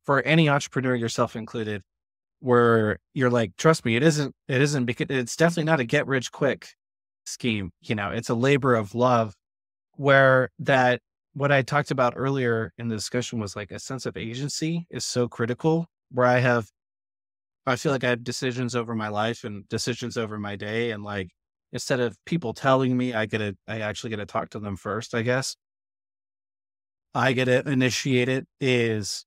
for 0.04 0.20
any 0.22 0.48
entrepreneur, 0.48 0.94
yourself 0.96 1.36
included, 1.36 1.82
where 2.40 2.98
you're 3.14 3.30
like, 3.30 3.56
trust 3.56 3.84
me, 3.84 3.94
it 3.96 4.02
isn't. 4.02 4.34
It 4.48 4.60
isn't 4.60 4.84
because 4.86 5.06
it's 5.10 5.36
definitely 5.36 5.64
not 5.64 5.78
a 5.80 5.84
get 5.84 6.06
rich 6.06 6.32
quick 6.32 6.70
scheme. 7.30 7.70
You 7.80 7.94
know, 7.94 8.10
it's 8.10 8.28
a 8.28 8.34
labor 8.34 8.74
of 8.74 8.94
love. 8.94 9.34
Where 9.96 10.50
that 10.60 11.00
what 11.34 11.52
I 11.52 11.62
talked 11.62 11.90
about 11.90 12.14
earlier 12.16 12.72
in 12.78 12.88
the 12.88 12.96
discussion 12.96 13.38
was 13.38 13.54
like 13.56 13.70
a 13.70 13.78
sense 13.78 14.06
of 14.06 14.16
agency 14.16 14.86
is 14.90 15.04
so 15.04 15.28
critical. 15.28 15.86
Where 16.10 16.26
I 16.26 16.38
have, 16.38 16.68
I 17.66 17.76
feel 17.76 17.92
like 17.92 18.04
I 18.04 18.10
have 18.10 18.24
decisions 18.24 18.74
over 18.74 18.94
my 18.94 19.08
life 19.08 19.44
and 19.44 19.68
decisions 19.68 20.16
over 20.16 20.38
my 20.38 20.56
day, 20.56 20.90
and 20.90 21.04
like 21.04 21.28
instead 21.72 22.00
of 22.00 22.16
people 22.26 22.52
telling 22.54 22.96
me, 22.96 23.14
I 23.14 23.26
get 23.26 23.38
to, 23.38 23.56
I 23.68 23.80
actually 23.80 24.10
get 24.10 24.16
to 24.16 24.26
talk 24.26 24.50
to 24.50 24.58
them 24.60 24.76
first, 24.76 25.14
I 25.14 25.22
guess. 25.22 25.56
I 27.14 27.32
get 27.32 27.46
to 27.46 27.68
initiate 27.68 28.28
it 28.28 28.46
is, 28.60 29.24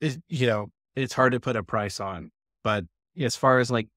is, 0.00 0.18
you 0.28 0.46
know, 0.46 0.68
it's 0.94 1.14
hard 1.14 1.32
to 1.32 1.40
put 1.40 1.56
a 1.56 1.62
price 1.62 2.00
on, 2.00 2.30
but 2.62 2.84
as 3.18 3.36
far 3.36 3.58
as 3.58 3.70
like 3.70 3.88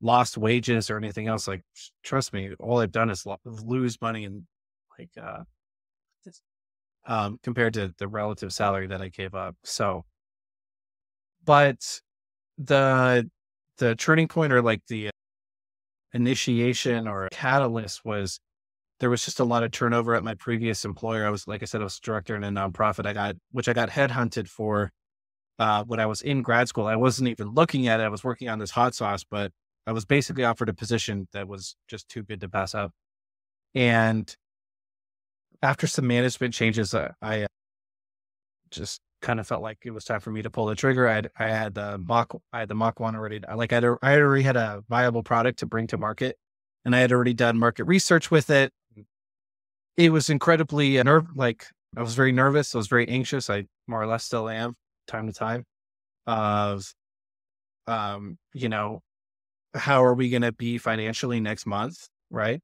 lost 0.00 0.36
wages 0.36 0.90
or 0.90 0.96
anything 0.98 1.26
else, 1.26 1.48
like, 1.48 1.62
trust 2.02 2.32
me, 2.32 2.50
all 2.60 2.80
I've 2.80 2.92
done 2.92 3.10
is 3.10 3.24
lo- 3.26 3.40
lose 3.44 4.00
money 4.00 4.24
and 4.24 4.42
like, 4.98 5.10
uh, 5.20 5.44
um, 7.06 7.38
compared 7.42 7.74
to 7.74 7.94
the 7.98 8.08
relative 8.08 8.52
salary 8.52 8.88
that 8.88 9.00
I 9.00 9.08
gave 9.08 9.34
up. 9.34 9.56
So, 9.64 10.04
but 11.44 12.00
the, 12.58 13.30
the 13.78 13.94
turning 13.94 14.28
point 14.28 14.52
or 14.52 14.62
like 14.62 14.82
the 14.88 15.10
initiation 16.12 17.06
or 17.06 17.28
catalyst 17.30 18.04
was 18.04 18.40
there 18.98 19.10
was 19.10 19.24
just 19.24 19.40
a 19.40 19.44
lot 19.44 19.62
of 19.62 19.70
turnover 19.70 20.14
at 20.14 20.24
my 20.24 20.34
previous 20.34 20.84
employer. 20.84 21.26
I 21.26 21.30
was, 21.30 21.46
like 21.46 21.62
I 21.62 21.66
said, 21.66 21.82
I 21.82 21.84
was 21.84 22.00
director 22.00 22.34
in 22.34 22.42
a 22.44 22.50
nonprofit. 22.50 23.06
I 23.06 23.12
got, 23.12 23.36
which 23.52 23.68
I 23.68 23.72
got 23.74 23.90
headhunted 23.90 24.48
for 24.48 24.90
uh, 25.58 25.84
when 25.84 26.00
I 26.00 26.06
was 26.06 26.22
in 26.22 26.42
grad 26.42 26.68
school. 26.68 26.86
I 26.86 26.96
wasn't 26.96 27.28
even 27.28 27.50
looking 27.50 27.88
at 27.88 28.00
it. 28.00 28.04
I 28.04 28.08
was 28.08 28.24
working 28.24 28.48
on 28.48 28.58
this 28.58 28.70
hot 28.70 28.94
sauce, 28.94 29.22
but 29.22 29.52
I 29.86 29.92
was 29.92 30.04
basically 30.04 30.44
offered 30.44 30.68
a 30.68 30.74
position 30.74 31.28
that 31.32 31.46
was 31.46 31.76
just 31.88 32.08
too 32.08 32.22
good 32.22 32.40
to 32.40 32.48
pass 32.48 32.74
up. 32.74 32.92
And 33.74 34.34
after 35.62 35.86
some 35.86 36.06
management 36.06 36.54
changes, 36.54 36.94
uh, 36.94 37.12
I 37.22 37.42
uh, 37.42 37.46
just 38.70 39.00
kind 39.22 39.40
of 39.40 39.46
felt 39.46 39.62
like 39.62 39.78
it 39.84 39.90
was 39.90 40.04
time 40.04 40.20
for 40.20 40.30
me 40.30 40.42
to 40.42 40.50
pull 40.50 40.66
the 40.66 40.74
trigger. 40.74 41.08
I 41.08 41.14
had, 41.14 41.30
I 41.38 41.48
had 41.48 41.74
the 41.74 41.98
mock, 41.98 42.36
I 42.52 42.60
had 42.60 42.68
the 42.68 42.74
Mach 42.74 43.00
One 43.00 43.14
already. 43.14 43.40
I 43.48 43.54
like, 43.54 43.72
I'd, 43.72 43.84
I 43.84 44.10
had 44.10 44.20
already 44.20 44.42
had 44.42 44.56
a 44.56 44.82
viable 44.88 45.22
product 45.22 45.60
to 45.60 45.66
bring 45.66 45.86
to 45.88 45.98
market 45.98 46.36
and 46.84 46.94
I 46.94 47.00
had 47.00 47.12
already 47.12 47.34
done 47.34 47.58
market 47.58 47.84
research 47.84 48.30
with 48.30 48.48
it. 48.48 48.72
It 49.96 50.12
was 50.12 50.30
incredibly 50.30 51.02
nerve, 51.02 51.26
like 51.34 51.66
I 51.96 52.02
was 52.02 52.14
very 52.14 52.32
nervous. 52.32 52.74
I 52.74 52.78
was 52.78 52.86
very 52.86 53.08
anxious. 53.08 53.50
I 53.50 53.64
more 53.86 54.00
or 54.00 54.06
less 54.06 54.24
still 54.24 54.48
am 54.48 54.76
time 55.08 55.26
to 55.26 55.32
time 55.32 55.64
of, 56.26 56.92
um, 57.86 58.38
you 58.54 58.68
know, 58.68 59.02
how 59.76 60.04
are 60.04 60.14
we 60.14 60.30
going 60.30 60.42
to 60.42 60.52
be 60.52 60.78
financially 60.78 61.40
next 61.40 61.66
month? 61.66 62.08
Right. 62.30 62.60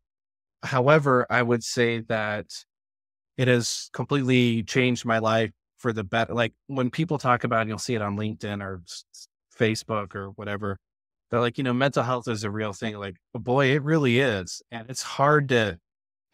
However, 0.62 1.26
I 1.30 1.42
would 1.42 1.62
say 1.62 2.00
that 2.00 2.46
it 3.36 3.48
has 3.48 3.90
completely 3.92 4.62
changed 4.62 5.04
my 5.04 5.18
life 5.18 5.50
for 5.78 5.92
the 5.92 6.04
better. 6.04 6.34
Like 6.34 6.52
when 6.66 6.90
people 6.90 7.18
talk 7.18 7.44
about, 7.44 7.66
you'll 7.66 7.78
see 7.78 7.94
it 7.94 8.02
on 8.02 8.16
LinkedIn 8.16 8.62
or 8.62 8.82
Facebook 9.58 10.14
or 10.14 10.30
whatever. 10.30 10.78
They're 11.30 11.40
like, 11.40 11.58
you 11.58 11.64
know, 11.64 11.72
mental 11.72 12.02
health 12.02 12.28
is 12.28 12.44
a 12.44 12.50
real 12.50 12.72
thing. 12.72 12.96
Like, 12.96 13.16
oh, 13.34 13.38
boy, 13.38 13.72
it 13.72 13.82
really 13.82 14.20
is. 14.20 14.62
And 14.70 14.88
it's 14.90 15.02
hard 15.02 15.48
to, 15.48 15.78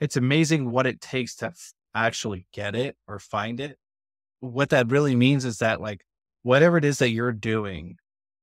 it's 0.00 0.16
amazing 0.16 0.70
what 0.70 0.86
it 0.86 1.00
takes 1.00 1.36
to 1.36 1.52
actually 1.94 2.46
get 2.52 2.74
it 2.74 2.96
or 3.06 3.18
find 3.18 3.60
it. 3.60 3.78
What 4.40 4.70
that 4.70 4.90
really 4.90 5.14
means 5.14 5.44
is 5.44 5.58
that, 5.58 5.80
like, 5.80 6.02
whatever 6.42 6.78
it 6.78 6.84
is 6.84 6.98
that 6.98 7.10
you're 7.10 7.32
doing, 7.32 7.96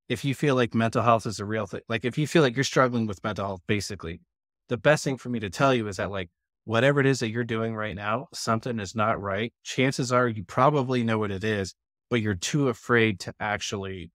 if 0.09 0.23
you 0.23 0.35
feel 0.35 0.55
like 0.55 0.73
mental 0.73 1.01
health 1.01 1.25
is 1.25 1.39
a 1.39 1.45
real 1.45 1.65
thing, 1.65 1.81
like, 1.89 2.05
if 2.05 2.17
you 2.17 2.27
feel 2.27 2.41
like 2.41 2.55
you're 2.55 2.63
struggling 2.63 3.07
with 3.07 3.23
mental 3.23 3.45
health, 3.45 3.61
basically, 3.67 4.21
the 4.69 4.77
best 4.77 5.03
thing 5.03 5.17
for 5.17 5.29
me 5.29 5.39
to 5.39 5.49
tell 5.49 5.73
you 5.73 5.87
is 5.87 5.97
that, 5.97 6.11
like, 6.11 6.29
whatever 6.65 6.99
it 6.99 7.05
is 7.05 7.19
that 7.19 7.29
you're 7.29 7.43
doing 7.43 7.75
right 7.75 7.95
now, 7.95 8.27
something 8.33 8.79
is 8.79 8.95
not 8.95 9.21
right. 9.21 9.53
Chances 9.63 10.11
are 10.11 10.27
you 10.27 10.43
probably 10.43 11.03
know 11.03 11.19
what 11.19 11.31
it 11.31 11.43
is, 11.43 11.73
but 12.09 12.21
you're 12.21 12.35
too 12.35 12.69
afraid 12.69 13.19
to 13.21 13.33
actually 13.39 14.11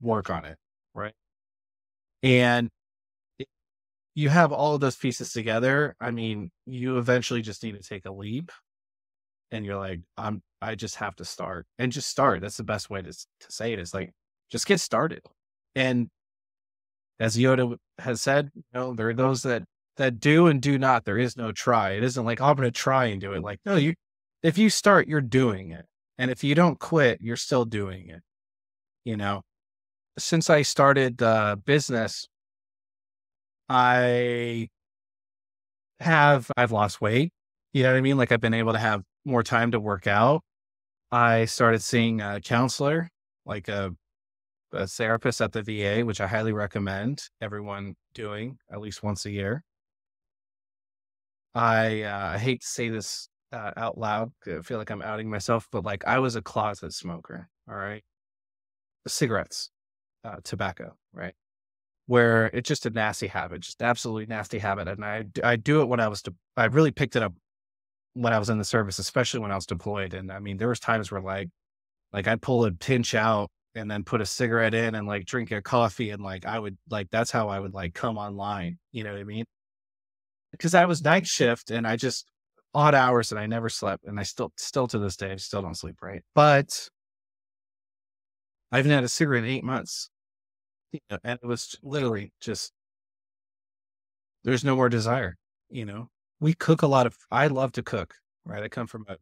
work 0.00 0.30
on 0.30 0.44
it. 0.44 0.58
Right. 0.94 1.14
And 2.22 2.70
you 4.14 4.28
have 4.30 4.52
all 4.52 4.74
of 4.74 4.80
those 4.80 4.96
pieces 4.96 5.32
together. 5.32 5.94
I 6.00 6.10
mean, 6.10 6.50
you 6.64 6.98
eventually 6.98 7.42
just 7.42 7.62
need 7.62 7.72
to 7.72 7.86
take 7.86 8.06
a 8.06 8.12
leap 8.12 8.50
and 9.50 9.64
you're 9.64 9.76
like, 9.76 10.00
I'm, 10.16 10.42
I 10.60 10.74
just 10.74 10.96
have 10.96 11.16
to 11.16 11.24
start 11.24 11.66
and 11.78 11.92
just 11.92 12.08
start. 12.08 12.40
That's 12.40 12.56
the 12.56 12.64
best 12.64 12.88
way 12.90 13.02
to, 13.02 13.12
to 13.12 13.46
say 13.48 13.72
it 13.72 13.78
is 13.78 13.92
like, 13.92 14.12
just 14.50 14.66
get 14.66 14.80
started. 14.80 15.22
And 15.74 16.08
as 17.18 17.36
Yoda 17.36 17.76
has 17.98 18.20
said, 18.20 18.50
you 18.54 18.62
know, 18.72 18.94
there 18.94 19.08
are 19.08 19.14
those 19.14 19.42
that, 19.42 19.64
that 19.96 20.20
do 20.20 20.46
and 20.46 20.60
do 20.60 20.78
not. 20.78 21.04
There 21.04 21.18
is 21.18 21.36
no 21.36 21.52
try. 21.52 21.92
It 21.92 22.04
isn't 22.04 22.24
like, 22.24 22.40
oh, 22.40 22.46
I'm 22.46 22.56
going 22.56 22.66
to 22.66 22.70
try 22.70 23.06
and 23.06 23.20
do 23.20 23.32
it. 23.32 23.42
Like, 23.42 23.60
no, 23.64 23.76
you, 23.76 23.94
if 24.42 24.58
you 24.58 24.70
start, 24.70 25.08
you're 25.08 25.20
doing 25.20 25.70
it. 25.70 25.86
And 26.18 26.30
if 26.30 26.44
you 26.44 26.54
don't 26.54 26.78
quit, 26.78 27.20
you're 27.20 27.36
still 27.36 27.64
doing 27.64 28.08
it. 28.08 28.22
You 29.04 29.16
know, 29.16 29.42
since 30.18 30.50
I 30.50 30.62
started 30.62 31.22
uh, 31.22 31.56
business, 31.64 32.26
I 33.68 34.68
have 36.00 36.50
I've 36.56 36.72
lost 36.72 37.00
weight. 37.00 37.32
You 37.72 37.82
know 37.82 37.92
what 37.92 37.98
I 37.98 38.00
mean? 38.00 38.16
Like 38.16 38.32
I've 38.32 38.40
been 38.40 38.54
able 38.54 38.72
to 38.72 38.78
have 38.78 39.02
more 39.24 39.42
time 39.42 39.72
to 39.72 39.80
work 39.80 40.06
out. 40.06 40.42
I 41.10 41.44
started 41.44 41.82
seeing 41.82 42.20
a 42.20 42.40
counselor, 42.40 43.08
like 43.44 43.68
a, 43.68 43.94
a 44.72 44.86
therapist 44.86 45.40
at 45.40 45.52
the 45.52 45.62
VA, 45.62 46.04
which 46.04 46.20
I 46.20 46.26
highly 46.26 46.52
recommend 46.52 47.22
everyone 47.40 47.94
doing 48.14 48.58
at 48.70 48.80
least 48.80 49.02
once 49.02 49.24
a 49.26 49.30
year. 49.30 49.64
I 51.54 52.02
uh, 52.02 52.38
hate 52.38 52.60
to 52.60 52.66
say 52.66 52.88
this 52.88 53.28
uh, 53.52 53.72
out 53.76 53.96
loud. 53.96 54.32
I 54.46 54.60
feel 54.60 54.78
like 54.78 54.90
I'm 54.90 55.02
outing 55.02 55.30
myself, 55.30 55.68
but 55.72 55.84
like 55.84 56.04
I 56.06 56.18
was 56.18 56.36
a 56.36 56.42
closet 56.42 56.92
smoker. 56.92 57.48
All 57.68 57.76
right, 57.76 58.04
cigarettes, 59.06 59.70
uh, 60.24 60.36
tobacco, 60.44 60.96
right? 61.12 61.34
Where 62.06 62.46
it's 62.46 62.68
just 62.68 62.86
a 62.86 62.90
nasty 62.90 63.26
habit, 63.26 63.62
just 63.62 63.82
absolutely 63.82 64.26
nasty 64.26 64.58
habit. 64.58 64.88
And 64.88 65.04
I 65.04 65.24
I 65.42 65.56
do 65.56 65.80
it 65.80 65.86
when 65.86 66.00
I 66.00 66.08
was 66.08 66.22
de- 66.22 66.34
I 66.56 66.66
really 66.66 66.92
picked 66.92 67.16
it 67.16 67.22
up 67.22 67.34
when 68.14 68.32
I 68.32 68.38
was 68.38 68.50
in 68.50 68.58
the 68.58 68.64
service, 68.64 68.98
especially 68.98 69.40
when 69.40 69.50
I 69.50 69.56
was 69.56 69.66
deployed. 69.66 70.14
And 70.14 70.30
I 70.30 70.38
mean, 70.38 70.58
there 70.58 70.68
was 70.68 70.80
times 70.80 71.10
where 71.10 71.20
like 71.20 71.48
like 72.12 72.28
I'd 72.28 72.42
pull 72.42 72.64
a 72.64 72.72
pinch 72.72 73.14
out 73.14 73.50
and 73.76 73.90
then 73.90 74.04
put 74.04 74.20
a 74.20 74.26
cigarette 74.26 74.74
in 74.74 74.94
and 74.94 75.06
like 75.06 75.26
drink 75.26 75.50
a 75.52 75.62
coffee 75.62 76.10
and 76.10 76.22
like 76.22 76.46
I 76.46 76.58
would 76.58 76.76
like 76.90 77.10
that's 77.10 77.30
how 77.30 77.48
I 77.48 77.60
would 77.60 77.74
like 77.74 77.94
come 77.94 78.18
online. 78.18 78.78
You 78.92 79.04
know 79.04 79.12
what 79.12 79.20
I 79.20 79.24
mean? 79.24 79.44
Because 80.52 80.74
I 80.74 80.86
was 80.86 81.04
night 81.04 81.26
shift 81.26 81.70
and 81.70 81.86
I 81.86 81.96
just 81.96 82.30
odd 82.74 82.94
hours 82.94 83.32
and 83.32 83.40
I 83.40 83.46
never 83.46 83.68
slept 83.68 84.04
and 84.04 84.18
I 84.18 84.22
still 84.24 84.52
still 84.56 84.86
to 84.88 84.98
this 84.98 85.16
day 85.16 85.32
I 85.32 85.36
still 85.36 85.62
don't 85.62 85.76
sleep 85.76 85.96
right. 86.02 86.22
But 86.34 86.88
I 88.72 88.78
haven't 88.78 88.92
had 88.92 89.04
a 89.04 89.08
cigarette 89.08 89.44
in 89.44 89.50
eight 89.50 89.64
months. 89.64 90.10
You 90.92 91.00
know, 91.10 91.18
and 91.24 91.38
it 91.42 91.46
was 91.46 91.76
literally 91.82 92.32
just 92.40 92.72
there's 94.44 94.64
no 94.64 94.76
more 94.76 94.88
desire. 94.88 95.36
You 95.68 95.84
know, 95.84 96.08
we 96.40 96.54
cook 96.54 96.82
a 96.82 96.86
lot 96.86 97.06
of, 97.06 97.16
I 97.30 97.48
love 97.48 97.72
to 97.72 97.82
cook, 97.82 98.14
right? 98.44 98.62
I 98.62 98.68
come 98.68 98.86
from 98.86 99.04
a 99.08 99.16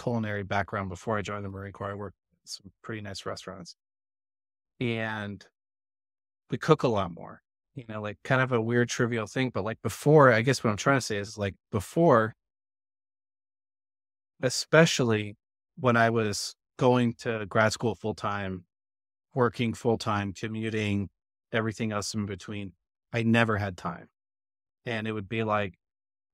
culinary 0.00 0.44
background 0.44 0.88
before 0.88 1.18
I 1.18 1.22
joined 1.22 1.44
the 1.44 1.48
Marine 1.48 1.72
Corps. 1.72 1.90
I 1.90 1.94
worked 1.94 2.16
some 2.44 2.70
pretty 2.82 3.00
nice 3.00 3.24
restaurants 3.26 3.76
and 4.80 5.46
we 6.50 6.58
cook 6.58 6.82
a 6.82 6.88
lot 6.88 7.12
more, 7.14 7.42
you 7.74 7.84
know, 7.88 8.00
like 8.00 8.18
kind 8.24 8.42
of 8.42 8.52
a 8.52 8.60
weird, 8.60 8.88
trivial 8.88 9.26
thing. 9.26 9.50
But 9.50 9.64
like 9.64 9.80
before, 9.82 10.32
I 10.32 10.42
guess 10.42 10.62
what 10.62 10.70
I'm 10.70 10.76
trying 10.76 10.98
to 10.98 11.06
say 11.06 11.18
is 11.18 11.38
like 11.38 11.54
before, 11.70 12.34
especially 14.42 15.36
when 15.78 15.96
I 15.96 16.10
was 16.10 16.54
going 16.78 17.14
to 17.20 17.46
grad 17.46 17.72
school 17.72 17.94
full 17.94 18.14
time, 18.14 18.64
working 19.34 19.72
full 19.72 19.98
time, 19.98 20.32
commuting, 20.32 21.08
everything 21.52 21.92
else 21.92 22.12
in 22.14 22.26
between, 22.26 22.72
I 23.12 23.22
never 23.22 23.56
had 23.56 23.76
time. 23.76 24.08
And 24.84 25.06
it 25.06 25.12
would 25.12 25.28
be 25.28 25.44
like, 25.44 25.74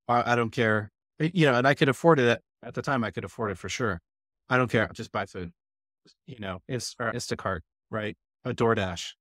I, 0.09 0.33
I 0.33 0.37
don't 0.37 0.51
care, 0.51 0.91
eh, 1.21 1.31
you 1.35 1.47
know, 1.47 1.55
and 1.55 1.67
I 1.67 1.75
could 1.75 1.89
afford 1.89 2.19
it 2.19 2.41
at 2.63 2.75
the 2.75 2.83
time. 2.83 3.05
I 3.05 3.11
could 3.11 3.25
afford 3.25 3.51
it 3.51 3.59
for 3.59 3.69
sure. 3.69 4.01
I 4.49 4.57
don't 4.57 4.71
care. 4.71 4.89
Just 4.95 5.13
buy 5.13 5.27
food, 5.27 5.53
you 6.27 6.39
know, 6.39 6.61
it's 6.69 6.95
or 6.99 7.13
Instacart, 7.13 7.61
right? 7.91 8.17
A 8.45 8.53
DoorDash, 8.53 9.13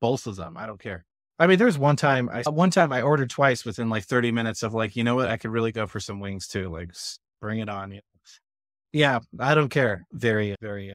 both 0.00 0.26
of 0.26 0.36
them. 0.36 0.56
I 0.56 0.66
don't 0.66 0.80
care. 0.80 1.04
I 1.38 1.46
mean, 1.46 1.58
there's 1.58 1.78
one 1.78 1.96
time, 1.96 2.30
I, 2.30 2.48
one 2.48 2.70
time 2.70 2.92
I 2.92 3.02
ordered 3.02 3.28
twice 3.28 3.64
within 3.64 3.90
like 3.90 4.04
30 4.04 4.32
minutes 4.32 4.62
of 4.62 4.72
like, 4.72 4.96
you 4.96 5.04
know 5.04 5.14
what? 5.14 5.28
I 5.28 5.36
could 5.36 5.50
really 5.50 5.72
go 5.72 5.86
for 5.86 6.00
some 6.00 6.18
wings 6.18 6.48
too. 6.48 6.70
Like, 6.70 6.92
bring 7.40 7.58
it 7.58 7.68
on. 7.68 8.00
Yeah, 8.92 9.20
I 9.38 9.54
don't 9.54 9.68
care. 9.68 10.06
Very, 10.12 10.54
very 10.62 10.94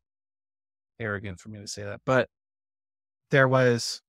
arrogant 1.00 1.40
for 1.40 1.50
me 1.50 1.60
to 1.60 1.68
say 1.68 1.84
that. 1.84 2.02
But 2.06 2.28
there 3.30 3.48
was 3.48 4.02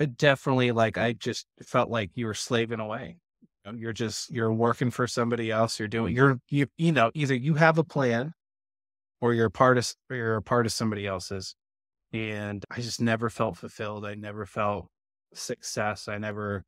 it 0.00 0.16
definitely 0.16 0.72
like, 0.72 0.96
I 0.96 1.12
just 1.12 1.46
felt 1.62 1.90
like 1.90 2.10
you 2.14 2.24
were 2.24 2.34
slaving 2.34 2.80
away. 2.80 3.18
You're 3.74 3.92
just, 3.92 4.30
you're 4.30 4.52
working 4.52 4.90
for 4.90 5.06
somebody 5.06 5.50
else. 5.50 5.78
You're 5.78 5.88
doing, 5.88 6.16
you're, 6.16 6.40
you, 6.48 6.66
you 6.78 6.90
know, 6.92 7.10
either 7.12 7.34
you 7.34 7.54
have 7.54 7.76
a 7.76 7.84
plan 7.84 8.32
or 9.20 9.34
you're 9.34 9.46
a 9.46 9.50
part 9.50 9.78
of, 9.78 9.92
or 10.08 10.16
you're 10.16 10.36
a 10.36 10.42
part 10.42 10.66
of 10.66 10.72
somebody 10.72 11.06
else's. 11.06 11.54
And 12.12 12.64
I 12.70 12.80
just 12.80 13.00
never 13.00 13.30
felt 13.30 13.56
fulfilled. 13.56 14.04
I 14.04 14.14
never 14.14 14.46
felt 14.46 14.88
success. 15.34 16.08
I 16.08 16.18
never, 16.18 16.64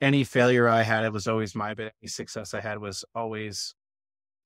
any 0.00 0.24
failure 0.24 0.68
I 0.68 0.82
had, 0.82 1.04
it 1.04 1.12
was 1.12 1.28
always 1.28 1.54
my, 1.54 1.74
but 1.74 1.92
any 2.02 2.08
success 2.08 2.54
I 2.54 2.60
had 2.60 2.78
was 2.78 3.04
always 3.14 3.74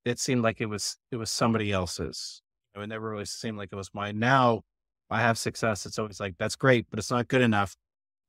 it 0.05 0.19
seemed 0.19 0.43
like 0.43 0.61
it 0.61 0.67
was 0.67 0.97
it 1.11 1.17
was 1.17 1.31
somebody 1.31 1.73
else's. 1.73 2.43
It 2.75 2.89
never 2.89 3.11
really 3.11 3.25
seemed 3.25 3.57
like 3.57 3.71
it 3.73 3.77
was 3.77 3.91
mine. 3.95 4.19
Now 4.19 4.63
I 5.11 5.21
have 5.21 5.39
success. 5.39 5.87
It's 5.87 5.99
always 5.99 6.21
like 6.21 6.35
that's 6.39 6.57
great, 6.57 6.87
but 6.91 6.99
it's 6.99 7.11
not 7.11 7.29
good 7.29 7.43
enough. 7.43 7.77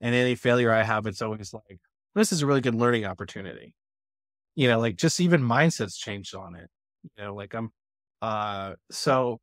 And 0.02 0.14
any 0.14 0.36
failure 0.36 0.72
I 0.72 0.84
have, 0.84 1.08
it's 1.08 1.22
always 1.22 1.54
like 1.54 1.80
this 2.14 2.32
is 2.32 2.42
a 2.42 2.48
really 2.48 2.62
good 2.62 2.76
learning 2.76 3.06
opportunity. 3.06 3.74
You 4.56 4.70
know, 4.70 4.80
like 4.80 4.96
just 4.96 5.20
even 5.20 5.42
mindsets 5.42 5.98
changed 5.98 6.36
on 6.36 6.56
it. 6.56 6.70
You 7.04 7.26
know, 7.26 7.36
like 7.36 7.54
I'm 7.54 7.72
uh 8.22 8.74
so 8.92 9.40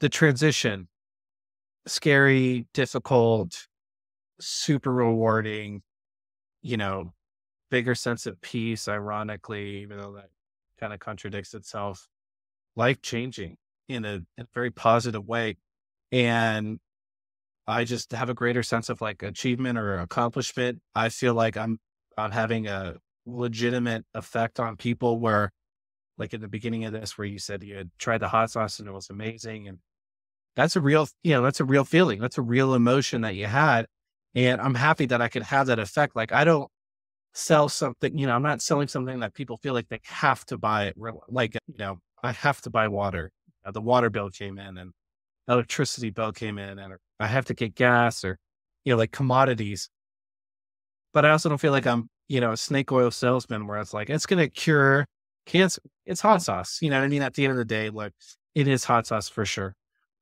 the 0.00 0.08
transition 0.08 0.88
scary, 1.86 2.66
difficult, 2.74 3.66
super 4.40 4.92
rewarding, 4.92 5.82
you 6.62 6.76
know, 6.76 7.12
bigger 7.70 7.94
sense 7.94 8.26
of 8.26 8.40
peace, 8.40 8.88
ironically, 8.88 9.82
even 9.82 9.98
though 9.98 10.14
that 10.14 10.30
kind 10.80 10.92
of 10.92 11.00
contradicts 11.00 11.54
itself, 11.54 12.08
life 12.76 13.02
changing 13.02 13.56
in 13.88 14.04
a, 14.04 14.14
in 14.14 14.26
a 14.40 14.46
very 14.54 14.70
positive 14.70 15.26
way. 15.26 15.56
And 16.12 16.78
I 17.66 17.84
just 17.84 18.12
have 18.12 18.30
a 18.30 18.34
greater 18.34 18.62
sense 18.62 18.88
of 18.88 19.00
like 19.00 19.22
achievement 19.22 19.78
or 19.78 19.98
accomplishment. 19.98 20.80
I 20.94 21.10
feel 21.10 21.34
like 21.34 21.56
I'm 21.56 21.78
I'm 22.16 22.32
having 22.32 22.66
a 22.66 22.96
legitimate 23.26 24.04
effect 24.14 24.58
on 24.60 24.76
people 24.76 25.18
where 25.20 25.52
like 26.18 26.34
in 26.34 26.40
the 26.40 26.48
beginning 26.48 26.84
of 26.84 26.92
this 26.92 27.16
where 27.16 27.26
you 27.26 27.38
said 27.38 27.62
you 27.62 27.76
had 27.76 27.90
tried 27.98 28.18
the 28.18 28.28
hot 28.28 28.50
sauce 28.50 28.78
and 28.78 28.88
it 28.88 28.92
was 28.92 29.10
amazing 29.10 29.68
and 29.68 29.78
that's 30.56 30.76
a 30.76 30.80
real 30.80 31.08
you 31.22 31.32
know 31.32 31.42
that's 31.42 31.60
a 31.60 31.64
real 31.64 31.84
feeling 31.84 32.20
that's 32.20 32.38
a 32.38 32.42
real 32.42 32.74
emotion 32.74 33.20
that 33.22 33.34
you 33.34 33.46
had 33.46 33.86
and 34.34 34.60
i'm 34.60 34.74
happy 34.74 35.06
that 35.06 35.22
i 35.22 35.28
could 35.28 35.42
have 35.42 35.66
that 35.66 35.78
effect 35.78 36.16
like 36.16 36.32
i 36.32 36.44
don't 36.44 36.70
sell 37.38 37.68
something, 37.68 38.16
you 38.18 38.26
know, 38.26 38.34
I'm 38.34 38.42
not 38.42 38.60
selling 38.60 38.88
something 38.88 39.20
that 39.20 39.34
people 39.34 39.56
feel 39.56 39.74
like 39.74 39.88
they 39.88 40.00
have 40.04 40.44
to 40.46 40.58
buy 40.58 40.86
it. 40.86 40.96
Like, 41.28 41.54
you 41.54 41.78
know, 41.78 41.98
I 42.22 42.32
have 42.32 42.60
to 42.62 42.70
buy 42.70 42.88
water. 42.88 43.30
Uh, 43.64 43.70
the 43.70 43.80
water 43.80 44.10
bill 44.10 44.30
came 44.30 44.58
in 44.58 44.76
and 44.78 44.92
electricity 45.48 46.10
bill 46.10 46.32
came 46.32 46.58
in 46.58 46.78
and 46.78 46.94
I 47.20 47.26
have 47.26 47.46
to 47.46 47.54
get 47.54 47.74
gas 47.74 48.24
or, 48.24 48.38
you 48.84 48.92
know, 48.92 48.98
like 48.98 49.12
commodities. 49.12 49.88
But 51.12 51.24
I 51.24 51.30
also 51.30 51.48
don't 51.48 51.58
feel 51.58 51.72
like 51.72 51.86
I'm, 51.86 52.08
you 52.28 52.40
know, 52.40 52.52
a 52.52 52.56
snake 52.56 52.92
oil 52.92 53.10
salesman 53.10 53.66
where 53.66 53.78
it's 53.78 53.94
like, 53.94 54.10
it's 54.10 54.26
going 54.26 54.40
to 54.40 54.48
cure 54.48 55.06
cancer. 55.48 55.82
It's 56.06 56.20
hot 56.20 56.42
sauce. 56.42 56.78
You 56.80 56.90
know 56.90 56.98
what 56.98 57.04
I 57.04 57.08
mean? 57.08 57.22
At 57.22 57.34
the 57.34 57.44
end 57.44 57.52
of 57.52 57.58
the 57.58 57.64
day, 57.64 57.90
like 57.90 58.12
it 58.54 58.68
is 58.68 58.84
hot 58.84 59.06
sauce 59.06 59.28
for 59.28 59.44
sure, 59.44 59.74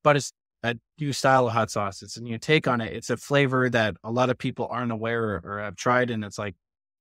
but 0.03 0.17
it's 0.17 0.33
a 0.63 0.77
new 0.99 1.13
style 1.13 1.47
of 1.47 1.53
hot 1.53 1.71
sauce. 1.71 2.03
It's 2.03 2.17
a 2.17 2.23
new 2.23 2.39
take 2.39 2.67
on 2.67 2.81
it. 2.81 2.93
It's 2.93 3.11
a 3.11 3.17
flavor 3.17 3.69
that 3.71 3.97
a 4.03 4.11
lot 4.11 4.31
of 4.31 4.39
people 4.39 4.69
aren't 4.71 4.93
aware 4.93 5.41
or 5.45 5.61
have 5.61 5.77
tried. 5.77 6.11
And 6.11 6.25
it's 6.25 6.39
like, 6.39 6.57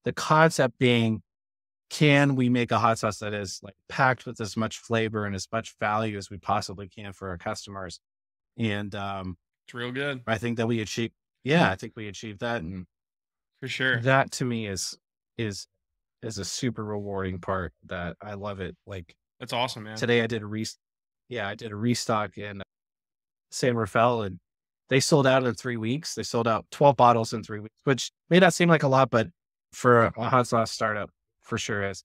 the 0.05 0.13
concept 0.13 0.77
being 0.77 1.21
can 1.89 2.35
we 2.35 2.47
make 2.49 2.71
a 2.71 2.79
hot 2.79 2.99
sauce 2.99 3.19
that 3.19 3.33
is 3.33 3.59
like 3.61 3.75
packed 3.89 4.25
with 4.25 4.39
as 4.39 4.55
much 4.55 4.77
flavor 4.77 5.25
and 5.25 5.35
as 5.35 5.47
much 5.51 5.75
value 5.79 6.17
as 6.17 6.29
we 6.29 6.37
possibly 6.37 6.87
can 6.87 7.13
for 7.13 7.29
our 7.29 7.37
customers 7.37 7.99
and 8.57 8.95
um 8.95 9.37
it's 9.67 9.73
real 9.73 9.91
good 9.91 10.21
i 10.25 10.37
think 10.37 10.57
that 10.57 10.67
we 10.67 10.81
achieve 10.81 11.11
yeah 11.43 11.69
i 11.69 11.75
think 11.75 11.93
we 11.95 12.07
achieved 12.07 12.39
that 12.39 12.61
and 12.61 12.85
for 13.59 13.67
sure 13.67 13.99
that 14.01 14.31
to 14.31 14.45
me 14.45 14.65
is 14.65 14.97
is 15.37 15.67
is 16.23 16.37
a 16.37 16.45
super 16.45 16.83
rewarding 16.83 17.39
part 17.39 17.73
that 17.85 18.15
i 18.21 18.33
love 18.33 18.59
it 18.59 18.75
like 18.85 19.15
that's 19.39 19.53
awesome 19.53 19.83
man 19.83 19.97
today 19.97 20.21
i 20.21 20.27
did 20.27 20.41
a 20.41 20.45
re 20.45 20.65
yeah 21.29 21.47
i 21.47 21.55
did 21.55 21.71
a 21.71 21.75
restock 21.75 22.37
in 22.37 22.61
san 23.51 23.75
rafael 23.75 24.23
and 24.23 24.39
they 24.89 24.99
sold 24.99 25.25
out 25.25 25.43
in 25.43 25.53
three 25.53 25.77
weeks 25.77 26.15
they 26.15 26.23
sold 26.23 26.47
out 26.47 26.65
12 26.71 26.95
bottles 26.95 27.33
in 27.33 27.43
three 27.43 27.59
weeks 27.59 27.75
which 27.83 28.11
may 28.29 28.39
not 28.39 28.53
seem 28.53 28.69
like 28.69 28.83
a 28.83 28.87
lot 28.87 29.09
but 29.09 29.27
for 29.75 30.05
a 30.05 30.29
hot 30.29 30.47
sauce 30.47 30.71
startup 30.71 31.09
for 31.45 31.57
sure 31.57 31.83
is. 31.83 32.03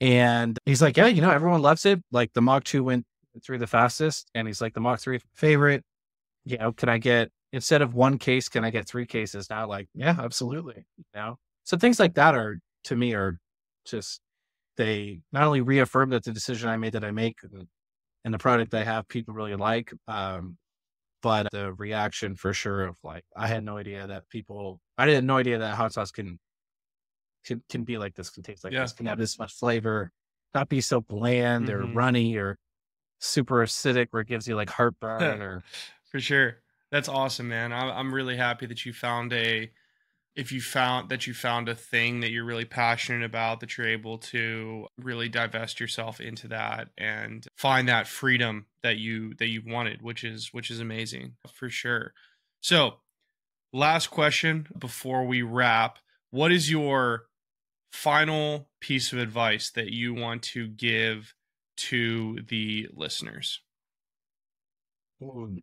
And 0.00 0.58
he's 0.66 0.82
like, 0.82 0.96
yeah, 0.96 1.06
you 1.06 1.22
know, 1.22 1.30
everyone 1.30 1.62
loves 1.62 1.86
it. 1.86 2.02
Like 2.10 2.32
the 2.32 2.42
Mach 2.42 2.64
2 2.64 2.84
went 2.84 3.04
through 3.44 3.58
the 3.58 3.66
fastest. 3.66 4.28
And 4.34 4.46
he's 4.46 4.60
like, 4.60 4.74
the 4.74 4.80
Mach 4.80 5.00
3 5.00 5.20
favorite. 5.34 5.82
You 6.44 6.58
know, 6.58 6.72
can 6.72 6.88
I 6.88 6.98
get, 6.98 7.30
instead 7.52 7.82
of 7.82 7.94
one 7.94 8.18
case, 8.18 8.48
can 8.48 8.64
I 8.64 8.70
get 8.70 8.86
three 8.86 9.06
cases 9.06 9.50
now? 9.50 9.66
Like, 9.66 9.88
yeah, 9.94 10.16
absolutely. 10.18 10.86
You 10.96 11.04
know, 11.14 11.36
so 11.64 11.76
things 11.76 11.98
like 11.98 12.14
that 12.14 12.34
are, 12.34 12.58
to 12.86 12.96
me, 12.96 13.14
are 13.14 13.38
just, 13.84 14.20
they 14.76 15.20
not 15.32 15.44
only 15.44 15.60
reaffirm 15.60 16.10
that 16.10 16.24
the 16.24 16.32
decision 16.32 16.68
I 16.68 16.76
made 16.76 16.92
that 16.92 17.04
I 17.04 17.10
make 17.10 17.38
and 18.24 18.34
the 18.34 18.38
product 18.38 18.74
I 18.74 18.84
have 18.84 19.08
people 19.08 19.34
really 19.34 19.54
like, 19.54 19.92
um, 20.08 20.56
but 21.22 21.48
the 21.52 21.72
reaction 21.74 22.36
for 22.36 22.52
sure 22.52 22.84
of 22.84 22.96
like, 23.02 23.24
I 23.36 23.46
had 23.46 23.64
no 23.64 23.78
idea 23.78 24.06
that 24.06 24.28
people, 24.28 24.80
I 24.98 25.08
had 25.08 25.24
no 25.24 25.36
idea 25.36 25.58
that 25.58 25.74
hot 25.74 25.92
sauce 25.92 26.10
can 26.10 26.38
can, 27.46 27.62
can 27.70 27.84
be 27.84 27.96
like 27.96 28.14
this, 28.14 28.28
can 28.28 28.42
taste 28.42 28.64
like 28.64 28.72
yeah. 28.72 28.82
this, 28.82 28.92
can 28.92 29.06
have 29.06 29.18
this 29.18 29.38
much 29.38 29.52
flavor, 29.52 30.10
not 30.54 30.68
be 30.68 30.80
so 30.80 31.00
bland 31.00 31.68
mm-hmm. 31.68 31.90
or 31.90 31.94
runny 31.94 32.36
or 32.36 32.58
super 33.20 33.64
acidic 33.64 34.08
where 34.10 34.22
it 34.22 34.28
gives 34.28 34.46
you 34.46 34.56
like 34.56 34.68
heartburn 34.68 35.22
or. 35.42 35.62
For 36.10 36.20
sure. 36.20 36.56
That's 36.90 37.08
awesome, 37.08 37.48
man. 37.48 37.72
I'm 37.72 38.14
really 38.14 38.36
happy 38.36 38.66
that 38.66 38.84
you 38.84 38.92
found 38.92 39.32
a, 39.32 39.70
if 40.36 40.52
you 40.52 40.60
found 40.60 41.08
that 41.08 41.26
you 41.26 41.32
found 41.32 41.68
a 41.68 41.74
thing 41.74 42.20
that 42.20 42.30
you're 42.30 42.44
really 42.44 42.66
passionate 42.66 43.24
about, 43.24 43.60
that 43.60 43.76
you're 43.76 43.88
able 43.88 44.18
to 44.18 44.86
really 44.98 45.30
divest 45.30 45.80
yourself 45.80 46.20
into 46.20 46.46
that 46.48 46.90
and 46.98 47.46
find 47.56 47.88
that 47.88 48.06
freedom 48.06 48.66
that 48.82 48.98
you 48.98 49.32
that 49.38 49.48
you 49.48 49.62
wanted, 49.66 50.02
which 50.02 50.22
is 50.22 50.52
which 50.52 50.70
is 50.70 50.78
amazing 50.78 51.36
for 51.52 51.70
sure. 51.70 52.12
So, 52.60 52.96
last 53.72 54.08
question 54.08 54.68
before 54.78 55.24
we 55.24 55.40
wrap: 55.40 55.98
What 56.30 56.52
is 56.52 56.70
your 56.70 57.24
final 57.90 58.68
piece 58.80 59.14
of 59.14 59.18
advice 59.18 59.70
that 59.70 59.90
you 59.90 60.12
want 60.12 60.42
to 60.42 60.68
give 60.68 61.34
to 61.78 62.40
the 62.46 62.88
listeners? 62.92 63.62
Ooh, 65.22 65.56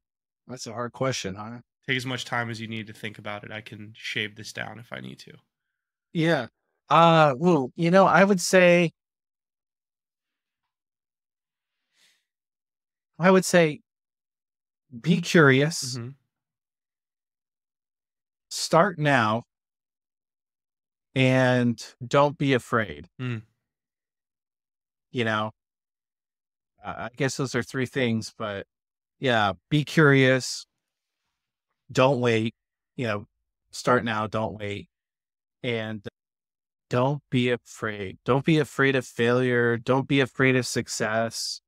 that's 0.48 0.66
a 0.66 0.74
hard 0.74 0.94
question, 0.94 1.36
huh? 1.36 1.60
Take 1.88 1.98
as 1.98 2.06
much 2.06 2.26
time 2.26 2.50
as 2.50 2.62
you 2.62 2.68
need 2.68 2.88
to 2.88 2.94
think 2.94 3.18
about 3.18 3.44
it. 3.44 3.52
I 3.52 3.62
can 3.62 3.94
shave 3.96 4.36
this 4.36 4.54
down 4.54 4.80
if 4.80 4.94
I 4.94 5.00
need 5.00 5.20
to. 5.20 5.34
Yeah. 6.14 6.48
Uh 6.90 7.34
well, 7.38 7.72
you 7.76 7.92
know, 7.92 8.06
I 8.06 8.24
would 8.24 8.40
say 8.40 8.92
I 13.20 13.32
would 13.32 13.46
say 13.46 13.82
be 15.00 15.22
curious. 15.22 15.98
Mm-hmm. 15.98 16.10
Start 18.50 19.00
now 19.00 19.44
and 21.16 21.84
don't 22.06 22.38
be 22.38 22.54
afraid. 22.54 23.08
Mm. 23.20 23.44
You 25.12 25.26
know, 25.26 25.52
I 26.84 27.10
guess 27.16 27.38
those 27.38 27.56
are 27.56 27.64
three 27.64 27.86
things, 27.86 28.34
but 28.38 28.66
yeah, 29.20 29.54
be 29.70 29.84
curious. 29.84 30.66
Don't 31.94 32.20
wait. 32.20 32.54
You 32.96 33.08
know, 33.08 33.26
start 33.72 34.04
now. 34.04 34.28
Don't 34.28 34.58
wait. 34.60 34.90
And 35.64 36.06
don't 36.90 37.24
be 37.32 37.50
afraid. 37.50 38.20
Don't 38.26 38.46
be 38.46 38.60
afraid 38.60 38.96
of 38.96 39.06
failure. 39.06 39.78
Don't 39.78 40.08
be 40.08 40.20
afraid 40.20 40.56
of 40.56 40.68
success. 40.68 41.62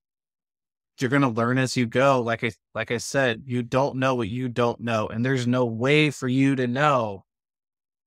You're 1.00 1.10
going 1.10 1.24
to 1.24 1.30
learn 1.30 1.58
as 1.58 1.76
you 1.76 1.88
go. 1.88 2.22
Like 2.22 2.44
I, 2.44 2.52
like 2.74 2.92
I 2.92 2.98
said, 2.98 3.44
you 3.46 3.64
don't 3.64 3.98
know 3.98 4.16
what 4.16 4.30
you 4.30 4.50
don't 4.50 4.80
know. 4.82 5.08
And 5.08 5.26
there's 5.26 5.48
no 5.48 5.66
way 5.66 6.10
for 6.10 6.28
you 6.28 6.56
to 6.56 6.68
know 6.68 7.26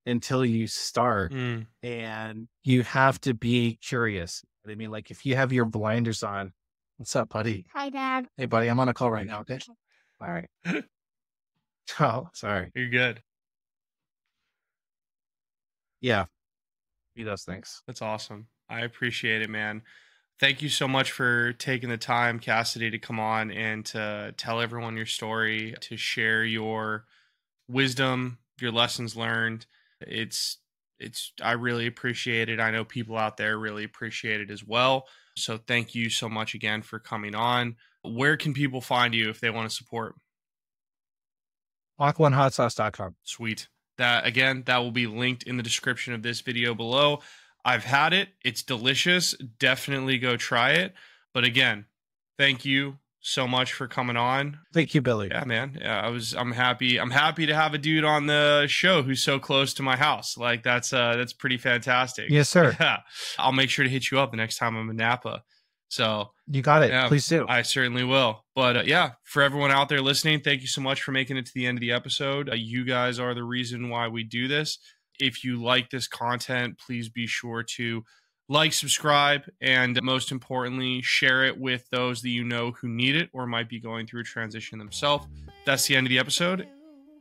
until 0.07 0.45
you 0.45 0.67
start. 0.67 1.33
Mm. 1.33 1.67
And 1.83 2.49
you 2.63 2.83
have 2.83 3.21
to 3.23 3.35
be 3.35 3.79
curious. 3.83 4.43
I 4.67 4.75
mean, 4.75 4.91
like 4.91 5.11
if 5.11 5.27
you 5.27 5.37
have 5.37 5.53
your 5.53 5.65
blinders 5.65 6.23
on, 6.23 6.53
what's 6.99 7.17
up, 7.17 7.31
buddy? 7.31 7.67
Hi, 7.75 7.91
Dad. 7.91 8.29
Hey, 8.37 8.47
buddy, 8.47 8.69
I'm 8.69 8.81
on 8.81 8.89
a 8.89 8.95
call 8.95 9.11
right 9.11 9.27
now. 9.27 9.41
Okay. 9.41 9.59
All 10.21 10.29
right. 10.29 10.49
oh, 12.01 12.29
sorry. 12.33 12.71
You're 12.75 12.89
good. 12.89 13.23
Yeah. 16.01 16.27
Be 17.15 17.25
those 17.25 17.45
things. 17.45 17.83
That's 17.87 18.03
awesome. 18.03 18.47
I 18.69 18.81
appreciate 18.81 19.43
it, 19.43 19.51
man. 19.51 19.83
Thank 20.39 20.63
you 20.63 20.69
so 20.69 20.87
much 20.87 21.11
for 21.11 21.53
taking 21.55 21.89
the 21.89 21.97
time, 21.97 22.39
Cassidy, 22.39 22.91
to 22.91 22.99
come 22.99 23.19
on 23.19 23.51
and 23.51 23.85
to 23.87 24.33
tell 24.37 24.61
everyone 24.61 24.97
your 24.97 25.07
story, 25.07 25.75
to 25.81 25.97
share 25.97 26.45
your 26.45 27.07
wisdom, 27.69 28.39
your 28.61 28.71
lessons 28.71 29.17
learned. 29.17 29.67
It's 30.01 30.59
it's 31.01 31.33
I 31.43 31.53
really 31.53 31.87
appreciate 31.87 32.49
it. 32.49 32.61
I 32.61 32.71
know 32.71 32.85
people 32.85 33.17
out 33.17 33.37
there 33.37 33.59
really 33.59 33.85
appreciate 33.85 34.41
it 34.41 34.51
as 34.51 34.65
well. 34.65 35.07
So 35.37 35.59
thank 35.59 35.95
you 35.95 36.09
so 36.11 36.29
much 36.29 36.55
again 36.55 36.83
for 36.83 36.99
coming 36.99 37.35
on. 37.35 37.77
Where 38.03 38.37
can 38.37 38.55
people 38.55 38.81
find 38.81 39.15
you 39.15 39.29
if 39.31 39.41
they 39.41 39.51
want 39.51 39.69
to 39.69 39.75
support? 39.75 40.15
Aquaandhotsauce.com. 42.01 43.17
Sweet. 43.25 43.69
That 43.97 44.27
again, 44.27 44.63
that 44.67 44.79
will 44.79 44.93
be 44.93 45.07
linked 45.07 45.43
in 45.43 45.57
the 45.57 45.63
description 45.63 46.15
of 46.15 46.23
this 46.23 46.41
video 46.41 46.75
below. 46.75 47.21
I've 47.65 47.85
had 47.85 48.13
it. 48.13 48.29
It's 48.45 48.63
delicious. 48.63 49.35
Definitely 49.59 50.19
go 50.19 50.37
try 50.37 50.73
it. 50.73 50.95
But 51.35 51.45
again, 51.45 51.87
thank 52.39 52.65
you 52.65 52.99
so 53.21 53.49
much 53.49 53.73
for 53.73 53.89
coming 53.89 54.17
on. 54.17 54.59
Thank 54.73 54.95
you, 54.95 55.03
Billy. 55.03 55.29
Yeah, 55.31 55.45
man. 55.45 55.79
Yeah, 55.81 56.01
I 56.01 56.09
was 56.09 56.35
I'm 56.35 56.53
happy. 56.53 56.99
I'm 56.99 57.11
happy 57.11 57.47
to 57.47 57.55
have 57.55 57.75
a 57.75 57.79
dude 57.79 58.05
on 58.05 58.27
the 58.27 58.67
show 58.69 59.03
who's 59.03 59.23
so 59.23 59.39
close 59.39 59.75
to 59.75 59.83
my 59.83 59.97
house. 59.97 60.37
Like 60.37 60.63
that's 60.63 60.93
uh 60.93 61.17
that's 61.17 61.33
pretty 61.33 61.59
fantastic. 61.59 62.31
Yes, 62.31 62.49
sir. 62.49 62.77
Yeah. 62.79 62.99
I'll 63.39 63.53
make 63.53 63.71
sure 63.71 63.85
to 63.85 63.91
hit 63.91 64.11
you 64.11 64.19
up 64.21 64.31
the 64.31 64.37
next 64.37 64.57
time 64.59 64.77
I'm 64.77 64.89
in 64.89 64.97
Napa. 64.97 65.43
So 65.89 66.31
You 66.47 66.63
got 66.63 66.83
it. 66.83 66.91
Yeah, 66.91 67.09
Please 67.09 67.27
do. 67.27 67.47
I 67.49 67.63
certainly 67.63 68.05
will. 68.05 68.45
But 68.55 68.77
uh, 68.77 68.83
yeah, 68.85 69.13
for 69.25 69.43
everyone 69.43 69.71
out 69.71 69.89
there 69.89 70.03
listening, 70.03 70.41
thank 70.41 70.61
you 70.61 70.67
so 70.67 70.81
much 70.81 71.03
for 71.03 71.13
making 71.13 71.37
it 71.37 71.47
to 71.47 71.53
the 71.55 71.67
end 71.67 71.79
of 71.79 71.81
the 71.81 71.93
episode. 71.93 72.51
Uh, 72.51 72.55
you 72.55 72.85
guys 72.85 73.19
are 73.19 73.35
the 73.35 73.45
reason 73.45 73.89
why 73.89 74.09
we 74.09 74.23
do 74.25 74.49
this. 74.49 74.79
If 75.19 75.43
you 75.45 75.63
like 75.63 75.91
this 75.91 76.07
content, 76.07 76.79
please 76.79 77.09
be 77.09 77.27
sure 77.27 77.63
to 77.63 78.05
like, 78.49 78.73
subscribe, 78.73 79.43
and 79.61 80.01
most 80.03 80.33
importantly, 80.33 81.03
share 81.03 81.45
it 81.45 81.59
with 81.59 81.87
those 81.91 82.23
that 82.23 82.31
you 82.31 82.45
know 82.45 82.73
who 82.73 82.89
need 82.89 83.15
it 83.15 83.29
or 83.33 83.47
might 83.47 83.69
be 83.69 83.79
going 83.79 84.07
through 84.07 84.23
a 84.23 84.25
transition 84.25 84.79
themselves. 84.79 85.27
That's 85.67 85.87
the 85.87 85.97
end 85.97 86.07
of 86.07 86.11
the 86.11 86.19
episode. 86.19 86.67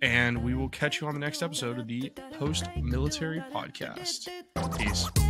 And 0.01 0.43
we 0.43 0.53
will 0.53 0.69
catch 0.69 1.01
you 1.01 1.07
on 1.07 1.13
the 1.13 1.19
next 1.19 1.41
episode 1.41 1.79
of 1.79 1.87
the 1.87 2.11
Post 2.33 2.69
Military 2.77 3.43
Podcast. 3.51 4.29
Peace. 4.77 5.26